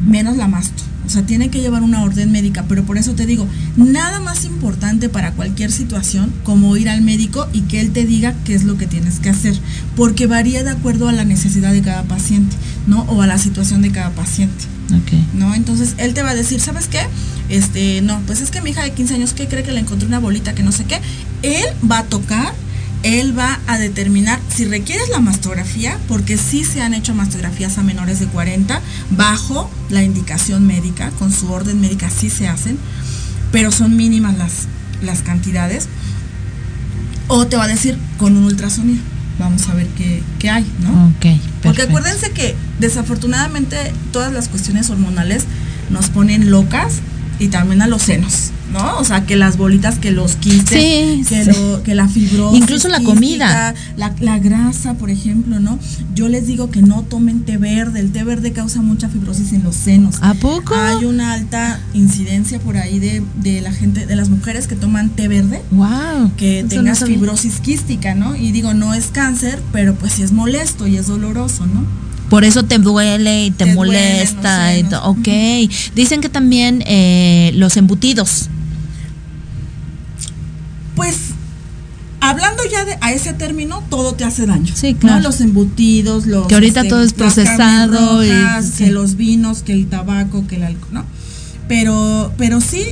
menos 0.05 0.37
la 0.37 0.47
masto. 0.47 0.83
O 1.07 1.09
sea, 1.09 1.21
tiene 1.21 1.49
que 1.49 1.61
llevar 1.61 1.83
una 1.83 2.03
orden 2.03 2.33
médica, 2.33 2.65
pero 2.67 2.83
por 2.83 2.97
eso 2.97 3.13
te 3.13 3.25
digo, 3.25 3.47
nada 3.77 4.19
más 4.19 4.43
importante 4.43 5.07
para 5.07 5.31
cualquier 5.31 5.71
situación 5.71 6.33
como 6.43 6.75
ir 6.75 6.89
al 6.89 7.01
médico 7.01 7.47
y 7.53 7.61
que 7.61 7.79
él 7.79 7.91
te 7.91 8.05
diga 8.05 8.35
qué 8.43 8.53
es 8.53 8.65
lo 8.65 8.77
que 8.77 8.87
tienes 8.87 9.19
que 9.19 9.29
hacer, 9.29 9.57
porque 9.95 10.27
varía 10.27 10.65
de 10.65 10.71
acuerdo 10.71 11.07
a 11.07 11.13
la 11.13 11.23
necesidad 11.23 11.71
de 11.71 11.81
cada 11.81 12.03
paciente, 12.03 12.57
¿no? 12.87 13.03
O 13.03 13.21
a 13.21 13.27
la 13.27 13.37
situación 13.37 13.81
de 13.81 13.91
cada 13.91 14.09
paciente. 14.09 14.65
Okay. 15.03 15.25
¿No? 15.33 15.55
Entonces 15.55 15.95
él 15.97 16.13
te 16.13 16.23
va 16.23 16.31
a 16.31 16.35
decir, 16.35 16.59
¿sabes 16.59 16.87
qué? 16.87 16.99
Este, 17.47 18.01
no, 18.01 18.21
pues 18.25 18.41
es 18.41 18.51
que 18.51 18.61
mi 18.61 18.71
hija 18.71 18.83
de 18.83 18.91
15 18.91 19.15
años, 19.15 19.33
¿qué 19.33 19.47
cree 19.47 19.63
que 19.63 19.71
le 19.71 19.79
encontré 19.79 20.07
una 20.07 20.19
bolita 20.19 20.55
que 20.55 20.63
no 20.63 20.73
sé 20.73 20.83
qué? 20.83 20.99
Él 21.41 21.65
va 21.89 21.99
a 21.99 22.03
tocar 22.03 22.53
él 23.03 23.37
va 23.37 23.59
a 23.67 23.77
determinar 23.77 24.39
si 24.53 24.65
requieres 24.65 25.09
la 25.09 25.19
mastografía, 25.19 25.97
porque 26.07 26.37
sí 26.37 26.63
se 26.63 26.81
han 26.81 26.93
hecho 26.93 27.13
mastografías 27.13 27.77
a 27.77 27.83
menores 27.83 28.19
de 28.19 28.27
40 28.27 28.81
bajo 29.11 29.69
la 29.89 30.03
indicación 30.03 30.65
médica, 30.65 31.11
con 31.11 31.31
su 31.31 31.51
orden 31.51 31.79
médica 31.79 32.09
sí 32.09 32.29
se 32.29 32.47
hacen, 32.47 32.77
pero 33.51 33.71
son 33.71 33.95
mínimas 33.95 34.37
las, 34.37 34.67
las 35.01 35.21
cantidades. 35.21 35.87
O 37.27 37.47
te 37.47 37.57
va 37.57 37.65
a 37.65 37.67
decir 37.67 37.97
con 38.17 38.35
un 38.37 38.45
ultrasonido. 38.45 39.01
Vamos 39.39 39.67
a 39.69 39.75
ver 39.75 39.87
qué, 40.39 40.49
hay, 40.49 40.65
¿no? 40.79 41.09
Ok. 41.09 41.39
Porque 41.61 41.83
acuérdense 41.83 42.31
que 42.31 42.55
desafortunadamente 42.79 43.93
todas 44.11 44.33
las 44.33 44.47
cuestiones 44.47 44.89
hormonales 44.89 45.43
nos 45.91 46.09
ponen 46.09 46.49
locas 46.49 47.01
y 47.37 47.49
también 47.49 47.81
a 47.81 47.87
los 47.87 48.01
senos. 48.01 48.51
¿No? 48.71 48.97
O 48.99 49.03
sea, 49.03 49.25
que 49.25 49.35
las 49.35 49.57
bolitas, 49.57 49.99
que 49.99 50.11
los 50.11 50.35
quistes, 50.35 51.27
que, 51.83 51.95
la 51.95 52.07
fibrosis. 52.07 52.59
Incluso 52.59 52.87
la 52.87 53.01
comida. 53.01 53.73
La, 53.95 54.39
grasa, 54.39 54.93
por 54.95 55.09
ejemplo, 55.09 55.59
¿no? 55.59 55.79
Yo 56.13 56.29
les 56.29 56.47
digo 56.47 56.69
que 56.69 56.81
no 56.81 57.03
tomen 57.03 57.43
té 57.43 57.57
verde. 57.57 57.99
El 57.99 58.11
té 58.11 58.23
verde 58.23 58.51
causa 58.51 58.81
mucha 58.81 59.09
fibrosis 59.09 59.53
en 59.53 59.63
los 59.63 59.75
senos. 59.75 60.15
¿A 60.21 60.33
poco? 60.35 60.75
Hay 60.75 61.05
una 61.05 61.33
alta 61.33 61.79
incidencia 61.93 62.59
por 62.59 62.77
ahí 62.77 62.99
de, 62.99 63.61
la 63.61 63.71
gente, 63.71 64.05
de 64.05 64.15
las 64.15 64.29
mujeres 64.29 64.67
que 64.67 64.75
toman 64.75 65.09
té 65.09 65.27
verde. 65.27 65.61
Wow. 65.71 66.31
Que 66.37 66.65
tengas 66.67 67.03
fibrosis 67.03 67.59
quística, 67.59 68.15
¿no? 68.15 68.35
Y 68.35 68.51
digo, 68.51 68.73
no 68.73 68.93
es 68.93 69.07
cáncer, 69.07 69.61
pero 69.71 69.95
pues 69.95 70.13
sí 70.13 70.23
es 70.23 70.31
molesto 70.31 70.87
y 70.87 70.97
es 70.97 71.07
doloroso, 71.07 71.65
¿no? 71.65 71.85
Por 72.29 72.43
eso 72.43 72.63
te 72.63 72.77
duele 72.77 73.45
y 73.45 73.51
te, 73.51 73.73
molesta. 73.73 74.71
ok. 75.03 75.27
Dicen 75.95 76.19
que 76.21 76.29
también 76.29 76.83
eh, 76.85 77.51
los 77.55 77.77
embutidos 77.77 78.49
pues 80.97 81.15
hablando 82.19 82.63
ya 82.69 82.83
de, 82.83 82.97
a 82.99 83.13
ese 83.13 83.31
término, 83.31 83.83
todo 83.89 84.15
te 84.15 84.25
hace 84.25 84.45
daño. 84.45 84.73
Sí, 84.75 84.95
claro. 84.95 85.21
Los 85.21 85.39
embutidos, 85.39 86.25
los... 86.25 86.47
Que 86.47 86.55
ahorita 86.55 86.81
este, 86.81 86.89
todo 86.89 87.03
es 87.03 87.13
procesado. 87.13 88.25
y, 88.25 88.29
Que 88.77 88.91
los 88.91 89.15
vinos, 89.15 89.61
que 89.61 89.71
el 89.71 89.87
tabaco, 89.87 90.45
que 90.47 90.57
el 90.57 90.63
alcohol, 90.63 90.89
¿no? 90.91 91.05
Pero, 91.69 92.33
pero 92.37 92.59
sí, 92.59 92.83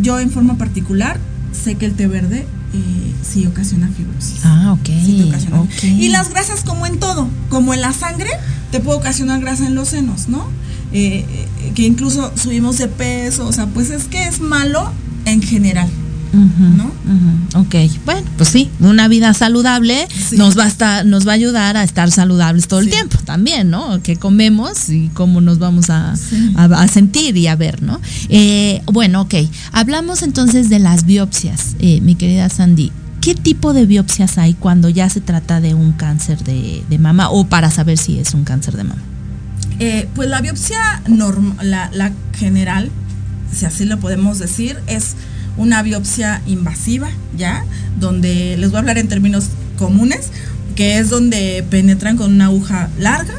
yo 0.00 0.18
en 0.18 0.30
forma 0.30 0.56
particular 0.56 1.20
sé 1.52 1.74
que 1.74 1.86
el 1.86 1.94
té 1.94 2.06
verde 2.06 2.46
eh, 2.72 3.12
sí 3.22 3.46
ocasiona 3.46 3.88
fibrosis. 3.88 4.40
Ah, 4.44 4.72
ok. 4.72 4.88
Sí 5.04 5.24
ocasiona. 5.28 5.62
Y 5.82 6.08
las 6.08 6.30
grasas 6.30 6.64
como 6.64 6.86
en 6.86 6.98
todo, 6.98 7.28
como 7.50 7.74
en 7.74 7.82
la 7.82 7.92
sangre, 7.92 8.30
te 8.72 8.80
puede 8.80 8.98
ocasionar 8.98 9.40
grasa 9.40 9.66
en 9.66 9.74
los 9.74 9.88
senos, 9.88 10.28
¿no? 10.28 10.46
Eh, 10.92 11.26
eh, 11.28 11.72
que 11.74 11.82
incluso 11.82 12.32
subimos 12.36 12.78
de 12.78 12.88
peso, 12.88 13.46
o 13.46 13.52
sea, 13.52 13.66
pues 13.66 13.90
es 13.90 14.04
que 14.04 14.26
es 14.26 14.40
malo 14.40 14.90
en 15.24 15.42
general. 15.42 15.88
¿No? 16.32 16.92
Ok, 17.60 17.74
bueno, 18.04 18.26
pues 18.36 18.50
sí, 18.50 18.70
una 18.80 19.08
vida 19.08 19.34
saludable 19.34 20.06
nos 20.32 20.58
va 20.58 20.64
a 20.64 20.68
estar, 20.68 21.06
nos 21.06 21.26
va 21.26 21.32
a 21.32 21.34
ayudar 21.34 21.76
a 21.76 21.82
estar 21.82 22.10
saludables 22.10 22.68
todo 22.68 22.80
el 22.80 22.90
tiempo 22.90 23.18
también, 23.24 23.70
¿no? 23.70 24.02
Que 24.02 24.16
comemos 24.16 24.88
y 24.88 25.08
cómo 25.14 25.40
nos 25.40 25.58
vamos 25.58 25.90
a, 25.90 26.14
sentir 26.90 27.36
y 27.36 27.46
a 27.46 27.56
ver, 27.56 27.82
¿no? 27.82 28.00
Eh, 28.28 28.82
bueno, 28.86 29.22
ok, 29.22 29.34
hablamos 29.72 30.22
entonces 30.22 30.68
de 30.68 30.78
las 30.78 31.04
biopsias, 31.04 31.76
eh, 31.80 32.00
mi 32.00 32.14
querida 32.14 32.48
Sandy. 32.48 32.92
¿Qué 33.20 33.34
tipo 33.34 33.74
de 33.74 33.84
biopsias 33.84 34.38
hay 34.38 34.54
cuando 34.54 34.88
ya 34.88 35.10
se 35.10 35.20
trata 35.20 35.60
de 35.60 35.74
un 35.74 35.92
cáncer 35.92 36.42
de, 36.42 36.98
mama 36.98 37.28
o 37.30 37.46
para 37.46 37.70
saber 37.70 37.98
si 37.98 38.18
es 38.18 38.32
un 38.32 38.44
cáncer 38.44 38.76
de 38.76 38.84
mama? 38.84 39.02
Eh, 39.78 40.08
pues 40.14 40.28
la 40.28 40.40
biopsia 40.40 41.02
normal, 41.06 41.70
la, 41.70 41.90
la 41.92 42.12
general, 42.34 42.90
si 43.52 43.66
así 43.66 43.84
lo 43.84 43.98
podemos 43.98 44.38
decir, 44.38 44.78
es 44.86 45.16
una 45.60 45.82
biopsia 45.82 46.40
invasiva, 46.46 47.10
¿ya? 47.36 47.64
Donde 47.98 48.56
les 48.56 48.70
voy 48.70 48.76
a 48.76 48.80
hablar 48.80 48.98
en 48.98 49.08
términos 49.08 49.50
comunes, 49.78 50.30
que 50.74 50.98
es 50.98 51.10
donde 51.10 51.64
penetran 51.68 52.16
con 52.16 52.32
una 52.32 52.46
aguja 52.46 52.88
larga, 52.98 53.34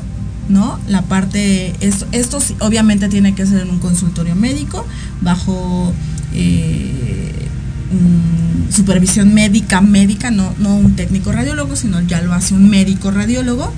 ¿no? 0.48 0.80
La 0.88 1.02
parte, 1.02 1.74
esto, 1.80 2.06
esto 2.12 2.40
obviamente 2.60 3.10
tiene 3.10 3.34
que 3.34 3.46
ser 3.46 3.62
en 3.62 3.70
un 3.72 3.80
consultorio 3.80 4.36
médico, 4.36 4.86
bajo 5.22 5.94
eh, 6.34 7.32
supervisión 8.70 9.34
médica, 9.34 9.82
médica, 9.82 10.30
no, 10.30 10.54
no 10.60 10.76
un 10.76 10.96
técnico 10.96 11.32
radiólogo, 11.32 11.76
sino 11.76 12.02
ya 12.02 12.22
lo 12.22 12.34
hace 12.34 12.54
un 12.54 12.70
médico 12.70 13.10
radiólogo 13.10 13.74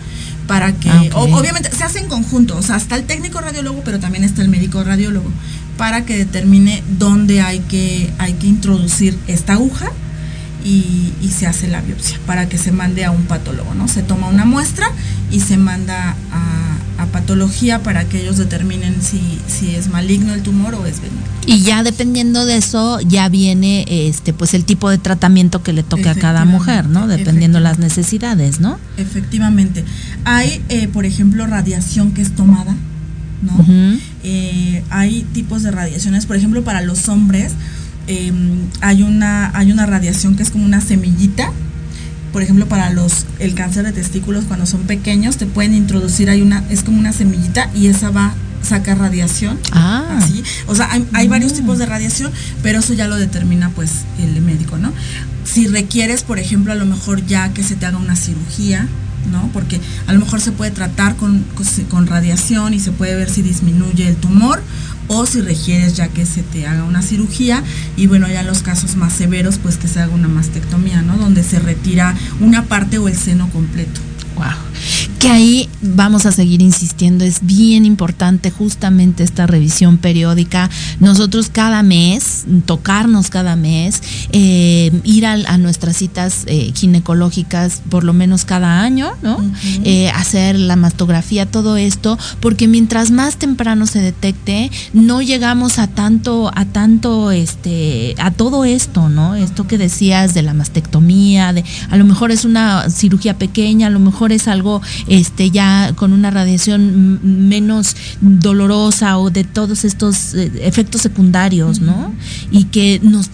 para 0.48 0.74
que, 0.74 0.90
ah, 0.90 1.04
obviamente 1.14 1.72
se 1.72 1.84
hace 1.84 2.00
en 2.00 2.10
conjunto, 2.10 2.58
o 2.58 2.62
sea, 2.62 2.76
está 2.76 2.98
el 2.98 3.06
técnico 3.06 3.40
radiólogo, 3.40 3.82
pero 3.86 4.00
también 4.00 4.26
está 4.26 4.42
el 4.42 4.50
médico 4.50 4.84
radiólogo, 4.84 5.30
para 5.78 6.06
que 6.06 6.18
determine 6.18 6.84
dónde 6.98 7.42
hay 7.42 7.60
que, 7.62 8.12
hay 8.18 8.34
que 8.34 8.48
introducir 8.48 9.18
esta 9.28 9.54
aguja 9.54 9.92
y, 10.66 11.12
se 11.30 11.48
hace 11.48 11.68
la 11.68 11.82
biopsia, 11.82 12.20
para 12.26 12.48
que 12.48 12.58
se 12.58 12.72
mande 12.72 13.04
a 13.06 13.12
un 13.12 13.24
patólogo, 13.24 13.74
¿no? 13.74 13.88
Se 13.88 14.04
toma 14.04 14.28
una 14.28 14.46
muestra 14.46 14.86
y 15.32 15.40
se 15.40 15.58
manda 15.58 16.16
a, 16.32 16.60
patología 17.12 17.84
para 17.84 18.06
que 18.06 18.22
ellos 18.22 18.38
determinen 18.38 19.02
si, 19.02 19.20
si 19.46 19.76
es 19.76 19.90
maligno 19.90 20.34
el 20.34 20.42
tumor 20.42 20.74
o 20.74 20.86
es 20.86 21.00
benigno. 21.00 21.22
Y 21.46 21.62
ya 21.62 21.84
dependiendo 21.84 22.46
de 22.46 22.58
eso, 22.58 23.00
ya 23.02 23.30
viene 23.30 23.86
este 23.88 24.34
pues 24.34 24.54
el 24.56 24.64
tipo 24.64 24.90
de 24.90 24.98
tratamiento 24.98 25.62
que 25.62 25.74
le 25.74 25.84
toque 25.84 26.10
a 26.10 26.16
cada 26.16 26.46
mujer, 26.46 26.88
¿no? 26.88 27.06
Dependiendo 27.08 27.60
las 27.60 27.78
necesidades, 27.78 28.62
¿no? 28.62 28.80
Efectivamente. 28.98 29.84
Hay, 30.24 30.64
eh, 30.70 30.88
por 30.88 31.06
ejemplo, 31.06 31.46
radiación 31.46 32.14
que 32.14 32.22
es 32.22 32.34
tomada, 32.36 32.76
¿no? 33.44 33.54
Eh, 34.24 34.84
hay 34.90 35.24
tipos 35.34 35.64
de 35.64 35.72
radiaciones, 35.72 36.26
por 36.26 36.36
ejemplo, 36.36 36.64
para 36.64 36.82
los 36.82 37.10
hombres 37.10 37.54
em, 38.08 38.58
hay, 38.82 39.04
una, 39.04 39.56
hay 39.58 39.72
una 39.72 39.86
radiación 39.86 40.36
que 40.36 40.44
es 40.44 40.50
como 40.50 40.66
una 40.66 40.82
semillita. 40.82 41.52
Por 42.32 42.42
ejemplo, 42.42 42.68
para 42.68 42.90
los 42.90 43.26
el 43.38 43.54
cáncer 43.54 43.86
de 43.86 43.92
testículos 43.92 44.46
cuando 44.46 44.66
son 44.66 44.82
pequeños 44.84 45.38
te 45.38 45.46
pueden 45.46 45.76
introducir 45.76 46.32
hay 46.32 46.42
una 46.42 46.64
es 46.72 46.82
como 46.82 46.98
una 46.98 47.14
semillita 47.14 47.70
y 47.76 47.88
esa 47.88 48.10
va 48.10 48.34
sacar 48.64 48.98
radiación. 48.98 49.60
Ah. 49.72 50.20
O 50.68 50.76
sea, 50.76 50.90
hay, 51.14 51.28
varios 51.28 51.54
mm. 51.54 51.56
tipos 51.56 51.78
de 51.78 51.86
radiación, 51.86 52.32
pero 52.62 52.80
eso 52.80 52.94
ya 52.94 53.08
lo 53.08 53.18
determina 53.18 53.70
pues 53.70 53.92
el 54.20 54.42
médico, 54.42 54.78
¿no? 54.78 54.92
Si 55.44 55.68
requieres, 55.68 56.24
por 56.24 56.40
ejemplo, 56.40 56.72
a 56.72 56.76
lo 56.76 56.86
mejor 56.86 57.26
ya 57.26 57.54
que 57.54 57.64
se 57.64 57.76
te 57.76 57.86
haga 57.86 57.98
una 57.98 58.16
cirugía, 58.16 58.88
¿no? 59.32 59.50
Porque 59.54 59.80
a 60.08 60.14
lo 60.14 60.20
mejor 60.20 60.42
se 60.42 60.52
puede 60.52 60.72
tratar 60.72 61.16
con, 61.16 61.46
con 61.90 62.08
radiación 62.08 62.74
y 62.74 62.80
se 62.80 62.92
puede 62.92 63.16
ver 63.16 63.30
si 63.30 63.42
disminuye 63.42 64.08
el 64.08 64.16
tumor 64.16 64.62
o 65.08 65.26
si 65.26 65.42
requieres 65.42 65.96
ya 65.96 66.08
que 66.08 66.26
se 66.26 66.44
te 66.44 66.66
haga 66.66 66.84
una 66.84 67.02
cirugía 67.02 67.64
y 67.96 68.08
bueno, 68.08 68.28
ya 68.28 68.42
en 68.42 68.48
los 68.48 68.64
casos 68.64 68.96
más 68.96 69.14
severos 69.14 69.58
pues 69.58 69.78
que 69.78 69.88
se 69.88 70.02
haga 70.02 70.14
una 70.14 70.28
mastectomía, 70.28 71.02
¿no? 71.02 71.18
Donde 71.18 71.44
se 71.44 71.60
retira 71.60 72.16
una 72.40 72.66
parte 72.66 72.98
o 72.98 73.08
el 73.08 73.18
seno 73.18 73.50
completo. 73.50 74.02
Wow 74.36 74.73
que 75.20 75.30
ahí 75.30 75.70
vamos 75.82 76.26
a 76.26 76.32
seguir 76.32 76.62
insistiendo, 76.62 77.24
es 77.24 77.46
bien 77.46 77.86
importante 77.86 78.52
justamente 78.52 79.24
esta 79.24 79.48
revisión 79.48 79.98
periódica. 79.98 80.70
Nosotros 81.00 81.50
cada 81.52 81.84
mes, 81.84 82.46
tocarnos 82.66 83.30
cada 83.30 83.56
mes, 83.56 84.02
eh, 84.32 84.92
ir 85.04 85.26
a, 85.26 85.58
nuestras 85.58 85.98
citas 85.98 86.44
eh, 86.48 86.72
ginecológicas 86.76 87.82
por 87.90 88.04
lo 88.04 88.14
menos 88.14 88.46
cada 88.46 88.82
año, 88.82 89.12
¿no? 89.22 89.38
Eh, 89.84 90.10
hacer 90.10 90.58
la 90.58 90.76
mastografía, 90.76 91.46
todo 91.46 91.78
esto, 91.78 92.18
porque 92.40 92.68
mientras 92.68 93.12
más 93.12 93.38
temprano 93.38 93.86
se 93.86 94.00
detecte, 94.00 94.72
no 94.94 95.22
llegamos 95.22 95.80
a 95.80 95.88
tanto, 95.88 96.52
a 96.54 96.66
tanto, 96.66 97.32
este, 97.32 98.16
a 98.18 98.32
todo 98.32 98.66
esto, 98.66 99.10
¿no? 99.10 99.36
Esto 99.36 99.68
que 99.68 99.78
decías 99.78 100.34
de 100.34 100.42
la 100.42 100.54
mastectomía, 100.54 101.54
de 101.54 101.64
a 101.90 101.98
lo 101.98 102.06
mejor 102.06 102.32
es 102.32 102.46
una 102.46 102.90
cirugía 102.90 103.38
pequeña, 103.38 103.88
a 103.88 103.90
lo 103.90 104.00
mejor 104.00 104.32
es 104.32 104.48
algo 104.48 104.73
este, 105.08 105.52
ya 105.52 105.94
con 105.96 106.14
una 106.14 106.32
radiación 106.32 107.48
menos 107.48 107.96
dolorosa 108.22 109.18
o 109.18 109.30
de 109.30 109.44
todos 109.44 109.86
estos 109.86 110.34
eh, 110.34 110.52
efectos 110.62 111.02
secundarios, 111.02 111.80
¿no? 111.80 112.14
Y 112.52 112.66
que 112.66 113.00
nos 113.04 113.30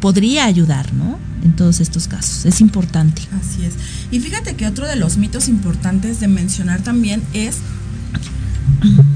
podría 0.00 0.44
ayudar, 0.44 0.92
¿no? 0.92 1.18
En 1.42 1.54
todos 1.54 1.80
estos 1.80 2.08
casos. 2.08 2.46
Es 2.46 2.60
importante. 2.60 3.22
Así 3.40 3.64
es. 3.64 3.74
Y 4.10 4.20
fíjate 4.20 4.54
que 4.54 4.66
otro 4.66 4.86
de 4.86 4.96
los 4.96 5.16
mitos 5.16 5.48
importantes 5.48 6.20
de 6.20 6.28
mencionar 6.28 6.82
también 6.82 7.22
es 7.32 7.56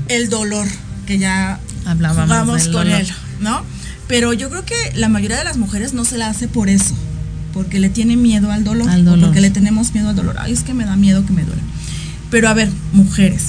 el 0.08 0.28
dolor, 0.28 0.66
que 1.06 1.18
ya 1.18 1.60
hablábamos 1.84 2.68
con 2.68 2.88
él, 2.88 3.06
¿no? 3.40 3.62
Pero 4.08 4.32
yo 4.32 4.48
creo 4.48 4.64
que 4.64 4.74
la 4.94 5.08
mayoría 5.08 5.36
de 5.36 5.44
las 5.44 5.58
mujeres 5.58 5.92
no 5.92 6.04
se 6.04 6.16
la 6.16 6.28
hace 6.28 6.48
por 6.48 6.68
eso 6.68 6.94
porque 7.52 7.78
le 7.78 7.88
tiene 7.88 8.16
miedo 8.16 8.50
al 8.50 8.64
dolor, 8.64 8.88
al 8.88 9.04
dolor. 9.04 9.26
porque 9.26 9.40
le 9.40 9.50
tenemos 9.50 9.92
miedo 9.94 10.10
al 10.10 10.16
dolor. 10.16 10.36
Ay, 10.38 10.52
es 10.52 10.62
que 10.62 10.74
me 10.74 10.84
da 10.84 10.96
miedo 10.96 11.24
que 11.24 11.32
me 11.32 11.44
duele. 11.44 11.62
Pero 12.30 12.48
a 12.48 12.54
ver, 12.54 12.68
mujeres, 12.92 13.44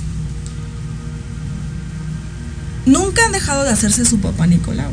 nunca 2.85 3.25
han 3.25 3.31
dejado 3.31 3.63
de 3.63 3.71
hacerse 3.71 4.05
su 4.05 4.19
papá 4.19 4.47
Nicolau. 4.47 4.91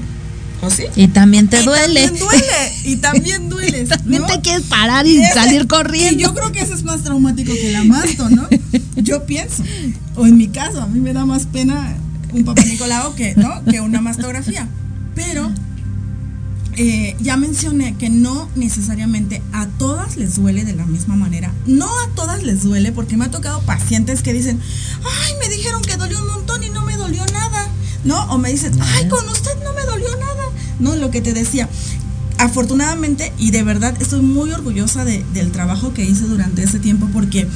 ¿O 0.62 0.70
sí? 0.70 0.84
Y 0.96 1.08
también 1.08 1.48
te 1.48 1.62
duele. 1.62 2.08
También 2.08 2.18
duele. 2.18 2.72
Y 2.84 2.96
también 2.96 3.48
duele. 3.48 3.82
y 3.82 3.86
también 3.86 4.26
te 4.26 4.40
quieres 4.40 4.62
parar 4.62 5.06
y 5.06 5.22
salir 5.26 5.66
corriendo. 5.66 6.18
Y 6.18 6.22
yo 6.22 6.34
creo 6.34 6.50
que 6.50 6.60
eso 6.60 6.74
es 6.74 6.82
más 6.82 7.02
traumático 7.02 7.52
que 7.52 7.72
la 7.72 7.84
masto, 7.84 8.30
¿no? 8.30 8.48
Yo 8.96 9.26
pienso. 9.26 9.62
O 10.14 10.26
en 10.26 10.36
mi 10.36 10.48
caso, 10.48 10.80
a 10.80 10.86
mí 10.86 10.98
me 10.98 11.12
da 11.12 11.26
más 11.26 11.44
pena 11.46 11.96
un 12.32 12.44
papá 12.44 12.62
Nicolau 12.64 13.14
que, 13.14 13.34
¿no? 13.36 13.62
que 13.64 13.80
una 13.80 14.00
mastografía. 14.00 14.66
Pero 15.14 15.52
eh, 16.78 17.16
ya 17.20 17.38
mencioné 17.38 17.96
que 17.96 18.10
no 18.10 18.50
necesariamente 18.54 19.42
a 19.52 19.66
todas 19.66 20.16
les 20.16 20.36
duele 20.36 20.64
de 20.64 20.74
la 20.74 20.84
misma 20.84 21.16
manera. 21.16 21.50
No 21.66 21.86
a 21.86 22.08
todas 22.14 22.42
les 22.42 22.62
duele 22.62 22.92
porque 22.92 23.16
me 23.16 23.24
ha 23.24 23.30
tocado 23.30 23.62
pacientes 23.62 24.22
que 24.22 24.34
dicen, 24.34 24.60
ay, 25.02 25.32
me 25.40 25.48
dijeron 25.48 25.80
que 25.80 25.96
dolió 25.96 26.20
un 26.20 26.28
montón 26.28 26.62
y 26.62 26.68
no 26.68 26.84
me 26.84 26.96
dolió 26.96 27.24
nada. 27.32 27.68
¿No? 28.04 28.22
O 28.26 28.38
me 28.38 28.50
dicen, 28.50 28.72
ay, 28.80 29.08
con 29.08 29.26
usted 29.28 29.52
no 29.64 29.72
me 29.72 29.82
dolió 29.84 30.08
nada. 30.18 30.44
No, 30.78 30.96
lo 30.96 31.10
que 31.10 31.22
te 31.22 31.32
decía. 31.32 31.68
Afortunadamente 32.38 33.32
y 33.38 33.52
de 33.52 33.62
verdad 33.62 33.94
estoy 33.98 34.20
muy 34.20 34.52
orgullosa 34.52 35.06
del 35.06 35.50
trabajo 35.52 35.94
que 35.94 36.04
hice 36.04 36.26
durante 36.26 36.62
ese 36.62 36.78
tiempo 36.78 37.08
porque 37.10 37.48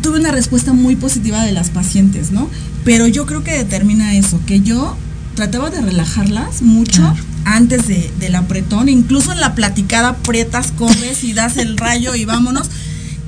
tuve 0.00 0.18
una 0.18 0.32
respuesta 0.32 0.72
muy 0.72 0.96
positiva 0.96 1.44
de 1.44 1.52
las 1.52 1.68
pacientes, 1.68 2.30
¿no? 2.30 2.48
Pero 2.84 3.06
yo 3.06 3.26
creo 3.26 3.44
que 3.44 3.52
determina 3.52 4.16
eso, 4.16 4.40
que 4.46 4.62
yo 4.62 4.96
trataba 5.34 5.68
de 5.68 5.82
relajarlas 5.82 6.62
mucho 6.62 7.14
antes 7.44 7.86
de, 7.86 8.12
del 8.18 8.34
apretón, 8.34 8.88
incluso 8.88 9.32
en 9.32 9.40
la 9.40 9.54
platicada 9.54 10.10
aprietas, 10.10 10.72
corres 10.72 11.24
y 11.24 11.32
das 11.32 11.56
el 11.56 11.76
rayo 11.76 12.14
y 12.14 12.24
vámonos. 12.24 12.68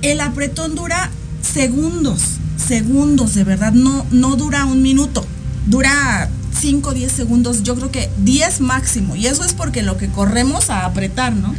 El 0.03 0.21
apretón 0.21 0.75
dura 0.75 1.11
segundos, 1.43 2.23
segundos 2.57 3.35
de 3.35 3.45
verdad, 3.45 3.73
no, 3.73 4.07
no 4.11 4.37
dura 4.37 4.65
un 4.65 4.83
minuto, 4.83 5.25
dura 5.67 6.29
5 6.61 6.91
o 6.91 6.95
10 6.95 7.13
segundos, 7.13 7.63
yo 7.63 7.75
creo 7.75 7.91
que 7.91 8.11
10 8.19 8.61
máximo, 8.61 9.17
y 9.17 9.27
eso 9.27 9.45
es 9.45 9.53
porque 9.53 9.83
lo 9.83 9.97
que 9.97 10.09
corremos 10.09 10.71
a 10.71 10.85
apretar, 10.85 11.35
¿no? 11.35 11.55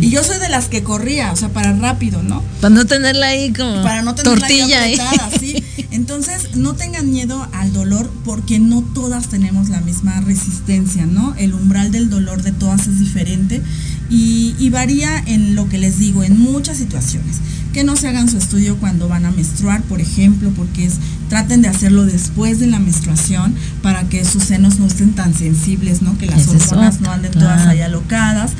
Y 0.00 0.10
yo 0.10 0.22
soy 0.22 0.38
de 0.38 0.48
las 0.48 0.66
que 0.68 0.82
corría, 0.82 1.32
o 1.32 1.36
sea, 1.36 1.48
para 1.48 1.72
rápido, 1.72 2.22
¿no? 2.22 2.42
Para 2.60 2.74
no 2.74 2.84
tenerla 2.84 3.28
ahí 3.28 3.52
como 3.52 3.82
para 3.82 4.02
no 4.02 4.14
tenerla 4.14 4.40
tortilla 4.40 4.82
ahí 4.82 4.94
apretada, 4.94 5.30
¿sí? 5.38 5.64
Entonces, 5.90 6.54
no 6.54 6.74
tengan 6.74 7.10
miedo 7.10 7.46
al 7.52 7.72
dolor 7.72 8.10
porque 8.24 8.58
no 8.58 8.82
todas 8.82 9.28
tenemos 9.28 9.70
la 9.70 9.80
misma 9.80 10.20
resistencia, 10.20 11.06
¿no? 11.06 11.34
El 11.36 11.54
umbral 11.54 11.92
del 11.92 12.10
dolor 12.10 12.42
de 12.42 12.52
todas 12.52 12.86
es 12.86 12.98
diferente 12.98 13.62
y, 14.10 14.54
y 14.58 14.70
varía 14.70 15.22
en 15.26 15.54
lo 15.54 15.68
que 15.68 15.78
les 15.78 15.98
digo, 15.98 16.24
en 16.24 16.38
muchas 16.38 16.76
situaciones. 16.76 17.36
Que 17.72 17.82
no 17.82 17.96
se 17.96 18.06
hagan 18.06 18.30
su 18.30 18.36
estudio 18.36 18.76
cuando 18.76 19.08
van 19.08 19.24
a 19.24 19.32
menstruar, 19.32 19.82
por 19.82 20.00
ejemplo, 20.00 20.50
porque 20.56 20.86
es, 20.86 20.94
traten 21.28 21.62
de 21.62 21.68
hacerlo 21.68 22.04
después 22.04 22.60
de 22.60 22.68
la 22.68 22.78
menstruación 22.78 23.54
para 23.82 24.08
que 24.08 24.24
sus 24.24 24.44
senos 24.44 24.78
no 24.78 24.86
estén 24.86 25.14
tan 25.14 25.34
sensibles, 25.34 26.02
¿no? 26.02 26.16
Que 26.18 26.26
las 26.26 26.46
hormonas 26.46 27.00
no 27.00 27.10
anden 27.10 27.32
todas 27.32 27.66
ahí 27.66 27.80
alocadas 27.80 28.52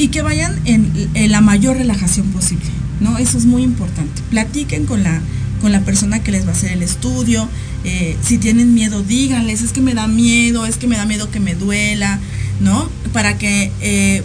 y 0.00 0.08
que 0.08 0.22
vayan 0.22 0.58
en, 0.64 1.30
la 1.30 1.42
mayor 1.42 1.76
relajación 1.76 2.26
posible, 2.28 2.64
¿no? 3.00 3.18
Eso 3.18 3.36
es 3.36 3.44
muy 3.44 3.62
importante. 3.62 4.22
Platiquen 4.30 4.86
con 4.86 5.02
la, 5.02 5.20
con 5.60 5.72
la 5.72 5.80
persona 5.80 6.22
que 6.22 6.32
les 6.32 6.46
va 6.46 6.52
a 6.52 6.54
hacer 6.54 6.72
el 6.72 6.82
estudio. 6.82 7.46
Eh, 7.84 8.16
si 8.22 8.38
tienen 8.38 8.72
miedo, 8.72 9.02
díganles, 9.02 9.60
es 9.60 9.72
que 9.72 9.82
me 9.82 9.92
da 9.92 10.06
miedo, 10.06 10.64
es 10.64 10.78
que 10.78 10.86
me 10.86 10.96
da 10.96 11.04
miedo 11.04 11.30
que 11.30 11.38
me 11.38 11.54
duela, 11.54 12.18
¿no? 12.60 12.88
Para 13.12 13.36
que, 13.36 13.72
eh, 13.82 14.22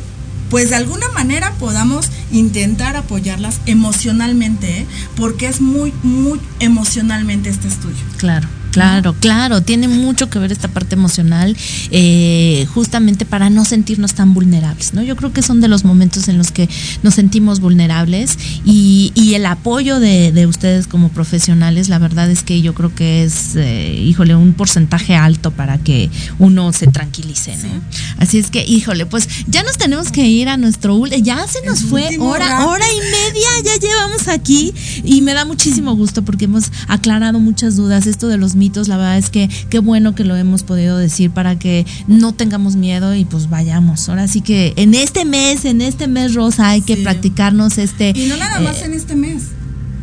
pues 0.49 0.69
de 0.69 0.75
alguna 0.75 1.09
manera 1.09 1.51
podamos 1.59 2.09
intentar 2.31 2.95
apoyarlas 2.95 3.59
emocionalmente, 3.65 4.79
¿eh? 4.79 4.85
porque 5.17 5.47
es 5.47 5.59
muy, 5.59 5.91
muy 6.03 6.39
emocionalmente 6.61 7.49
este 7.49 7.67
estudio. 7.67 7.99
Claro. 8.15 8.47
Claro, 8.75 9.15
claro, 9.21 9.61
tiene 9.61 9.87
mucho 9.87 10.29
que 10.29 10.37
ver 10.37 10.51
esta 10.51 10.67
parte 10.67 10.95
emocional, 10.95 11.55
eh, 11.91 12.67
justamente 12.73 13.25
para 13.25 13.49
no 13.49 13.63
sentirnos 13.63 14.15
tan 14.15 14.33
vulnerables, 14.33 14.93
¿no? 14.93 15.01
Yo 15.01 15.15
creo 15.15 15.31
que 15.31 15.41
son 15.41 15.61
de 15.61 15.69
los 15.69 15.85
momentos 15.85 16.27
en 16.27 16.37
los 16.37 16.51
que 16.51 16.67
nos 17.01 17.13
sentimos 17.13 17.61
vulnerables 17.61 18.37
y, 18.65 19.13
el 19.33 19.45
apoyo 19.45 20.01
de, 20.01 20.45
ustedes 20.45 20.87
como 20.87 21.07
profesionales, 21.07 21.87
la 21.87 21.99
verdad 21.99 22.29
es 22.29 22.43
que 22.43 22.61
yo 22.61 22.73
creo 22.73 22.93
que 22.93 23.23
es, 23.23 23.55
eh, 23.55 23.93
híjole, 23.93 24.35
un 24.35 24.51
porcentaje 24.51 25.15
alto 25.15 25.51
para 25.51 25.77
que 25.77 26.09
uno 26.37 26.73
se 26.73 26.87
tranquilice, 26.87 27.55
¿no? 27.55 27.81
Así 28.17 28.39
es 28.39 28.49
que, 28.49 28.65
híjole, 28.65 29.05
pues 29.05 29.29
ya 29.47 29.63
nos 29.63 29.77
tenemos 29.77 30.11
que 30.11 30.27
ir 30.27 30.49
a 30.49 30.57
nuestro, 30.57 31.05
ya 31.05 31.47
se 31.47 31.65
nos 31.65 31.79
fue 31.79 32.17
hora, 32.19 32.65
hora 32.65 32.85
y 32.91 32.99
media, 32.99 33.47
ya 33.63 33.87
llevamos 33.87 34.27
aquí 34.27 34.73
y 35.05 35.21
me 35.21 35.33
da 35.33 35.45
muchísimo 35.45 35.95
gusto 35.95 36.25
porque 36.25 36.45
hemos 36.45 36.65
aclarado 36.89 37.39
muchas 37.39 37.77
dudas, 37.77 38.05
esto 38.05 38.27
de 38.27 38.37
los 38.37 38.55
la 38.87 38.97
verdad 38.97 39.17
es 39.17 39.29
que 39.29 39.49
qué 39.69 39.79
bueno 39.79 40.15
que 40.15 40.23
lo 40.23 40.35
hemos 40.35 40.63
podido 40.63 40.97
decir 40.97 41.31
para 41.31 41.57
que 41.57 41.85
no 42.07 42.33
tengamos 42.33 42.75
miedo 42.75 43.15
y 43.15 43.25
pues 43.25 43.49
vayamos. 43.49 44.09
Ahora 44.09 44.27
sí 44.27 44.41
que 44.41 44.73
en 44.75 44.93
este 44.93 45.25
mes, 45.25 45.65
en 45.65 45.81
este 45.81 46.07
mes 46.07 46.33
rosa 46.33 46.69
hay 46.69 46.81
que 46.81 46.97
practicarnos 46.97 47.77
este... 47.77 48.13
Y 48.15 48.27
no 48.27 48.37
nada 48.37 48.59
más 48.59 48.81
eh, 48.81 48.85
en 48.85 48.93
este 48.93 49.15
mes. 49.15 49.49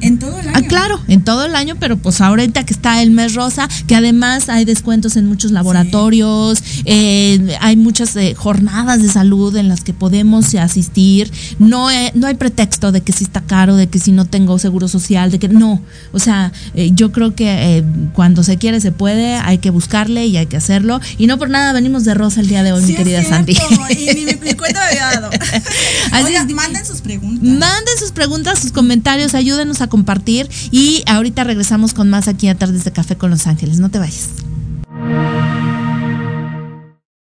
En 0.02 0.18
todo 0.18 0.38
el 0.38 0.48
ah, 0.48 0.52
año. 0.54 0.66
Ah, 0.66 0.68
claro, 0.68 1.00
en 1.08 1.24
todo 1.24 1.44
el 1.44 1.54
año, 1.54 1.76
pero 1.78 1.96
pues 1.96 2.20
ahorita 2.20 2.64
que 2.64 2.74
está 2.74 3.02
el 3.02 3.10
mes 3.10 3.34
rosa, 3.34 3.68
que 3.86 3.94
además 3.94 4.48
hay 4.48 4.64
descuentos 4.64 5.16
en 5.16 5.26
muchos 5.26 5.52
laboratorios, 5.52 6.62
eh, 6.84 7.56
hay 7.60 7.76
muchas 7.76 8.14
eh, 8.16 8.34
jornadas 8.34 9.02
de 9.02 9.08
salud 9.08 9.56
en 9.56 9.68
las 9.68 9.82
que 9.82 9.94
podemos 9.94 10.54
asistir. 10.54 11.30
No, 11.58 11.90
eh, 11.90 12.12
no 12.14 12.26
hay 12.26 12.34
pretexto 12.34 12.92
de 12.92 13.00
que 13.00 13.12
si 13.12 13.24
está 13.24 13.40
caro, 13.40 13.76
de 13.76 13.86
que 13.86 13.98
si 13.98 14.12
no 14.12 14.24
tengo 14.24 14.58
seguro 14.58 14.88
social, 14.88 15.30
de 15.30 15.38
que 15.38 15.48
no. 15.48 15.80
O 16.12 16.18
sea, 16.18 16.52
yo 16.74 17.12
creo 17.12 17.34
que 17.34 17.84
cuando 18.14 18.42
se 18.42 18.58
quiere 18.58 18.80
se 18.80 18.92
puede, 18.92 19.36
hay 19.36 19.58
que 19.58 19.70
buscarle 19.70 20.26
y 20.26 20.36
hay 20.36 20.46
que 20.46 20.56
hacerlo. 20.56 21.00
Y 21.18 21.26
no 21.26 21.38
por 21.38 21.48
nada 21.48 21.72
venimos 21.72 22.04
de 22.04 22.14
rosa 22.14 22.40
el 22.40 22.48
día 22.48 22.62
de 22.62 22.72
hoy, 22.72 22.82
mi 22.84 22.94
querida 22.94 23.24
Sandy. 23.24 23.56
Y 23.90 24.14
ni 24.14 24.24
mi 24.24 24.54
cuento 24.54 24.80
Así 26.12 26.54
manden 26.54 26.84
sus 26.84 27.00
preguntas. 27.00 27.42
Manden 27.42 27.98
sus 27.98 28.12
preguntas, 28.12 28.58
sus 28.58 28.72
comentarios, 28.72 29.34
ayúdenos 29.34 29.80
a 29.80 29.88
compartir 29.92 30.48
y 30.70 31.02
ahorita 31.06 31.44
regresamos 31.44 31.92
con 31.92 32.08
más 32.08 32.26
aquí 32.26 32.48
a 32.48 32.56
Tardes 32.56 32.82
de 32.84 32.92
Café 32.92 33.18
con 33.18 33.28
Los 33.28 33.46
Ángeles. 33.46 33.78
No 33.78 33.90
te 33.90 33.98
vayas. 33.98 34.30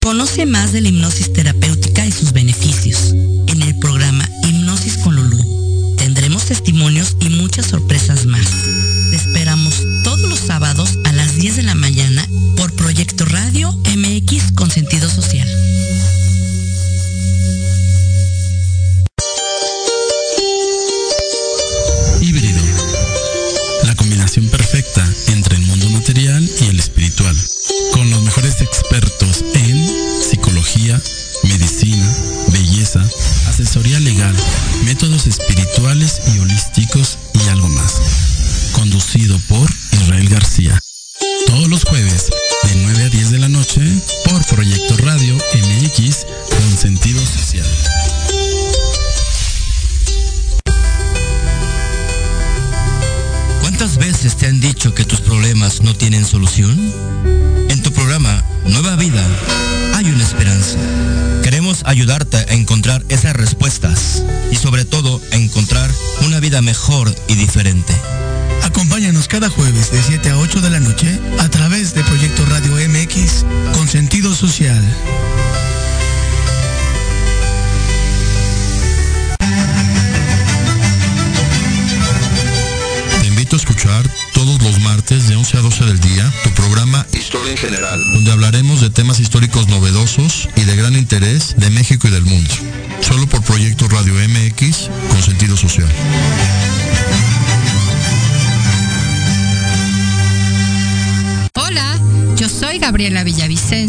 Conoce 0.01 0.47
más 0.47 0.73
de 0.73 0.81
la 0.81 0.89
hipnosis 0.89 1.31
terapéutica 1.31 2.07
y 2.07 2.11
sus 2.11 2.33
beneficios 2.33 3.13
en 3.45 3.61
el 3.61 3.77
programa 3.77 4.27
Hipnosis 4.47 4.97
con 4.97 5.15
Lulú. 5.15 5.95
Tendremos 5.97 6.45
testimonios 6.45 7.17
y 7.19 7.29
muchas 7.29 7.67
sorpresas 7.67 8.25
más. 8.25 8.47
Te 9.11 9.15
esperamos 9.15 9.83
todos 10.03 10.21
los 10.21 10.39
sábados 10.39 10.97
a 11.03 11.13
las 11.13 11.35
10 11.35 11.57
de 11.57 11.63
la 11.63 11.75
mañana 11.75 12.27
por 12.57 12.73
Proyecto 12.73 13.25
Radio 13.25 13.71
MX 13.95 14.53
con 14.53 14.71
sentido 14.71 15.07
social. 15.07 15.47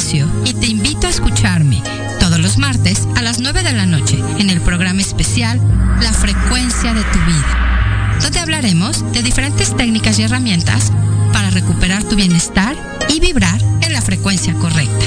Y 0.07 0.55
te 0.55 0.67
invito 0.67 1.09
a 1.09 1.11
escucharme 1.11 1.83
todos 2.21 2.39
los 2.39 2.59
martes 2.59 3.09
a 3.17 3.23
las 3.23 3.41
9 3.41 3.65
de 3.65 3.73
la 3.73 3.87
noche 3.87 4.17
en 4.39 4.51
el 4.51 4.61
programa 4.61 5.01
especial 5.01 5.61
La 6.01 6.13
frecuencia 6.13 6.95
de 6.95 7.03
tu 7.03 7.19
vida, 7.27 8.19
donde 8.23 8.39
hablaremos 8.39 9.05
de 9.13 9.25
diferentes 9.25 9.77
técnicas 9.77 10.21
y 10.21 10.23
herramientas 10.23 10.93
para 11.33 11.51
recuperar 11.51 12.05
tu 12.05 12.15
bienestar 12.15 12.77
y 13.09 13.19
vibrar 13.19 13.61
en 13.81 13.93
la 13.93 14.01
frecuencia 14.01 14.55
correcta. 14.55 15.07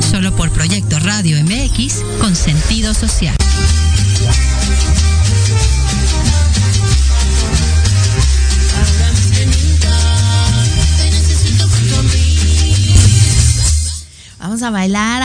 Solo 0.00 0.36
por 0.36 0.50
Proyecto 0.50 0.98
Radio 0.98 1.42
MX 1.42 2.02
con 2.20 2.36
sentido 2.36 2.92
social. 2.92 3.36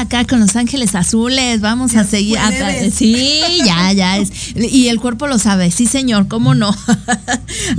Acá 0.09 0.25
con 0.25 0.39
Los 0.39 0.55
Ángeles 0.55 0.95
Azules, 0.95 1.61
vamos 1.61 1.95
a 1.95 2.03
seguir. 2.03 2.39
a- 2.39 2.49
sí, 2.91 3.43
ya, 3.63 3.93
ya 3.93 4.17
es. 4.17 4.31
Y 4.55 4.87
el 4.87 4.99
cuerpo 4.99 5.27
lo 5.27 5.37
sabe, 5.37 5.69
sí 5.69 5.85
señor, 5.85 6.27
cómo 6.27 6.55
no. 6.55 6.75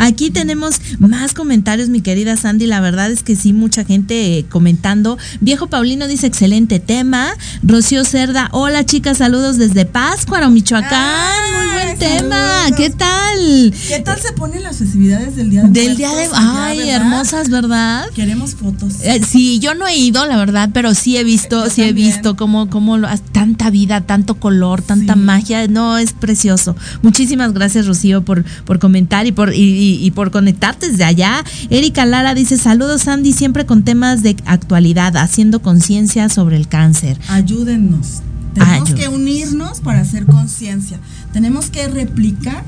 Aquí 0.01 0.31
tenemos 0.31 0.81
más 0.99 1.35
comentarios, 1.35 1.89
mi 1.91 2.01
querida 2.01 2.37
Sandy. 2.37 2.67
La 2.67 2.81
verdad 2.81 3.11
es 3.11 3.23
que 3.23 3.37
sí, 3.37 3.53
mucha 3.53 3.85
gente 3.85 4.39
eh, 4.39 4.45
comentando. 4.49 5.19
Viejo 5.41 5.67
Paulino 5.69 6.09
dice 6.09 6.27
excelente 6.27 6.81
tema. 6.81 7.29
Rocío 7.63 8.05
Cerda, 8.05 8.49
hola 8.53 8.85
chicas, 8.87 9.19
saludos 9.19 9.59
desde 9.59 9.85
Páscuaro, 9.85 10.49
Michoacán. 10.51 11.43
Muy 11.55 11.73
buen 11.75 11.99
tema. 11.99 12.65
¿Qué 12.77 12.89
tal? 12.91 13.75
¿Qué 13.89 14.01
tal 14.01 14.19
se 14.21 14.33
ponen 14.33 14.63
las 14.63 14.79
festividades 14.79 15.37
del 15.37 15.51
Día 15.51 15.63
de 15.65 15.69
Del 15.69 15.97
día 15.97 16.11
de. 16.15 16.29
Ay, 16.35 16.79
verdad? 16.79 16.95
hermosas, 16.97 17.51
¿verdad? 17.51 18.07
Queremos 18.15 18.55
fotos. 18.55 18.95
Eh, 19.03 19.21
sí, 19.29 19.59
yo 19.59 19.75
no 19.75 19.87
he 19.87 19.97
ido, 19.97 20.27
la 20.27 20.37
verdad, 20.39 20.71
pero 20.73 20.95
sí 20.95 21.17
he 21.19 21.25
visto, 21.25 21.69
sí 21.69 21.83
he 21.83 21.93
visto 21.93 22.37
cómo, 22.37 22.71
cómo 22.71 22.97
lo, 22.97 23.09
tanta 23.33 23.69
vida, 23.69 24.01
tanto 24.01 24.35
color, 24.37 24.81
tanta 24.81 25.15
magia, 25.15 25.69
no, 25.69 25.99
es 25.99 26.13
precioso. 26.15 26.75
Muchísimas 27.03 27.53
gracias, 27.53 27.87
Rocío, 27.87 28.23
por, 28.25 28.45
por 28.65 28.79
comentar 28.79 29.27
y 29.27 29.33
por, 29.33 29.53
y, 29.55 29.59
y- 29.61 29.90
y 30.01 30.11
por 30.11 30.31
conectarte 30.31 30.91
desde 30.91 31.05
allá. 31.05 31.45
Erika 31.71 32.07
Lara 32.07 32.35
dice, 32.35 32.57
saludos 32.57 33.03
Sandy, 33.03 33.33
siempre 33.33 33.67
con 33.67 33.83
temas 33.83 34.23
de 34.23 34.37
actualidad, 34.47 35.17
haciendo 35.17 35.63
conciencia 35.63 36.29
sobre 36.29 36.57
el 36.57 36.69
cáncer. 36.69 37.19
Ayúdennos. 37.29 38.23
Tenemos 38.55 38.93
que 38.95 39.09
unirnos 39.09 39.81
para 39.81 40.01
hacer 40.01 40.27
conciencia. 40.27 40.99
Tenemos 41.33 41.71
que 41.71 41.87
replicar 41.89 42.65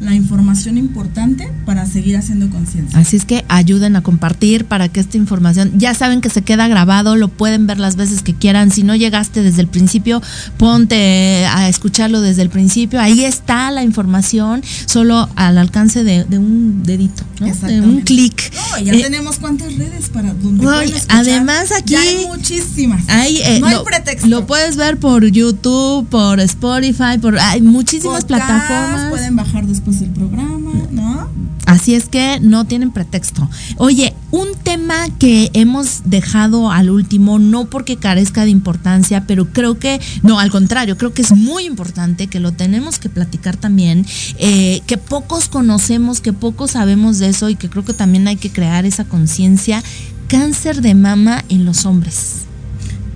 la 0.00 0.14
información 0.14 0.78
importante 0.78 1.50
para 1.66 1.84
seguir 1.84 2.16
haciendo 2.16 2.48
conciencia. 2.48 2.98
Así 2.98 3.16
es 3.16 3.26
que 3.26 3.44
ayuden 3.48 3.96
a 3.96 4.02
compartir 4.02 4.64
para 4.64 4.88
que 4.88 4.98
esta 5.00 5.18
información, 5.18 5.72
ya 5.76 5.92
saben 5.92 6.22
que 6.22 6.30
se 6.30 6.40
queda 6.42 6.68
grabado, 6.68 7.16
lo 7.16 7.28
pueden 7.28 7.66
ver 7.66 7.78
las 7.78 7.96
veces 7.96 8.22
que 8.22 8.34
quieran. 8.34 8.70
Si 8.70 8.82
no 8.82 8.96
llegaste 8.96 9.42
desde 9.42 9.60
el 9.60 9.68
principio, 9.68 10.22
ponte 10.56 11.44
a 11.46 11.68
escucharlo 11.68 12.20
desde 12.20 12.42
el 12.42 12.48
principio. 12.50 13.00
Ahí 13.00 13.24
está 13.24 13.70
la 13.70 13.82
información, 13.82 14.62
solo 14.86 15.28
al 15.36 15.58
alcance 15.58 16.02
de, 16.04 16.24
de 16.24 16.38
un 16.38 16.82
dedito, 16.82 17.22
¿no? 17.40 17.46
de 17.68 17.80
un 17.82 18.00
clic. 18.00 18.52
No, 18.54 18.82
ya 18.84 18.92
Eh, 18.94 19.02
tenemos 19.02 19.36
cuántas 19.38 19.74
redes 19.76 20.08
para 20.08 20.32
donde 20.32 20.62
pueden 20.62 20.88
escuchar. 20.94 21.16
además 21.18 21.72
aquí- 21.72 21.92
Ya 21.94 22.00
hay 22.00 22.26
muchísimas. 22.26 23.02
Hay, 23.08 23.36
eh, 23.38 23.58
no 23.60 23.66
hay 23.66 23.74
lo, 23.74 23.84
pretexto. 23.84 24.26
lo 24.28 24.46
puedes 24.46 24.76
ver 24.76 24.96
por 24.98 25.26
YouTube, 25.26 26.06
por 26.08 26.40
Spotify, 26.40 27.18
por 27.20 27.38
hay 27.38 27.60
muchísimas 27.60 28.22
Podcast, 28.24 28.26
plataformas. 28.28 29.10
Pueden 29.10 29.36
bajar 29.36 29.66
después 29.66 29.89
el 30.00 30.10
programa, 30.10 30.72
¿no? 30.90 31.28
Así 31.66 31.94
es 31.94 32.08
que 32.08 32.40
no 32.40 32.64
tienen 32.64 32.90
pretexto. 32.90 33.48
Oye, 33.76 34.14
un 34.30 34.48
tema 34.62 35.08
que 35.18 35.50
hemos 35.52 36.02
dejado 36.04 36.70
al 36.70 36.90
último, 36.90 37.38
no 37.38 37.66
porque 37.66 37.96
carezca 37.96 38.44
de 38.44 38.50
importancia, 38.50 39.24
pero 39.26 39.52
creo 39.52 39.78
que, 39.78 40.00
no, 40.22 40.40
al 40.40 40.50
contrario, 40.50 40.96
creo 40.96 41.12
que 41.12 41.22
es 41.22 41.32
muy 41.32 41.66
importante, 41.66 42.26
que 42.26 42.40
lo 42.40 42.52
tenemos 42.52 42.98
que 42.98 43.08
platicar 43.08 43.56
también, 43.56 44.04
eh, 44.38 44.80
que 44.86 44.98
pocos 44.98 45.48
conocemos, 45.48 46.20
que 46.20 46.32
pocos 46.32 46.72
sabemos 46.72 47.18
de 47.18 47.28
eso 47.28 47.48
y 47.48 47.54
que 47.54 47.68
creo 47.68 47.84
que 47.84 47.94
también 47.94 48.26
hay 48.26 48.36
que 48.36 48.50
crear 48.50 48.84
esa 48.84 49.04
conciencia. 49.04 49.82
Cáncer 50.28 50.80
de 50.80 50.94
mama 50.94 51.44
en 51.48 51.64
los 51.64 51.86
hombres. 51.86 52.42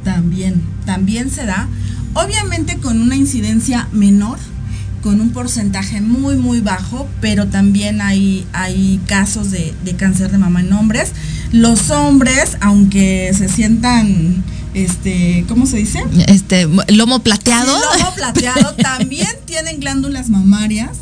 También, 0.05 0.62
también 0.84 1.30
se 1.30 1.46
da, 1.46 1.68
obviamente 2.12 2.78
con 2.78 3.01
una 3.01 3.16
incidencia 3.16 3.88
menor, 3.92 4.38
con 5.05 5.20
un 5.20 5.32
porcentaje 5.32 6.01
muy, 6.01 6.36
muy 6.36 6.62
bajo, 6.62 7.06
pero 7.20 7.47
también 7.47 8.01
hay, 8.01 8.47
hay 8.55 8.98
casos 9.06 9.51
de, 9.51 9.74
de 9.85 9.97
cáncer 9.97 10.32
de 10.32 10.39
mama 10.39 10.60
en 10.60 10.72
hombres. 10.72 11.12
Los 11.52 11.90
hombres, 11.90 12.56
aunque 12.62 13.31
se 13.36 13.51
sientan, 13.51 14.43
este, 14.72 15.44
¿cómo 15.47 15.66
se 15.66 15.76
dice? 15.76 16.02
Este, 16.26 16.66
lomo 16.89 17.18
plateado. 17.18 17.76
Sí, 17.76 17.98
lomo 17.98 18.14
plateado, 18.14 18.74
también 18.82 19.28
tienen 19.44 19.78
glándulas 19.78 20.31
mamarias. 20.31 20.97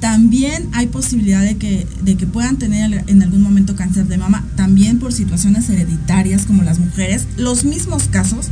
También 0.00 0.68
hay 0.74 0.88
posibilidad 0.88 1.40
de 1.40 1.56
que, 1.56 1.86
de 2.02 2.16
que 2.18 2.26
puedan 2.26 2.58
tener 2.58 3.04
en 3.06 3.22
algún 3.22 3.40
momento 3.40 3.74
cáncer 3.74 4.06
de 4.06 4.18
mama, 4.18 4.44
también 4.54 4.98
por 4.98 5.14
situaciones 5.14 5.70
hereditarias 5.70 6.44
como 6.44 6.62
las 6.62 6.78
mujeres, 6.78 7.24
los 7.38 7.64
mismos 7.64 8.02
casos, 8.10 8.48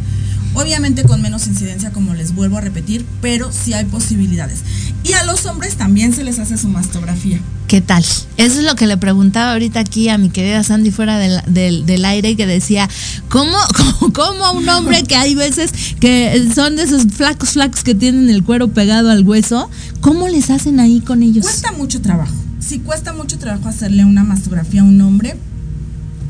obviamente 0.54 1.04
con 1.04 1.20
menos 1.20 1.46
incidencia 1.46 1.90
como 1.90 2.14
les 2.14 2.34
vuelvo 2.34 2.58
a 2.58 2.60
repetir, 2.60 3.04
pero 3.20 3.52
sí 3.52 3.74
hay 3.74 3.84
posibilidades. 3.84 4.60
Y 5.04 5.12
a 5.12 5.24
los 5.24 5.44
hombres 5.46 5.76
también 5.76 6.14
se 6.14 6.24
les 6.24 6.38
hace 6.38 6.56
su 6.56 6.68
mastografía. 6.68 7.38
¿Qué 7.68 7.80
tal? 7.80 8.02
Eso 8.02 8.58
es 8.58 8.64
lo 8.64 8.74
que 8.74 8.86
le 8.86 8.96
preguntaba 8.96 9.52
ahorita 9.52 9.80
aquí 9.80 10.08
a 10.08 10.16
mi 10.16 10.30
querida 10.30 10.62
Sandy 10.62 10.90
fuera 10.90 11.18
del, 11.18 11.40
del, 11.46 11.86
del 11.86 12.04
aire, 12.04 12.36
que 12.36 12.46
decía, 12.46 12.88
¿cómo, 13.28 13.56
cómo, 13.76 14.12
cómo 14.12 14.44
a 14.44 14.52
un 14.52 14.68
hombre 14.68 15.02
que 15.02 15.16
hay 15.16 15.34
veces 15.34 15.72
que 16.00 16.48
son 16.54 16.76
de 16.76 16.84
esos 16.84 17.06
flacos, 17.12 17.50
flacos 17.50 17.82
que 17.82 17.94
tienen 17.94 18.30
el 18.30 18.44
cuero 18.44 18.68
pegado 18.68 19.10
al 19.10 19.26
hueso, 19.26 19.70
¿cómo 20.00 20.28
les 20.28 20.50
hacen 20.50 20.80
ahí 20.80 21.00
con 21.00 21.22
ellos? 21.22 21.44
Cuesta 21.44 21.72
mucho 21.72 22.00
trabajo. 22.00 22.34
Sí, 22.60 22.78
cuesta 22.78 23.12
mucho 23.12 23.38
trabajo 23.38 23.68
hacerle 23.68 24.04
una 24.04 24.24
mastografía 24.24 24.80
a 24.80 24.84
un 24.84 25.00
hombre, 25.00 25.36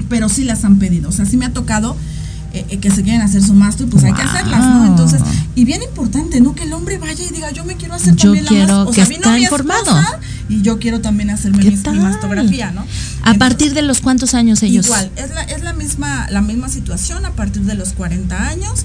pero 0.08 0.28
sí 0.28 0.44
las 0.44 0.64
han 0.64 0.78
pedido. 0.78 1.08
O 1.08 1.12
sea, 1.12 1.26
sí 1.26 1.36
me 1.36 1.46
ha 1.46 1.52
tocado 1.52 1.96
eh, 2.54 2.64
eh, 2.68 2.78
que 2.78 2.88
se 2.88 3.02
quieren 3.02 3.20
hacer 3.20 3.42
su 3.42 3.52
y 3.52 3.86
pues 3.86 4.04
hay 4.04 4.12
que 4.12 4.22
hacerlas, 4.22 4.60
¿no? 4.60 4.86
Entonces, 4.86 5.20
y 5.56 5.64
bien 5.64 5.82
importante, 5.82 6.40
¿no? 6.40 6.54
Que 6.54 6.62
el 6.62 6.72
hombre 6.72 6.98
vaya 6.98 7.24
y 7.24 7.32
diga, 7.32 7.50
yo 7.50 7.64
me 7.64 7.74
quiero 7.74 7.94
hacer 7.94 8.14
Yo 8.14 8.28
también 8.28 8.46
quiero 8.46 8.66
la 8.66 8.84
mastografía. 8.84 8.90
O 8.90 8.92
que 8.92 9.04
sea, 9.06 9.32
está 9.34 9.38
informado. 9.40 10.00
Y 10.48 10.62
yo 10.62 10.78
quiero 10.78 11.00
también 11.00 11.30
hacerme 11.30 11.58
¿Qué 11.58 11.70
mi, 11.72 11.76
mi 11.76 11.98
mastografía, 11.98 12.70
¿no? 12.70 12.84
¿A 13.24 13.34
partir 13.34 13.74
de 13.74 13.82
los 13.82 14.00
cuántos 14.00 14.34
años 14.34 14.62
ellos? 14.62 14.86
Igual, 14.86 15.10
es 15.16 15.30
la, 15.30 15.42
es 15.42 15.64
la 15.64 15.72
misma, 15.72 16.28
la 16.30 16.42
misma 16.42 16.68
situación 16.68 17.26
a 17.26 17.32
partir 17.32 17.62
de 17.62 17.74
los 17.74 17.92
40 17.92 18.48
años 18.48 18.84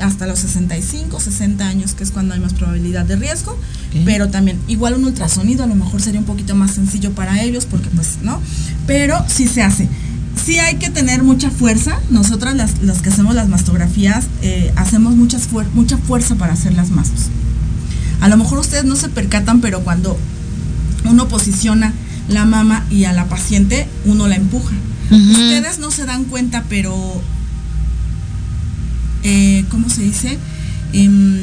hasta 0.00 0.28
los 0.28 0.38
65, 0.38 1.18
60 1.18 1.66
años, 1.66 1.94
que 1.94 2.04
es 2.04 2.12
cuando 2.12 2.34
hay 2.34 2.40
más 2.40 2.54
probabilidad 2.54 3.04
de 3.04 3.16
riesgo, 3.16 3.52
Ok. 3.52 4.02
pero 4.04 4.28
también 4.28 4.60
igual 4.68 4.94
un 4.94 5.04
ultrasonido 5.04 5.64
a 5.64 5.66
lo 5.66 5.74
mejor 5.74 6.00
sería 6.00 6.20
un 6.20 6.26
poquito 6.26 6.54
más 6.54 6.70
sencillo 6.70 7.12
para 7.12 7.42
ellos, 7.42 7.66
porque 7.66 7.88
pues, 7.90 8.18
¿no? 8.22 8.40
Pero 8.86 9.24
sí 9.26 9.48
se 9.48 9.62
hace. 9.62 9.88
Sí 10.44 10.58
hay 10.58 10.76
que 10.76 10.90
tener 10.90 11.22
mucha 11.22 11.50
fuerza. 11.50 11.98
Nosotras 12.10 12.54
las, 12.54 12.82
las 12.82 13.02
que 13.02 13.10
hacemos 13.10 13.34
las 13.34 13.48
mastografías 13.48 14.24
eh, 14.42 14.72
hacemos 14.76 15.14
muchas 15.16 15.48
fuer- 15.50 15.68
mucha 15.74 15.96
fuerza 15.98 16.36
para 16.36 16.52
hacer 16.54 16.72
las 16.74 16.90
mastos. 16.90 17.26
A 18.20 18.28
lo 18.28 18.36
mejor 18.36 18.58
ustedes 18.58 18.84
no 18.84 18.96
se 18.96 19.08
percatan, 19.08 19.60
pero 19.60 19.80
cuando 19.80 20.18
uno 21.04 21.28
posiciona 21.28 21.92
la 22.28 22.44
mama 22.44 22.84
y 22.90 23.04
a 23.04 23.12
la 23.12 23.26
paciente, 23.26 23.86
uno 24.04 24.26
la 24.28 24.36
empuja. 24.36 24.74
Ustedes 25.10 25.78
no 25.78 25.90
se 25.90 26.04
dan 26.04 26.24
cuenta, 26.24 26.64
pero, 26.68 27.22
eh, 29.22 29.64
¿cómo 29.70 29.88
se 29.88 30.02
dice? 30.02 30.38
Em, 30.92 31.38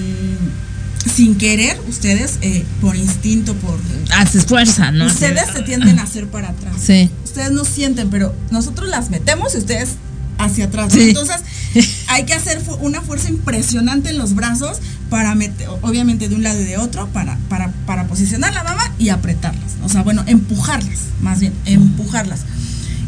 sin 1.14 1.36
querer, 1.36 1.80
ustedes, 1.88 2.38
eh, 2.42 2.66
por 2.82 2.96
instinto, 2.96 3.54
por... 3.56 3.80
Haces 4.18 4.46
fuerza, 4.46 4.92
¿no? 4.92 5.06
Ustedes 5.06 5.44
se 5.54 5.62
tienden 5.62 6.00
a 6.00 6.04
hacer 6.04 6.28
para 6.28 6.50
atrás. 6.50 6.76
Sí. 6.84 7.10
Ustedes 7.36 7.52
no 7.52 7.66
sienten, 7.66 8.10
pero 8.10 8.34
nosotros 8.50 8.88
las 8.88 9.10
metemos 9.10 9.56
y 9.56 9.58
ustedes 9.58 9.96
hacia 10.38 10.68
atrás. 10.68 10.96
Entonces, 10.96 11.42
hay 12.08 12.24
que 12.24 12.34
hacer 12.34 12.62
una 12.80 13.02
fuerza 13.02 13.28
impresionante 13.28 14.12
en 14.12 14.18
los 14.18 14.36
brazos 14.36 14.78
para 15.10 15.36
meter, 15.36 15.68
obviamente 15.82 16.30
de 16.30 16.36
un 16.36 16.44
lado 16.44 16.62
y 16.62 16.64
de 16.64 16.78
otro, 16.78 17.08
para, 17.08 17.38
para, 17.50 17.74
para 17.86 18.08
posicionar 18.08 18.54
la 18.54 18.64
mama 18.64 18.90
y 19.00 19.10
apretarlas. 19.10 19.74
O 19.84 19.90
sea, 19.90 20.02
bueno, 20.02 20.24
empujarlas, 20.28 21.00
más 21.22 21.42
bien, 21.42 21.52
empujarlas. 21.66 22.46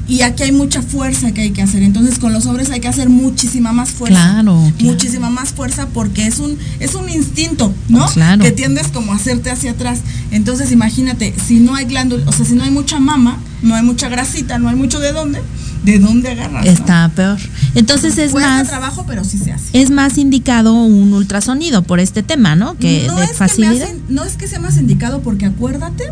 Y 0.08 0.22
aquí 0.22 0.44
hay 0.44 0.52
mucha 0.54 0.82
fuerza 0.82 1.34
que 1.34 1.42
hay 1.42 1.52
que 1.52 1.62
hacer. 1.62 1.84
Entonces, 1.84 2.18
con 2.18 2.32
los 2.32 2.46
hombres 2.46 2.70
hay 2.70 2.80
que 2.80 2.88
hacer 2.88 3.10
muchísima 3.10 3.74
más 3.74 3.90
fuerza. 3.90 4.18
Claro, 4.18 4.72
claro. 4.78 4.92
Muchísima 4.94 5.30
más 5.30 5.50
fuerza 5.50 5.88
porque 5.94 6.26
es 6.28 6.40
un, 6.40 6.58
es 6.80 6.96
un 6.96 7.10
instinto, 7.10 7.74
¿no? 7.90 8.06
Claro. 8.08 8.42
Que 8.44 8.52
tiendes 8.52 8.88
como 8.88 9.12
a 9.12 9.16
hacerte 9.18 9.50
hacia 9.52 9.72
atrás. 9.72 10.00
Entonces, 10.32 10.72
imagínate, 10.72 11.34
si 11.46 11.60
no 11.60 11.76
hay 11.76 11.86
glándula, 11.86 12.24
o 12.26 12.32
sea, 12.32 12.46
si 12.46 12.54
no 12.56 12.64
hay 12.64 12.72
mucha 12.72 13.00
mama, 13.00 13.38
no 13.62 13.76
hay 13.76 13.84
mucha 13.84 14.08
grasita, 14.08 14.58
no 14.60 14.70
hay 14.70 14.76
mucho 14.76 15.00
de 15.02 15.12
dónde, 15.12 15.42
¿de 15.84 16.00
dónde 16.00 16.30
agarras? 16.32 16.64
no? 16.66 16.72
Está 16.72 17.12
peor. 17.14 17.38
Entonces 17.76 18.18
es 18.18 18.32
Cuesta 18.32 18.50
más 18.60 18.68
trabajo, 18.70 19.04
pero 19.08 19.24
sí 19.26 19.38
se 19.38 19.52
hace. 19.52 19.66
es 19.74 19.90
más 19.92 20.18
indicado 20.18 20.74
un 20.74 21.12
ultrasonido 21.14 21.84
por 21.84 22.00
este 22.00 22.24
tema, 22.24 22.56
¿no? 22.56 22.78
Que 22.78 23.04
no, 23.08 23.18
de 23.18 23.24
es 23.26 23.32
que 23.32 23.34
me 23.34 23.38
facilidad. 23.38 23.84
hacen- 23.90 24.02
no 24.10 24.24
es 24.24 24.34
que 24.38 24.48
sea 24.48 24.60
más 24.60 24.78
indicado 24.78 25.22
porque 25.22 25.46
acuérdate 25.48 26.06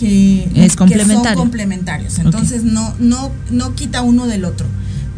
que, 0.00 0.50
Es 0.54 0.76
que 0.76 1.04
son 1.06 1.34
complementarios. 1.34 2.18
Entonces 2.18 2.64
no, 2.64 2.94
no, 2.98 3.30
no 3.50 3.74
quita 3.74 4.02
uno 4.02 4.26
del 4.26 4.44
otro. 4.44 4.66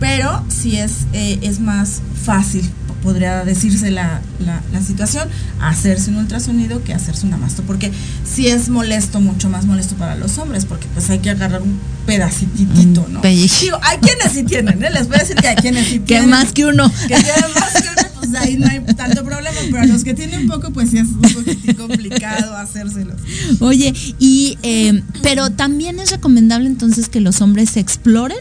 Pero 0.01 0.45
sí 0.49 0.77
es, 0.79 1.07
eh, 1.13 1.39
es 1.43 1.61
más 1.61 2.03
fácil, 2.25 2.69
podría 3.05 3.45
decirse 3.45 3.93
la, 3.93 4.21
la, 4.45 4.61
la 4.73 4.83
situación, 4.83 5.29
hacerse 5.61 6.11
un 6.11 6.17
ultrasonido 6.17 6.83
que 6.83 6.93
hacerse 6.93 7.25
una 7.25 7.37
masto. 7.37 7.63
Porque 7.63 7.93
sí 8.25 8.49
es 8.49 8.69
molesto, 8.69 9.21
mucho 9.21 9.49
más 9.49 9.65
molesto 9.65 9.95
para 9.95 10.17
los 10.17 10.39
hombres, 10.39 10.65
porque 10.65 10.89
pues 10.93 11.09
hay 11.11 11.21
que 11.21 11.31
agarrar 11.31 11.63
un 11.63 11.79
pedacitito, 12.05 13.07
¿no? 13.09 13.21
Digo, 13.21 13.79
hay 13.83 13.99
quienes 13.99 14.33
sí 14.33 14.43
tienen, 14.43 14.83
¿eh? 14.83 14.91
Les 14.91 15.07
voy 15.07 15.17
a 15.17 15.21
decir 15.21 15.37
que 15.37 15.47
hay 15.47 15.57
quienes 15.57 15.87
sí 15.87 15.99
Que 16.01 16.07
tienen. 16.07 16.31
más 16.31 16.51
que 16.53 16.67
uno. 16.67 16.91
Que 17.07 17.15
tienen 17.21 17.53
más 17.55 17.73
que 17.75 17.89
uno, 17.89 18.09
pues 18.23 18.35
ahí 18.41 18.57
no 18.57 18.67
hay 18.69 18.81
tanto 18.95 19.25
problema, 19.25 19.57
pero 19.71 19.83
a 19.83 19.87
los 19.87 20.05
que 20.05 20.15
tienen 20.15 20.47
poco, 20.47 20.71
pues 20.71 20.91
sí 20.91 20.99
es 20.99 21.09
un 21.09 21.21
poquitín 21.21 21.75
complicado 21.75 22.57
hacérselos. 22.57 23.21
Oye, 23.61 23.93
y 24.19 24.59
eh, 24.63 25.03
pero 25.23 25.51
también 25.51 25.99
es 25.99 26.11
recomendable 26.11 26.69
entonces 26.69 27.09
que 27.09 27.21
los 27.21 27.41
hombres 27.41 27.71
se 27.71 27.81
exploren. 27.81 28.39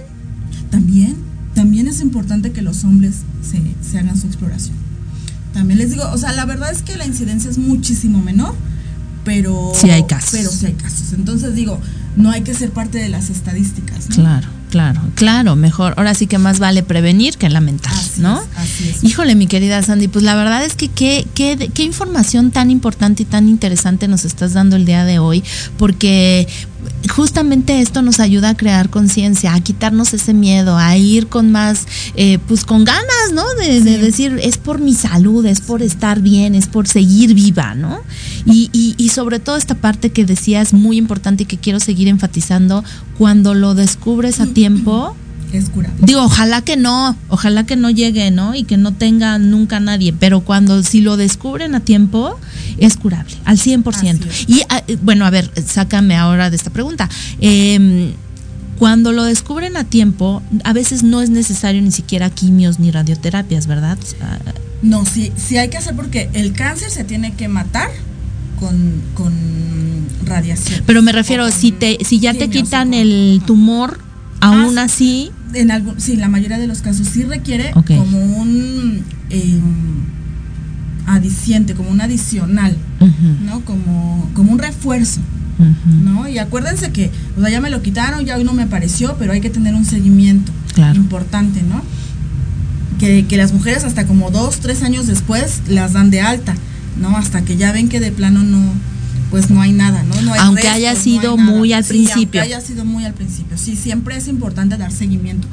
También, 0.70 1.16
también 1.56 1.88
es 1.88 1.99
importante 1.99 2.52
que 2.52 2.62
los 2.62 2.84
hombres 2.84 3.16
se, 3.41 3.60
se 3.90 3.98
hagan 3.98 4.20
su 4.20 4.28
exploración. 4.28 4.76
También 5.53 5.80
les 5.80 5.90
digo, 5.90 6.03
o 6.12 6.18
sea, 6.18 6.32
la 6.34 6.45
verdad 6.45 6.72
es 6.72 6.82
que 6.82 6.95
la 6.95 7.06
incidencia 7.06 7.49
es 7.49 7.58
muchísimo 7.58 8.22
menor, 8.22 8.53
pero 9.26 9.72
Sí 9.76 9.90
hay 9.90 10.03
casos. 10.06 10.32
Pero 10.32 10.52
sí 10.52 10.68
hay 10.68 10.74
casos. 10.74 11.14
Entonces 11.14 11.56
digo, 11.56 11.80
no 12.16 12.30
hay 12.30 12.41
que 12.41 12.53
ser 12.53 12.72
parte 12.72 12.99
de 12.99 13.10
las 13.10 13.30
estadísticas, 13.30 14.10
¿no? 14.10 14.16
Claro, 14.16 14.48
claro, 14.72 15.02
claro, 15.14 15.56
mejor. 15.56 15.93
Ahora 15.98 16.15
sí 16.15 16.26
que 16.26 16.39
más 16.39 16.57
vale 16.60 16.81
prevenir 16.81 17.38
que 17.38 17.49
lamentar, 17.49 17.93
¿no? 18.18 18.41
Así 18.56 18.89
es. 18.89 19.03
Híjole, 19.03 19.35
mi 19.35 19.45
querida 19.45 19.84
Sandy, 19.84 20.07
pues 20.07 20.23
la 20.23 20.35
verdad 20.35 20.64
es 20.64 20.76
que 20.76 20.88
qué, 20.88 21.27
qué, 21.35 21.69
qué 21.73 21.84
información 21.84 22.49
tan 22.49 22.72
importante 22.72 23.23
y 23.23 23.26
tan 23.26 23.48
interesante 23.48 24.07
nos 24.07 24.26
estás 24.26 24.53
dando 24.53 24.77
el 24.77 24.85
día 24.85 25.06
de 25.06 25.19
hoy, 25.19 25.43
porque 25.77 26.48
justamente 27.10 27.82
esto 27.82 28.02
nos 28.02 28.20
ayuda 28.20 28.49
a 28.49 28.56
crear 28.56 28.90
conciencia, 28.90 29.53
a 29.53 29.60
quitarnos 29.60 30.14
ese 30.14 30.34
miedo, 30.34 30.78
a 30.78 30.95
ir 30.98 31.28
con 31.28 31.52
más, 31.52 31.88
eh, 32.16 32.40
pues 32.48 32.66
con 32.66 32.84
ganas, 32.84 33.34
¿no? 33.34 33.44
De, 33.56 33.82
de 33.82 33.98
decir, 33.98 34.40
es 34.41 34.58
por 34.58 34.80
mi 34.80 34.94
salud, 34.94 35.45
es 35.45 35.62
por 35.62 35.82
estar 35.82 36.22
bien, 36.22 36.56
es 36.56 36.68
por 36.68 36.88
seguir 36.88 37.34
viva, 37.34 37.76
¿no? 37.76 37.99
Y, 38.45 38.70
y, 38.74 38.95
y 38.98 39.10
sobre 39.10 39.40
todo 39.40 39.58
esta 39.58 39.76
parte 39.76 40.12
que 40.12 40.26
decías 40.26 40.74
muy 40.74 40.98
importante 40.98 41.44
y 41.44 41.45
que 41.45 41.58
quiero 41.58 41.80
seguir 41.80 42.08
enfatizando, 42.08 42.84
cuando 43.18 43.53
lo 43.53 43.76
descubres 43.76 44.40
a 44.40 44.48
tiempo, 44.48 45.16
Es 45.53 45.69
curable. 45.69 45.98
Digo, 46.02 46.23
ojalá 46.23 46.61
que 46.61 46.78
no, 46.78 47.15
ojalá 47.28 47.65
que 47.65 47.76
no 47.76 47.90
llegue, 47.90 48.32
¿no? 48.32 48.56
Y 48.56 48.64
que 48.64 48.78
no 48.78 48.94
tenga 48.94 49.38
nunca 49.38 49.80
nadie, 49.80 50.14
pero 50.14 50.41
cuando 50.41 50.82
si 50.84 51.02
lo 51.02 51.18
descubren 51.18 51.76
a 51.76 51.82
tiempo, 51.82 52.40
es 52.78 52.95
curable, 52.98 53.36
al 53.45 53.57
100%. 53.57 54.19
Y 54.48 54.61
ah, 54.69 54.82
eh, 54.88 54.98
bueno, 55.02 55.26
a 55.26 55.30
ver, 55.30 55.52
sácame 55.65 56.15
ahora 56.15 56.49
de 56.49 56.56
esta 56.56 56.69
pregunta. 56.69 57.10
Eh, 57.41 58.14
cuando 58.82 59.11
lo 59.11 59.26
descubren 59.26 59.78
a 59.78 59.84
tiempo, 59.84 60.41
a 60.64 60.73
veces 60.73 61.03
no 61.03 61.22
es 61.22 61.30
necesario 61.30 61.84
ni 61.84 61.91
siquiera 61.91 62.32
quimios 62.32 62.80
ni 62.80 62.90
radioterapias, 62.90 63.68
¿verdad? 63.68 63.95
Sea, 64.03 64.40
No, 64.82 65.06
sí, 65.06 65.32
sí 65.36 65.57
hay 65.57 65.69
que 65.69 65.78
hacer 65.78 65.95
porque 65.95 66.32
el 66.34 66.53
cáncer 66.53 66.90
se 66.90 67.03
tiene 67.03 67.36
que 67.36 67.48
matar 67.48 67.91
con, 68.60 69.03
con 69.14 69.34
radiación. 70.26 70.82
pero 70.88 71.03
me 71.03 71.11
refiero, 71.11 71.52
si 71.52 71.72
te, 71.72 71.99
si 72.03 72.19
ya 72.19 72.34
te 72.34 72.49
quitan 72.49 72.95
el 72.95 73.44
tumor, 73.45 73.99
aún 74.40 74.80
así, 74.80 75.30
En 75.53 75.72
algún, 75.72 75.99
sí, 75.99 76.15
la 76.15 76.28
mayoría 76.30 76.57
de 76.57 76.68
los 76.68 76.82
casos 76.82 77.07
sí 77.07 77.23
requiere 77.23 77.72
como 77.98 78.18
un 78.19 79.03
eh, 79.30 79.60
adiciente, 81.07 81.73
como 81.73 81.90
un 81.90 82.02
adicional. 82.02 82.76
¿no? 83.45 83.61
Como, 83.61 84.30
como 84.34 84.52
un 84.52 84.60
refuerzo, 84.60 85.19
¿no? 86.03 86.28
Y 86.28 86.38
acuérdense 86.38 86.91
que, 86.91 87.10
o 87.38 87.41
sea, 87.41 87.49
ya 87.49 87.60
me 87.61 87.69
lo 87.72 87.82
quitaron, 87.82 88.26
ya 88.26 88.38
hoy 88.38 88.44
no 88.44 88.53
me 88.53 88.64
apareció, 88.64 89.15
pero 89.18 89.34
hay 89.34 89.41
que 89.41 89.49
tener 89.49 89.73
un 89.76 89.86
seguimiento 89.86 90.52
Claro. 90.73 90.95
importante, 90.95 91.61
¿no? 91.64 91.82
Que, 92.99 93.26
que 93.26 93.38
las 93.38 93.52
mujeres 93.53 93.84
hasta 93.84 94.06
como 94.06 94.30
dos, 94.32 94.60
tres 94.60 94.84
años 94.84 95.07
después 95.07 95.61
las 95.68 95.94
dan 95.94 96.11
de 96.11 96.22
alta, 96.22 96.53
¿no? 97.02 97.18
Hasta 97.18 97.41
que 97.41 97.57
ya 97.57 97.72
ven 97.72 97.90
que 97.90 97.99
de 97.99 98.11
plano 98.11 98.44
no, 98.44 98.60
pues 99.32 99.49
no 99.49 99.62
hay 99.62 99.72
nada, 99.72 100.03
¿no? 100.03 100.22
No 100.22 100.34
hay 100.34 100.40
Aunque 100.44 100.68
haya 100.68 100.90
restos, 100.90 101.03
sido 101.06 101.38
muy 101.38 101.74
al 101.74 101.84
Sí, 101.84 101.98
aunque 101.99 102.12
principio. 102.14 102.41
haya 102.41 102.62
sido 102.62 102.86
muy 102.86 103.06
al 103.06 103.14
principio. 103.14 103.58
Sí, 103.58 103.76
siempre 103.76 104.18
es 104.18 104.28
importante 104.28 104.78
dar 104.78 104.91
seguimiento 104.91 105.48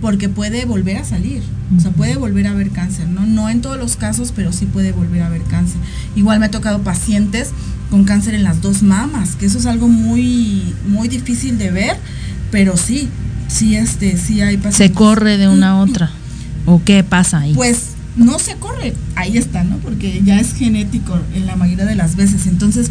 porque 0.00 0.28
puede 0.28 0.64
volver 0.66 0.98
a 0.98 1.04
salir, 1.04 1.42
o 1.76 1.80
sea, 1.80 1.90
puede 1.90 2.16
volver 2.16 2.46
a 2.46 2.50
haber 2.50 2.70
cáncer, 2.70 3.08
¿no? 3.08 3.24
No 3.26 3.48
en 3.48 3.60
todos 3.62 3.78
los 3.78 3.96
casos, 3.96 4.32
pero 4.36 4.52
sí 4.52 4.66
puede 4.66 4.92
volver 4.92 5.22
a 5.22 5.26
haber 5.26 5.42
cáncer. 5.42 5.78
Igual 6.14 6.40
me 6.40 6.46
ha 6.46 6.50
tocado 6.50 6.82
pacientes 6.82 7.50
con 7.90 8.04
cáncer 8.04 8.34
en 8.34 8.44
las 8.44 8.60
dos 8.60 8.82
mamas, 8.82 9.34
que 9.36 9.46
eso 9.46 9.58
es 9.58 9.66
algo 9.66 9.88
muy 9.88 10.74
muy 10.86 11.08
difícil 11.08 11.58
de 11.58 11.70
ver, 11.70 11.96
pero 12.50 12.76
sí, 12.76 13.08
sí 13.48 13.76
este, 13.76 14.16
sí 14.16 14.42
hay 14.42 14.56
pacientes. 14.58 14.76
se 14.76 14.92
corre 14.92 15.38
de 15.38 15.48
una 15.48 15.70
a 15.70 15.76
otra. 15.76 16.10
¿O 16.66 16.82
qué 16.84 17.02
pasa 17.02 17.40
ahí? 17.40 17.54
Pues 17.54 17.88
no 18.16 18.38
se 18.38 18.54
corre, 18.56 18.94
ahí 19.16 19.36
está, 19.38 19.64
¿no? 19.64 19.78
Porque 19.78 20.20
ya 20.24 20.38
es 20.38 20.52
genético 20.54 21.18
en 21.34 21.46
la 21.46 21.56
mayoría 21.56 21.84
de 21.84 21.94
las 21.94 22.14
veces. 22.16 22.46
Entonces, 22.46 22.90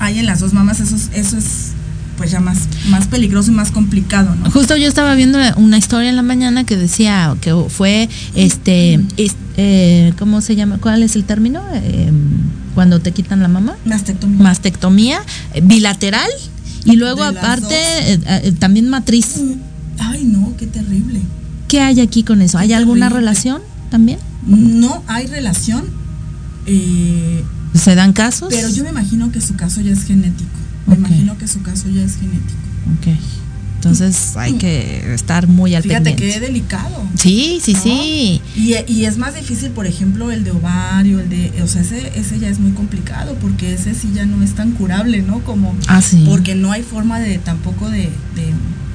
hay 0.00 0.18
en 0.18 0.26
las 0.26 0.40
dos 0.40 0.52
mamas, 0.52 0.80
eso 0.80 0.96
es, 0.96 1.10
eso 1.14 1.36
es 1.38 1.72
pues 2.16 2.30
ya 2.32 2.40
más, 2.40 2.58
más 2.90 3.06
peligroso 3.06 3.50
y 3.50 3.54
más 3.54 3.70
complicado, 3.70 4.34
¿no? 4.34 4.50
Justo 4.50 4.76
yo 4.76 4.88
estaba 4.88 5.14
viendo 5.14 5.38
una 5.56 5.78
historia 5.78 6.10
en 6.10 6.16
la 6.16 6.22
mañana 6.22 6.64
que 6.64 6.76
decía 6.76 7.34
que 7.40 7.54
fue 7.68 8.08
este, 8.34 9.00
es- 9.16 9.36
eh, 9.56 10.12
¿cómo 10.18 10.40
se 10.42 10.54
llama? 10.56 10.76
¿Cuál 10.78 11.02
es 11.02 11.16
el 11.16 11.24
término? 11.24 11.62
Eh, 11.72 12.10
cuando 12.74 13.00
te 13.00 13.12
quitan 13.12 13.40
la 13.40 13.48
mama. 13.48 13.74
Mastectomía. 13.86 14.38
Mastectomía 14.42 15.22
eh, 15.54 15.60
bilateral 15.62 16.28
y 16.84 16.96
luego 16.96 17.24
aparte 17.24 17.74
eh, 17.76 18.52
también 18.58 18.88
matriz. 18.90 19.40
Ay, 19.98 20.24
no, 20.24 20.54
qué 20.58 20.66
terrible. 20.66 21.20
¿Qué 21.68 21.80
hay 21.80 22.00
aquí 22.00 22.22
con 22.22 22.42
eso? 22.42 22.58
¿Hay 22.58 22.72
alguna 22.74 23.08
relación 23.08 23.62
también? 23.90 24.18
No 24.46 25.02
hay 25.06 25.26
relación, 25.26 25.84
eh, 26.66 27.44
¿Se 27.74 27.94
dan 27.94 28.12
casos? 28.12 28.48
pero 28.50 28.68
yo 28.68 28.82
me 28.84 28.90
imagino 28.90 29.30
que 29.32 29.40
su 29.40 29.54
caso 29.56 29.80
ya 29.80 29.92
es 29.92 30.04
genético. 30.04 30.50
Me 30.86 30.96
imagino 30.96 31.38
que 31.38 31.46
su 31.46 31.62
caso 31.62 31.88
ya 31.88 32.02
es 32.02 32.16
genético. 32.16 32.58
Ok. 32.98 33.16
Entonces 33.76 34.36
hay 34.36 34.54
que 34.54 35.14
estar 35.14 35.46
muy 35.46 35.74
al 35.74 35.82
Fíjate 35.82 36.10
pendiente. 36.10 36.34
qué 36.38 36.46
delicado. 36.46 37.02
Sí, 37.18 37.60
sí, 37.62 37.72
¿no? 37.72 37.80
sí. 37.82 38.42
Y, 38.54 38.74
y 38.92 39.04
es 39.06 39.16
más 39.16 39.34
difícil, 39.34 39.70
por 39.70 39.86
ejemplo, 39.86 40.30
el 40.30 40.44
de 40.44 40.50
ovario, 40.50 41.18
el 41.20 41.30
de, 41.30 41.62
o 41.62 41.66
sea, 41.66 41.80
ese, 41.80 42.12
ese 42.18 42.38
ya 42.38 42.48
es 42.48 42.58
muy 42.58 42.72
complicado 42.72 43.36
porque 43.40 43.72
ese 43.72 43.94
sí 43.94 44.10
ya 44.14 44.26
no 44.26 44.42
es 44.42 44.52
tan 44.54 44.72
curable, 44.72 45.22
¿no? 45.22 45.40
Como, 45.44 45.74
Ah, 45.86 46.02
sí. 46.02 46.24
porque 46.28 46.54
no 46.54 46.72
hay 46.72 46.82
forma 46.82 47.20
de 47.20 47.38
tampoco 47.38 47.88
de, 47.88 48.10
de 48.36 48.52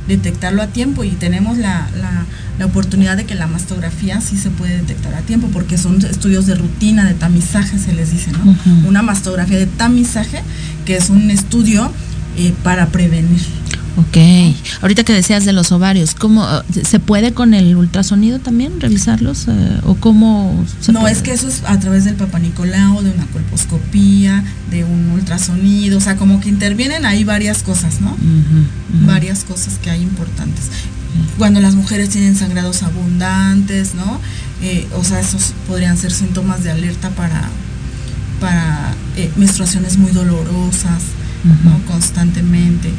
detectarlo 0.08 0.62
a 0.62 0.68
tiempo 0.68 1.04
y 1.04 1.12
tenemos 1.12 1.58
la, 1.58 1.90
la, 2.00 2.26
la 2.60 2.66
oportunidad 2.66 3.18
de 3.18 3.26
que 3.26 3.36
la 3.36 3.48
mastografía 3.48 4.22
sí 4.22 4.38
se 4.38 4.50
puede 4.50 4.78
detectar 4.78 5.14
a 5.14 5.22
tiempo 5.22 5.50
porque 5.52 5.78
son 5.78 6.04
estudios 6.06 6.46
de 6.46 6.56
rutina, 6.56 7.06
de 7.06 7.14
tamizaje 7.14 7.78
se 7.80 7.94
les 7.94 8.12
dice, 8.12 8.32
¿no? 8.32 8.56
Una 8.88 9.02
mastografía 9.02 9.58
de 9.58 9.68
tamizaje 9.68 10.42
que 10.86 10.96
es 10.96 11.10
un 11.10 11.32
estudio 11.32 11.92
eh, 12.38 12.54
para 12.64 12.88
prevenir. 12.88 13.42
Ok. 13.98 14.18
Ahorita 14.82 15.04
que 15.04 15.14
decías 15.14 15.46
de 15.46 15.54
los 15.54 15.72
ovarios, 15.72 16.16
¿cómo 16.16 16.46
eh, 16.46 16.84
se 16.86 17.00
puede 17.00 17.34
con 17.34 17.54
el 17.54 17.76
ultrasonido 17.78 18.40
también 18.40 18.80
revisarlos 18.82 19.48
eh, 19.48 19.80
o 19.84 19.96
cómo? 19.96 20.66
se 20.82 20.92
No, 20.92 21.02
puede? 21.02 21.14
es 21.14 21.22
que 21.22 21.32
eso 21.32 21.48
es 21.48 21.64
a 21.66 21.80
través 21.80 22.04
del 22.04 22.16
papanicolao, 22.16 23.02
de 23.02 23.12
una 23.12 23.26
colposcopía, 23.28 24.44
de 24.70 24.84
un 24.84 25.12
ultrasonido, 25.12 25.98
o 25.98 26.02
sea, 26.02 26.18
como 26.18 26.42
que 26.42 26.50
intervienen 26.50 27.06
ahí 27.06 27.24
varias 27.24 27.64
cosas, 27.64 28.02
¿no? 28.02 28.16
Varias 29.06 29.44
cosas 29.44 29.80
que 29.82 29.90
hay 29.90 30.02
importantes. 30.02 30.66
Cuando 31.38 31.62
las 31.62 31.76
mujeres 31.76 32.10
tienen 32.10 32.36
sangrados 32.36 32.84
abundantes, 32.84 33.96
¿no? 33.96 34.20
Eh, 34.62 34.88
o 34.98 35.04
sea, 35.04 35.22
esos 35.22 35.54
podrían 35.68 35.98
ser 35.98 36.12
síntomas 36.12 36.64
de 36.64 36.72
alerta 36.72 37.10
para, 37.12 37.50
para 38.42 38.94
eh, 39.16 39.32
menstruaciones 39.38 39.98
muy 39.98 40.12
dolorosas, 40.12 41.02
¿no? 41.64 41.80
Constantemente. 41.92 42.90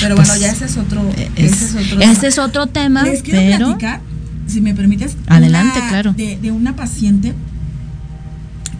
Pero 0.00 0.14
bueno, 0.16 0.28
Pues, 0.30 0.40
ya 0.40 0.50
ese 0.52 0.64
es 0.66 0.76
otro, 0.76 1.08
es- 1.16 1.52
ese 1.52 1.64
es 1.64 1.74
otro, 1.86 2.00
ese 2.00 2.26
es 2.28 2.38
otro 2.38 2.66
tema, 2.66 3.02
Les 3.02 3.22
quiero 3.22 3.40
pero- 3.40 3.66
platicar, 3.66 4.00
si 4.46 4.60
me 4.60 4.74
permites, 4.74 5.16
Adelante, 5.26 5.78
una- 5.78 5.88
claro. 5.88 6.12
De, 6.14 6.38
de 6.40 6.50
una 6.50 6.74
paciente 6.76 7.34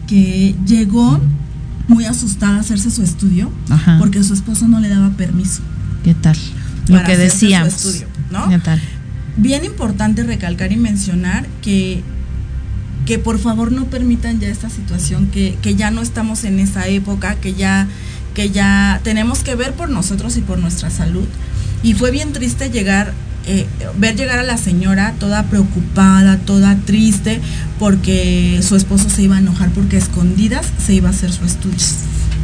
que 0.07 0.55
llegó 0.65 1.19
muy 1.87 2.05
asustada 2.05 2.57
a 2.57 2.59
hacerse 2.61 2.91
su 2.91 3.03
estudio 3.03 3.51
Ajá. 3.69 3.97
porque 3.99 4.23
su 4.23 4.33
esposo 4.33 4.67
no 4.67 4.79
le 4.79 4.89
daba 4.89 5.09
permiso. 5.11 5.61
¿Qué 6.03 6.13
tal? 6.13 6.37
Lo 6.87 6.97
que 7.03 7.13
hacerse 7.13 7.29
su 7.29 7.45
decíamos. 7.45 7.73
estudio, 7.73 8.07
¿no? 8.31 8.49
¿Qué 8.49 8.59
tal? 8.59 8.81
Bien 9.37 9.63
importante 9.65 10.23
recalcar 10.23 10.71
y 10.71 10.77
mencionar 10.77 11.47
que, 11.61 12.01
que 13.05 13.19
por 13.19 13.39
favor 13.39 13.71
no 13.71 13.85
permitan 13.85 14.39
ya 14.39 14.47
esta 14.47 14.69
situación, 14.69 15.27
que, 15.27 15.57
que 15.61 15.75
ya 15.75 15.91
no 15.91 16.01
estamos 16.01 16.43
en 16.43 16.59
esa 16.59 16.87
época, 16.87 17.35
que 17.35 17.53
ya, 17.53 17.87
que 18.39 18.51
ya 18.51 19.01
tenemos 19.03 19.39
que 19.39 19.53
ver 19.55 19.73
por 19.73 19.89
nosotros 19.89 20.37
y 20.37 20.39
por 20.39 20.59
nuestra 20.59 20.89
salud. 20.89 21.27
Y 21.83 21.93
fue 21.93 22.09
bien 22.09 22.31
triste 22.31 22.69
llegar, 22.69 23.11
eh, 23.45 23.67
ver 23.97 24.15
llegar 24.15 24.39
a 24.39 24.43
la 24.43 24.55
señora 24.55 25.13
toda 25.19 25.43
preocupada, 25.43 26.37
toda 26.37 26.77
triste, 26.85 27.41
porque 27.79 28.61
su 28.65 28.77
esposo 28.77 29.09
se 29.09 29.23
iba 29.23 29.35
a 29.35 29.39
enojar 29.39 29.71
porque 29.71 29.97
a 29.97 29.99
escondidas 29.99 30.67
se 30.85 30.93
iba 30.93 31.09
a 31.09 31.11
hacer 31.11 31.33
su 31.33 31.43
estudio, 31.43 31.85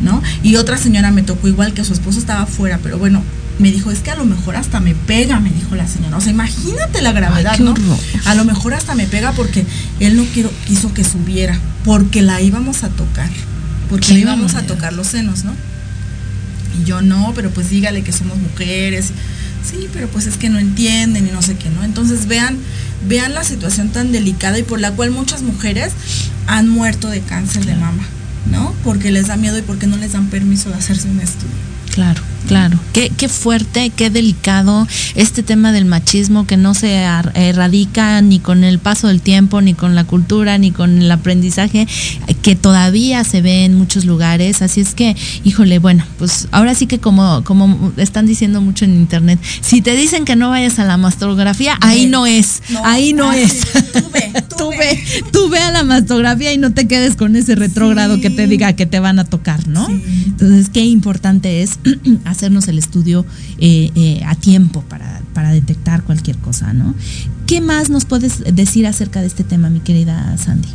¿no? 0.01 0.21
Y 0.43 0.57
otra 0.57 0.75
señora 0.75 1.11
me 1.11 1.23
tocó 1.23 1.47
igual 1.47 1.73
que 1.73 1.85
su 1.85 1.93
esposo 1.93 2.19
estaba 2.19 2.41
afuera, 2.41 2.77
pero 2.83 2.97
bueno, 2.99 3.21
me 3.57 3.71
dijo, 3.71 3.89
es 3.89 3.99
que 3.99 4.11
a 4.11 4.15
lo 4.17 4.25
mejor 4.25 4.57
hasta 4.57 4.81
me 4.81 4.95
pega, 4.95 5.39
me 5.39 5.49
dijo 5.49 5.75
la 5.75 5.87
señora. 5.87 6.17
O 6.17 6.19
sea, 6.19 6.31
imagínate 6.31 7.01
la 7.01 7.13
gravedad, 7.13 7.53
Ay, 7.53 7.63
¿no? 7.63 7.71
horror. 7.71 7.97
A 8.25 8.35
lo 8.35 8.43
mejor 8.43 8.73
hasta 8.73 8.95
me 8.95 9.07
pega 9.07 9.31
porque 9.31 9.65
él 10.01 10.17
no 10.17 10.25
quiero, 10.33 10.51
quiso 10.67 10.93
que 10.93 11.05
subiera, 11.05 11.57
porque 11.85 12.21
la 12.21 12.41
íbamos 12.41 12.83
a 12.83 12.89
tocar, 12.89 13.29
porque 13.89 14.13
le 14.13 14.19
íbamos 14.19 14.55
a 14.55 14.63
tocar 14.63 14.91
los 14.91 15.07
senos, 15.07 15.45
¿no? 15.45 15.53
Y 16.79 16.83
yo 16.83 17.01
no, 17.01 17.33
pero 17.35 17.49
pues 17.49 17.69
dígale 17.69 18.03
que 18.03 18.11
somos 18.11 18.37
mujeres. 18.37 19.11
Sí, 19.63 19.87
pero 19.93 20.07
pues 20.07 20.27
es 20.27 20.37
que 20.37 20.49
no 20.49 20.59
entienden 20.59 21.27
y 21.27 21.31
no 21.31 21.41
sé 21.41 21.55
qué, 21.55 21.69
¿no? 21.69 21.83
Entonces 21.83 22.27
vean, 22.27 22.57
vean 23.07 23.33
la 23.33 23.43
situación 23.43 23.89
tan 23.89 24.11
delicada 24.11 24.59
y 24.59 24.63
por 24.63 24.79
la 24.79 24.91
cual 24.91 25.11
muchas 25.11 25.41
mujeres 25.41 25.93
han 26.47 26.69
muerto 26.69 27.09
de 27.09 27.21
cáncer 27.21 27.65
de 27.65 27.75
mama, 27.75 28.03
¿no? 28.51 28.75
Porque 28.83 29.11
les 29.11 29.27
da 29.27 29.37
miedo 29.37 29.57
y 29.57 29.63
porque 29.63 29.87
no 29.87 29.97
les 29.97 30.13
dan 30.13 30.27
permiso 30.27 30.69
de 30.69 30.75
hacerse 30.75 31.09
un 31.09 31.19
estudio. 31.19 31.55
Claro, 31.93 32.21
claro. 32.47 32.79
Qué, 32.93 33.11
qué 33.15 33.29
fuerte, 33.29 33.89
qué 33.89 34.09
delicado 34.09 34.87
este 35.15 35.43
tema 35.43 35.71
del 35.71 35.85
machismo 35.85 36.47
que 36.47 36.57
no 36.57 36.73
se 36.73 37.03
erradica 37.33 38.21
ni 38.21 38.39
con 38.39 38.63
el 38.63 38.79
paso 38.79 39.07
del 39.07 39.21
tiempo, 39.21 39.61
ni 39.61 39.73
con 39.73 39.95
la 39.95 40.03
cultura, 40.03 40.57
ni 40.57 40.71
con 40.71 41.01
el 41.01 41.11
aprendizaje, 41.11 41.87
que 42.41 42.55
todavía 42.55 43.23
se 43.23 43.41
ve 43.41 43.65
en 43.65 43.75
muchos 43.75 44.05
lugares. 44.05 44.61
Así 44.61 44.81
es 44.81 44.93
que, 44.93 45.15
híjole, 45.43 45.79
bueno, 45.79 46.05
pues 46.17 46.47
ahora 46.51 46.75
sí 46.75 46.87
que 46.87 46.99
como, 46.99 47.43
como 47.43 47.91
están 47.97 48.25
diciendo 48.25 48.61
mucho 48.61 48.85
en 48.85 48.95
internet, 48.95 49.39
si 49.61 49.81
te 49.81 49.95
dicen 49.95 50.25
que 50.25 50.35
no 50.35 50.49
vayas 50.49 50.79
a 50.79 50.85
la 50.85 50.97
mastografía, 50.97 51.77
ahí 51.81 52.05
no 52.05 52.25
es, 52.25 52.61
No, 52.69 52.85
ahí 52.85 53.13
no 53.13 53.29
ah, 53.29 53.37
es. 53.37 53.51
sí, 53.51 53.67
tú 53.93 54.09
ve, 54.11 54.43
tú 54.57 54.69
ve, 54.69 55.03
tú 55.31 55.49
ve 55.49 55.59
a 55.59 55.71
la 55.71 55.83
mastografía 55.83 56.53
y 56.53 56.57
no 56.57 56.73
te 56.73 56.87
quedes 56.87 57.15
con 57.15 57.35
ese 57.35 57.55
retrógrado 57.55 58.19
que 58.19 58.29
te 58.29 58.47
diga 58.47 58.73
que 58.73 58.85
te 58.85 58.99
van 58.99 59.19
a 59.19 59.25
tocar, 59.25 59.67
¿no? 59.67 59.87
Entonces, 59.87 60.69
qué 60.69 60.83
importante 60.83 61.61
es 61.61 61.79
hacernos 62.35 62.67
el 62.67 62.77
estudio 62.77 63.25
eh, 63.57 63.91
eh, 63.95 64.21
a 64.25 64.35
tiempo 64.35 64.81
para, 64.87 65.21
para 65.33 65.51
detectar 65.51 66.03
cualquier 66.03 66.37
cosa, 66.37 66.73
¿no? 66.73 66.93
¿Qué 67.47 67.61
más 67.61 67.89
nos 67.89 68.05
puedes 68.05 68.43
decir 68.55 68.87
acerca 68.87 69.21
de 69.21 69.27
este 69.27 69.43
tema, 69.43 69.69
mi 69.69 69.79
querida 69.79 70.37
Sandy? 70.37 70.69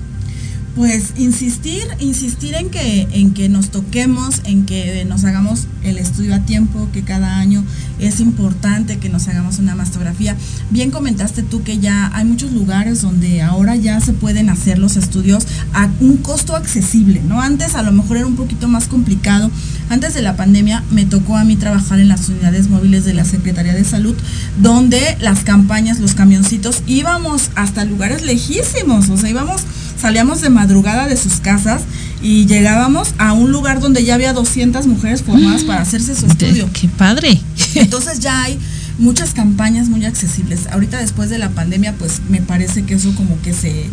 Pues 0.81 1.13
insistir, 1.19 1.83
insistir 1.99 2.55
en 2.55 2.71
que, 2.71 3.07
en 3.13 3.35
que 3.35 3.51
nos 3.51 3.69
toquemos, 3.69 4.41
en 4.45 4.65
que 4.65 5.05
nos 5.05 5.25
hagamos 5.25 5.67
el 5.83 5.99
estudio 5.99 6.35
a 6.35 6.39
tiempo, 6.39 6.89
que 6.95 7.03
cada 7.03 7.37
año 7.37 7.63
es 7.99 8.19
importante 8.19 8.97
que 8.97 9.11
nos 9.11 9.29
hagamos 9.29 9.59
una 9.59 9.75
mastografía. 9.75 10.39
Bien 10.71 10.91
comentaste 10.91 11.43
tú 11.43 11.63
que 11.63 11.81
ya 11.81 12.11
hay 12.15 12.25
muchos 12.25 12.53
lugares 12.53 13.03
donde 13.03 13.43
ahora 13.43 13.77
ya 13.77 14.01
se 14.01 14.15
pueden 14.15 14.49
hacer 14.49 14.79
los 14.79 14.97
estudios 14.97 15.47
a 15.75 15.91
un 16.01 16.17
costo 16.17 16.57
accesible, 16.57 17.21
¿no? 17.23 17.43
Antes 17.43 17.75
a 17.75 17.83
lo 17.83 17.93
mejor 17.93 18.17
era 18.17 18.27
un 18.27 18.37
poquito 18.37 18.67
más 18.67 18.89
complicado. 18.89 19.51
Antes 19.91 20.15
de 20.15 20.23
la 20.23 20.37
pandemia 20.37 20.83
me 20.91 21.05
tocó 21.05 21.37
a 21.37 21.45
mí 21.45 21.57
trabajar 21.57 22.01
en 22.01 22.09
las 22.09 22.27
unidades 22.31 22.71
móviles 22.71 23.05
de 23.05 23.13
la 23.13 23.27
Secretaría 23.27 23.75
de 23.75 23.85
Salud, 23.85 24.17
donde 24.63 25.19
las 25.21 25.41
campañas, 25.41 26.01
los 26.01 26.15
camioncitos, 26.15 26.83
íbamos 26.87 27.51
hasta 27.55 27.85
lugares 27.85 28.23
lejísimos, 28.23 29.11
o 29.11 29.19
sea, 29.19 29.29
íbamos 29.29 29.63
salíamos 30.01 30.41
de 30.41 30.51
madrugada 30.51 31.07
de 31.07 31.17
sus 31.17 31.41
casas 31.41 31.83
y 32.23 32.47
llegábamos 32.47 33.15
a 33.19 33.33
un 33.33 33.53
lugar 33.53 33.81
donde 33.81 34.05
ya 34.05 34.15
había 34.15 34.33
200 34.33 34.87
mujeres 34.87 35.23
formadas 35.23 35.65
para 35.65 35.83
hacerse 35.83 36.15
su 36.15 36.27
estudio. 36.27 36.69
¡Qué 36.73 36.89
padre! 36.89 37.41
Entonces 37.75 38.21
ya 38.21 38.43
hay 38.43 38.59
muchas 38.99 39.33
campañas 39.33 39.89
muy 39.89 40.05
accesibles. 40.05 40.67
Ahorita 40.71 40.99
después 40.99 41.31
de 41.31 41.39
la 41.39 41.51
pandemia, 41.51 41.95
pues 41.95 42.21
me 42.29 42.41
parece 42.41 42.85
que 42.85 42.95
eso 42.95 43.15
como 43.15 43.41
que 43.43 43.53
se, 43.53 43.87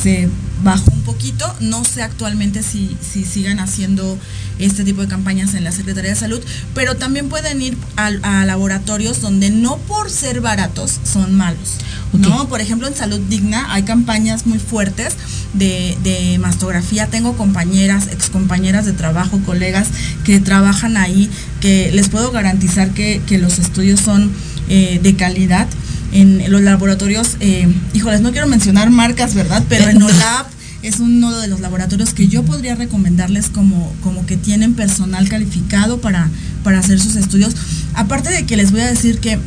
se 0.00 0.28
bajó 0.62 0.90
un 0.92 1.02
poquito. 1.02 1.52
No 1.60 1.84
sé 1.84 2.02
actualmente 2.02 2.62
si, 2.62 2.96
si 3.00 3.24
sigan 3.24 3.58
haciendo 3.58 4.18
este 4.58 4.84
tipo 4.84 5.00
de 5.00 5.08
campañas 5.08 5.54
en 5.54 5.64
la 5.64 5.72
Secretaría 5.72 6.10
de 6.10 6.16
Salud, 6.16 6.40
pero 6.74 6.96
también 6.96 7.28
pueden 7.28 7.60
ir 7.62 7.76
a, 7.96 8.06
a 8.22 8.44
laboratorios 8.44 9.20
donde 9.20 9.50
no 9.50 9.78
por 9.78 10.10
ser 10.10 10.40
baratos 10.40 11.00
son 11.04 11.34
malos. 11.34 11.78
¿no? 12.12 12.48
Por 12.48 12.60
ejemplo, 12.60 12.86
en 12.88 12.94
Salud 12.94 13.20
Digna 13.28 13.72
hay 13.72 13.84
campañas 13.84 14.46
muy 14.46 14.58
fuertes 14.58 15.14
de, 15.54 15.96
de 16.02 16.38
mastografía. 16.38 17.06
Tengo 17.06 17.36
compañeras, 17.36 18.08
excompañeras 18.08 18.84
de 18.84 18.92
trabajo, 18.92 19.40
colegas 19.44 19.88
que 20.24 20.40
trabajan 20.40 20.96
ahí, 20.96 21.30
que 21.60 21.90
les 21.92 22.08
puedo 22.08 22.30
garantizar 22.30 22.90
que, 22.90 23.22
que 23.26 23.38
los 23.38 23.58
estudios 23.58 24.00
son 24.00 24.30
eh, 24.68 25.00
de 25.02 25.16
calidad. 25.16 25.66
En 26.12 26.50
los 26.50 26.60
laboratorios, 26.60 27.36
eh, 27.40 27.66
híjoles, 27.94 28.20
no 28.20 28.32
quiero 28.32 28.46
mencionar 28.46 28.90
marcas, 28.90 29.34
¿verdad? 29.34 29.64
Pero 29.68 29.88
en 29.88 30.02
OLAP 30.02 30.46
es 30.82 31.00
uno 31.00 31.38
de 31.38 31.48
los 31.48 31.60
laboratorios 31.60 32.12
que 32.12 32.28
yo 32.28 32.42
podría 32.42 32.74
recomendarles 32.74 33.48
como, 33.48 33.94
como 34.02 34.26
que 34.26 34.36
tienen 34.36 34.74
personal 34.74 35.28
calificado 35.28 36.00
para, 36.00 36.28
para 36.64 36.80
hacer 36.80 37.00
sus 37.00 37.16
estudios. 37.16 37.54
Aparte 37.94 38.30
de 38.30 38.44
que 38.44 38.56
les 38.56 38.72
voy 38.72 38.82
a 38.82 38.86
decir 38.86 39.18
que 39.18 39.38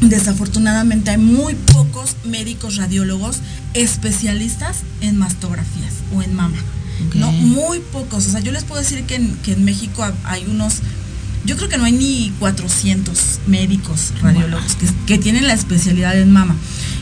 desafortunadamente 0.00 1.10
hay 1.10 1.18
muy 1.18 1.54
pocos 1.54 2.16
médicos 2.24 2.76
radiólogos 2.76 3.38
especialistas 3.74 4.78
en 5.00 5.18
mastografías 5.18 5.94
o 6.14 6.22
en 6.22 6.34
mama. 6.34 6.58
No, 7.14 7.30
muy 7.32 7.80
pocos. 7.80 8.26
O 8.26 8.30
sea, 8.30 8.40
yo 8.40 8.52
les 8.52 8.64
puedo 8.64 8.80
decir 8.80 9.04
que 9.04 9.16
en, 9.16 9.34
que 9.38 9.52
en 9.52 9.64
México 9.64 10.06
hay 10.24 10.44
unos, 10.46 10.76
yo 11.46 11.56
creo 11.56 11.68
que 11.68 11.78
no 11.78 11.84
hay 11.84 11.92
ni 11.92 12.32
400 12.38 13.40
médicos 13.46 14.12
radiólogos 14.20 14.74
que, 14.76 14.86
que 15.06 15.18
tienen 15.18 15.46
la 15.46 15.52
especialidad 15.54 16.18
en 16.18 16.32
mama. 16.32 16.56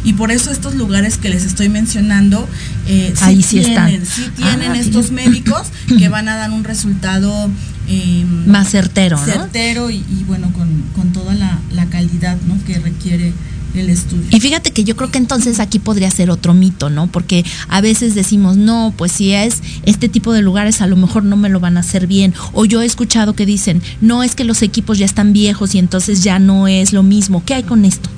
Y 0.04 0.12
por 0.12 0.30
eso 0.30 0.50
estos 0.50 0.74
lugares 0.74 1.16
que 1.16 1.30
les 1.30 1.44
estoy 1.44 1.68
mencionando, 1.70 2.46
eh, 2.86 3.14
Ahí 3.22 3.42
sí 3.42 3.60
tienen, 3.60 4.02
están. 4.02 4.06
sí 4.06 4.30
tienen 4.36 4.72
Ah, 4.72 4.78
estos 4.78 5.10
médicos 5.10 5.66
que 5.98 6.08
van 6.10 6.28
a 6.28 6.36
dar 6.36 6.50
un 6.50 6.62
resultado 6.62 7.50
eh, 7.88 8.24
Más 8.46 8.70
certero, 8.70 9.16
¿no? 9.18 9.24
certero 9.24 9.90
y, 9.90 9.96
y 9.96 10.24
bueno, 10.26 10.52
con, 10.52 10.68
con 10.94 11.12
toda 11.12 11.34
la, 11.34 11.58
la 11.72 11.86
calidad 11.86 12.36
¿no? 12.46 12.62
que 12.64 12.78
requiere 12.78 13.32
el 13.74 13.90
estudio. 13.90 14.24
Y 14.30 14.40
fíjate 14.40 14.72
que 14.72 14.84
yo 14.84 14.96
creo 14.96 15.10
que 15.10 15.18
entonces 15.18 15.60
aquí 15.60 15.78
podría 15.78 16.10
ser 16.10 16.30
otro 16.30 16.54
mito, 16.54 16.90
¿no? 16.90 17.06
Porque 17.06 17.44
a 17.68 17.80
veces 17.80 18.14
decimos, 18.14 18.56
no, 18.56 18.94
pues 18.96 19.12
si 19.12 19.32
es 19.32 19.62
este 19.84 20.08
tipo 20.08 20.32
de 20.32 20.42
lugares, 20.42 20.80
a 20.80 20.86
lo 20.86 20.96
mejor 20.96 21.24
no 21.24 21.36
me 21.36 21.48
lo 21.48 21.60
van 21.60 21.76
a 21.76 21.80
hacer 21.80 22.06
bien. 22.06 22.34
O 22.52 22.64
yo 22.64 22.82
he 22.82 22.86
escuchado 22.86 23.34
que 23.34 23.46
dicen, 23.46 23.82
no, 24.00 24.22
es 24.22 24.34
que 24.34 24.44
los 24.44 24.62
equipos 24.62 24.98
ya 24.98 25.06
están 25.06 25.32
viejos 25.32 25.74
y 25.74 25.78
entonces 25.78 26.22
ya 26.22 26.38
no 26.38 26.68
es 26.68 26.92
lo 26.92 27.02
mismo. 27.02 27.44
¿Qué 27.44 27.54
hay 27.54 27.62
con 27.62 27.84
esto? 27.84 28.08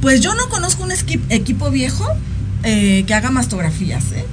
Pues 0.00 0.20
yo 0.20 0.34
no 0.34 0.48
conozco 0.48 0.84
un 0.84 0.92
equipo 1.30 1.70
viejo 1.70 2.06
eh, 2.62 3.04
que 3.06 3.14
haga 3.14 3.30
mastografías, 3.30 4.12
¿eh? 4.12 4.24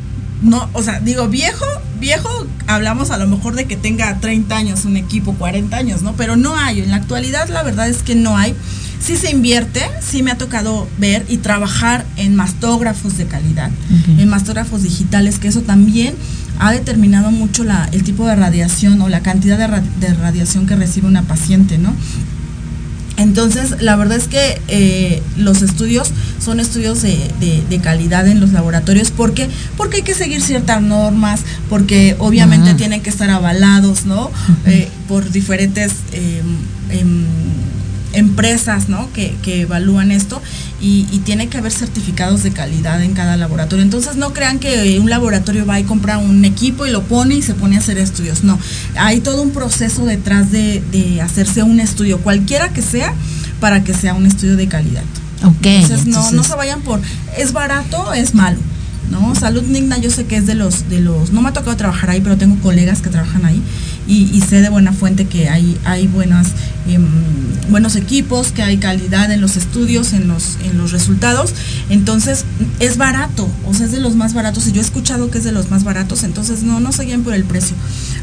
No, 0.41 0.69
o 0.73 0.81
sea, 0.81 0.99
digo 0.99 1.27
viejo, 1.27 1.65
viejo, 1.99 2.47
hablamos 2.65 3.11
a 3.11 3.17
lo 3.17 3.27
mejor 3.27 3.55
de 3.55 3.65
que 3.65 3.77
tenga 3.77 4.19
30 4.19 4.57
años 4.57 4.85
un 4.85 4.97
equipo, 4.97 5.35
40 5.35 5.77
años, 5.77 6.01
¿no? 6.01 6.13
Pero 6.15 6.35
no 6.35 6.57
hay, 6.57 6.81
en 6.81 6.89
la 6.89 6.95
actualidad 6.95 7.47
la 7.49 7.61
verdad 7.61 7.87
es 7.87 8.01
que 8.01 8.15
no 8.15 8.35
hay. 8.37 8.55
Sí 9.03 9.17
se 9.17 9.31
invierte, 9.31 9.81
sí 9.99 10.21
me 10.21 10.31
ha 10.31 10.37
tocado 10.37 10.87
ver 10.99 11.25
y 11.27 11.37
trabajar 11.37 12.05
en 12.17 12.35
mastógrafos 12.35 13.17
de 13.17 13.25
calidad, 13.25 13.71
en 14.19 14.29
mastógrafos 14.29 14.83
digitales, 14.83 15.39
que 15.39 15.47
eso 15.47 15.61
también 15.61 16.13
ha 16.59 16.71
determinado 16.71 17.31
mucho 17.31 17.63
la, 17.63 17.89
el 17.91 18.03
tipo 18.03 18.27
de 18.27 18.35
radiación 18.35 19.01
o 19.01 19.09
la 19.09 19.21
cantidad 19.21 19.57
de, 19.57 19.65
ra- 19.67 19.83
de 19.99 20.13
radiación 20.13 20.67
que 20.67 20.75
recibe 20.75 21.07
una 21.07 21.23
paciente, 21.23 21.79
¿no? 21.79 21.95
Entonces, 23.17 23.81
la 23.81 23.95
verdad 23.97 24.17
es 24.17 24.27
que 24.27 24.61
eh, 24.67 25.21
los 25.37 25.61
estudios 25.61 26.11
son 26.43 26.59
estudios 26.59 27.01
de, 27.03 27.17
de- 27.39 27.63
de 27.69 27.79
calidad 27.79 28.27
en 28.27 28.39
los 28.39 28.51
laboratorios. 28.51 29.11
¿Por 29.11 29.33
qué? 29.33 29.47
Porque 29.77 29.97
hay 29.97 30.03
que 30.03 30.15
seguir 30.15 30.41
ciertas 30.41 30.81
normas, 30.81 31.41
porque 31.69 32.15
obviamente 32.19 32.71
Ah. 32.71 32.77
tienen 32.77 33.01
que 33.01 33.09
estar 33.11 33.29
avalados, 33.29 34.05
¿no? 34.05 34.31
Eh, 34.65 34.87
por 35.07 35.29
diferentes 35.29 35.91
em, 36.13 36.99
em, 36.99 37.25
empresas, 38.13 38.89
¿no? 38.89 39.11
Que, 39.13 39.35
que 39.41 39.61
evalúan 39.61 40.11
esto 40.11 40.41
y, 40.79 41.07
y, 41.11 41.19
tiene 41.19 41.47
que 41.47 41.57
haber 41.57 41.71
certificados 41.71 42.43
de 42.43 42.51
calidad 42.51 43.01
en 43.03 43.13
cada 43.13 43.37
laboratorio. 43.37 43.83
Entonces 43.83 44.15
no 44.15 44.33
crean 44.33 44.59
que 44.59 44.99
un 44.99 45.09
laboratorio 45.09 45.65
va 45.65 45.79
y 45.79 45.83
compra 45.83 46.17
un 46.17 46.43
equipo 46.45 46.85
y 46.85 46.91
lo 46.91 47.03
pone 47.03 47.35
y 47.35 47.41
se 47.41 47.53
pone 47.53 47.75
a 47.75 47.79
hacer 47.79 47.97
estudios. 47.97 48.43
No, 48.43 48.57
hay 48.95 49.21
todo 49.21 49.41
un 49.41 49.51
proceso 49.51 50.05
detrás 50.05 50.51
de, 50.51 50.81
de 50.91 51.21
hacerse 51.21 51.63
un 51.63 51.79
estudio, 51.79 52.19
cualquiera 52.19 52.69
que 52.69 52.81
sea, 52.81 53.13
para 53.59 53.83
que 53.83 53.93
sea 53.93 54.13
un 54.13 54.25
estudio 54.25 54.55
de 54.55 54.67
calidad. 54.67 55.03
Okay, 55.43 55.83
entonces, 55.83 56.05
no, 56.07 56.31
no 56.31 56.43
se 56.43 56.55
vayan 56.55 56.81
por, 56.81 57.01
es 57.37 57.53
barato, 57.53 58.13
es 58.13 58.35
malo. 58.35 58.59
¿no? 59.09 59.35
Salud 59.35 59.63
Digna 59.63 59.97
yo 59.97 60.09
sé 60.09 60.25
que 60.25 60.37
es 60.37 60.47
de 60.47 60.55
los, 60.55 60.89
de 60.89 61.01
los, 61.01 61.31
no 61.31 61.41
me 61.41 61.49
ha 61.49 61.53
tocado 61.53 61.75
trabajar 61.75 62.09
ahí, 62.11 62.21
pero 62.21 62.37
tengo 62.37 62.59
colegas 62.61 63.01
que 63.01 63.09
trabajan 63.09 63.45
ahí 63.45 63.61
y, 64.07 64.41
sé 64.41 64.61
de 64.61 64.69
buena 64.69 64.93
fuente 64.93 65.25
que 65.25 65.49
hay, 65.49 65.77
hay 65.85 66.07
buenas, 66.07 66.47
em, 66.87 67.07
buenos 67.69 67.95
equipos, 67.95 68.51
que 68.51 68.61
hay 68.61 68.77
calidad 68.77 69.31
en 69.31 69.41
los 69.41 69.55
estudios, 69.57 70.13
en 70.13 70.27
los, 70.27 70.57
en 70.63 70.77
los 70.77 70.91
resultados. 70.91 71.53
Entonces, 71.89 72.45
es 72.79 72.97
barato, 72.97 73.49
o 73.65 73.73
sea, 73.73 73.85
es 73.85 73.91
de 73.91 73.99
los 73.99 74.15
más 74.15 74.33
baratos. 74.33 74.67
Y 74.67 74.71
yo 74.71 74.81
he 74.81 74.83
escuchado 74.83 75.31
que 75.31 75.37
es 75.37 75.43
de 75.43 75.51
los 75.51 75.69
más 75.69 75.83
baratos, 75.83 76.23
entonces 76.23 76.63
no, 76.63 76.79
no 76.79 76.91
se 76.91 77.03
guíen 77.03 77.23
por 77.23 77.33
el 77.33 77.43
precio. 77.43 77.75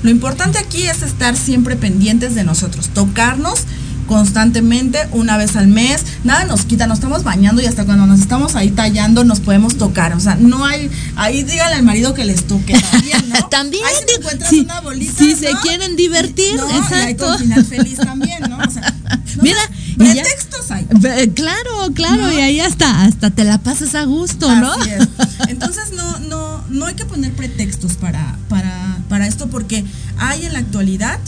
Lo 0.02 0.10
importante 0.10 0.58
aquí 0.58 0.82
es 0.82 1.02
estar 1.02 1.36
siempre 1.36 1.76
pendientes 1.76 2.34
de 2.34 2.44
nosotros, 2.44 2.88
tocarnos 2.88 3.64
constantemente, 4.08 4.98
una 5.12 5.36
vez 5.36 5.54
al 5.54 5.68
mes, 5.68 6.04
nada 6.24 6.44
nos 6.44 6.64
quita, 6.64 6.86
nos 6.88 6.98
estamos 6.98 7.22
bañando 7.22 7.62
y 7.62 7.66
hasta 7.66 7.84
cuando 7.84 8.06
nos 8.06 8.18
estamos 8.18 8.56
ahí 8.56 8.70
tallando 8.70 9.22
nos 9.22 9.38
podemos 9.38 9.76
tocar, 9.76 10.14
o 10.14 10.20
sea, 10.20 10.34
no 10.34 10.64
hay, 10.64 10.90
ahí 11.14 11.44
díganle 11.44 11.76
al 11.76 11.82
marido 11.84 12.14
que 12.14 12.24
les 12.24 12.46
toque 12.46 12.74
también, 12.90 13.28
¿no? 13.28 13.48
también. 13.50 13.84
Ahí 13.84 13.94
si 14.08 14.14
encuentras 14.16 14.52
una 14.52 14.80
bolita, 14.80 15.12
Si 15.16 15.36
se 15.36 15.50
quieren 15.62 15.94
divertir, 15.94 16.56
no, 16.56 16.68
exacto. 16.68 17.36
Y 17.36 17.38
final 17.38 17.64
feliz 17.64 17.98
también, 17.98 18.42
¿no? 18.48 18.58
O 18.58 18.70
sea, 18.70 18.82
no 19.36 19.42
Mira, 19.42 19.60
pretextos 19.96 20.70
hay. 20.70 20.86
Claro, 21.34 21.92
claro, 21.94 22.32
y 22.32 22.40
ahí 22.40 22.60
hasta, 22.60 23.04
hasta 23.04 23.30
te 23.30 23.44
la 23.44 23.58
pasas 23.58 23.94
a 23.94 24.04
gusto, 24.04 24.52
¿no? 24.56 24.74
Es. 24.84 25.06
Entonces 25.48 25.92
no, 25.92 26.18
no, 26.20 26.64
no 26.68 26.86
hay 26.86 26.94
que 26.94 27.04
poner 27.04 27.32
pretextos 27.32 27.92
para, 27.92 28.36
para, 28.48 28.98
para 29.08 29.26
esto 29.26 29.48
porque 29.48 29.84
hay 30.16 30.46
en 30.46 30.54
la 30.54 30.60
actualidad 30.60 31.18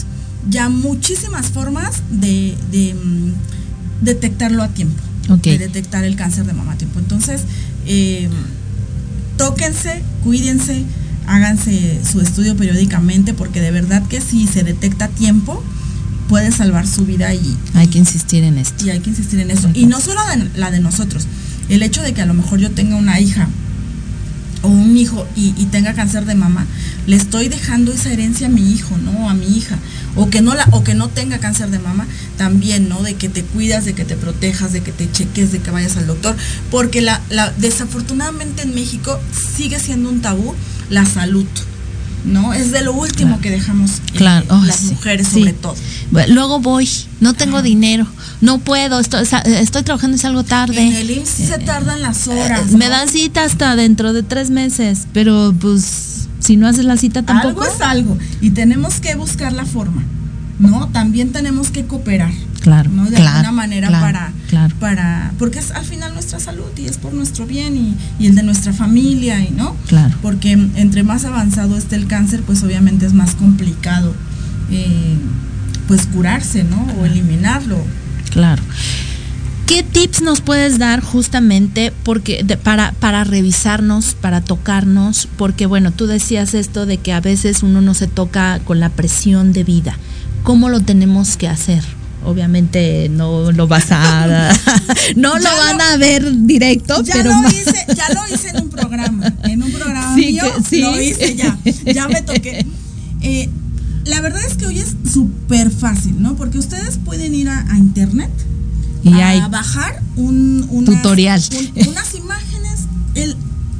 ya 0.49 0.69
muchísimas 0.69 1.47
formas 1.47 2.01
de, 2.09 2.55
de 2.71 2.95
um, 2.95 3.31
detectarlo 4.01 4.63
a 4.63 4.69
tiempo. 4.69 5.01
Okay. 5.29 5.57
De 5.57 5.67
detectar 5.67 6.03
el 6.03 6.15
cáncer 6.15 6.45
de 6.45 6.53
mama 6.53 6.73
a 6.73 6.77
tiempo. 6.77 6.99
Entonces, 6.99 7.43
eh, 7.85 8.27
tóquense, 9.37 10.01
cuídense, 10.23 10.83
háganse 11.27 12.01
su 12.09 12.21
estudio 12.21 12.57
periódicamente, 12.57 13.33
porque 13.33 13.61
de 13.61 13.71
verdad 13.71 14.05
que 14.07 14.19
si 14.19 14.47
se 14.47 14.63
detecta 14.63 15.05
a 15.05 15.07
tiempo, 15.09 15.63
puede 16.27 16.51
salvar 16.51 16.87
su 16.87 17.05
vida 17.05 17.33
y... 17.33 17.57
Hay 17.73 17.87
que 17.87 17.99
insistir 17.99 18.43
en 18.43 18.57
esto. 18.57 18.85
Y 18.85 18.89
hay 18.89 18.99
que 18.99 19.11
insistir 19.11 19.39
en 19.39 19.51
eso. 19.51 19.69
Okay. 19.69 19.83
Y 19.83 19.85
no 19.85 19.99
solo 19.99 20.21
de, 20.27 20.59
la 20.59 20.71
de 20.71 20.79
nosotros, 20.79 21.27
el 21.69 21.83
hecho 21.83 22.01
de 22.01 22.13
que 22.13 22.21
a 22.21 22.25
lo 22.25 22.33
mejor 22.33 22.59
yo 22.59 22.71
tenga 22.71 22.95
una 22.95 23.19
hija 23.19 23.47
o 24.63 24.67
un 24.67 24.95
hijo 24.97 25.27
y, 25.35 25.53
y, 25.57 25.65
tenga 25.65 25.93
cáncer 25.93 26.25
de 26.25 26.35
mama, 26.35 26.65
le 27.07 27.15
estoy 27.15 27.47
dejando 27.49 27.91
esa 27.91 28.11
herencia 28.11 28.47
a 28.47 28.49
mi 28.49 28.71
hijo, 28.71 28.95
¿no? 28.97 29.29
A 29.29 29.33
mi 29.33 29.57
hija. 29.57 29.77
O 30.15 30.29
que 30.29 30.41
no 30.41 30.55
la, 30.55 30.67
o 30.71 30.83
que 30.83 30.93
no 30.93 31.07
tenga 31.07 31.39
cáncer 31.39 31.69
de 31.69 31.79
mama, 31.79 32.07
también, 32.37 32.89
¿no? 32.89 33.01
De 33.01 33.15
que 33.15 33.29
te 33.29 33.43
cuidas, 33.43 33.85
de 33.85 33.93
que 33.93 34.05
te 34.05 34.15
protejas, 34.15 34.73
de 34.73 34.81
que 34.81 34.91
te 34.91 35.11
cheques, 35.11 35.51
de 35.51 35.59
que 35.59 35.71
vayas 35.71 35.97
al 35.97 36.07
doctor. 36.07 36.35
Porque 36.69 37.01
la, 37.01 37.21
la 37.29 37.51
desafortunadamente 37.51 38.63
en 38.63 38.75
México 38.75 39.19
sigue 39.55 39.79
siendo 39.79 40.09
un 40.09 40.21
tabú 40.21 40.53
la 40.89 41.05
salud. 41.05 41.47
¿no? 42.25 42.53
Es 42.53 42.71
de 42.71 42.81
lo 42.83 42.93
último 42.93 43.29
claro. 43.29 43.41
que 43.41 43.49
dejamos 43.51 43.91
claro. 44.13 44.45
eh, 44.45 44.49
oh, 44.51 44.65
las 44.65 44.77
sí. 44.77 44.85
mujeres 44.87 45.27
sí. 45.27 45.39
sobre 45.39 45.53
todo. 45.53 45.75
Luego 46.27 46.59
voy, 46.59 46.87
no 47.19 47.33
tengo 47.33 47.57
ah. 47.57 47.61
dinero, 47.61 48.05
no 48.41 48.59
puedo, 48.59 48.99
estoy, 48.99 49.25
estoy, 49.45 49.83
trabajando 49.83 50.17
y 50.17 50.19
salgo 50.19 50.43
tarde. 50.43 50.81
En 50.81 50.95
el 50.95 51.09
IMSS 51.09 51.39
eh, 51.39 51.47
se 51.47 51.59
tardan 51.59 52.01
las 52.01 52.27
horas. 52.27 52.71
Eh, 52.71 52.77
me 52.77 52.89
dan 52.89 53.09
cita 53.09 53.43
hasta 53.43 53.75
dentro 53.75 54.13
de 54.13 54.23
tres 54.23 54.49
meses, 54.49 55.07
pero 55.13 55.53
pues 55.59 56.20
si 56.51 56.57
no 56.57 56.67
haces 56.67 56.83
la 56.83 56.97
cita 56.97 57.23
tampoco. 57.23 57.61
Algo 57.61 57.75
es 57.75 57.79
algo 57.79 58.17
y 58.41 58.49
tenemos 58.49 58.99
que 58.99 59.15
buscar 59.15 59.53
la 59.53 59.63
forma, 59.63 60.03
¿no? 60.59 60.89
También 60.89 61.31
tenemos 61.31 61.69
que 61.69 61.85
cooperar. 61.85 62.33
Claro, 62.59 62.91
¿no? 62.91 63.05
De 63.05 63.15
claro, 63.15 63.29
alguna 63.29 63.53
manera 63.53 63.87
claro, 63.87 64.05
para, 64.05 64.33
claro. 64.49 64.75
para, 64.81 65.31
porque 65.39 65.59
es 65.59 65.71
al 65.71 65.85
final 65.85 66.13
nuestra 66.13 66.41
salud 66.41 66.69
y 66.75 66.87
es 66.87 66.97
por 66.97 67.13
nuestro 67.13 67.45
bien 67.45 67.77
y, 67.77 67.95
y, 68.19 68.27
el 68.27 68.35
de 68.35 68.43
nuestra 68.43 68.73
familia, 68.73 69.39
y 69.39 69.51
¿no? 69.51 69.77
Claro. 69.87 70.13
Porque 70.21 70.51
entre 70.51 71.03
más 71.03 71.23
avanzado 71.23 71.77
esté 71.77 71.95
el 71.95 72.07
cáncer, 72.07 72.41
pues 72.45 72.61
obviamente 72.63 73.05
es 73.05 73.13
más 73.13 73.33
complicado, 73.35 74.13
eh, 74.69 75.15
pues 75.87 76.05
curarse, 76.05 76.65
¿no? 76.65 76.85
O 76.99 77.05
eliminarlo. 77.05 77.77
Claro. 78.31 78.61
¿Qué 79.71 79.83
tips 79.83 80.21
nos 80.21 80.41
puedes 80.41 80.79
dar 80.79 80.99
justamente 80.99 81.93
porque 82.03 82.43
de, 82.43 82.57
para, 82.57 82.91
para 82.91 83.23
revisarnos, 83.23 84.15
para 84.19 84.41
tocarnos? 84.41 85.29
Porque 85.37 85.65
bueno, 85.65 85.93
tú 85.93 86.07
decías 86.07 86.53
esto 86.55 86.85
de 86.85 86.97
que 86.97 87.13
a 87.13 87.21
veces 87.21 87.63
uno 87.63 87.79
no 87.79 87.93
se 87.93 88.07
toca 88.07 88.59
con 88.65 88.81
la 88.81 88.89
presión 88.89 89.53
de 89.53 89.63
vida. 89.63 89.97
¿Cómo 90.43 90.67
lo 90.67 90.81
tenemos 90.81 91.37
que 91.37 91.47
hacer? 91.47 91.85
obviamente 92.25 93.07
no 93.09 93.51
lo 93.51 93.67
vas 93.67 93.87
a 93.89 94.53
no 95.15 95.39
lo 95.39 95.49
van 95.57 95.77
lo, 95.77 95.83
a 95.85 95.97
ver 95.97 96.23
directo 96.45 97.01
ya 97.01 97.13
pero 97.13 97.31
lo 97.31 97.49
hice 97.49 97.83
ya 97.95 98.13
lo 98.13 98.31
hice 98.31 98.49
en 98.49 98.61
un 98.61 98.69
programa 98.69 99.33
en 99.45 99.63
un 99.63 99.71
programa 99.71 100.13
sí, 100.13 100.25
mío 100.27 100.43
que, 100.55 100.63
sí. 100.63 100.81
lo 100.81 101.01
hice 101.01 101.35
ya 101.35 101.57
ya 101.83 102.07
me 102.07 102.21
toqué 102.21 102.63
eh, 103.21 103.49
la 104.05 104.21
verdad 104.21 104.39
es 104.45 104.53
que 104.53 104.67
hoy 104.67 104.77
es 104.77 104.95
súper 105.11 105.71
fácil 105.71 106.21
no 106.21 106.35
porque 106.35 106.59
ustedes 106.59 106.99
pueden 107.03 107.33
ir 107.33 107.49
a, 107.49 107.65
a 107.71 107.77
internet 107.79 108.29
y 109.03 109.13
a 109.13 109.29
hay 109.29 109.41
bajar 109.49 110.01
un 110.15 110.65
unas, 110.69 110.95
tutorial 110.95 111.41
un, 111.75 111.87
unas 111.89 112.13
imágenes 112.15 112.81
el, 113.15 113.35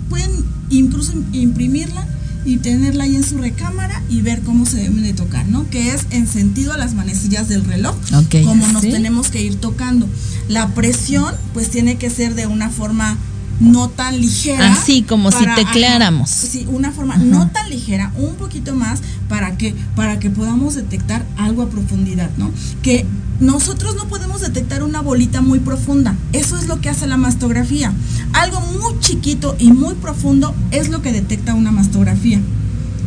pueden 0.10 0.31
incluso 0.69 1.14
imprimirla 1.31 2.07
y 2.43 2.57
tenerla 2.57 3.03
ahí 3.03 3.15
en 3.15 3.23
su 3.23 3.38
recámara 3.38 4.02
y 4.10 4.22
ver 4.22 4.41
cómo 4.41 4.65
se 4.65 4.77
deben 4.77 5.03
de 5.03 5.14
tocar, 5.14 5.48
¿no? 5.48 5.69
Que 5.69 5.93
es 5.93 6.07
en 6.10 6.27
sentido 6.27 6.73
a 6.73 6.77
las 6.77 6.93
manecillas 6.93 7.48
del 7.48 7.64
reloj, 7.65 7.95
okay, 8.15 8.43
como 8.43 8.68
nos 8.68 8.81
¿sí? 8.81 8.89
tenemos 8.89 9.30
que 9.30 9.41
ir 9.41 9.56
tocando. 9.56 10.10
La 10.48 10.69
presión, 10.69 11.35
pues 11.53 11.69
tiene 11.69 11.98
que 11.98 12.10
ser 12.10 12.34
de 12.34 12.48
una 12.48 12.69
forma 12.69 13.18
no 13.60 13.89
tan 13.89 14.19
ligera. 14.19 14.73
Así 14.73 15.03
como 15.03 15.30
para, 15.30 15.56
si 15.56 15.64
tecleáramos. 15.64 16.31
Ajá, 16.31 16.48
sí, 16.48 16.65
una 16.68 16.91
forma 16.91 17.15
ajá. 17.15 17.23
no 17.23 17.48
tan 17.49 17.69
ligera, 17.69 18.11
un 18.18 18.35
poquito 18.35 18.76
más 18.76 19.02
para 19.30 19.56
que 19.57 19.76
para 19.95 20.19
que 20.19 20.31
podamos 20.31 20.76
detectar 20.76 21.26
algo 21.38 21.61
a 21.61 21.69
profundidad, 21.69 22.31
¿no? 22.38 22.52
Que 22.81 23.06
nosotros 23.42 23.96
no 23.96 24.08
podemos 24.08 24.40
detectar 24.40 24.84
una 24.84 25.02
bolita 25.02 25.42
muy 25.42 25.60
profunda. 25.60 26.16
Eso 26.32 26.58
es 26.58 26.68
lo 26.68 26.80
que 26.80 26.90
hace 26.90 27.08
la 27.08 27.18
mastografía. 27.18 27.92
Algo 28.34 28.62
muy 28.62 29.00
chiquito 29.00 29.56
y 29.60 29.74
muy 29.74 29.96
profundo 29.96 30.56
es 30.72 30.90
lo 30.90 31.02
que 31.02 31.12
detecta 31.12 31.54
una 31.54 31.72
mastografía. 31.72 32.40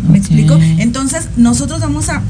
¿Me 0.02 0.08
okay. 0.08 0.20
explico? 0.20 0.58
Entonces, 0.78 1.28
nosotros 1.36 1.80
vamos 1.80 2.10
a 2.10 2.22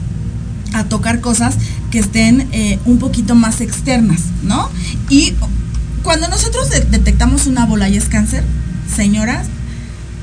a 0.74 0.84
tocar 0.84 1.20
cosas 1.20 1.54
que 1.90 2.00
estén 2.00 2.48
eh, 2.52 2.78
un 2.84 2.98
poquito 2.98 3.34
más 3.34 3.60
externas, 3.60 4.20
¿no? 4.42 4.68
Y 5.08 5.32
cuando 6.02 6.28
nosotros 6.28 6.68
de 6.70 6.80
detectamos 6.80 7.46
una 7.46 7.64
bola 7.64 7.88
y 7.88 7.96
es 7.96 8.06
cáncer, 8.06 8.44
señoras, 8.94 9.46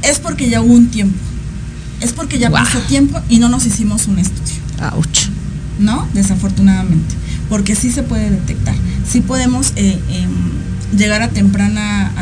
es 0.03 0.19
porque 0.19 0.49
ya 0.49 0.61
hubo 0.61 0.73
un 0.73 0.89
tiempo. 0.91 1.17
Es 2.01 2.11
porque 2.11 2.37
ya 2.37 2.49
wow. 2.49 2.59
pasó 2.59 2.79
tiempo 2.79 3.19
y 3.29 3.39
no 3.39 3.47
nos 3.47 3.65
hicimos 3.65 4.07
un 4.07 4.19
estudio. 4.19 4.55
Ouch. 4.93 5.29
¿No? 5.79 6.07
Desafortunadamente. 6.13 7.15
Porque 7.51 7.75
sí 7.75 7.91
se 7.91 8.01
puede 8.01 8.29
detectar. 8.29 8.73
Sí 9.05 9.19
podemos 9.19 9.73
eh, 9.75 9.99
eh, 10.09 10.27
llegar 10.97 11.21
a 11.21 11.27
temprana, 11.27 12.13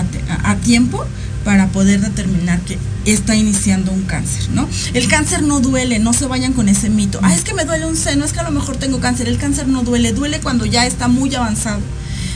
a, 0.43 0.55
tiempo 0.55 1.05
para 1.45 1.67
poder 1.67 2.01
determinar 2.01 2.59
que 2.61 2.79
está 3.05 3.35
iniciando 3.35 3.91
un 3.91 4.05
cáncer, 4.05 4.49
¿no? 4.55 4.67
El 4.95 5.07
cáncer 5.07 5.43
no 5.43 5.59
duele, 5.59 5.99
no 5.99 6.13
se 6.13 6.25
vayan 6.25 6.53
con 6.53 6.67
ese 6.67 6.89
mito. 6.89 7.19
Ah, 7.21 7.35
es 7.35 7.43
que 7.43 7.53
me 7.53 7.63
duele 7.63 7.85
un 7.85 7.95
seno, 7.95 8.25
es 8.25 8.33
que 8.33 8.39
a 8.39 8.43
lo 8.43 8.49
mejor 8.49 8.77
tengo 8.77 8.99
cáncer. 8.99 9.27
El 9.27 9.37
cáncer 9.37 9.67
no 9.67 9.83
duele, 9.83 10.13
duele 10.13 10.39
cuando 10.39 10.65
ya 10.65 10.87
está 10.87 11.07
muy 11.07 11.33
avanzado 11.35 11.79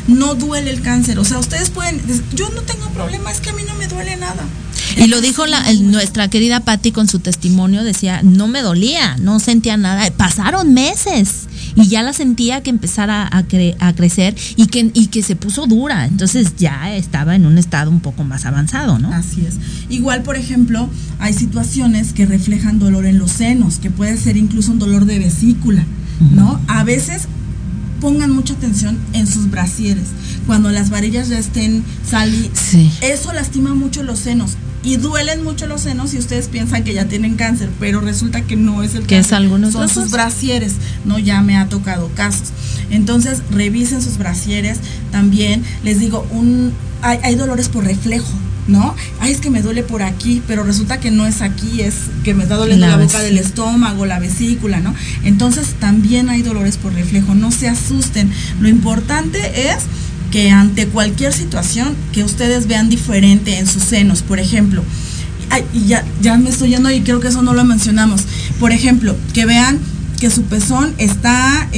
no 0.07 0.35
duele 0.35 0.69
el 0.69 0.81
cáncer. 0.81 1.19
O 1.19 1.25
sea, 1.25 1.39
ustedes 1.39 1.69
pueden, 1.69 2.01
yo 2.33 2.49
no 2.49 2.61
tengo 2.61 2.89
problema, 2.89 3.31
es 3.31 3.39
que 3.39 3.49
a 3.49 3.53
mí 3.53 3.63
no 3.67 3.73
me 3.75 3.87
duele 3.87 4.17
nada. 4.17 4.43
Y 4.97 5.07
lo 5.07 5.21
dijo 5.21 5.45
nuestra 5.81 6.27
querida 6.27 6.59
Patti 6.59 6.91
con 6.91 7.07
su 7.07 7.19
testimonio, 7.19 7.83
decía, 7.83 8.21
no 8.21 8.47
me 8.47 8.61
dolía, 8.61 9.17
no 9.17 9.39
sentía 9.39 9.77
nada. 9.77 10.09
Pasaron 10.11 10.73
meses 10.73 11.47
y 11.75 11.87
ya 11.87 12.03
la 12.03 12.13
sentía 12.13 12.61
que 12.61 12.69
empezara 12.69 13.27
a, 13.31 13.43
cre 13.43 13.75
a 13.79 13.93
crecer 13.93 14.35
y 14.55 14.67
que, 14.67 14.91
y 14.93 15.07
que 15.07 15.23
se 15.23 15.35
puso 15.35 15.65
dura. 15.65 16.05
Entonces 16.05 16.53
ya 16.57 16.95
estaba 16.95 17.35
en 17.35 17.45
un 17.45 17.57
estado 17.57 17.89
un 17.91 17.99
poco 17.99 18.23
más 18.23 18.45
avanzado, 18.45 18.99
¿no? 18.99 19.13
Así 19.13 19.45
es. 19.45 19.55
Igual, 19.89 20.23
por 20.23 20.35
ejemplo, 20.35 20.89
hay 21.19 21.33
situaciones 21.33 22.13
que 22.13 22.25
reflejan 22.25 22.79
dolor 22.79 23.05
en 23.05 23.17
los 23.17 23.31
senos, 23.31 23.77
que 23.77 23.89
puede 23.89 24.17
ser 24.17 24.37
incluso 24.37 24.71
un 24.71 24.79
dolor 24.79 25.05
de 25.05 25.19
vesícula, 25.19 25.83
uh 26.19 26.23
-huh. 26.23 26.31
¿no? 26.31 26.61
A 26.67 26.83
veces 26.83 27.27
pongan 28.03 28.31
mucha 28.31 28.53
atención 28.53 28.97
en 29.13 29.27
sus 29.27 29.49
brasieres. 29.49 30.07
Cuando 30.45 30.71
las 30.71 30.89
varillas 30.89 31.29
ya 31.29 31.39
estén 31.39 31.83
salidas, 32.05 32.59
sí. 32.59 32.91
eso 33.01 33.31
lastima 33.31 33.73
mucho 33.75 34.03
los 34.03 34.19
senos. 34.19 34.57
Y 34.83 34.97
duelen 34.97 35.43
mucho 35.43 35.65
los 35.65 35.81
senos 35.81 36.13
y 36.13 36.17
ustedes 36.17 36.47
piensan 36.47 36.83
que 36.83 36.93
ya 36.93 37.05
tienen 37.05 37.35
cáncer, 37.35 37.69
pero 37.79 38.01
resulta 38.01 38.41
que 38.41 38.57
no 38.57 38.83
es 38.83 38.95
el 38.95 39.05
que 39.05 39.17
es 39.17 39.31
algunos 39.31 39.73
Son 39.73 39.87
sus 39.87 40.11
brasieres, 40.11 40.73
no 41.05 41.19
ya 41.19 41.41
me 41.41 41.57
ha 41.57 41.69
tocado 41.69 42.09
casos. 42.15 42.49
Entonces, 42.89 43.41
revisen 43.49 44.01
sus 44.01 44.17
brasieres 44.17 44.79
también. 45.11 45.63
Les 45.83 45.99
digo, 45.99 46.27
un, 46.31 46.73
hay, 47.01 47.19
hay 47.23 47.35
dolores 47.35 47.69
por 47.69 47.85
reflejo. 47.85 48.27
¿no? 48.67 48.95
Ay, 49.19 49.31
es 49.31 49.41
que 49.41 49.49
me 49.49 49.61
duele 49.61 49.83
por 49.83 50.03
aquí, 50.03 50.41
pero 50.47 50.63
resulta 50.63 50.99
que 50.99 51.11
no 51.11 51.25
es 51.25 51.41
aquí, 51.41 51.81
es 51.81 51.95
que 52.23 52.33
me 52.33 52.43
está 52.43 52.55
doliendo 52.55 52.87
la, 52.87 52.97
boca 52.97 53.19
del 53.19 53.37
estómago, 53.37 54.05
la 54.05 54.19
vesícula, 54.19 54.79
¿no? 54.79 54.95
Entonces 55.23 55.75
también 55.79 56.29
hay 56.29 56.43
dolores 56.43 56.77
por 56.77 56.93
reflejo, 56.93 57.35
no 57.35 57.51
se 57.51 57.67
asusten. 57.67 58.31
Lo 58.61 58.69
importante 58.69 59.69
es 59.69 59.79
que 60.33 60.49
ante 60.49 60.87
cualquier 60.87 61.31
situación 61.31 61.95
que 62.11 62.23
ustedes 62.23 62.65
vean 62.65 62.89
diferente 62.89 63.59
en 63.59 63.67
sus 63.67 63.83
senos, 63.83 64.23
por 64.23 64.39
ejemplo, 64.39 64.83
ay, 65.51 65.63
y 65.75 65.85
ya, 65.85 66.03
ya 66.23 66.39
me 66.39 66.49
estoy 66.49 66.69
yendo 66.69 66.89
y 66.89 67.01
creo 67.01 67.19
que 67.19 67.27
eso 67.27 67.43
no 67.43 67.53
lo 67.53 67.63
mencionamos, 67.63 68.21
por 68.59 68.71
ejemplo, 68.71 69.15
que 69.35 69.45
vean 69.45 69.77
que 70.19 70.31
su 70.31 70.41
pezón 70.41 70.95
está... 70.97 71.69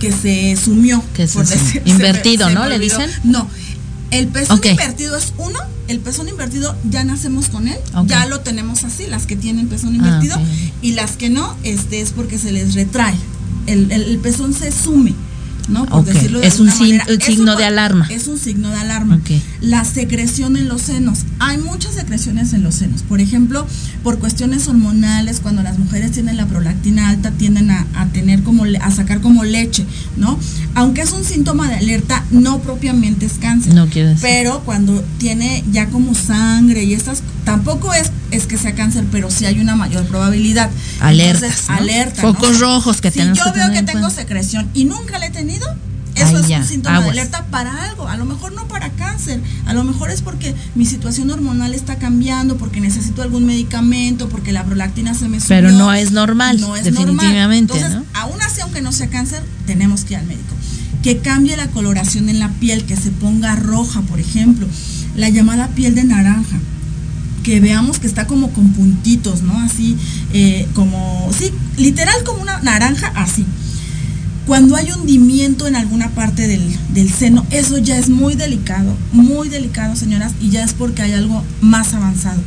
que 0.00 0.12
se 0.12 0.54
sumió, 0.62 1.02
que 1.14 1.26
por 1.28 1.46
invertido, 1.86 2.50
¿no? 2.50 2.68
Le 2.68 2.78
dicen. 2.78 3.08
No, 3.24 3.48
el 4.10 4.28
pezón 4.28 4.60
invertido 4.62 5.16
es 5.16 5.32
uno, 5.38 5.58
el 5.88 6.00
pezón 6.00 6.28
invertido 6.28 6.76
ya 6.90 7.04
nacemos 7.04 7.48
con 7.48 7.68
él, 7.68 7.78
ya 8.04 8.26
lo 8.26 8.40
tenemos 8.40 8.84
así, 8.84 9.06
las 9.06 9.24
que 9.24 9.36
tienen 9.36 9.68
pezón 9.68 9.94
invertido, 9.94 10.36
ah, 10.36 10.42
y 10.82 10.92
las 10.92 11.12
que 11.12 11.30
no, 11.30 11.56
este 11.62 12.02
es 12.02 12.10
porque 12.10 12.38
se 12.38 12.52
les 12.52 12.74
retrae. 12.74 13.14
El, 13.66 13.90
el 13.90 14.18
pezón 14.18 14.52
se 14.52 14.70
sume. 14.70 15.14
¿No? 15.68 15.86
Por 15.86 16.04
decirlo 16.04 16.40
de 16.40 16.46
es 16.46 16.60
un, 16.60 16.70
signo 16.70 17.56
de 17.56 17.64
alarma. 17.64 18.06
Es 18.10 18.26
un 18.26 18.38
signo 18.38 18.70
de 18.70 18.76
alarma. 18.76 19.20
La 19.60 19.84
secreción 19.84 20.56
en 20.56 20.68
los 20.68 20.82
senos. 20.82 21.20
Hay 21.38 21.58
muchas 21.58 21.94
secreciones 21.94 22.52
en 22.52 22.62
los 22.62 22.76
senos. 22.76 23.02
Por 23.02 23.20
ejemplo, 23.20 23.66
por 24.02 24.18
cuestiones 24.18 24.68
hormonales, 24.68 25.40
cuando 25.40 25.62
las 25.62 25.78
mujeres 25.78 26.12
tienen 26.12 26.36
la 26.36 26.46
prolactina 26.46 27.08
alta, 27.08 27.30
tienden 27.30 27.70
a, 27.70 27.86
tener 28.12 28.42
como, 28.42 28.64
a 28.64 28.90
sacar 28.90 29.20
como 29.20 29.44
leche, 29.44 29.84
¿no? 30.16 30.38
Aunque 30.74 31.02
es 31.02 31.12
un 31.12 31.24
síntoma 31.24 31.68
de 31.68 31.76
alerta, 31.76 32.24
no 32.30 32.60
propiamente 32.60 33.26
es 33.26 33.34
cáncer. 33.34 33.74
No 33.74 33.86
quiero 33.86 34.08
decir. 34.08 34.22
Pero 34.22 34.60
cuando 34.64 35.02
tiene 35.18 35.64
ya 35.70 35.86
como 35.88 36.14
sangre 36.14 36.84
y 36.84 36.94
estas, 36.94 37.22
tampoco 37.44 37.92
es, 37.94 38.10
es 38.30 38.46
que 38.46 38.58
sea 38.58 38.74
cáncer, 38.74 39.04
pero 39.10 39.30
sí 39.30 39.46
hay 39.46 39.60
una 39.60 39.76
mayor 39.76 40.04
probabilidad. 40.06 40.70
Alertas. 41.00 41.68
Alerta. 41.68 42.22
Focos 42.22 42.60
rojos 42.60 43.00
que 43.00 43.10
si 43.10 43.20
yo 43.20 43.52
veo 43.54 43.72
que 43.72 43.82
tengo 43.82 44.10
secreción 44.10 44.68
y 44.74 44.84
nunca 44.84 45.18
le 45.18 45.26
he 45.26 45.30
tenido 45.30 45.51
eso 46.14 46.38
es 46.38 46.50
un 46.50 46.64
síntoma 46.64 47.00
de 47.00 47.10
alerta 47.10 47.46
para 47.50 47.84
algo, 47.84 48.08
a 48.08 48.16
lo 48.16 48.24
mejor 48.24 48.52
no 48.52 48.68
para 48.68 48.90
cáncer, 48.90 49.40
a 49.66 49.72
lo 49.72 49.84
mejor 49.84 50.10
es 50.10 50.22
porque 50.22 50.54
mi 50.74 50.84
situación 50.84 51.30
hormonal 51.30 51.74
está 51.74 51.96
cambiando, 51.96 52.56
porque 52.56 52.80
necesito 52.80 53.22
algún 53.22 53.46
medicamento, 53.46 54.28
porque 54.28 54.52
la 54.52 54.64
prolactina 54.64 55.14
se 55.14 55.28
me 55.28 55.40
subió. 55.40 55.48
Pero 55.48 55.72
no 55.72 55.92
es 55.92 56.12
normal, 56.12 56.60
no 56.60 56.76
es 56.76 56.84
definitivamente. 56.84 57.74
Entonces, 57.74 58.02
aún 58.14 58.40
así, 58.42 58.60
aunque 58.60 58.82
no 58.82 58.92
sea 58.92 59.08
cáncer, 59.08 59.42
tenemos 59.66 60.04
que 60.04 60.14
ir 60.14 60.20
al 60.20 60.26
médico. 60.26 60.54
Que 61.02 61.18
cambie 61.18 61.56
la 61.56 61.68
coloración 61.68 62.28
en 62.28 62.38
la 62.38 62.48
piel, 62.48 62.84
que 62.84 62.96
se 62.96 63.10
ponga 63.10 63.56
roja, 63.56 64.02
por 64.02 64.20
ejemplo, 64.20 64.66
la 65.16 65.28
llamada 65.28 65.68
piel 65.68 65.94
de 65.94 66.04
naranja 66.04 66.58
que 67.42 67.58
veamos 67.58 67.98
que 67.98 68.06
está 68.06 68.28
como 68.28 68.50
con 68.52 68.72
puntitos, 68.72 69.42
¿no? 69.42 69.58
Así, 69.58 69.96
eh, 70.32 70.68
como, 70.74 71.28
sí, 71.36 71.50
literal 71.76 72.22
como 72.24 72.40
una 72.40 72.60
naranja, 72.60 73.12
así. 73.16 73.44
Cuando 74.46 74.74
hay 74.74 74.90
hundimiento 74.90 75.68
en 75.68 75.76
alguna 75.76 76.10
parte 76.10 76.48
del, 76.48 77.10
seno, 77.10 77.46
eso 77.50 77.78
ya 77.78 77.96
es 77.96 78.08
muy 78.08 78.34
delicado, 78.34 78.96
muy 79.12 79.48
delicado, 79.48 79.94
señoras, 79.94 80.32
y 80.40 80.50
ya 80.50 80.64
es 80.64 80.74
porque 80.74 81.02
hay 81.02 81.12
algo 81.12 81.44
más 81.60 81.94
avanzado. 81.94 82.40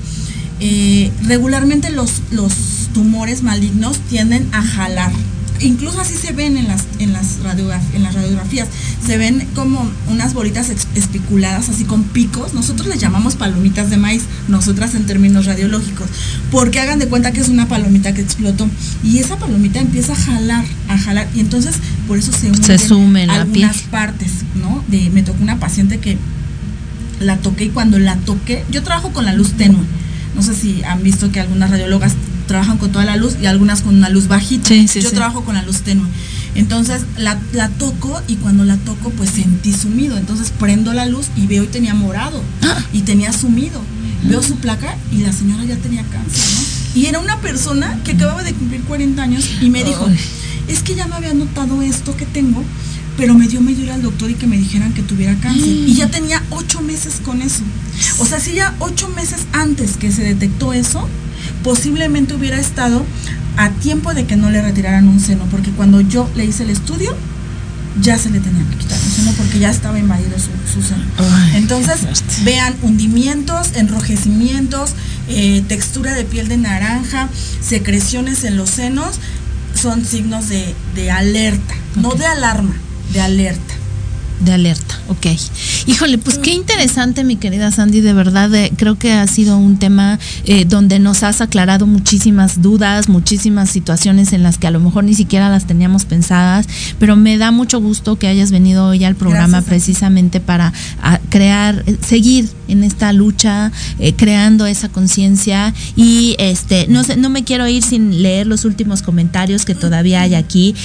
Eh, 0.60 1.12
regularmente 1.24 1.90
los, 1.90 2.22
los 2.32 2.54
tumores 2.94 3.44
malignos 3.44 4.00
tienden 4.10 4.48
a 4.52 4.62
jalar, 4.62 5.12
incluso 5.60 6.00
así 6.02 6.16
se 6.16 6.32
ven 6.34 6.58
en 6.58 6.68
las, 6.68 6.84
en 7.00 7.14
las, 7.14 7.38
en 7.94 8.04
las 8.04 8.14
radiografías, 8.14 8.68
se 9.06 9.18
ven 9.18 9.48
como 9.56 9.90
unas 10.08 10.34
bolitas 10.34 10.70
espiculadas, 10.96 11.70
así 11.70 11.84
con 11.86 12.04
picos. 12.04 12.54
Nosotros 12.54 12.88
les 12.88 13.00
llamamos 13.00 13.36
palomitas 13.36 13.90
de 13.90 13.98
maíz, 13.98 14.24
nosotras 14.48 14.96
en 14.96 15.06
términos 15.06 15.46
radiológicos, 15.46 16.08
porque 16.52 16.80
hagan 16.80 17.00
de 17.00 17.08
cuenta 17.08 17.32
que 17.32 17.42
es 17.42 17.50
una 17.50 17.68
palomita 17.68 18.14
que 18.14 18.22
explotó 18.22 18.70
y 19.04 19.20
esa 19.20 19.38
palomita 19.38 19.80
empieza 19.80 20.14
a 20.14 20.18
jalar, 20.18 20.66
a 20.88 20.98
jalar, 20.98 21.28
y 21.34 21.40
entonces 21.40 21.76
por 22.08 22.18
eso 22.18 22.32
se, 22.32 22.54
se 22.64 22.78
sumen 22.78 23.30
algunas 23.30 23.82
partes, 23.84 24.32
¿no? 24.56 24.84
De, 24.88 25.10
me 25.10 25.24
tocó 25.24 25.42
una 25.42 25.60
paciente 25.60 26.00
que 26.00 26.18
la 27.20 27.38
toqué 27.38 27.66
y 27.66 27.70
cuando 27.70 27.98
la 28.00 28.16
toqué, 28.18 28.64
yo 28.72 28.84
trabajo 28.84 29.14
con 29.14 29.26
la 29.26 29.34
luz 29.34 29.54
tenue. 29.54 29.84
No 30.36 30.42
sé 30.42 30.54
si 30.54 30.84
han 30.84 31.02
visto 31.02 31.32
que 31.32 31.40
algunas 31.40 31.70
radiólogas 31.70 32.14
trabajan 32.48 32.78
con 32.78 32.92
toda 32.92 33.06
la 33.06 33.16
luz 33.16 33.38
y 33.42 33.46
algunas 33.46 33.82
con 33.82 33.96
una 33.96 34.10
luz 34.10 34.28
bajita. 34.28 34.74
Yo 34.76 35.12
trabajo 35.12 35.44
con 35.44 35.56
la 35.56 35.62
luz 35.62 35.82
tenue. 35.82 36.08
Entonces 36.56 37.02
la, 37.18 37.38
toco 37.78 38.22
y 38.28 38.36
cuando 38.36 38.64
la 38.64 38.78
toco 38.78 39.10
pues 39.12 39.30
sentí 39.32 39.74
sumido. 39.74 40.18
Entonces 40.18 40.52
prendo 40.58 40.94
la 40.94 41.06
luz 41.06 41.28
y 41.36 41.48
veo 41.48 41.64
y 41.64 41.68
tenía 41.68 41.94
morado 41.94 42.42
y 42.94 43.02
tenía 43.02 43.34
sumido. 43.34 43.82
Veo 44.24 44.42
su 44.42 44.56
placa 44.56 44.98
y 45.12 45.18
la 45.18 45.32
señora 45.32 45.64
ya 45.66 45.76
tenía 45.76 46.04
cáncer, 46.04 46.44
¿no? 46.56 47.00
Y 47.00 47.06
era 47.08 47.20
una 47.20 47.40
persona 47.42 48.00
que 48.04 48.14
acababa 48.14 48.42
de 48.42 48.54
cumplir 48.54 48.82
40 48.84 49.22
años 49.22 49.48
y 49.62 49.70
me 49.70 49.84
dijo, 49.84 50.10
es 50.68 50.82
que 50.82 50.96
ya 50.96 51.06
me 51.08 51.16
había 51.16 51.34
notado 51.34 51.82
esto 51.82 52.16
que 52.16 52.26
tengo, 52.26 52.64
pero 53.18 53.34
me 53.34 53.48
dio 53.48 53.62
medio 53.62 53.84
ir 53.84 53.92
al 53.92 54.02
doctor 54.02 54.32
y 54.32 54.36
que 54.36 54.48
me 54.48 54.58
dijeran 54.58 54.94
que 54.94 55.04
tuviera 55.04 55.36
cáncer. 55.36 55.68
Y 55.68 55.94
ya 55.94 56.10
tenía 56.10 56.42
ocho 56.50 56.82
meses 56.82 57.22
con 57.24 57.42
eso. 57.42 57.64
O 58.20 58.26
sea, 58.26 58.40
si 58.40 58.54
ya 58.54 58.74
ocho 58.80 59.10
meses 59.10 59.42
antes 59.52 59.98
que 59.98 60.12
se 60.12 60.24
detectó 60.24 60.74
eso, 60.74 61.08
posiblemente 61.66 62.36
hubiera 62.36 62.60
estado 62.60 63.04
a 63.58 63.72
tiempo 63.72 64.14
de 64.14 64.28
que 64.28 64.36
no 64.36 64.52
le 64.52 64.62
retiraran 64.62 65.08
un 65.08 65.20
seno, 65.20 65.46
porque 65.50 65.72
cuando 65.72 66.00
yo 66.00 66.30
le 66.36 66.46
hice 66.46 66.62
el 66.62 66.70
estudio, 66.70 67.12
ya 68.00 68.20
se 68.20 68.30
le 68.30 68.40
tenía 68.40 68.64
que 68.70 68.78
quitar 68.78 69.00
un 69.04 69.12
seno 69.12 69.32
porque 69.32 69.58
ya 69.58 69.72
estaba 69.72 69.98
invadido 69.98 70.38
su, 70.38 70.84
seno. 70.84 71.04
Entonces, 71.56 72.06
vean 72.44 72.76
hundimientos, 72.84 73.72
enrojecimientos, 73.74 74.92
eh, 75.28 75.64
textura 75.68 76.14
de 76.14 76.24
piel 76.24 76.50
de 76.50 76.58
naranja, 76.58 77.30
secreciones 77.62 78.44
en 78.44 78.58
los 78.58 78.70
senos, 78.70 79.20
son 79.74 80.06
signos 80.06 80.50
de, 80.50 80.76
alerta, 81.12 81.74
no 81.96 82.14
de 82.14 82.28
alarma, 82.28 82.76
de 83.12 83.22
alerta 83.22 83.74
de 84.40 84.54
alerta, 84.54 85.00
ok. 85.08 85.28
Híjole, 85.88 86.18
pues 86.18 86.38
qué 86.38 86.52
interesante, 86.52 87.24
mi 87.24 87.38
querida 87.38 87.72
Sandy, 87.72 88.02
de 88.02 88.14
verdad, 88.14 88.54
eh, 88.54 88.72
creo 88.76 88.98
que 89.00 89.14
ha 89.14 89.26
sido 89.28 89.58
un 89.58 89.78
tema 89.78 90.20
eh, 90.46 90.66
donde 90.66 91.00
nos 91.00 91.24
has 91.24 91.42
aclarado 91.42 91.88
muchísimas 91.88 92.62
dudas, 92.62 93.08
muchísimas 93.08 93.70
situaciones 93.70 94.34
en 94.34 94.44
las 94.44 94.58
que 94.58 94.68
a 94.68 94.72
lo 94.72 94.80
mejor 94.80 95.06
ni 95.06 95.14
siquiera 95.14 95.50
las 95.50 95.66
teníamos 95.66 96.06
pensadas, 96.06 96.68
pero 97.00 97.16
me 97.16 97.38
da 97.38 97.52
mucho 97.52 97.80
gusto 97.80 98.18
que 98.18 98.28
hayas 98.28 98.52
venido 98.52 98.88
hoy 98.88 99.04
al 99.06 99.16
programa 99.16 99.62
precisamente 99.62 100.40
para 100.40 100.74
crear, 101.30 101.84
eh, 101.86 101.98
seguir 102.06 102.50
en 102.68 102.84
esta 102.84 103.14
lucha, 103.14 103.72
creando 104.18 104.66
esa 104.66 104.90
conciencia 104.90 105.74
y 105.96 106.36
este, 106.40 106.88
no 106.88 107.04
sé, 107.04 107.16
no 107.16 107.30
me 107.30 107.44
quiero 107.44 107.68
ir 107.68 107.84
sin 107.84 108.24
leer 108.24 108.48
los 108.48 108.66
últimos 108.66 109.04
comentarios 109.04 109.66
que 109.66 109.76
todavía 109.76 110.22
hay 110.22 110.34
aquí. 110.34 110.76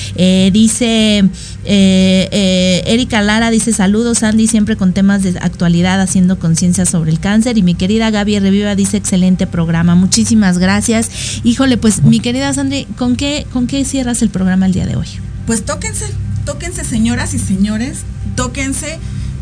dice 0.52 1.24
Erika 1.64 3.22
Lara, 3.22 3.39
dice 3.48 3.72
saludos 3.72 4.22
Andy, 4.22 4.46
siempre 4.46 4.76
con 4.76 4.92
temas 4.92 5.22
de 5.22 5.38
actualidad 5.38 6.00
haciendo 6.00 6.38
conciencia 6.38 6.84
sobre 6.84 7.10
el 7.10 7.20
cáncer. 7.20 7.56
Y 7.56 7.62
mi 7.62 7.74
querida 7.74 8.10
Gaby 8.10 8.40
Reviva 8.40 8.74
dice 8.74 8.98
excelente 8.98 9.46
programa. 9.46 9.94
Muchísimas 9.94 10.58
gracias. 10.58 11.08
Híjole, 11.44 11.78
pues 11.78 12.02
mi 12.02 12.20
querida 12.20 12.52
Sandy, 12.52 12.84
¿con 12.98 13.16
qué, 13.16 13.46
¿con 13.52 13.66
qué 13.66 13.84
cierras 13.84 14.20
el 14.20 14.28
programa 14.28 14.66
el 14.66 14.72
día 14.72 14.84
de 14.84 14.96
hoy? 14.96 15.06
Pues 15.46 15.64
tóquense, 15.64 16.06
tóquense 16.44 16.84
señoras 16.84 17.32
y 17.32 17.38
señores, 17.38 18.00
tóquense, 18.36 18.98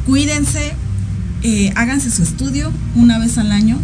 cuídense, 0.06 0.74
eh, 1.42 1.72
háganse 1.74 2.10
su 2.10 2.22
estudio 2.22 2.70
una 2.94 3.18
vez 3.18 3.38
al 3.38 3.50
año 3.50 3.78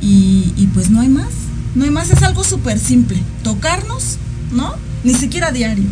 y, 0.00 0.52
y 0.56 0.68
pues 0.72 0.88
no 0.88 1.00
hay 1.00 1.08
más. 1.08 1.28
No 1.74 1.84
hay 1.84 1.90
más, 1.90 2.10
es 2.10 2.22
algo 2.22 2.44
súper 2.44 2.78
simple. 2.78 3.18
Tocarnos, 3.42 4.18
¿no? 4.52 4.74
Ni 5.04 5.14
siquiera 5.14 5.50
diario. 5.50 5.84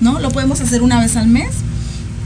¿No? 0.00 0.20
Lo 0.20 0.30
podemos 0.30 0.60
hacer 0.60 0.82
una 0.82 1.00
vez 1.00 1.16
al 1.16 1.26
mes 1.26 1.48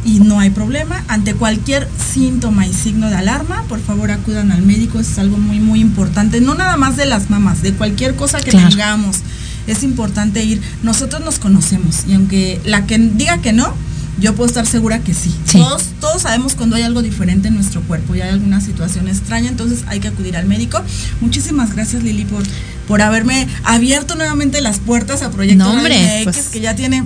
y 0.05 0.21
no 0.21 0.41
hay 0.41 0.51
problema. 0.51 1.05
Ante 1.09 1.35
cualquier 1.35 1.89
síntoma 2.13 2.67
y 2.67 2.73
signo 2.73 3.09
de 3.09 3.17
alarma, 3.17 3.65
por 3.69 3.81
favor 3.81 4.11
acudan 4.11 4.53
al 4.53 4.63
médico, 4.63 5.01
es 5.01 5.19
algo 5.19 5.39
muy, 5.39 5.61
muy 5.61 5.81
importante. 5.81 6.41
No 6.41 6.55
nada 6.55 6.77
más 6.77 6.97
de 6.97 7.07
las 7.07 7.31
mamás, 7.31 7.63
de 7.63 7.73
cualquier 7.73 8.15
cosa 8.15 8.41
que 8.41 8.51
tengamos. 8.51 9.19
Es 9.67 9.83
importante 9.83 10.43
ir. 10.43 10.61
Nosotros 10.83 11.23
nos 11.23 11.39
conocemos 11.39 12.05
y 12.09 12.15
aunque 12.15 12.61
la 12.65 12.87
que 12.87 12.99
diga 12.99 13.39
que 13.39 13.53
no, 13.53 13.75
yo 14.19 14.35
puedo 14.35 14.49
estar 14.49 14.67
segura 14.67 15.01
que 15.01 15.15
sí. 15.15 15.35
Todos, 15.53 15.85
todos 16.01 16.23
sabemos 16.23 16.55
cuando 16.55 16.77
hay 16.77 16.83
algo 16.83 17.03
diferente 17.03 17.49
en 17.49 17.55
nuestro 17.55 17.81
cuerpo 17.83 18.15
y 18.15 18.21
hay 18.21 18.31
alguna 18.31 18.61
situación 18.61 19.09
extraña, 19.09 19.49
entonces 19.49 19.85
hay 19.87 20.01
que 20.01 20.09
acudir 20.09 20.37
al 20.37 20.47
médico. 20.47 20.83
Muchísimas 21.21 21.75
gracias 21.75 22.03
Lili 22.03 22.25
por, 22.25 22.43
por 22.87 23.03
haberme 23.03 23.49
abierto 23.65 24.15
nuevamente 24.17 24.61
las 24.61 24.79
puertas 24.79 25.23
a 25.23 25.31
Proyecto 25.31 25.65
no, 25.65 25.83
pues 26.25 26.49
que 26.49 26.61
ya 26.61 26.75
tiene 26.75 27.05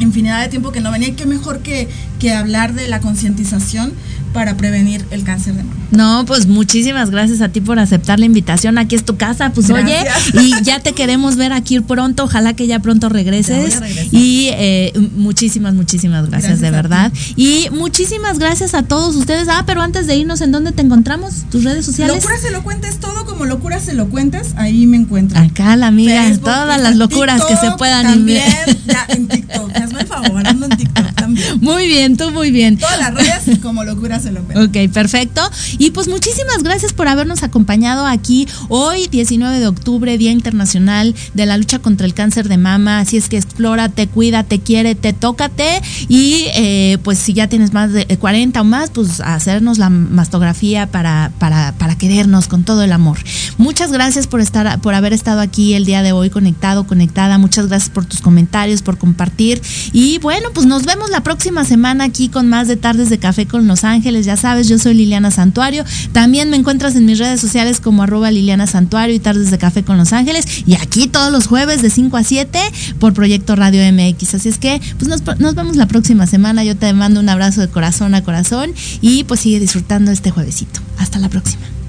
infinidad 0.00 0.40
de 0.42 0.48
tiempo 0.48 0.72
que 0.72 0.80
no 0.80 0.90
venía 0.90 1.08
y 1.08 1.12
qué 1.12 1.26
mejor 1.26 1.60
que, 1.60 1.88
que 2.18 2.32
hablar 2.32 2.74
de 2.74 2.88
la 2.88 3.00
concientización 3.00 3.92
para 4.32 4.56
prevenir 4.56 5.04
el 5.10 5.24
cáncer 5.24 5.54
de 5.54 5.64
mama. 5.64 5.80
No, 5.90 6.24
pues 6.24 6.46
muchísimas 6.46 7.10
gracias 7.10 7.40
a 7.40 7.48
ti 7.48 7.60
por 7.60 7.78
aceptar 7.78 8.20
la 8.20 8.26
invitación. 8.26 8.78
Aquí 8.78 8.94
es 8.94 9.04
tu 9.04 9.16
casa, 9.16 9.50
pues 9.52 9.70
oye, 9.70 10.04
y 10.34 10.62
ya 10.62 10.80
te 10.80 10.92
queremos 10.92 11.36
ver 11.36 11.52
aquí 11.52 11.80
pronto. 11.80 12.24
Ojalá 12.24 12.54
que 12.54 12.66
ya 12.66 12.78
pronto 12.78 13.08
regreses. 13.08 13.80
y 14.12 14.50
eh, 14.52 14.92
muchísimas, 15.16 15.74
muchísimas 15.74 16.28
gracias, 16.28 16.60
de 16.60 16.70
verdad. 16.70 17.12
Y 17.36 17.68
muchísimas 17.72 18.38
gracias 18.38 18.74
a 18.74 18.82
todos 18.84 19.16
ustedes. 19.16 19.48
Ah, 19.48 19.64
pero 19.66 19.82
antes 19.82 20.06
de 20.06 20.16
irnos, 20.16 20.40
¿en 20.40 20.52
dónde 20.52 20.72
te 20.72 20.82
encontramos? 20.82 21.44
¿Tus 21.50 21.64
redes 21.64 21.84
sociales? 21.84 22.16
Locura 22.16 22.38
se 22.38 22.50
lo 22.50 22.62
cuentes 22.62 22.98
todo 23.00 23.26
como 23.26 23.44
locura 23.44 23.80
se 23.80 23.94
lo 23.94 24.08
cuentes. 24.08 24.54
Ahí 24.56 24.86
me 24.86 24.96
encuentro. 24.96 25.38
Acá 25.38 25.76
la 25.76 25.88
amiga, 25.88 26.24
todas 26.38 26.80
las 26.80 26.96
locuras 26.96 27.44
que 27.44 27.56
se 27.56 27.72
puedan 27.72 28.04
también, 28.06 28.44
ya, 28.86 29.06
en 29.08 29.28
TikTok. 29.28 29.76
Hazme 29.76 30.00
el 30.02 30.06
favor, 30.06 30.46
ando 30.46 30.66
en 30.66 30.76
TikTok. 30.76 31.09
Muy 31.60 31.86
bien, 31.86 32.16
tú 32.16 32.30
muy 32.30 32.50
bien. 32.50 32.78
Todas 32.78 32.98
las 32.98 33.14
redes 33.14 33.58
como 33.62 33.84
locura 33.84 34.18
se 34.20 34.32
lo 34.32 34.42
cuentes. 34.44 34.86
Ok, 34.86 34.92
perfecto. 34.92 35.42
Y 35.78 35.90
pues 35.90 36.08
muchísimas 36.08 36.62
gracias 36.62 36.92
por 36.92 37.08
habernos 37.08 37.42
acompañado 37.42 38.06
aquí 38.06 38.46
hoy, 38.68 39.08
19 39.08 39.58
de 39.58 39.66
octubre, 39.66 40.16
Día 40.18 40.32
Internacional 40.32 41.14
de 41.34 41.46
la 41.46 41.56
Lucha 41.56 41.78
contra 41.78 42.06
el 42.06 42.14
Cáncer 42.14 42.48
de 42.48 42.56
Mama. 42.56 43.00
Así 43.00 43.16
es 43.16 43.28
que 43.28 43.36
explórate, 43.36 44.06
cuídate, 44.06 44.60
quiérete, 44.60 45.12
tócate. 45.12 45.80
Y 46.08 46.46
eh, 46.54 46.98
pues 47.02 47.18
si 47.18 47.32
ya 47.32 47.48
tienes 47.48 47.72
más 47.72 47.92
de 47.92 48.06
40 48.06 48.60
o 48.60 48.64
más, 48.64 48.90
pues 48.90 49.20
hacernos 49.20 49.78
la 49.78 49.90
mastografía 49.90 50.86
para, 50.86 51.32
para, 51.38 51.72
para 51.78 51.96
querernos 51.96 52.48
con 52.48 52.64
todo 52.64 52.82
el 52.82 52.92
amor. 52.92 53.18
Muchas 53.60 53.92
gracias 53.92 54.26
por 54.26 54.40
estar, 54.40 54.80
por 54.80 54.94
haber 54.94 55.12
estado 55.12 55.40
aquí 55.40 55.74
el 55.74 55.84
día 55.84 56.02
de 56.02 56.12
hoy 56.12 56.30
conectado, 56.30 56.86
conectada. 56.86 57.38
Muchas 57.38 57.68
gracias 57.68 57.90
por 57.90 58.04
tus 58.06 58.20
comentarios, 58.20 58.82
por 58.82 58.98
compartir. 58.98 59.62
Y 59.92 60.18
bueno, 60.18 60.48
pues 60.52 60.66
nos 60.66 60.84
vemos 60.84 61.10
la 61.10 61.22
próxima 61.22 61.64
semana 61.64 62.04
aquí 62.04 62.28
con 62.28 62.48
más 62.48 62.66
de 62.68 62.76
Tardes 62.76 63.10
de 63.10 63.18
Café 63.18 63.46
con 63.46 63.68
Los 63.68 63.84
Ángeles. 63.84 64.26
Ya 64.26 64.36
sabes, 64.36 64.68
yo 64.68 64.78
soy 64.78 64.94
Liliana 64.94 65.30
Santuario 65.30 65.84
también 66.12 66.50
me 66.50 66.56
encuentras 66.56 66.96
en 66.96 67.04
mis 67.04 67.18
redes 67.18 67.40
sociales 67.40 67.80
como 67.80 68.02
arroba 68.02 68.30
Liliana 68.30 68.66
Santuario 68.66 69.14
y 69.14 69.18
Tardes 69.18 69.50
de 69.50 69.58
Café 69.58 69.84
con 69.84 69.96
Los 69.96 70.12
Ángeles. 70.12 70.44
Y 70.66 70.74
aquí 70.74 71.06
todos 71.06 71.30
los 71.32 71.46
jueves 71.46 71.82
de 71.82 71.90
5 71.90 72.16
a 72.16 72.24
7 72.24 72.58
por 72.98 73.12
Proyecto 73.12 73.56
Radio 73.56 73.80
MX. 73.92 74.34
Así 74.34 74.48
es 74.48 74.58
que 74.58 74.80
pues 74.98 75.08
nos, 75.08 75.38
nos 75.38 75.54
vemos 75.54 75.76
la 75.76 75.86
próxima 75.86 76.26
semana. 76.26 76.64
Yo 76.64 76.76
te 76.76 76.92
mando 76.92 77.20
un 77.20 77.28
abrazo 77.28 77.60
de 77.60 77.68
corazón 77.68 78.14
a 78.14 78.22
corazón 78.22 78.72
y 79.00 79.24
pues 79.24 79.40
sigue 79.40 79.60
disfrutando 79.60 80.10
este 80.10 80.30
juevesito. 80.30 80.80
Hasta 80.98 81.18
la 81.18 81.28
próxima. 81.28 81.79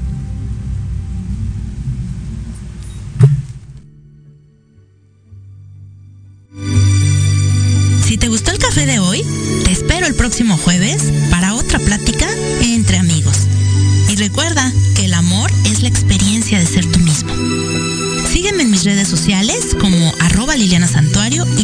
Te 8.21 8.27
gustó 8.27 8.51
el 8.51 8.59
café 8.59 8.85
de 8.85 8.99
hoy, 8.99 9.25
te 9.65 9.71
espero 9.71 10.05
el 10.05 10.13
próximo 10.13 10.55
jueves 10.55 11.11
para 11.31 11.55
otra 11.55 11.79
plática 11.79 12.27
entre 12.61 12.97
amigos. 12.97 13.47
Y 14.09 14.15
recuerda 14.15 14.71
que 14.95 15.05
el 15.05 15.15
amor 15.15 15.51
es 15.65 15.81
la 15.81 15.87
experiencia 15.87 16.59
de 16.59 16.67
ser 16.67 16.85
tú 16.85 16.99
mismo. 16.99 17.33
Sígueme 18.31 18.61
en 18.61 18.69
mis 18.69 18.83
redes 18.83 19.07
sociales 19.07 19.75
como 19.79 20.13
arroba 20.19 20.55
Liliana 20.55 20.87
Santuario 20.87 21.47
y 21.57 21.63